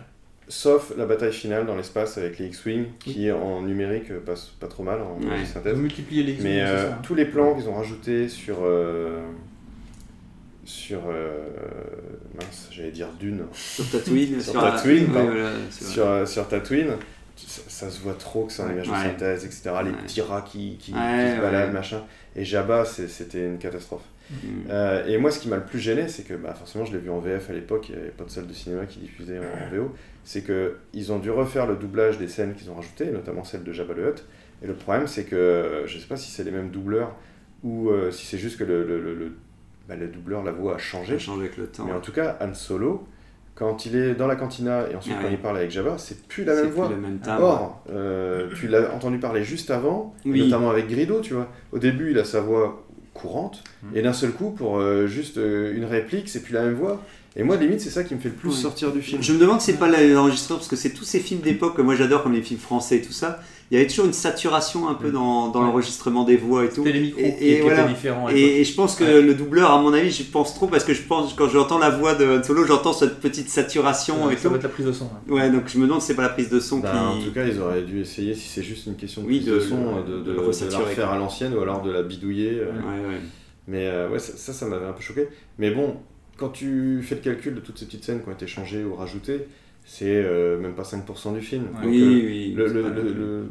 Sauf 0.53 0.91
la 0.97 1.05
bataille 1.05 1.31
finale 1.31 1.65
dans 1.65 1.77
l'espace 1.77 2.17
avec 2.17 2.37
les 2.37 2.47
X-Wing, 2.47 2.83
qui 2.99 3.31
en 3.31 3.61
numérique 3.61 4.11
passe 4.25 4.47
pas 4.59 4.67
trop 4.67 4.83
mal 4.83 4.99
en 5.01 5.15
Ouais. 5.25 5.45
synthèse. 5.45 5.75
ont 5.77 5.81
multiplié 5.81 6.23
les 6.23 6.33
Mais 6.41 6.57
c'est 6.59 6.61
euh, 6.61 6.89
ça. 6.89 6.99
tous 7.01 7.15
les 7.15 7.23
plans 7.23 7.55
qu'ils 7.55 7.69
ont 7.69 7.75
rajoutés 7.75 8.27
sur. 8.27 8.57
euh, 8.63 9.21
sur. 10.65 10.99
euh, 11.09 11.31
mince, 12.35 12.67
j'allais 12.69 12.91
dire 12.91 13.07
Dune. 13.17 13.45
Sur 13.53 13.89
Tatooine 13.89 14.41
Sur 14.41 14.61
la- 14.61 14.71
Tatooine, 14.71 15.05
ouais, 15.05 15.25
voilà, 15.25 15.51
vrai. 15.51 15.51
Sur, 15.71 16.05
euh, 16.05 16.25
sur 16.25 16.45
Tatooine, 16.47 16.95
ça, 17.37 17.61
ça 17.67 17.89
se 17.89 18.01
voit 18.01 18.13
trop 18.15 18.43
que 18.45 18.51
c'est 18.51 18.61
en 18.61 18.65
Ouais. 18.67 18.73
image 18.73 18.87
de 18.89 18.93
synthèse, 18.93 19.45
etc. 19.45 19.71
Les 19.85 19.91
petits 19.91 20.21
rats 20.21 20.41
qui, 20.41 20.75
qui, 20.79 20.91
qui 20.91 20.97
se 20.97 21.41
baladent, 21.41 21.67
ouais. 21.69 21.73
machin. 21.73 22.03
Et 22.35 22.43
Jabba, 22.43 22.83
c'était 22.83 23.45
une 23.45 23.57
catastrophe. 23.57 24.03
Mm. 24.31 24.47
Euh, 24.69 25.05
et 25.07 25.17
moi, 25.17 25.31
ce 25.31 25.39
qui 25.39 25.49
m'a 25.49 25.57
le 25.57 25.63
plus 25.65 25.79
gêné, 25.79 26.07
c'est 26.07 26.23
que 26.23 26.33
bah, 26.33 26.53
forcément, 26.53 26.85
je 26.85 26.93
l'ai 26.93 26.99
vu 26.99 27.09
en 27.09 27.19
VF 27.19 27.49
à 27.49 27.53
l'époque, 27.53 27.89
il 27.89 27.95
n'y 27.95 28.01
avait 28.01 28.11
pas 28.11 28.23
de 28.23 28.29
salle 28.29 28.47
de 28.47 28.53
cinéma 28.53 28.85
qui 28.85 28.99
diffusait 28.99 29.39
en, 29.39 29.41
en 29.41 29.75
VO. 29.75 29.91
C'est 30.23 30.43
qu'ils 30.45 31.11
ont 31.11 31.19
dû 31.19 31.31
refaire 31.31 31.67
le 31.67 31.75
doublage 31.75 32.17
des 32.17 32.27
scènes 32.27 32.53
qu'ils 32.53 32.69
ont 32.69 32.75
rajoutées, 32.75 33.11
notamment 33.11 33.43
celle 33.43 33.63
de 33.63 33.71
Jabba 33.73 33.93
le 33.93 34.09
Hutt. 34.09 34.25
Et 34.63 34.67
le 34.67 34.73
problème, 34.73 35.07
c'est 35.07 35.23
que 35.25 35.83
je 35.87 35.95
ne 35.95 36.01
sais 36.01 36.07
pas 36.07 36.15
si 36.17 36.29
c'est 36.31 36.43
les 36.43 36.51
mêmes 36.51 36.69
doubleurs 36.69 37.15
ou 37.63 37.89
euh, 37.89 38.11
si 38.11 38.25
c'est 38.25 38.37
juste 38.37 38.57
que 38.59 38.63
le, 38.63 38.85
le, 38.85 38.99
le, 39.01 39.15
le- 39.15 39.31
bah, 39.89 39.95
le 39.95 40.07
doubleur, 40.07 40.43
la 40.43 40.51
voix 40.51 40.75
a 40.75 40.77
changé. 40.77 41.13
Ça 41.13 41.19
change 41.19 41.39
avec 41.39 41.57
le 41.57 41.67
temps. 41.67 41.85
Mais 41.85 41.93
en 41.93 41.99
tout 41.99 42.11
cas, 42.11 42.37
Han 42.39 42.53
Solo, 42.53 43.07
quand 43.55 43.85
il 43.87 43.95
est 43.95 44.13
dans 44.13 44.27
la 44.27 44.35
cantina 44.35 44.87
et 44.89 44.95
ensuite 44.95 45.15
Ah 45.19 45.23
quand 45.23 45.29
il 45.29 45.37
parle 45.39 45.57
avec 45.57 45.71
Jabba, 45.71 45.97
c'est 45.97 46.27
plus 46.27 46.43
la 46.43 46.53
même 46.53 46.65
plus 46.65 46.71
voix. 46.71 46.89
le 46.89 46.95
même 46.97 47.17
timbre. 47.19 47.43
Or, 47.43 47.83
euh, 47.91 48.47
tu 48.55 48.67
l'as 48.67 48.93
entendu 48.93 49.17
parler 49.17 49.43
juste 49.43 49.71
avant, 49.71 50.13
Oui. 50.25 50.43
notamment 50.45 50.69
avec 50.69 50.87
Grido, 50.87 51.19
tu 51.21 51.33
vois. 51.33 51.49
Au 51.71 51.79
début, 51.79 52.11
il 52.11 52.19
a 52.19 52.23
sa 52.23 52.41
voix 52.41 52.85
courante, 53.21 53.63
Mm. 53.83 53.97
et 53.97 54.01
d'un 54.01 54.13
seul 54.13 54.31
coup, 54.31 54.51
pour 54.51 54.77
euh, 54.77 55.07
juste 55.07 55.37
euh, 55.37 55.75
une 55.75 55.85
réplique, 55.85 56.29
c'est 56.29 56.41
plus 56.43 56.53
la 56.53 56.63
même 56.63 56.75
voix. 56.75 57.03
Et 57.35 57.43
moi, 57.43 57.55
limite, 57.57 57.79
c'est 57.81 57.89
ça 57.89 58.03
qui 58.03 58.13
me 58.13 58.19
fait 58.19 58.29
le 58.29 58.35
plus 58.35 58.51
sortir 58.51 58.91
du 58.91 59.01
film. 59.01 59.23
Je 59.23 59.31
me 59.33 59.39
demande 59.39 59.61
si 59.61 59.71
c'est 59.71 59.77
pas 59.79 59.87
l'enregistreur 59.87 60.57
parce 60.59 60.67
que 60.67 60.75
c'est 60.75 60.89
tous 60.91 61.05
ces 61.05 61.19
films 61.19 61.39
d'époque 61.41 61.77
que 61.77 61.81
moi 61.81 61.95
j'adore 61.95 62.23
comme 62.23 62.33
les 62.33 62.41
films 62.41 62.59
français 62.59 62.97
et 62.97 63.01
tout 63.01 63.13
ça 63.13 63.39
il 63.71 63.75
y 63.75 63.77
avait 63.79 63.87
toujours 63.87 64.05
une 64.05 64.11
saturation 64.13 64.89
un 64.89 64.95
peu 64.95 65.07
Mm. 65.07 65.13
dans, 65.13 65.47
dans 65.49 65.59
Ouais. 65.61 65.65
l'enregistrement 65.67 66.23
des 66.25 66.35
voix 66.35 66.65
et 66.65 66.69
tout. 66.69 66.83
C'était 66.83 66.91
les 66.91 66.99
micros 66.99 67.21
Et- 67.21 67.35
qui, 67.37 67.47
et 67.47 67.55
qui 67.55 67.61
voilà. 67.61 67.83
étaient 67.83 67.93
différents. 67.93 68.27
Et, 68.29 68.63
je 68.65 68.75
pense 68.75 68.95
que 68.95 69.03
Ouais. 69.05 69.21
le 69.21 69.33
doubleur, 69.33 69.71
à 69.71 69.81
mon 69.81 69.93
avis, 69.93 70.11
je 70.11 70.23
pense 70.23 70.53
trop 70.53 70.67
parce 70.67 70.83
que 70.83 70.93
je 70.93 71.01
pense 71.03 71.33
quand 71.33 71.47
j'entends 71.47 71.77
la 71.79 71.89
voix 71.89 72.13
de 72.15 72.25
Han 72.39 72.43
Solo, 72.43 72.65
j'entends 72.65 72.91
cette 72.93 73.19
petite 73.21 73.49
saturation 73.49 74.25
Ouais, 74.25 74.33
et 74.33 74.35
ça 74.37 74.43
tout. 74.43 74.49
va 74.49 74.55
être 74.57 74.63
la 74.63 74.69
prise 74.69 74.85
de 74.85 74.91
son. 74.91 75.05
ouais. 75.27 75.33
Ouais, 75.41 75.49
donc 75.49 75.67
je 75.67 75.77
me 75.77 75.85
demande 75.85 76.01
si 76.01 76.07
c'est 76.07 76.15
pas 76.15 76.21
la 76.23 76.29
prise 76.29 76.49
de 76.49 76.59
son 76.59 76.79
Bah, 76.79 76.91
qui. 76.91 76.97
En 76.97 77.25
tout 77.25 77.33
cas, 77.33 77.45
ils 77.45 77.59
auraient 77.61 77.83
dû 77.83 78.01
essayer, 78.01 78.35
si 78.35 78.49
c'est 78.49 78.63
juste 78.63 78.87
une 78.87 78.95
question 78.97 79.21
de 79.21 79.27
Oui, 79.27 79.37
prise 79.37 79.49
de 79.49 79.55
de, 79.55 79.59
son, 79.61 79.95
le- 79.95 80.03
de, 80.03 80.17
de 80.17 80.23
de- 80.23 80.31
le 80.31 80.35
de 80.37 80.71
la 80.71 80.77
refaire 80.79 81.05
quoi. 81.07 81.15
à 81.15 81.17
l'ancienne 81.17 81.53
ou 81.55 81.61
alors 81.61 81.81
de 81.81 81.91
la 81.91 82.03
bidouiller. 82.03 82.59
euh. 82.59 82.65
Ouais, 82.71 83.07
ouais. 83.09 83.21
Mais 83.67 83.87
euh, 83.87 84.09
ouais, 84.09 84.19
ça, 84.19 84.51
ça 84.53 84.65
m'avait 84.65 84.85
un 84.87 84.91
peu 84.91 85.01
choqué. 85.01 85.29
Mais 85.59 85.71
bon, 85.71 85.95
quand 86.35 86.49
tu 86.49 87.01
fais 87.03 87.15
le 87.15 87.21
calcul 87.21 87.55
de 87.55 87.59
toutes 87.61 87.77
ces 87.77 87.85
petites 87.85 88.03
scènes 88.03 88.21
qui 88.21 88.27
ont 88.27 88.33
été 88.33 88.47
changées 88.47 88.83
ou 88.83 88.95
rajoutées, 88.95 89.47
c'est 89.85 90.05
euh, 90.23 90.57
même 90.59 90.73
pas 90.73 90.83
5% 90.83 91.33
du 91.33 91.41
film. 91.41 91.63
Ouais. 91.75 91.81
Donc, 91.81 91.91
Oui, 91.91 92.01
euh, 92.01 92.25
oui. 92.27 92.53
le, 92.55 92.67
le, 92.67 92.81
pas- 92.81 92.89
le, 92.89 93.01
le- 93.13 93.43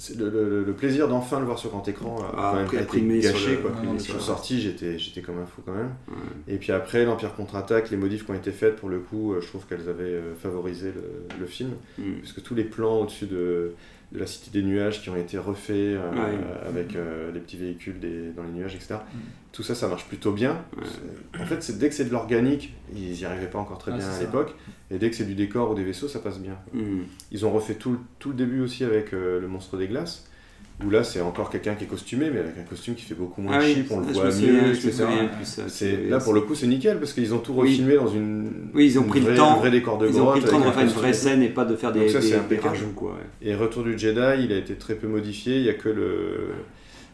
c'est 0.00 0.16
le- 0.16 0.30
le- 0.30 0.62
le 0.62 0.72
plaisir 0.74 1.08
d'enfin 1.08 1.40
le 1.40 1.44
voir 1.46 1.58
sur 1.58 1.70
grand 1.70 1.86
écran 1.88 2.18
a 2.22 2.30
Ah, 2.36 2.64
quand 2.70 2.72
même 2.76 2.82
été 3.10 3.22
sur 3.22 3.32
gâché. 3.32 3.50
le- 3.50 3.56
quoi. 3.58 3.72
non, 3.84 3.98
sur 3.98 4.44
j'étais 4.48 4.96
j'étais 4.96 5.22
comme 5.22 5.38
un 5.40 5.44
fou 5.46 5.60
quand 5.66 5.72
même. 5.74 5.90
Ouais. 6.08 6.54
Et 6.54 6.56
puis 6.58 6.70
après, 6.70 7.04
l'Empire 7.04 7.34
contre-attaque, 7.34 7.90
les 7.90 7.96
modifs 7.96 8.24
qui 8.24 8.30
ont 8.30 8.34
été 8.34 8.52
faites, 8.52 8.76
pour 8.76 8.88
le 8.90 9.00
coup, 9.00 9.32
euh, 9.32 9.40
je 9.40 9.48
trouve 9.48 9.66
qu'elles 9.66 9.88
avaient 9.88 10.04
euh, 10.04 10.34
favorisé 10.36 10.92
le, 10.94 11.02
le 11.40 11.46
film. 11.46 11.70
Mm. 11.98 12.02
Puisque 12.20 12.42
tous 12.44 12.54
les 12.54 12.62
plans 12.62 13.00
au-dessus 13.00 13.26
de, 13.26 13.72
de 14.12 14.18
la 14.20 14.26
cité 14.26 14.50
des 14.52 14.64
nuages 14.64 15.02
qui 15.02 15.10
ont 15.10 15.16
été 15.16 15.36
refaits 15.36 15.70
euh, 15.74 16.12
Ouais. 16.12 16.38
avec 16.68 16.94
euh, 16.94 17.32
les 17.32 17.40
petits 17.40 17.56
véhicules 17.56 17.98
des- 17.98 18.30
dans 18.36 18.44
les 18.44 18.52
nuages, 18.52 18.76
etc. 18.76 18.94
Mm. 19.12 19.18
Tout 19.50 19.64
ça, 19.64 19.74
ça 19.74 19.88
marche 19.88 20.06
plutôt 20.06 20.30
bien. 20.30 20.62
Ouais. 20.76 21.40
En 21.42 21.44
fait, 21.44 21.60
c'est- 21.60 21.76
dès 21.76 21.88
que 21.88 21.94
c'est 21.96 22.04
de 22.04 22.12
l'organique, 22.12 22.72
ils 22.94 23.10
n'y 23.14 23.24
arrivaient 23.24 23.50
pas 23.50 23.58
encore 23.58 23.78
très 23.78 23.90
Ah, 23.92 23.96
bien 23.96 24.06
à 24.08 24.12
ça. 24.12 24.20
l'époque. 24.20 24.54
Et 24.90 24.98
dès 24.98 25.10
que 25.10 25.16
c'est 25.16 25.24
du 25.26 25.34
décor 25.34 25.70
ou 25.70 25.74
des 25.74 25.84
vaisseaux, 25.84 26.08
ça 26.08 26.18
passe 26.18 26.38
bien. 26.38 26.56
Mm. 26.72 27.00
Ils 27.32 27.44
ont 27.46 27.50
refait 27.50 27.74
tout, 27.74 27.92
le- 27.92 27.98
tout 28.18 28.30
le 28.30 28.34
début 28.36 28.60
aussi 28.62 28.84
avec 28.84 29.12
euh, 29.12 29.38
le 29.40 29.46
monstre 29.48 29.76
des 29.76 29.86
glaces. 29.88 30.24
Où 30.84 30.90
là, 30.90 31.02
c'est 31.02 31.20
encore 31.20 31.50
quelqu'un 31.50 31.74
qui 31.74 31.84
est 31.84 31.88
costumé, 31.88 32.30
mais 32.32 32.38
avec 32.38 32.56
un 32.56 32.62
costume 32.62 32.94
qui 32.94 33.02
fait 33.02 33.16
beaucoup 33.16 33.42
moins 33.42 33.56
Ah 33.56 33.60
oui, 33.64 33.74
cheap, 33.74 33.90
on 33.90 33.98
le 33.98 34.06
je 34.08 34.12
voit 34.12 34.24
mieux, 34.26 34.68
etc. 34.72 35.04
C'est- 35.66 36.08
là, 36.08 36.18
pour 36.20 36.32
le 36.34 36.40
coup, 36.42 36.54
c'est 36.54 36.68
nickel 36.68 36.98
parce 37.00 37.12
qu'ils 37.12 37.34
ont 37.34 37.38
tout 37.38 37.52
Oui. 37.52 37.70
refilmé 37.70 37.96
dans 37.96 38.06
une. 38.06 38.70
Oui, 38.74 38.86
ils 38.86 38.98
ont 38.98 39.02
pris 39.02 39.18
le 39.20 39.34
temps. 39.34 39.54
Un 39.56 39.58
vrai 39.58 39.72
décor 39.72 39.98
de 39.98 40.06
Ils 40.08 40.16
ont 40.20 40.24
grotte. 40.24 40.36
pris 40.36 40.44
le 40.44 40.48
temps 40.50 40.60
de 40.60 40.66
refaire 40.66 40.82
une 40.84 40.88
vraie 40.90 41.12
scène 41.12 41.42
et 41.42 41.48
pas 41.48 41.64
de 41.64 41.74
faire 41.74 41.90
des, 41.92 42.00
Donc 42.00 42.10
ça, 42.10 42.20
c'est 42.20 42.28
des- 42.28 42.32
des 42.34 42.38
impeccable. 42.38 42.68
rajouts, 42.68 42.92
quoi. 42.94 43.10
ouais. 43.12 43.48
Et 43.48 43.56
Retour 43.56 43.82
du 43.82 43.98
Jedi, 43.98 44.44
il 44.44 44.52
a 44.52 44.56
été 44.56 44.74
très 44.76 44.94
peu 44.94 45.08
modifié. 45.08 45.56
Il 45.56 45.62
n'y 45.64 45.68
a 45.68 45.74
que 45.74 45.88
le, 45.88 46.50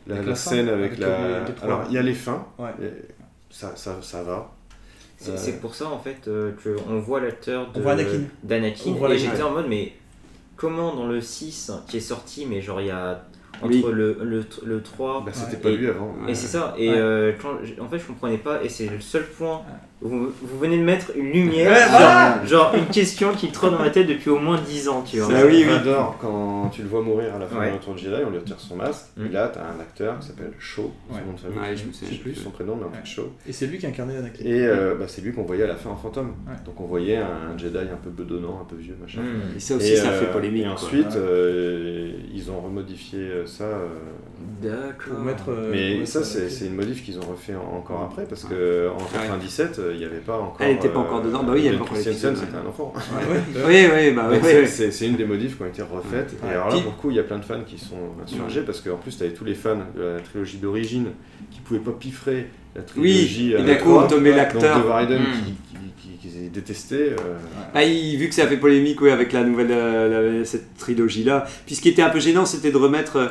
la, 0.09 0.35
scène 0.35 0.69
avec, 0.69 0.85
avec 0.93 0.99
la. 0.99 1.41
les- 1.41 1.47
les 1.49 1.55
trois. 1.55 1.67
Alors, 1.69 1.85
il 1.89 1.95
y 1.95 1.99
a 1.99 2.03
les 2.03 2.13
fins. 2.15 2.47
Ouais. 2.59 2.69
Et 2.83 2.87
Ça, 3.49 3.73
ça, 3.77 3.99
ça 4.03 4.23
va. 4.23 4.53
C'est 5.37 5.55
Euh, 5.55 5.61
pour 5.61 5.75
ça 5.75 5.89
en 5.89 5.99
fait 5.99 6.29
euh, 6.29 6.53
qu'on 6.87 7.01
voit 7.01 7.21
l'acteur 7.21 7.73
d'Anakin. 8.43 8.91
Et 9.15 9.19
j'étais 9.19 9.43
en 9.43 9.51
mode, 9.53 9.67
mais 9.69 9.93
comment 10.57 10.95
dans 10.95 11.07
le 11.07 11.21
6 11.21 11.73
qui 11.89 11.97
est 11.97 12.01
sorti, 12.01 12.47
mais 12.47 12.61
genre 12.61 12.81
il 12.81 12.89
y 12.89 12.91
a 12.91 13.25
entre 13.63 13.69
Oui. 13.69 13.85
le, 13.93 14.19
le, 14.23 14.45
le 14.65 14.83
3 14.83 15.23
Bah, 15.25 15.33
c'était 15.33 15.57
pas 15.57 15.71
lui 15.71 15.87
avant. 15.89 16.15
Et 16.29 16.35
c'est 16.35 16.49
ça, 16.49 16.75
et 16.77 16.91
Ouais. 16.91 16.97
euh, 16.99 17.33
quand 17.41 17.55
en 17.83 17.89
fait 17.89 17.99
je 17.99 18.07
comprenais 18.07 18.39
pas, 18.39 18.63
et 18.63 18.69
c'est 18.69 18.87
le 18.89 19.01
seul 19.01 19.25
point, 19.25 19.63
vous, 20.03 20.27
vous 20.43 20.59
venez 20.59 20.77
de 20.77 20.83
mettre 20.83 21.13
une 21.17 21.31
lumière 21.33 21.71
Ouais, 21.71 21.79
sur 21.81 21.89
voilà. 21.91 22.45
genre 22.45 22.75
une 22.75 22.87
question 22.87 23.33
qui 23.33 23.49
trotte 23.51 23.73
dans 23.73 23.79
ma 23.79 23.89
tête 23.91 24.07
depuis 24.07 24.29
au 24.29 24.39
moins 24.39 24.61
10 24.61 24.89
ans, 24.89 25.03
tu 25.03 25.19
vois. 25.19 25.33
Ah 25.35 25.43
oui, 25.47 25.65
oui. 25.67 25.73
Vador, 25.73 26.19
quand 26.21 26.69
tu 26.73 26.83
le 26.83 26.89
vois 26.89 27.01
mourir 27.01 27.35
à 27.35 27.39
la 27.39 27.47
fin 27.47 27.59
Ouais. 27.61 27.71
de 27.71 27.75
Retour 27.77 27.95
du 27.95 28.05
Jedi, 28.05 28.23
on 28.27 28.31
lui 28.31 28.39
retire 28.39 28.61
son 28.61 28.77
masque. 28.77 29.07
Mm. 29.17 29.27
Et 29.27 29.29
là, 29.31 29.49
t'as 29.49 29.61
un 29.63 29.81
acteur 29.81 30.19
qui 30.19 30.27
s'appelle 30.27 30.53
Shaw, 30.59 30.91
son 31.09 31.15
Ouais. 31.15 31.21
nom 31.27 31.33
de 31.33 31.41
famille. 31.41 31.59
Ouais, 31.59 31.77
je 31.77 31.85
me 31.87 31.93
Je 31.93 32.15
sais 32.15 32.21
plus 32.21 32.35
son 32.35 32.51
prénom, 32.51 32.77
mais 32.77 32.85
en 32.85 32.91
fait 32.91 33.07
Shaw. 33.07 33.31
Et 33.49 33.53
c'est 33.53 33.67
lui 33.67 33.79
qui 33.79 33.87
a 33.87 33.89
incarné 33.89 34.17
Anakin. 34.17 34.45
Et 34.45 34.67
euh, 34.67 34.95
bah, 34.95 35.07
c'est 35.09 35.23
lui 35.23 35.33
qu'on 35.33 35.45
voyait 35.45 35.65
à 35.65 35.69
la 35.69 35.77
fin 35.77 35.91
en 35.91 35.97
fantôme. 35.97 36.35
Ouais. 36.47 36.55
Donc 36.67 36.81
on 36.81 36.85
voyait 36.87 37.17
un 37.17 37.57
Jedi 37.57 37.79
un 37.79 37.97
peu 38.03 38.11
bedonnant, 38.11 38.61
un 38.61 38.65
peu 38.65 38.77
vieux, 38.77 38.97
machin. 39.01 39.21
Hmm. 39.23 39.57
Et 39.57 39.61
ça 39.61 39.77
aussi, 39.77 39.93
Et, 39.93 39.97
ça 39.97 40.09
euh, 40.09 40.21
fait 40.21 40.31
polémique. 40.33 40.65
Et 40.65 40.69
ensuite, 40.69 41.17
euh, 41.17 42.11
ils 42.35 42.51
ont 42.51 42.61
remodifié 42.61 43.27
ça. 43.47 43.65
euh, 43.65 43.87
D'accord. 44.63 45.15
Pour 45.17 45.25
mettre. 45.25 45.51
mais 45.71 46.05
ça, 46.07 46.23
c'est 46.25 46.67
une 46.67 46.75
modif 46.75 47.05
qu'ils 47.05 47.19
ont 47.19 47.23
refait 47.31 47.55
en- 47.55 47.77
encore 47.77 48.03
après, 48.03 48.25
parce 48.25 48.45
que 48.45 48.89
en 48.91 49.05
97, 49.05 49.79
euh, 49.79 49.84
il 49.93 49.99
n'y 49.99 50.05
avait 50.05 50.19
pas 50.19 50.39
encore. 50.39 50.57
Elle 50.61 50.77
était 50.77 50.89
pas 50.89 51.01
encore 51.01 51.23
dedans. 51.23 51.43
Bah 51.43 51.53
oui, 51.55 51.61
il 51.61 51.65
y 51.67 51.69
avait 51.69 51.77
pas 51.79 51.85
encore 51.85 51.95
Christensen, 51.97 52.35
c'était 52.37 52.57
un 52.57 52.67
enfant. 52.69 52.93
Ouais, 52.97 53.35
ouais. 53.35 53.43
Oui, 53.67 53.89
oui, 54.09 54.11
bah 54.13 54.29
oui. 54.31 54.39
C'est- 54.67 55.07
une 55.07 55.17
des 55.17 55.25
modifs 55.25 55.57
qui 55.57 55.63
ont 55.63 55.67
été 55.67 55.83
refaites. 55.83 56.35
Ouais. 56.43 56.49
Et 56.51 56.53
alors 56.53 56.69
là, 56.71 56.75
pour 56.77 56.93
le 56.93 56.99
coup, 57.01 57.11
il 57.11 57.17
y 57.17 57.21
a 57.21 57.23
plein 57.25 57.39
de 57.39 57.45
fans 57.45 57.61
qui 57.67 57.79
sont 57.79 57.97
insurgés 58.23 58.63
parce 58.63 58.81
qu'en 58.81 58.97
plus, 58.97 59.17
tu 59.17 59.23
avais 59.25 59.33
tous 59.33 59.45
les 59.45 59.55
fans 59.55 59.79
de 59.97 60.03
la 60.03 60.21
trilogie 60.21 60.57
d'origine 60.59 61.09
qui 61.51 61.61
pouvaient 61.61 61.81
pas 61.81 61.93
piffrer 61.93 62.47
la 62.75 62.83
trilogie. 62.83 63.47
Oui, 63.49 63.53
et 63.53 63.57
euh, 63.57 63.65
d'un 63.67 63.75
coup, 63.77 63.93
on 63.93 64.07
te 64.07 64.15
met 64.15 64.33
l'acteur. 64.35 64.79
de 64.79 64.83
Variden 64.89 65.21
Mm. 65.23 65.25
qui, 65.35 65.55
qui, 66.19 66.49
détestait. 66.51 67.11
euh, 67.13 67.37
Bah, 67.73 67.83
il- 67.85 68.17
vu 68.17 68.29
que 68.29 68.35
ça 68.35 68.45
a 68.45 68.47
fait 68.47 68.57
polémique 68.57 69.01
ouais, 69.01 69.11
avec 69.11 69.33
la 69.33 69.43
nouvelle 69.45 69.69
euh, 69.71 70.39
la- 70.39 70.45
cette 70.45 70.77
trilogie 70.77 71.25
là. 71.25 71.45
Puis 71.67 71.75
ce 71.75 71.81
qui 71.81 71.89
était 71.89 72.03
un 72.03 72.11
peu 72.11 72.21
gênant, 72.21 72.45
c'était 72.47 72.71
de 72.71 72.77
remettre 72.77 73.17
euh, 73.17 73.29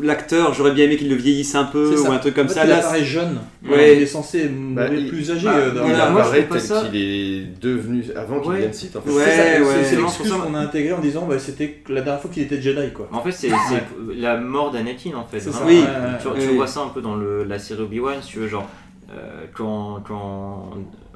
l'acteur. 0.00 0.54
J'aurais 0.54 0.72
bien 0.72 0.84
aimé 0.84 0.96
qu'il 0.96 1.08
le 1.08 1.16
vieillisse 1.16 1.54
un 1.54 1.64
peu 1.64 1.98
ou 2.00 2.10
un 2.12 2.18
truc 2.18 2.34
comme 2.34 2.46
En 2.46 2.48
fait, 2.48 2.54
ça. 2.54 2.64
il 2.64 2.68
Là, 2.70 2.78
apparaît 2.78 3.04
jeune. 3.04 3.38
Ouais. 3.68 3.96
Il 3.96 4.02
est 4.02 4.06
censé 4.06 4.48
mourir 4.48 4.92
il- 4.92 5.08
plus 5.08 5.30
âgé. 5.30 5.44
bah, 5.46 5.54
euh, 5.56 5.70
dans 5.72 5.86
il 5.88 5.94
apparaît 5.94 6.46
tel 6.50 6.60
ça- 6.60 6.82
qu'il 6.90 6.96
est 7.00 7.60
devenu 7.60 8.04
avant 8.14 8.40
qu'il 8.40 8.50
Ouais. 8.50 8.56
devienne 8.56 8.72
Sith. 8.72 8.96
En 8.96 9.00
fait. 9.00 9.10
Ouais, 9.10 9.24
C'est 9.26 9.60
ouais. 9.96 10.02
l'excuse 10.02 10.32
qu'on 10.32 10.54
a 10.54 10.58
intégrée 10.60 10.92
en 10.92 11.00
disant 11.00 11.26
bah, 11.26 11.38
c'était 11.38 11.82
la 11.88 12.02
dernière 12.02 12.20
fois 12.20 12.30
qu'il 12.32 12.42
était 12.42 12.60
Jedi 12.60 12.92
quoi. 12.92 13.08
En 13.12 13.22
fait, 13.22 13.32
c'est 13.32 13.50
la 14.16 14.36
mort 14.36 14.70
d'Anakin 14.70 15.12
en 15.16 15.24
fait. 15.24 15.42
Oui. 15.66 15.82
Tu, 16.20 16.28
tu 16.40 16.48
Oui. 16.50 16.56
vois 16.56 16.66
ça 16.66 16.80
un 16.80 16.88
peu 16.88 17.00
dans 17.00 17.16
le, 17.16 17.44
la 17.44 17.58
série 17.58 17.82
Obi-Wan, 17.82 18.16
si 18.22 18.28
tu 18.32 18.38
veux, 18.38 18.48
genre, 18.48 18.68
euh, 19.12 19.44
quand, 19.54 20.02
quand 20.06 20.70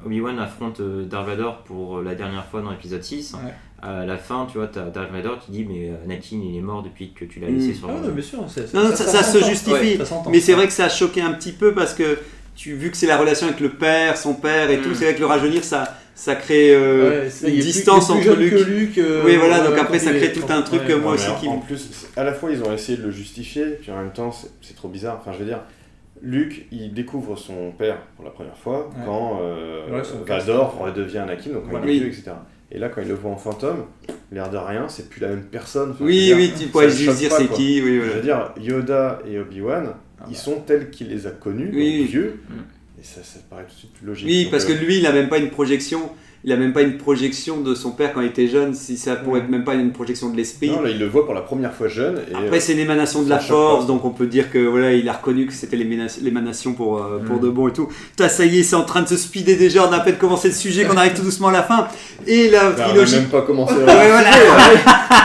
Obi-Wan 0.05 0.37
affronte 0.39 0.81
euh, 0.81 1.05
Darth 1.05 1.27
Vader 1.27 1.49
pour 1.65 2.01
la 2.01 2.13
dernière 2.13 2.45
fois 2.45 2.61
dans 2.61 2.71
l'épisode 2.71 3.03
6, 3.03 3.33
Ouais. 3.35 3.53
À 3.81 4.05
la 4.05 4.17
fin, 4.17 4.47
tu 4.51 4.57
vois, 4.57 4.67
t'as 4.67 4.85
Darth 4.85 5.11
Vader 5.11 5.31
qui 5.45 5.51
dit 5.51 5.65
Mais 5.65 5.89
euh, 5.89 6.03
Anakin, 6.05 6.37
il 6.43 6.57
est 6.57 6.61
mort 6.61 6.81
depuis 6.83 7.11
que 7.13 7.25
tu 7.25 7.39
l'as 7.39 7.49
laissé 7.49 7.69
Mm. 7.69 7.73
sur 7.75 7.89
Ah 7.89 7.93
le. 8.01 8.07
ouais, 8.07 8.13
bien 8.13 8.23
sûr. 8.23 8.39
c'est- 8.47 8.73
Non, 8.73 8.83
non, 8.89 8.95
ça, 8.95 9.05
ça 9.05 9.23
se 9.23 9.43
justifie. 9.43 9.71
Ouais, 9.73 9.97
ça 9.97 10.05
s'entend. 10.05 10.29
Mais 10.31 10.39
c'est 10.39 10.53
vrai 10.53 10.65
que 10.67 10.73
ça 10.73 10.85
a 10.85 10.89
choqué 10.89 11.21
un 11.21 11.33
petit 11.33 11.51
peu 11.51 11.73
parce 11.73 11.93
que 11.93 12.17
tu, 12.55 12.73
vu 12.73 12.89
que 12.89 12.97
c'est 12.97 13.05
la 13.07 13.17
relation 13.17 13.47
avec 13.47 13.59
le 13.59 13.69
père, 13.69 14.17
son 14.17 14.33
père 14.33 14.69
et 14.71 14.77
Mm. 14.77 14.81
tout, 14.81 14.95
c'est 14.95 15.05
vrai 15.05 15.15
que 15.15 15.19
le 15.19 15.25
rajeunir, 15.25 15.63
ça, 15.63 15.93
ça 16.15 16.35
crée 16.35 16.73
euh, 16.73 17.23
Ouais, 17.23 17.29
une 17.49 17.53
plus- 17.55 17.61
distance 17.65 18.05
plus 18.09 18.13
entre 18.29 18.39
Luc. 18.39 18.53
que 18.53 18.63
Luke, 18.63 18.97
euh, 18.97 19.23
Oui, 19.25 19.35
voilà, 19.35 19.59
donc 19.59 19.73
euh, 19.77 19.81
après, 19.81 19.99
ça 19.99 20.13
crée 20.13 20.31
tout 20.31 20.45
un 20.49 20.61
truc 20.61 20.81
ouais. 20.83 20.87
que 20.87 20.93
moi 20.93 21.11
Ouais, 21.11 21.17
aussi 21.17 21.27
mais 21.29 21.39
qui 21.41 21.47
en, 21.49 21.51
me- 21.51 21.57
en 21.57 21.59
plus, 21.59 22.07
à 22.15 22.23
la 22.23 22.33
fois 22.33 22.51
ils 22.51 22.63
ont 22.63 22.73
essayé 22.73 22.97
de 22.97 23.03
le 23.03 23.11
justifier, 23.11 23.65
puis 23.81 23.91
en 23.91 23.97
même 23.97 24.13
temps 24.13 24.31
c'est 24.31 24.47
c'est 24.61 24.75
trop 24.75 24.87
bizarre. 24.87 25.17
Enfin, 25.19 25.33
je 25.33 25.39
veux 25.39 25.45
dire, 25.45 25.59
Luke 26.21 26.65
il 26.71 26.93
découvre 26.93 27.35
son 27.37 27.71
père 27.77 27.97
pour 28.15 28.23
la 28.23 28.31
première 28.31 28.57
fois 28.57 28.87
Ouais. 28.95 29.03
quand 29.05 29.39
euh, 29.41 29.91
Ouais, 29.91 30.03
son 30.05 30.23
Vador 30.23 30.77
redevient 30.79 31.17
Anakin, 31.19 31.49
donc 31.51 31.63
quand 31.65 31.71
Voilà. 31.71 31.85
Oui. 31.85 31.97
etc. 32.07 32.31
Et 32.71 32.79
là, 32.79 32.89
quand 32.89 33.01
il 33.01 33.07
le 33.07 33.13
voit 33.13 33.31
en 33.31 33.37
fantôme, 33.37 33.85
l'air 34.31 34.49
de 34.49 34.57
rien, 34.57 34.87
c'est 34.89 35.09
plus 35.09 35.21
la 35.21 35.29
même 35.29 35.43
personne. 35.43 35.91
Enfin, 35.91 36.03
Oui, 36.05 36.33
oui, 36.35 36.49
dire, 36.49 36.57
tu 36.59 36.67
pourrais 36.67 36.89
juste 36.89 37.17
dire 37.17 37.31
c'est 37.31 37.47
qui. 37.47 37.81
Oui, 37.81 37.99
Je 38.03 38.09
veux 38.11 38.21
dire, 38.21 38.51
Yoda 38.59 39.19
et 39.29 39.37
Obi-Wan, 39.39 39.93
Ah 40.19 40.25
ils 40.27 40.33
bah. 40.33 40.37
sont 40.39 40.59
tels 40.61 40.89
qu'il 40.89 41.09
les 41.09 41.27
a 41.27 41.31
connus, 41.31 41.69
Oui. 41.73 41.99
donc 42.01 42.09
vieux, 42.09 42.39
Mm. 42.49 42.53
et 42.99 43.03
ça, 43.03 43.21
ça 43.23 43.39
paraît 43.49 43.63
tout 43.65 43.69
de 43.73 43.77
suite 43.77 43.93
plus 43.93 44.07
logique. 44.07 44.27
Oui, 44.27 44.43
Donc, 44.43 44.51
parce 44.51 44.65
que 44.65 44.73
euh, 44.73 44.77
lui, 44.77 44.97
il 44.97 45.05
a 45.05 45.11
même 45.13 45.29
pas 45.29 45.37
une 45.37 45.51
projection. 45.51 46.09
Il 46.47 46.51
a 46.53 46.57
même 46.57 46.73
pas 46.73 46.83
une 46.83 46.97
projection 46.97 47.57
de 47.61 47.73
son 47.73 47.89
père 47.89 48.13
quand 48.13 48.21
il 48.21 48.27
était 48.27 48.47
jeune. 48.47 48.75
Si 48.75 48.97
ça 48.97 49.15
pourrait 49.15 49.39
être 49.39 49.49
même 49.49 49.63
pas 49.63 49.73
une 49.73 49.91
projection 49.91 50.29
de 50.29 50.37
l'esprit. 50.37 50.69
non, 50.69 50.81
là, 50.81 50.91
il 50.91 50.99
le 50.99 51.07
voit 51.07 51.25
pour 51.25 51.33
la 51.33 51.41
première 51.41 51.73
fois 51.73 51.87
jeune. 51.87 52.19
Et, 52.31 52.35
Après, 52.35 52.57
euh, 52.57 52.59
c'est 52.59 52.73
une 52.73 52.79
émanation 52.79 53.23
de 53.23 53.29
la 53.31 53.39
force, 53.39 53.85
pas. 53.85 53.87
donc 53.87 54.05
on 54.05 54.11
peut 54.11 54.27
dire 54.27 54.51
que 54.51 54.59
voilà, 54.59 54.91
il 54.93 55.09
a 55.09 55.13
reconnu 55.13 55.47
que 55.47 55.53
c'était 55.53 55.75
l'émana- 55.75 56.05
l'émanation 56.21 56.73
pour, 56.73 56.99
euh, 56.99 57.19
pour 57.25 57.37
Mm. 57.37 57.39
de 57.41 57.49
bon 57.49 57.67
et 57.69 57.73
tout. 57.73 57.87
Putain, 58.11 58.29
ça 58.29 58.45
y 58.45 58.59
est, 58.59 58.63
c'est 58.63 58.75
en 58.75 58.83
train 58.83 59.01
de 59.01 59.07
se 59.07 59.17
speeder 59.17 59.55
déjà. 59.57 59.87
On 59.89 59.91
a 59.91 59.95
à 59.97 59.99
peine 60.01 60.17
commencé 60.17 60.49
le 60.49 60.53
sujet, 60.53 60.85
qu'on 60.85 60.97
arrive 60.97 61.13
tout 61.13 61.23
doucement 61.23 61.47
à 61.47 61.51
la 61.51 61.63
fin. 61.63 61.87
Et 62.27 62.51
la 62.51 62.69
bah, 62.69 62.75
on 62.77 62.81
a 62.81 62.85
trilogie. 62.89 63.15
même 63.15 63.25
pas 63.29 63.41
commencé 63.41 63.73
à 63.73 63.77
Ouais, 63.77 63.83
voilà. 64.07 64.29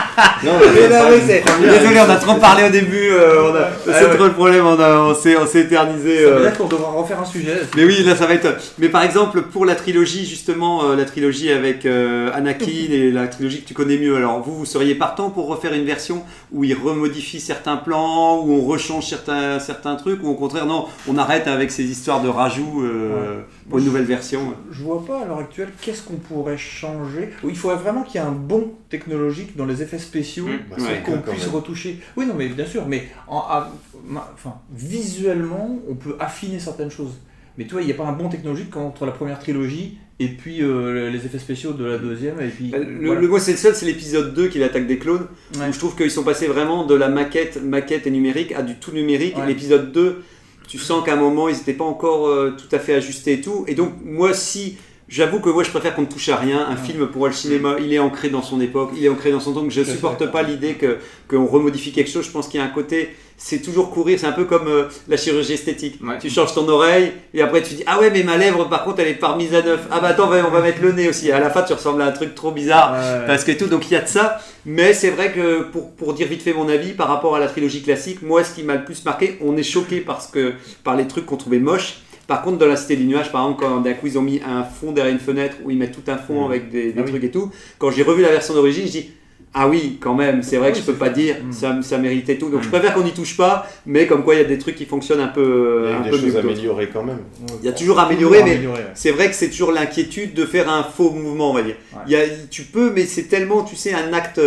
Non, 0.43 0.51
Mais 0.59 1.39
première. 1.41 1.79
Désolé, 1.79 1.99
on 1.99 2.09
a 2.09 2.15
trop 2.15 2.35
parlé 2.35 2.65
au 2.65 2.69
début. 2.69 3.09
euh, 3.11 3.51
on 3.51 3.55
a- 3.55 3.69
c'est 3.85 4.05
ouais. 4.07 4.15
trop 4.15 4.25
le 4.25 4.33
problème. 4.33 4.65
On, 4.65 4.79
a- 4.79 4.97
on 4.99 5.15
s'est 5.15 5.35
on 5.37 5.45
s'est 5.47 5.61
éternisé. 5.61 6.17
Ça 6.17 6.21
veut 6.29 6.37
euh, 6.37 6.41
dire 6.49 6.57
qu'on 6.57 6.67
devra 6.67 6.91
refaire 6.91 7.19
un 7.19 7.25
sujet. 7.25 7.61
Mais 7.75 7.85
oui, 7.85 8.03
là 8.03 8.15
ça 8.15 8.25
va 8.27 8.33
être. 8.33 8.47
Mais 8.79 8.89
par 8.89 9.03
exemple, 9.03 9.43
pour 9.43 9.65
la 9.65 9.75
trilogie, 9.75 10.25
justement, 10.25 10.83
euh, 10.85 10.95
la 10.95 11.05
trilogie 11.11 11.51
avec 11.51 11.85
euh, 11.85 12.31
Anakin 12.33 12.65
et 12.89 13.11
la 13.11 13.27
trilogie 13.27 13.61
que 13.61 13.67
tu 13.67 13.73
connais 13.73 13.97
mieux, 13.97 14.15
alors 14.15 14.41
vous, 14.41 14.55
vous 14.55 14.65
seriez 14.65 14.95
partant 14.95 15.29
pour 15.29 15.47
refaire 15.47 15.73
une 15.73 15.85
version 15.85 16.23
où 16.51 16.63
il 16.63 16.73
remodifie 16.73 17.39
certains 17.39 17.77
plans, 17.77 18.39
où 18.41 18.51
on 18.51 18.61
rechange 18.65 19.05
certains, 19.07 19.59
certains 19.59 19.95
trucs, 19.95 20.23
ou 20.23 20.27
au 20.29 20.35
contraire, 20.35 20.65
non, 20.65 20.85
on 21.07 21.17
arrête 21.17 21.47
avec 21.47 21.69
ces 21.71 21.83
histoires 21.83 22.21
de 22.21 22.29
rajouts 22.29 22.83
euh, 22.83 23.41
pour 23.69 23.79
une 23.79 23.85
nouvelle 23.85 24.05
version 24.05 24.53
Je 24.71 24.81
vois 24.83 25.05
pas 25.05 25.21
à 25.21 25.25
l'heure 25.25 25.39
actuelle 25.39 25.69
qu'est-ce 25.81 26.01
qu'on 26.03 26.15
pourrait 26.15 26.57
changer. 26.57 27.29
Il 27.47 27.55
faudrait 27.57 27.77
vraiment 27.77 28.03
qu'il 28.03 28.19
y 28.19 28.23
ait 28.23 28.27
un 28.27 28.31
bon 28.31 28.71
technologique 28.89 29.55
dans 29.55 29.65
les 29.65 29.81
effets 29.83 29.99
spéciaux 29.99 30.45
Mm. 30.47 30.59
Bah, 30.69 30.75
Ouais. 30.79 31.01
qu'on 31.05 31.17
puisse 31.19 31.45
même. 31.45 31.55
retoucher. 31.55 31.99
Oui, 32.17 32.25
non, 32.25 32.33
mais 32.35 32.47
bien 32.47 32.65
sûr, 32.65 32.85
mais 32.87 33.07
en, 33.27 33.39
à- 33.39 33.71
ma- 34.07 34.31
enfin, 34.33 34.55
visuellement, 34.73 35.79
on 35.89 35.95
peut 35.95 36.15
affiner 36.19 36.59
certaines 36.59 36.91
choses. 36.91 37.13
Mais 37.61 37.67
tu 37.67 37.73
vois, 37.73 37.81
il 37.81 37.85
n'y 37.85 37.91
a 37.91 37.95
pas 37.95 38.05
un 38.05 38.13
bon 38.13 38.27
technologique 38.27 38.75
entre 38.75 39.05
la 39.05 39.11
première 39.11 39.37
trilogie 39.37 39.97
et 40.19 40.29
puis 40.29 40.63
euh, 40.63 41.11
les 41.11 41.25
effets 41.27 41.37
spéciaux 41.37 41.73
de 41.73 41.85
la 41.85 41.99
deuxième. 41.99 42.41
Et 42.41 42.47
puis, 42.47 42.71
Euh, 42.73 42.83
Le, 42.83 43.05
voilà. 43.07 43.21
le- 43.21 43.27
moi, 43.27 43.39
c'est 43.39 43.51
le 43.51 43.57
seul, 43.57 43.75
c'est 43.75 43.85
l'épisode 43.85 44.33
2 44.33 44.47
qui 44.47 44.57
est 44.57 44.61
l'attaque 44.61 44.87
des 44.87 44.97
clones, 44.97 45.27
Ouais. 45.59 45.67
où 45.69 45.73
je 45.73 45.77
trouve 45.77 45.95
qu'ils 45.95 46.09
sont 46.09 46.23
passés 46.23 46.47
vraiment 46.47 46.85
de 46.87 46.95
la 46.95 47.07
maquette, 47.07 47.61
maquette 47.63 48.07
et 48.07 48.11
numérique 48.11 48.51
à 48.53 48.63
du 48.63 48.75
tout 48.79 48.91
numérique. 48.91 49.37
Ouais. 49.37 49.45
L'épisode 49.45 49.91
2, 49.91 50.23
tu 50.67 50.79
sens 50.79 51.03
qu'à 51.05 51.13
un 51.13 51.17
moment, 51.17 51.49
ils 51.49 51.55
n'étaient 51.55 51.73
pas 51.73 51.83
encore 51.85 52.27
euh, 52.27 52.55
tout 52.57 52.73
à 52.75 52.79
fait 52.79 52.95
ajustés 52.95 53.33
et 53.33 53.41
tout. 53.41 53.63
Et 53.67 53.75
donc, 53.75 53.93
moi, 54.03 54.33
si 54.33 54.77
J'avoue 55.11 55.41
que 55.41 55.49
moi 55.49 55.63
je 55.63 55.69
préfère 55.69 55.93
qu'on 55.93 56.03
ne 56.03 56.07
touche 56.07 56.29
à 56.29 56.37
rien. 56.37 56.65
Un 56.69 56.77
film 56.77 57.05
pour 57.07 57.19
moi 57.19 57.27
le 57.27 57.35
cinéma, 57.35 57.75
il 57.81 57.93
est 57.93 57.99
ancré 57.99 58.29
dans 58.29 58.41
son 58.41 58.61
époque, 58.61 58.91
il 58.95 59.03
est 59.03 59.09
ancré 59.09 59.29
dans 59.29 59.41
son 59.41 59.51
temps. 59.51 59.65
que 59.65 59.69
Je 59.69 59.83
fait 59.83 59.91
supporte 59.91 60.25
pas 60.31 60.41
l'idée 60.41 60.75
que 60.75 60.99
qu'on 61.29 61.45
remodifie 61.45 61.91
quelque 61.91 62.09
chose. 62.09 62.25
Je 62.25 62.31
pense 62.31 62.47
qu'il 62.47 62.61
y 62.61 62.63
a 62.63 62.65
un 62.65 62.69
côté, 62.69 63.13
c'est 63.35 63.61
toujours 63.61 63.91
courir. 63.91 64.17
C'est 64.17 64.27
un 64.27 64.31
peu 64.31 64.45
comme 64.45 64.69
euh, 64.69 64.85
la 65.09 65.17
chirurgie 65.17 65.51
esthétique. 65.51 65.99
Ouais. 66.01 66.17
Tu 66.17 66.29
changes 66.29 66.53
ton 66.53 66.65
oreille 66.69 67.11
et 67.33 67.41
après 67.41 67.61
tu 67.61 67.73
dis 67.73 67.83
ah 67.87 67.99
ouais 67.99 68.09
mais 68.09 68.23
ma 68.23 68.37
lèvre 68.37 68.69
par 68.69 68.85
contre 68.85 69.01
elle 69.01 69.09
est 69.09 69.15
pas 69.15 69.33
remise 69.33 69.53
à 69.53 69.61
neuf. 69.61 69.81
Ah 69.91 69.99
bah 69.99 70.07
attends 70.07 70.27
on 70.27 70.29
va, 70.29 70.47
on 70.47 70.49
va 70.49 70.61
mettre 70.61 70.81
le 70.81 70.93
nez 70.93 71.09
aussi. 71.09 71.29
À 71.29 71.41
la 71.41 71.49
fin 71.49 71.63
tu 71.63 71.73
ressembles 71.73 72.01
à 72.01 72.05
un 72.05 72.13
truc 72.13 72.33
trop 72.33 72.51
bizarre. 72.51 72.93
Ouais. 72.93 73.27
Parce 73.27 73.43
que 73.43 73.51
tout, 73.51 73.67
donc 73.67 73.91
il 73.91 73.93
y 73.95 73.97
a 73.97 74.01
de 74.01 74.07
ça. 74.07 74.39
Mais 74.65 74.93
c'est 74.93 75.09
vrai 75.09 75.33
que 75.33 75.63
pour, 75.63 75.91
pour 75.91 76.13
dire 76.13 76.27
vite 76.27 76.41
fait 76.41 76.53
mon 76.53 76.69
avis 76.69 76.93
par 76.93 77.09
rapport 77.09 77.35
à 77.35 77.39
la 77.39 77.49
trilogie 77.49 77.81
classique, 77.81 78.21
moi 78.21 78.45
ce 78.45 78.55
qui 78.55 78.63
m'a 78.63 78.75
le 78.75 78.85
plus 78.85 79.03
marqué, 79.03 79.37
on 79.41 79.57
est 79.57 79.63
choqué 79.63 79.99
parce 79.99 80.27
que, 80.27 80.53
par 80.85 80.95
les 80.95 81.05
trucs 81.05 81.25
qu'on 81.25 81.35
trouvait 81.35 81.59
moches. 81.59 81.97
Par 82.31 82.43
contre, 82.43 82.59
dans 82.59 82.65
la 82.67 82.77
Cité 82.77 82.95
des 82.95 83.03
Nuages, 83.03 83.29
par 83.29 83.41
exemple, 83.43 83.61
quand 83.65 83.81
d'un 83.81 83.91
coup 83.91 84.07
ils 84.07 84.17
ont 84.17 84.21
mis 84.21 84.39
un 84.47 84.63
fond 84.63 84.93
derrière 84.93 85.11
une 85.13 85.19
fenêtre 85.19 85.57
où 85.65 85.69
ils 85.69 85.77
mettent 85.77 85.91
tout 85.91 86.09
un 86.09 86.15
fond 86.15 86.45
Mhm. 86.45 86.49
avec 86.49 86.69
des, 86.71 86.93
des 86.93 86.93
Ah 86.95 87.01
oui. 87.03 87.09
trucs 87.11 87.23
et 87.25 87.29
tout, 87.29 87.51
quand 87.77 87.91
j'ai 87.91 88.03
revu 88.03 88.21
la 88.21 88.29
version 88.29 88.53
d'origine, 88.53 88.85
je 88.85 88.91
dis 88.91 89.09
ah 89.53 89.67
oui, 89.67 89.97
quand 89.99 90.13
même, 90.15 90.41
c'est 90.43 90.55
vrai 90.55 90.69
Ah 90.69 90.71
que 90.71 90.77
je 90.77 90.83
peux 90.83 90.93
pas 90.93 91.07
fait. 91.07 91.21
dire, 91.23 91.35
Mhm. 91.43 91.51
ça, 91.51 91.77
ça 91.81 91.97
méritait 91.97 92.37
tout. 92.37 92.47
Donc 92.49 92.61
je 92.61 92.67
Mhm. 92.67 92.71
préfère 92.71 92.93
qu'on 92.93 93.03
n'y 93.03 93.11
touche 93.11 93.35
pas, 93.35 93.67
mais 93.85 94.07
comme 94.07 94.23
quoi 94.23 94.35
il 94.35 94.37
y 94.37 94.45
a 94.45 94.47
des 94.47 94.57
trucs 94.57 94.75
qui 94.75 94.85
fonctionnent 94.85 95.19
un 95.19 95.27
peu, 95.27 95.81
Il 95.87 95.89
y 95.89 95.93
a 95.93 95.97
un 95.97 96.01
des 96.03 96.09
peu 96.09 96.17
choses 96.19 96.37
améliorer 96.37 96.87
quand 96.87 97.03
même. 97.03 97.19
Il 97.59 97.65
y 97.65 97.67
a 97.67 97.73
toujours 97.73 97.99
amélioré, 97.99 98.43
mais 98.45 98.51
amélioré, 98.53 98.79
ouais. 98.79 98.91
c'est 98.93 99.11
vrai 99.11 99.27
que 99.27 99.35
c'est 99.35 99.49
toujours 99.49 99.73
l'inquiétude 99.73 100.33
de 100.33 100.45
faire 100.45 100.69
un 100.69 100.83
faux 100.83 101.11
mouvement, 101.11 101.51
on 101.51 101.53
va 101.53 101.63
dire. 101.63 101.75
Ouais. 101.91 101.99
Il 102.07 102.13
y 102.13 102.15
a, 102.15 102.21
tu 102.49 102.61
peux, 102.61 102.91
mais 102.95 103.03
c'est 103.05 103.23
tellement, 103.23 103.63
tu 103.63 103.75
sais, 103.75 103.91
un 103.93 104.13
acte 104.13 104.39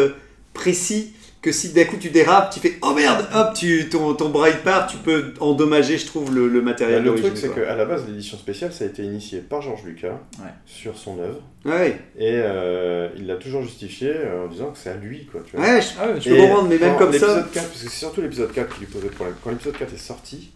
précis 0.55 1.13
que 1.45 1.53
si 1.53 1.73
d'un 1.75 1.85
coup 1.85 1.97
tu 1.99 2.09
dérapes, 2.11 2.53
tu 2.55 2.59
fais 2.61 2.75
oh 2.83 2.95
merde, 2.95 3.27
hop, 3.35 3.55
tu, 3.55 3.89
ton, 3.91 4.15
ton 4.15 4.31
bras 4.31 4.49
il 4.49 4.57
part, 4.59 4.87
tu 4.87 4.97
peux 4.97 5.35
endommager, 5.41 5.99
je 5.99 6.07
trouve, 6.07 6.35
le, 6.35 6.49
le 6.49 6.61
Bah, 6.61 6.71
matériel. 6.71 7.01
le 7.01 7.05
d'origine, 7.11 7.29
truc, 7.35 7.39
c'est 7.39 7.55
qu'à 7.55 7.77
la 7.77 7.85
base, 7.85 8.07
l'édition 8.09 8.39
spéciale, 8.39 8.73
ça 8.73 8.85
a 8.85 8.87
été 8.87 9.03
initié 9.05 9.41
par 9.41 9.61
George 9.63 9.83
Lucas 9.85 10.19
Ouais. 10.41 10.49
sur 10.65 10.97
son 10.97 11.19
œuvre. 11.21 11.41
Ouais, 11.67 11.99
Et 12.19 12.31
euh, 12.43 13.09
il 13.17 13.27
l'a 13.27 13.37
toujours 13.37 13.63
justifié 13.63 14.13
euh, 14.15 14.47
en 14.47 14.49
disant 14.49 14.71
que 14.71 14.79
c'est 14.79 14.91
à 14.91 14.97
lui. 14.97 15.27
Quoi, 15.27 15.43
tu 15.47 15.57
vois. 15.57 15.67
ouais, 15.67 15.81
je, 15.83 15.89
Ah 16.01 16.09
je 16.19 16.31
peux 16.31 16.37
comprendre, 16.37 16.69
mais 16.69 16.79
même 16.79 16.97
comme 16.97 17.13
ça. 17.13 17.27
l'épisode 17.27 17.51
4, 17.53 17.53
parce 17.53 17.83
que 17.83 17.89
c'est 17.91 17.97
surtout 17.99 18.21
l'épisode 18.23 18.53
4 18.53 18.75
qui 18.75 18.81
lui 18.81 18.87
posait 18.87 19.09
problème. 19.09 19.37
Quand 19.45 19.51
l'épisode 19.51 19.77
4 19.79 19.93
est 19.95 19.97
sorti, 19.99 20.51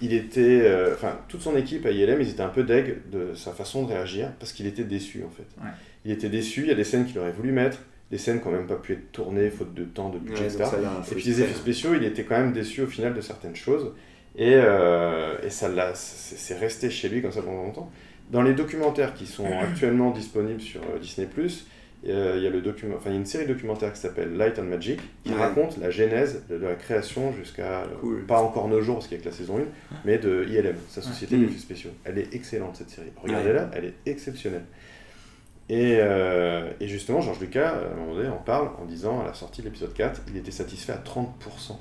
il 0.00 0.12
était. 0.12 0.40
euh, 0.64 0.94
Enfin, 0.94 1.18
toute 1.28 1.42
son 1.42 1.56
équipe 1.56 1.86
à 1.86 1.90
ILM, 1.90 2.20
ils 2.20 2.30
étaient 2.30 2.42
un 2.42 2.48
peu 2.48 2.62
deg 2.64 2.98
de 3.12 3.34
sa 3.34 3.52
façon 3.52 3.84
de 3.84 3.92
réagir 3.92 4.28
parce 4.38 4.52
qu'il 4.52 4.66
était 4.66 4.84
déçu 4.84 5.22
en 5.26 5.30
fait. 5.30 5.46
Ouais. 5.64 5.70
Il 6.04 6.10
était 6.12 6.28
déçu, 6.30 6.62
il 6.62 6.68
y 6.68 6.72
a 6.72 6.74
des 6.74 6.84
scènes 6.84 7.06
qu'il 7.06 7.18
aurait 7.18 7.32
voulu 7.32 7.52
mettre, 7.52 7.78
des 8.10 8.18
scènes 8.18 8.40
qui 8.40 8.48
n'ont 8.48 8.54
même 8.54 8.66
pas 8.66 8.76
pu 8.76 8.92
être 8.94 9.12
tournées 9.12 9.50
faute 9.50 9.72
de 9.74 9.84
temps, 9.84 10.08
de 10.10 10.18
budget, 10.18 10.42
Ouais, 10.42 10.46
etc. 10.46 10.64
ça, 10.64 10.78
Et 11.10 11.14
puis 11.14 11.24
les 11.24 11.42
effets 11.42 11.54
spéciaux, 11.54 11.94
il 11.94 12.04
était 12.04 12.24
quand 12.24 12.38
même 12.38 12.52
déçu 12.52 12.82
au 12.82 12.86
final 12.86 13.14
de 13.14 13.20
certaines 13.20 13.56
choses. 13.56 13.92
Et, 14.36 14.52
euh, 14.54 15.36
et 15.44 15.50
ça 15.50 15.68
l'a, 15.68 15.92
c'est 15.94 16.58
resté 16.58 16.88
chez 16.90 17.08
lui 17.08 17.20
comme 17.22 17.32
ça 17.32 17.42
pendant 17.42 17.62
longtemps. 17.62 17.90
Dans 18.30 18.42
les 18.42 18.54
documentaires 18.54 19.14
qui 19.14 19.26
sont 19.26 19.46
actuellement 19.60 20.10
disponibles 20.10 20.60
sur 20.60 20.80
euh, 20.82 20.98
Disney+, 21.00 21.28
euh, 22.08 22.34
il 22.38 22.42
y 22.42 22.46
a 22.46 22.50
le 22.50 22.62
document, 22.62 22.94
enfin 22.96 23.10
il 23.10 23.12
y 23.12 23.16
a 23.16 23.18
une 23.18 23.26
série 23.26 23.46
documentaire 23.46 23.92
qui 23.92 24.00
s'appelle 24.00 24.34
Light 24.36 24.58
and 24.58 24.62
Magic 24.64 24.98
qui 25.24 25.32
Ouais. 25.32 25.38
raconte 25.38 25.76
la 25.78 25.90
genèse 25.90 26.44
de 26.48 26.54
la 26.56 26.74
création 26.74 27.32
jusqu'à 27.34 27.82
Cool. 28.00 28.24
pas 28.24 28.40
encore 28.40 28.68
nos 28.68 28.80
jours 28.80 28.96
parce 28.96 29.08
qu'il 29.08 29.18
y 29.18 29.20
a 29.20 29.22
que 29.22 29.28
la 29.28 29.34
saison 29.34 29.58
1, 29.58 29.62
mais 30.06 30.16
de 30.18 30.46
ILM, 30.48 30.76
sa 30.88 31.02
société 31.02 31.36
Mm. 31.36 31.40
d'effets 31.46 31.58
spéciaux. 31.58 31.90
Elle 32.04 32.18
est 32.18 32.34
excellente 32.34 32.76
cette 32.76 32.88
série. 32.90 33.10
Regardez-la, 33.22 33.70
elle 33.74 33.84
est 33.84 33.94
exceptionnelle. 34.06 34.64
Et, 35.72 35.98
euh, 36.00 36.68
et 36.80 36.88
justement, 36.88 37.20
Georges 37.20 37.38
Lucas, 37.38 37.68
à 37.70 37.92
un 37.94 37.96
moment 37.96 38.14
donné, 38.16 38.28
en 38.28 38.38
parle 38.38 38.70
en 38.82 38.84
disant 38.86 39.20
à 39.20 39.26
la 39.26 39.34
sortie 39.34 39.60
de 39.62 39.66
l'épisode 39.66 39.94
4, 39.94 40.22
il 40.28 40.36
était 40.36 40.50
satisfait 40.50 40.92
à 40.92 40.96
30% 40.96 41.76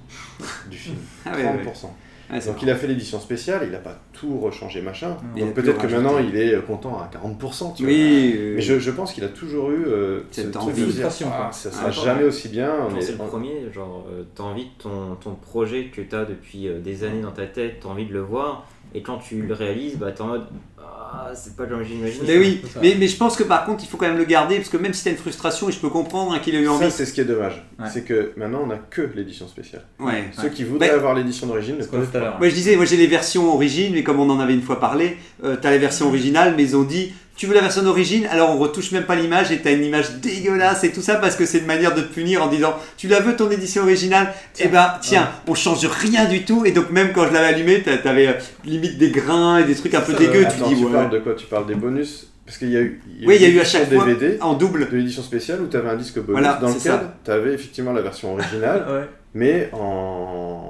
du 0.69 0.77
film. 0.77 0.95
Ah 1.25 1.35
ouais, 1.35 1.43
30%. 1.43 1.65
ouais. 1.65 1.89
Ouais, 2.31 2.39
c'est 2.39 2.51
Donc 2.51 2.61
il 2.61 2.69
a 2.69 2.75
fait 2.75 2.85
l'édition 2.85 3.19
spéciale, 3.19 3.61
il 3.63 3.71
n'a 3.71 3.79
pas 3.79 3.99
tout 4.13 4.37
rechangé 4.37 4.83
machin. 4.83 5.17
Donc 5.35 5.55
peut-être 5.55 5.79
que 5.81 5.87
maintenant 5.87 6.19
il 6.19 6.35
est 6.37 6.63
content 6.63 6.99
à 6.99 7.09
40%. 7.11 7.73
Tu 7.75 7.81
vois. 7.83 7.91
Oui, 7.91 8.35
oui, 8.37 8.51
Mais 8.57 8.61
je, 8.61 8.77
je 8.77 8.91
pense 8.91 9.13
qu'il 9.13 9.23
a 9.23 9.29
toujours 9.29 9.71
eu 9.71 9.85
euh, 9.87 10.19
ce 10.29 10.43
Cette 10.43 10.55
envie. 10.55 10.73
dire, 10.75 10.83
Frustration, 10.83 11.27
ah, 11.33 11.49
ça 11.51 11.71
Ah, 11.73 11.91
sera 11.91 12.05
jamais 12.05 12.25
aussi 12.25 12.49
bien. 12.49 12.71
c'est 12.99 13.13
le 13.13 13.17
premier, 13.17 13.71
genre, 13.73 14.05
euh, 14.11 14.21
t'as 14.35 14.43
envie 14.43 14.65
de 14.65 14.69
ton, 14.83 15.15
ton 15.15 15.33
projet 15.33 15.85
que 15.85 16.01
t'as 16.01 16.25
depuis 16.25 16.67
euh, 16.67 16.79
des 16.79 17.03
années 17.03 17.23
dans 17.23 17.31
ta 17.31 17.47
tête, 17.47 17.79
t'as 17.81 17.89
envie 17.89 18.05
de 18.05 18.13
le 18.13 18.21
voir, 18.21 18.67
et 18.93 19.01
quand 19.01 19.17
tu 19.17 19.41
le 19.41 19.53
réalises, 19.53 19.95
bah 19.97 20.11
t'es 20.11 20.21
en 20.21 20.27
mode 20.27 20.45
Ah, 20.77 21.31
c'est 21.33 21.55
pas 21.55 21.65
comme 21.65 21.83
j'imagine. 21.83 22.21
Mais 22.27 22.37
oui, 22.37 22.61
mais, 22.81 22.95
mais 22.99 23.07
je 23.07 23.17
pense 23.17 23.35
que 23.35 23.43
par 23.43 23.65
contre, 23.65 23.83
il 23.83 23.87
faut 23.87 23.97
quand 23.97 24.07
même 24.07 24.17
le 24.17 24.25
garder, 24.25 24.55
parce 24.57 24.69
que 24.69 24.77
même 24.77 24.93
si 24.93 25.03
t'as 25.03 25.11
une 25.11 25.17
frustration, 25.17 25.69
et 25.69 25.71
je 25.71 25.79
peux 25.79 25.89
comprendre 25.89 26.33
hein, 26.33 26.39
qu'il 26.39 26.55
a 26.55 26.59
eu 26.59 26.67
envie. 26.67 26.85
Ça, 26.85 26.89
c'est 26.91 27.05
ce 27.05 27.13
qui 27.13 27.21
est 27.21 27.25
dommage. 27.25 27.63
Ouais. 27.79 27.87
C'est 27.91 28.03
que 28.03 28.31
maintenant, 28.37 28.61
on 28.63 28.67
n'a 28.67 28.77
que 28.77 29.01
l'édition 29.15 29.47
spéciale. 29.47 29.83
Ouais. 29.99 30.25
Ceux 30.39 30.49
qui 30.49 30.63
voudraient 30.63 30.87
Mais- 30.87 30.93
avoir 30.93 31.13
l'édition 31.15 31.47
d'origine 31.47 31.77
ne 31.77 31.83
peuvent 31.83 32.01
tout 32.09 32.17
à 32.17 32.19
pas. 32.19 32.25
l'heure. 32.25 32.37
Moi 32.39 32.49
je 32.49 32.53
disais, 32.55 32.75
moi 32.75 32.85
j'ai 32.85 32.97
les 32.97 33.07
versions 33.07 33.53
origines, 33.53 33.93
mais 33.93 34.03
comme 34.03 34.19
on 34.19 34.29
en 34.29 34.39
avait 34.39 34.53
une 34.53 34.61
fois 34.61 34.79
parlé, 34.79 35.17
euh, 35.43 35.55
t'as 35.59 35.71
les 35.71 35.79
versions 35.79 36.07
originales, 36.07 36.53
mais 36.55 36.63
ils 36.63 36.75
ont 36.75 36.83
dit, 36.83 37.13
tu 37.39 37.47
veux 37.47 37.55
la 37.55 37.61
version 37.61 37.83
d'origine, 37.83 38.25
alors 38.29 38.49
on 38.53 38.57
retouche 38.57 38.91
même 38.91 39.05
pas 39.05 39.15
l'image 39.15 39.49
et 39.49 39.59
t'as 39.59 39.71
une 39.71 39.85
image 39.85 40.11
dégueulasse 40.15 40.83
et 40.83 40.91
tout 40.91 41.01
ça 41.01 41.15
parce 41.15 41.37
que 41.37 41.45
c'est 41.45 41.59
une 41.59 41.67
manière 41.67 41.95
de 41.95 42.01
te 42.01 42.13
punir 42.13 42.43
en 42.43 42.47
disant, 42.47 42.75
tu 42.97 43.07
la 43.07 43.21
veux 43.21 43.33
ton 43.37 43.49
édition 43.49 43.83
originale, 43.83 44.33
et 44.59 44.67
ben 44.67 44.95
tiens, 44.99 45.29
on 45.47 45.55
change 45.55 45.85
rien 45.85 46.25
du 46.25 46.43
tout 46.43 46.65
et 46.65 46.71
donc 46.73 46.89
même 46.91 47.13
quand 47.13 47.25
je 47.27 47.31
l'avais 47.33 47.47
allumé, 47.47 47.81
t'a- 47.81 47.97
t'avais 47.97 48.27
euh, 48.27 48.33
limite 48.65 48.97
des 48.97 49.09
grains 49.11 49.59
et 49.59 49.63
des 49.63 49.73
trucs 49.75 49.93
un 49.95 50.01
peu 50.01 50.13
dégueux, 50.13 50.41
tu 50.41 50.47
Attends, 50.47 50.67
dis 50.67 50.75
tu 50.75 50.83
ouais. 50.85 50.91
parles 50.91 51.09
de 51.11 51.19
quoi? 51.19 51.33
Tu 51.33 51.45
parles 51.45 51.65
des 51.65 51.75
bonus? 51.75 52.27
Parce 52.45 52.57
qu'il 52.57 52.71
y 52.71 52.77
a 52.77 52.81
eu, 52.81 53.01
Oui, 53.25 53.35
il 53.37 53.41
y 53.41 53.45
a 53.45 53.49
eu 53.49 53.59
à 53.61 53.63
chaque 53.63 53.89
fois 53.93 54.03
DVD 54.05 54.37
en 54.41 54.55
double. 54.55 54.89
de 54.89 54.97
l'édition 54.97 55.21
spéciale 55.23 55.61
où 55.61 55.67
tu 55.67 55.77
avais 55.77 55.89
un 55.89 55.95
disque 55.95 56.15
bonus 56.15 56.31
Voilà, 56.31 56.55
dans 56.59 56.67
lequel 56.67 56.99
tu 57.23 57.31
avais 57.31 57.53
effectivement 57.53 57.93
la 57.93 58.01
version 58.01 58.33
originale, 58.33 58.85
Ouais, 58.89 59.07
mais 59.33 59.69
en, 59.71 59.77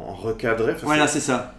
en 0.10 0.14
recadré. 0.14 0.76
Voilà, 0.84 1.08
c'est 1.08 1.20
ça. 1.22 1.56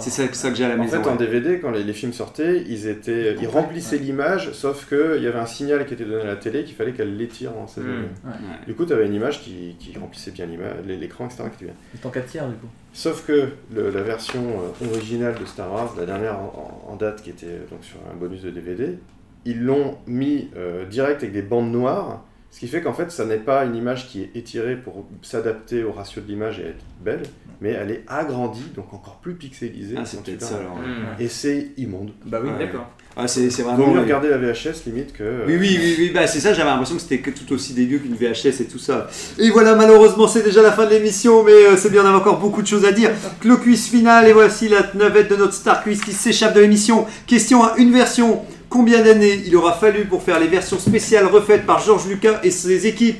C'est 0.00 0.10
ça, 0.10 0.32
ça 0.32 0.50
que 0.50 0.56
j'ai 0.56 0.64
à 0.64 0.68
la 0.68 0.74
En 0.74 0.78
maison. 0.78 1.02
fait, 1.02 1.08
en. 1.10 1.16
DVD, 1.16 1.58
quand 1.60 1.70
les, 1.70 1.84
les 1.84 1.92
films 1.92 2.12
sortaient, 2.12 2.62
ils, 2.66 2.86
étaient, 2.86 3.34
ils 3.40 3.46
remplissaient 3.46 3.98
l'image, 3.98 4.52
sauf 4.52 4.88
qu'il 4.88 5.22
y 5.22 5.26
avait 5.26 5.38
un 5.38 5.46
signal 5.46 5.86
qui 5.86 5.94
était 5.94 6.04
donné 6.04 6.22
à 6.22 6.26
la 6.26 6.36
télé 6.36 6.64
qu'il 6.64 6.74
fallait 6.74 6.92
qu'elle 6.92 7.16
l'étire 7.16 7.56
en 7.56 7.66
16 7.66 7.84
Mm. 7.84 7.86
neuvième. 7.86 8.04
Ouais. 8.24 8.30
Du 8.66 8.74
coup, 8.74 8.84
tu 8.86 8.92
avais 8.92 9.06
une 9.06 9.14
image 9.14 9.42
qui, 9.42 9.76
qui 9.78 9.96
remplissait 9.98 10.30
bien 10.30 10.46
l'écran, 10.86 11.26
etc. 11.26 11.44
qui 11.56 11.64
bien. 11.64 11.74
C'est 11.94 12.06
en 12.06 12.10
4 12.10 12.26
tiers 12.26 12.46
du 12.48 12.54
coup. 12.54 12.66
Sauf 12.92 13.24
que 13.26 13.48
le- 13.74 13.90
la 13.90 14.02
version 14.02 14.42
euh, 14.82 14.86
originale 14.90 15.34
de 15.40 15.44
Star 15.44 15.72
Wars, 15.72 15.94
la 15.98 16.06
dernière 16.06 16.38
en, 16.38 16.82
en- 16.88 16.92
en 16.92 16.96
date 16.96 17.22
qui 17.22 17.30
était 17.30 17.46
euh, 17.46 17.66
donc 17.70 17.84
sur 17.84 17.98
un 18.12 18.16
bonus 18.16 18.42
de 18.42 18.50
DVD, 18.50 18.98
ils 19.44 19.62
l'ont 19.62 19.98
mis 20.06 20.50
euh, 20.56 20.84
direct 20.86 21.22
avec 21.22 21.32
des 21.32 21.42
bandes 21.42 21.70
noires, 21.70 22.24
ce 22.50 22.60
qui 22.60 22.68
fait 22.68 22.80
qu'en 22.80 22.94
fait, 22.94 23.10
ça 23.12 23.24
n'est 23.24 23.36
pas 23.36 23.64
une 23.64 23.76
image 23.76 24.08
qui 24.08 24.22
est 24.22 24.30
étirée 24.34 24.76
pour 24.76 25.06
s'adapter 25.22 25.84
au 25.84 25.92
ratio 25.92 26.22
de 26.22 26.26
l'image 26.28 26.58
et 26.60 26.68
être 26.68 26.84
belle, 27.04 27.22
mais 27.60 27.70
elle 27.70 27.90
est 27.90 28.04
agrandie, 28.08 28.64
donc 28.74 28.92
encore 28.94 29.18
plus 29.22 29.34
pixelisée. 29.34 29.96
Ah, 29.98 30.04
c'est 30.04 30.22
peut-être 30.22 30.42
ça 30.42 30.56
alors. 30.56 30.78
Et 31.20 31.28
c'est 31.28 31.68
immonde. 31.76 32.10
Bah 32.24 32.40
oui, 32.42 32.50
Ouais. 32.50 32.58
D'accord. 32.58 32.90
Ah, 33.20 33.26
c'est 33.26 33.50
c'est 33.50 33.62
Vaut 33.62 33.70
vraiment. 33.70 33.94
mieux 33.94 34.00
regarder 34.00 34.28
la 34.28 34.38
VHS 34.38 34.84
limite 34.86 35.12
que. 35.12 35.24
euh, 35.24 35.44
Oui, 35.48 35.56
oui, 35.58 35.76
oui, 35.80 35.94
oui, 35.98 36.10
bah 36.14 36.26
c'est 36.28 36.38
ça, 36.38 36.52
j'avais 36.54 36.70
l'impression 36.70 36.94
que 36.94 37.02
c'était 37.02 37.18
que 37.18 37.30
tout 37.30 37.52
aussi 37.52 37.74
dégueu 37.74 37.98
qu'une 37.98 38.14
VHS 38.14 38.60
et 38.60 38.64
tout 38.66 38.78
ça. 38.78 39.08
Et 39.38 39.50
voilà, 39.50 39.74
malheureusement, 39.74 40.28
c'est 40.28 40.42
déjà 40.44 40.62
la 40.62 40.70
fin 40.70 40.84
de 40.86 40.90
l'émission, 40.90 41.42
mais 41.42 41.50
euh, 41.52 41.76
c'est 41.76 41.90
bien, 41.90 42.04
on 42.04 42.06
avait 42.06 42.16
encore 42.18 42.38
beaucoup 42.38 42.62
de 42.62 42.66
choses 42.68 42.84
à 42.84 42.92
dire. 42.92 43.10
Le 43.44 43.56
quiz 43.56 43.88
final, 43.88 44.28
et 44.28 44.32
voici 44.32 44.68
la 44.68 44.86
navette 44.94 45.28
de 45.30 45.36
notre 45.36 45.52
Star 45.54 45.82
Quiz 45.82 46.00
qui 46.00 46.12
s'échappe 46.12 46.54
de 46.54 46.60
l'émission. 46.60 47.06
Question 47.26 47.64
à 47.64 47.74
une 47.76 47.92
version. 47.92 48.40
Combien 48.68 49.02
d'années 49.02 49.42
il 49.46 49.56
aura 49.56 49.72
fallu 49.72 50.04
pour 50.04 50.22
faire 50.22 50.38
les 50.38 50.46
versions 50.48 50.78
spéciales 50.78 51.26
refaites 51.26 51.64
par 51.64 51.80
George 51.80 52.06
Lucas 52.06 52.40
et 52.42 52.50
ses 52.50 52.86
équipes 52.86 53.18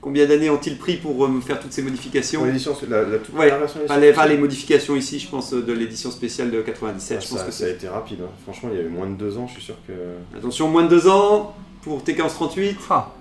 Combien 0.00 0.26
d'années 0.26 0.48
ont-ils 0.48 0.78
pris 0.78 0.96
pour 0.96 1.22
euh, 1.24 1.40
faire 1.44 1.58
toutes 1.60 1.72
ces 1.72 1.82
modifications 1.82 2.40
Pour 2.40 2.46
l'édition, 2.46 2.74
la, 2.88 3.02
la 3.02 3.18
toute 3.18 3.34
Ouais, 3.34 3.50
version 3.50 3.80
Pas 3.86 3.98
les, 3.98 4.12
pas 4.12 4.26
les 4.26 4.38
modifications 4.38 4.94
ici, 4.96 5.18
je 5.18 5.28
pense, 5.28 5.52
euh, 5.52 5.60
de 5.62 5.72
l'édition 5.72 6.10
spéciale 6.10 6.50
de 6.50 6.62
97. 6.62 7.18
Ah, 7.20 7.24
je 7.24 7.28
pense 7.28 7.38
ça, 7.40 7.44
que 7.44 7.50
ça 7.52 7.64
a 7.64 7.68
été 7.68 7.88
rapide. 7.88 8.18
hein. 8.22 8.30
Franchement, 8.44 8.70
il 8.72 8.78
y 8.78 8.80
a 8.80 8.84
eu 8.84 8.88
moins 8.88 9.06
de 9.08 9.16
deux 9.16 9.36
ans, 9.36 9.46
je 9.48 9.54
suis 9.54 9.62
sûr 9.62 9.74
que. 9.86 9.92
Attention, 10.38 10.68
moins 10.68 10.84
de 10.84 10.88
deux 10.88 11.08
ans 11.08 11.54
pour 11.82 12.02
TK1138. 12.02 12.74
Ah, 12.90 13.12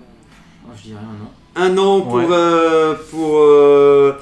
Oh, 0.70 0.74
je 0.78 0.90
dirais 0.90 1.00
un 1.02 1.62
an. 1.64 1.68
Un 1.74 1.78
an 1.78 2.02
pour. 2.02 2.14
Ouais. 2.16 2.26
euh, 2.30 2.94
pour 3.10 3.38
euh, 3.38 4.14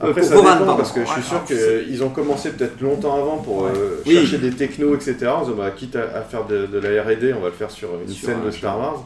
Après, 0.00 0.20
pour 0.22 0.24
ça 0.30 0.34
Voran, 0.36 0.44
dépend, 0.52 0.58
pardon. 0.64 0.76
parce 0.76 0.92
que 0.92 1.00
je 1.04 1.10
suis 1.10 1.22
sûr 1.22 1.44
qu'ils 1.44 2.02
ont 2.02 2.08
commencé 2.08 2.50
peut-être 2.52 2.80
longtemps 2.80 3.16
avant 3.18 3.36
pour 3.38 3.66
euh, 3.66 4.02
Oui. 4.06 4.14
chercher 4.14 4.38
des 4.38 4.50
technos, 4.52 4.94
etc. 4.94 5.26
En 5.28 5.42
disant, 5.44 5.56
bah, 5.56 5.70
quitte 5.76 5.94
à, 5.96 6.02
à 6.16 6.22
faire 6.22 6.46
de, 6.46 6.66
de 6.66 6.78
la 6.78 7.02
R&D, 7.02 7.34
on 7.36 7.40
va 7.40 7.48
le 7.48 7.54
faire 7.54 7.70
sur 7.70 7.90
une 8.00 8.08
Sur 8.08 8.28
scène 8.28 8.38
un 8.42 8.46
de 8.46 8.50
Star 8.50 8.78
Wars. 8.78 9.04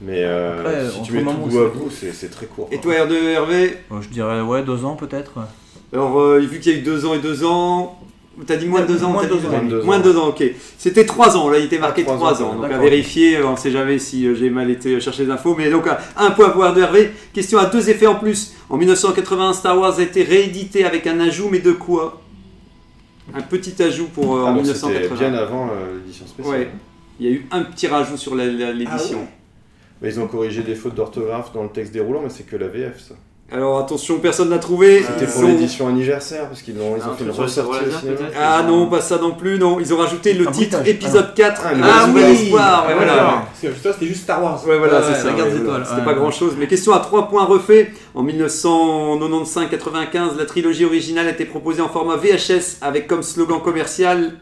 Mais 0.00 0.24
euh, 0.24 0.58
Après, 0.60 0.88
si 0.90 0.96
entre 0.98 1.06
tu 1.06 1.12
mets 1.12 1.18
le 1.20 1.24
tout 1.26 1.30
moment 1.32 1.44
où 1.46 1.48
bout 1.50 1.58
à 1.58 1.62
c'est- 1.72 1.78
bout, 1.78 1.90
c'est 1.90 2.12
c'est 2.12 2.28
très 2.30 2.46
court. 2.46 2.68
Et 2.72 2.78
quoi. 2.78 2.94
toi, 2.96 3.06
R2 3.06 3.12
Hervé 3.28 3.76
euh, 3.92 4.00
je 4.00 4.08
dirais 4.08 4.40
ouais, 4.40 4.62
deux 4.62 4.84
ans 4.84 4.96
peut-être. 4.96 5.32
Alors, 5.92 6.18
euh, 6.20 6.38
vu 6.38 6.58
qu'il 6.60 6.72
y 6.72 6.76
a 6.76 6.78
eu 6.78 6.82
deux 6.82 7.04
ans 7.06 7.14
et 7.14 7.18
deux 7.20 7.44
ans. 7.44 7.98
T'as 8.46 8.56
dit 8.56 8.66
moins 8.66 8.80
de 8.82 8.86
deux 8.86 9.04
ans 9.04 9.10
Moins 9.10 9.24
de 9.24 9.28
dit 9.28 9.34
deux 9.40 9.46
ans. 9.46 9.50
Moins 9.84 9.98
de 9.98 10.02
de 10.04 10.10
ans. 10.10 10.12
deux 10.12 10.18
ans, 10.18 10.28
ok. 10.28 10.44
C'était 10.78 11.04
trois 11.04 11.36
ans, 11.36 11.48
là, 11.50 11.58
il 11.58 11.66
était 11.66 11.78
marqué 11.78 12.02
Ah, 12.02 12.04
trois 12.04 12.16
trois 12.16 12.42
ans, 12.42 12.50
ans. 12.52 12.54
Donc, 12.62 12.70
à 12.72 12.78
vérifier, 12.78 13.36
euh, 13.36 13.46
on 13.46 13.56
sait 13.56 13.70
jamais 13.70 13.98
si 13.98 14.26
euh, 14.26 14.34
j'ai 14.34 14.50
mal 14.50 14.70
été 14.70 15.00
chercher 15.00 15.24
les 15.24 15.30
infos. 15.30 15.54
Mais 15.56 15.68
donc, 15.70 15.86
euh, 15.86 15.92
un 16.16 16.30
point 16.30 16.50
pour 16.50 16.62
R2 16.64 16.78
Hervé. 16.80 17.10
Question 17.32 17.58
à 17.58 17.66
deux 17.66 17.90
effets 17.90 18.06
en 18.06 18.14
plus. 18.16 18.54
En 18.68 18.76
1981, 18.76 19.52
Star 19.52 19.78
Wars 19.78 19.98
a 19.98 20.02
été 20.02 20.22
réédité 20.22 20.84
avec 20.84 21.06
un 21.06 21.20
ajout, 21.20 21.48
mais 21.50 21.58
de 21.58 21.72
quoi? 21.72 22.20
Un 23.34 23.42
petit 23.42 23.80
ajout 23.82 24.06
pour 24.06 24.36
euh, 24.36 24.44
Ah, 24.46 24.50
en 24.50 24.54
donc 24.56 24.66
c'était 24.66 24.86
1980. 24.86 25.28
bien 25.30 25.38
avant 25.38 25.66
euh, 25.68 25.98
l'édition 25.98 26.26
spéciale. 26.26 26.54
Ouais. 26.60 26.70
Il 27.20 27.26
y 27.26 27.28
a 27.28 27.32
eu 27.32 27.46
un 27.50 27.62
petit 27.62 27.86
rajout 27.86 28.16
sur 28.16 28.34
la- 28.34 28.46
l'édition. 28.46 29.26
Mais 30.02 30.08
ils 30.08 30.18
ont 30.18 30.26
corrigé 30.26 30.62
des 30.62 30.74
fautes 30.74 30.94
d'orthographe 30.94 31.52
dans 31.52 31.62
le 31.64 31.68
texte 31.68 31.92
déroulant, 31.92 32.20
mais 32.22 32.30
c'est 32.30 32.44
que 32.44 32.56
la 32.56 32.68
VF, 32.68 32.98
ça. 33.00 33.14
Alors 33.52 33.80
attention, 33.80 34.18
personne 34.20 34.50
n'a 34.50 34.58
trouvé. 34.58 35.02
C'était 35.02 35.24
Ils 35.24 35.30
pour 35.32 35.42
ont- 35.42 35.46
l'édition 35.48 35.88
anniversaire, 35.88 36.46
parce 36.46 36.62
qu'ils 36.62 36.78
ont, 36.80 36.94
ils 36.96 37.02
ont 37.02 37.14
fait 37.16 37.24
le 37.24 37.30
ressortie 37.32 37.54
sabre 37.54 37.68
au 37.70 37.72
laser, 37.84 37.98
cinéma. 38.00 38.16
peut-être 38.18 38.36
Ah 38.40 38.62
non, 38.62 38.86
pas 38.88 39.00
ça 39.00 39.18
non 39.18 39.32
plus, 39.32 39.58
non. 39.58 39.80
Ils 39.80 39.92
ont 39.92 39.96
rajouté 39.96 40.34
le 40.34 40.46
Un 40.46 40.52
titre 40.52 40.78
épisode 40.86 41.34
4. 41.34 41.62
Ah, 41.64 41.70
Ah, 41.82 42.06
Nouvel 42.06 42.30
Espoir. 42.30 42.86
Voilà. 42.96 43.42
Parce 43.62 43.74
que 43.74 43.92
c'était 43.92 44.06
juste 44.06 44.22
Star 44.22 44.40
Wars. 44.42 44.62
Ouais, 44.66 44.78
voilà, 44.78 45.02
c'est 45.02 45.08
ouais, 45.08 45.14
ça. 45.14 45.44
C'était 45.84 45.98
ouais. 45.98 46.04
pas 46.04 46.14
grand 46.14 46.30
chose. 46.30 46.52
Mais 46.58 46.68
question 46.68 46.92
à 46.92 47.00
3 47.00 47.28
points 47.28 47.44
refait. 47.44 47.92
En 48.14 48.24
1995-95, 48.24 50.36
la 50.36 50.44
trilogie 50.44 50.84
originale 50.84 51.28
a 51.28 51.30
été 51.30 51.44
proposée 51.44 51.80
en 51.80 51.88
format 51.88 52.16
VHS 52.16 52.78
avec 52.80 53.06
comme 53.06 53.22
slogan 53.22 53.60
commercial 53.60 54.32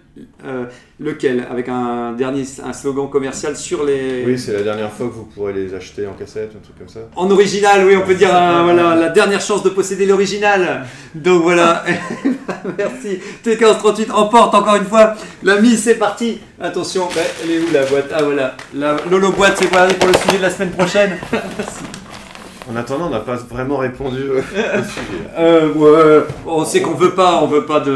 euh, 0.44 0.66
lequel? 1.00 1.46
Avec 1.50 1.68
un 1.68 2.12
dernier 2.12 2.44
un 2.64 2.72
slogan 2.72 3.08
commercial 3.08 3.56
sur 3.56 3.84
les. 3.84 4.24
Oui, 4.26 4.38
c'est 4.38 4.52
la 4.52 4.62
dernière 4.62 4.92
fois 4.92 5.06
que 5.06 5.12
vous 5.12 5.24
pourrez 5.24 5.52
les 5.52 5.74
acheter 5.74 6.06
en 6.06 6.12
cassette, 6.12 6.52
un 6.56 6.62
truc 6.62 6.78
comme 6.78 6.88
ça. 6.88 7.00
En 7.14 7.30
original, 7.30 7.86
oui, 7.86 7.96
on 7.96 8.06
peut 8.06 8.14
dire 8.14 8.34
euh, 8.34 8.62
voilà, 8.64 8.96
la 8.96 9.08
dernière 9.10 9.40
chance 9.40 9.62
de 9.62 9.70
posséder 9.70 10.06
l'original. 10.06 10.86
Donc 11.14 11.42
voilà, 11.42 11.84
merci. 12.78 13.18
T1538 13.44 14.12
emporte 14.12 14.54
encore 14.54 14.76
une 14.76 14.86
fois 14.86 15.14
la 15.42 15.60
mise, 15.60 15.82
c'est 15.82 15.96
parti. 15.96 16.38
Attention, 16.60 17.08
bah, 17.14 17.20
elle 17.42 17.50
est 17.50 17.60
où 17.60 17.72
la 17.72 17.84
boîte? 17.84 18.10
Ah 18.12 18.22
voilà, 18.22 18.56
la 18.74 18.96
Lolo 19.10 19.32
boîte, 19.32 19.56
c'est 19.58 19.68
pour 19.68 20.08
le 20.08 20.14
sujet 20.14 20.38
de 20.38 20.42
la 20.42 20.50
semaine 20.50 20.70
prochaine. 20.70 21.18
En 22.70 22.76
attendant, 22.76 23.06
on 23.06 23.10
n'a 23.10 23.20
pas 23.20 23.36
vraiment 23.36 23.78
répondu 23.78 24.18
euh, 24.20 24.40
au 24.40 24.42
sujet. 24.42 25.24
Euh, 25.38 25.72
ouais, 25.72 26.24
on 26.46 26.64
sait 26.64 26.82
qu'on 26.82 26.94
veut 26.94 27.14
pas, 27.14 27.40
on 27.42 27.46
veut 27.46 27.64
pas 27.64 27.80
de, 27.80 27.92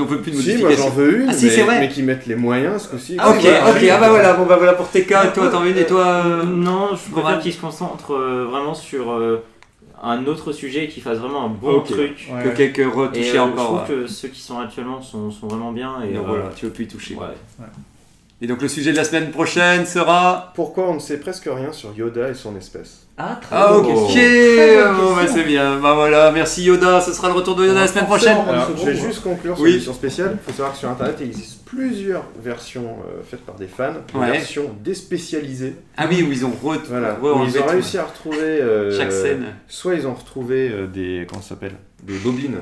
on 0.00 0.04
veut 0.04 0.20
plus 0.20 0.32
de 0.32 0.36
Si, 0.36 0.48
moi 0.56 0.62
modification. 0.70 0.84
j'en 0.88 0.90
veux 0.90 1.20
une, 1.22 1.28
Ah, 1.30 1.32
si, 1.32 1.48
c'est 1.50 1.62
vrai. 1.62 1.74
mais, 1.80 1.86
mais 1.86 1.88
qui 1.92 2.02
mettent 2.02 2.26
les 2.26 2.34
moyens 2.34 2.82
ce 2.82 2.88
coup-ci. 2.88 3.16
Ah, 3.20 3.30
ok, 3.30 3.36
ok, 3.38 3.44
ah 3.90 3.98
bah 4.00 4.08
voilà, 4.08 4.32
bon 4.34 4.44
bah 4.46 4.56
voilà 4.56 4.72
pour 4.72 4.88
TK, 4.88 5.08
toi 5.32 5.48
t'en 5.50 5.60
veux 5.60 5.70
une 5.70 5.78
et 5.78 5.86
toi. 5.86 6.04
euh, 6.26 6.42
Non, 6.44 6.88
je 6.96 7.10
Goran 7.10 7.22
préfère 7.22 7.40
qu'ils 7.40 7.52
se 7.52 7.60
concentrent 7.60 8.14
euh, 8.14 8.46
vraiment 8.50 8.74
sur 8.74 9.12
euh, 9.12 9.44
un 10.02 10.26
autre 10.26 10.50
sujet 10.52 10.84
et 10.84 10.88
qu'ils 10.88 11.02
fassent 11.04 11.18
vraiment 11.18 11.44
un 11.44 11.48
bon 11.48 11.74
Ok. 11.76 11.86
truc. 11.92 12.28
Ouais. 12.32 12.42
Que 12.42 12.48
quelques 12.56 12.78
Et 12.80 12.84
retoucher 12.84 13.38
euh, 13.38 13.46
je 13.56 13.62
trouve 13.62 13.78
ouais. 13.78 13.86
que 13.88 14.06
ceux 14.08 14.28
qui 14.28 14.40
sont 14.40 14.58
actuellement 14.58 15.00
sont, 15.02 15.30
sont 15.30 15.46
vraiment 15.46 15.70
bien. 15.72 15.92
Et 16.04 16.14
Et 16.14 16.16
euh, 16.16 16.20
voilà, 16.26 16.44
tu 16.56 16.66
veux 16.66 16.72
plus 16.72 16.84
y 16.84 16.88
toucher. 16.88 17.14
ouais. 17.14 17.66
Et 18.42 18.46
donc 18.46 18.60
le 18.60 18.68
sujet 18.68 18.92
de 18.92 18.96
la 18.96 19.04
semaine 19.04 19.30
prochaine 19.30 19.86
sera. 19.86 20.52
Pourquoi 20.54 20.90
on 20.90 20.94
ne 20.94 20.98
sait 20.98 21.18
presque 21.18 21.48
rien 21.50 21.72
sur 21.72 21.94
Yoda 21.96 22.28
et 22.28 22.34
son 22.34 22.54
espèce? 22.56 23.06
Ah, 23.16 23.38
très 23.40 23.56
Ah 23.56 23.74
ok, 23.78 23.86
bah, 23.86 25.26
c'est 25.26 25.44
bien. 25.44 25.78
Bah 25.80 25.94
voilà, 25.94 26.30
merci 26.32 26.64
Yoda, 26.64 27.00
ce 27.00 27.14
sera 27.14 27.28
le 27.28 27.34
retour 27.34 27.56
de 27.56 27.64
Yoda 27.64 27.80
la 27.80 27.86
semaine 27.86 28.04
prochaine. 28.04 28.36
Alors, 28.46 28.68
je 28.76 28.84
vais 28.84 28.94
juste 28.94 29.22
conclure 29.22 29.54
sur 29.56 29.64
Oui. 29.64 29.72
l'édition 29.72 29.94
spéciale. 29.94 30.32
Il 30.38 30.44
faut 30.44 30.50
savoir 30.54 30.72
que 30.74 30.78
sur 30.78 30.90
internet, 30.90 31.16
il 31.20 31.28
existe 31.28 31.64
plusieurs 31.64 32.24
versions 32.42 32.98
euh, 33.08 33.22
faites 33.24 33.40
par 33.40 33.54
des 33.54 33.68
fans, 33.68 33.94
des 34.12 34.18
Ouais. 34.18 34.32
versions 34.32 34.70
déspécialisées. 34.84 35.76
Ah 35.96 36.06
oui, 36.10 36.22
où 36.22 36.30
ils 36.30 36.44
ont 36.44 36.50
re... 36.50 36.76
Voilà, 36.90 37.14
re- 37.14 37.20
où 37.22 37.26
enlevé 37.28 37.52
ils 37.58 37.62
ont 37.62 37.66
réussi 37.66 37.96
à 37.96 38.04
retrouver. 38.04 38.38
euh, 38.42 38.94
chaque 38.94 39.12
scène. 39.12 39.46
Soit 39.66 39.94
ils 39.94 40.06
ont 40.06 40.12
retrouvé 40.14 40.68
euh, 40.70 40.86
des. 40.86 41.26
Comment 41.26 41.40
ça 41.40 41.50
s'appelle? 41.50 41.76
Des 42.02 42.18
bobines. 42.18 42.58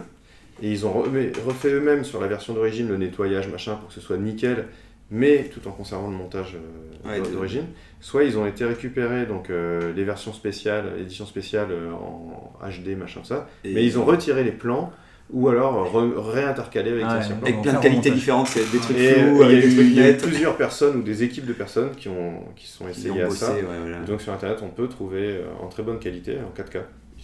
Et 0.62 0.70
ils 0.70 0.86
ont 0.86 1.02
re- 1.02 1.32
refait 1.44 1.70
eux-mêmes 1.72 2.04
sur 2.04 2.20
la 2.20 2.28
version 2.28 2.54
d'origine 2.54 2.86
le 2.86 2.96
nettoyage, 2.96 3.48
machin, 3.48 3.74
pour 3.74 3.88
que 3.88 3.94
ce 3.94 4.00
soit 4.00 4.16
nickel, 4.18 4.66
mais 5.10 5.44
tout 5.52 5.66
en 5.68 5.72
conservant 5.72 6.08
le 6.08 6.16
montage 6.16 6.54
euh, 6.56 7.08
Ouais, 7.08 7.20
d'origine. 7.30 7.66
Soit 8.00 8.24
ils 8.24 8.38
ont 8.38 8.46
été 8.46 8.64
récupérés, 8.64 9.26
donc 9.26 9.50
euh, 9.50 9.92
les 9.94 10.04
versions 10.04 10.32
spéciales, 10.32 10.86
édition 11.00 11.26
spéciale 11.26 11.68
euh, 11.70 11.90
en 11.92 12.52
HD, 12.66 12.96
machin, 12.96 13.20
ça. 13.24 13.46
Et- 13.64 13.74
Mais 13.74 13.84
ils 13.84 13.98
ont 13.98 14.04
retiré 14.04 14.42
les 14.44 14.52
plans, 14.52 14.90
ou 15.30 15.48
alors 15.48 15.90
réintercalé 16.32 16.90
avec 16.92 17.04
Ouais. 17.06 17.14
l'ancien 17.14 17.36
plan. 17.36 17.46
Avec 17.48 17.62
plein 17.62 17.72
de 17.74 17.78
qualités 17.80 18.10
différentes, 18.10 18.46
c'est 18.48 18.70
des 18.70 18.78
trucs 18.78 18.96
Et 18.98 19.12
flous, 19.14 19.42
il 19.44 19.94
y 19.94 20.00
a 20.00 20.08
il 20.10 20.14
y 20.14 20.16
plusieurs 20.16 20.56
personnes 20.56 20.96
ou 20.98 21.02
des 21.02 21.22
équipes 21.22 21.46
de 21.46 21.52
personnes 21.54 21.90
qui 21.96 22.08
ont 22.08 22.42
qui 22.56 22.66
sont 22.66 22.88
essayées 22.88 23.10
ont 23.22 23.24
à 23.24 23.28
bossé, 23.28 23.38
ça. 23.46 23.52
ouais, 23.54 23.60
voilà. 23.80 23.98
Donc 24.00 24.20
sur 24.20 24.32
internet, 24.32 24.58
on 24.62 24.68
peut 24.68 24.88
trouver 24.88 25.36
euh, 25.38 25.44
en 25.62 25.68
très 25.68 25.82
bonne 25.82 25.98
qualité, 25.98 26.36
en 26.38 26.52
4K. 26.58 26.80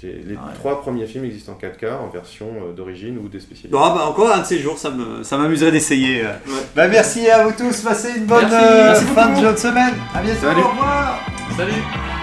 Les 0.09 0.37
Ah 0.37 0.47
ouais. 0.49 0.55
trois 0.55 0.81
premiers 0.81 1.07
films 1.07 1.25
existent 1.25 1.53
en 1.53 1.57
4K, 1.57 1.93
en 1.99 2.09
version 2.09 2.47
euh, 2.69 2.73
d'origine 2.73 3.19
ou 3.19 3.29
des 3.29 3.41
spécialistes. 3.41 3.73
Bon, 3.73 3.81
ah 3.83 3.95
bah, 3.97 4.05
encore 4.07 4.33
un 4.33 4.39
de 4.41 4.45
ces 4.47 4.59
jours, 4.59 4.79
ça 4.79 4.91
me- 4.91 5.23
ça 5.23 5.37
m'amuserait 5.39 5.73
d'essayer. 5.73 6.23
euh. 6.23 6.29
Ouais. 6.47 6.63
Bah, 6.75 6.89
merci 6.89 7.29
à 7.29 7.45
vous 7.45 7.53
tous, 7.53 7.81
passez 7.83 8.11
une 8.17 8.25
bonne 8.27 8.41
Merci. 8.49 8.57
euh, 8.57 8.85
Merci 8.93 9.05
fin 9.07 9.53
de 9.53 9.57
semaine. 9.59 9.95
À 10.15 10.23
bientôt, 10.23 10.41
Salut. 10.41 10.61
au 10.63 10.69
revoir. 10.71 11.21
Salut 11.57 12.20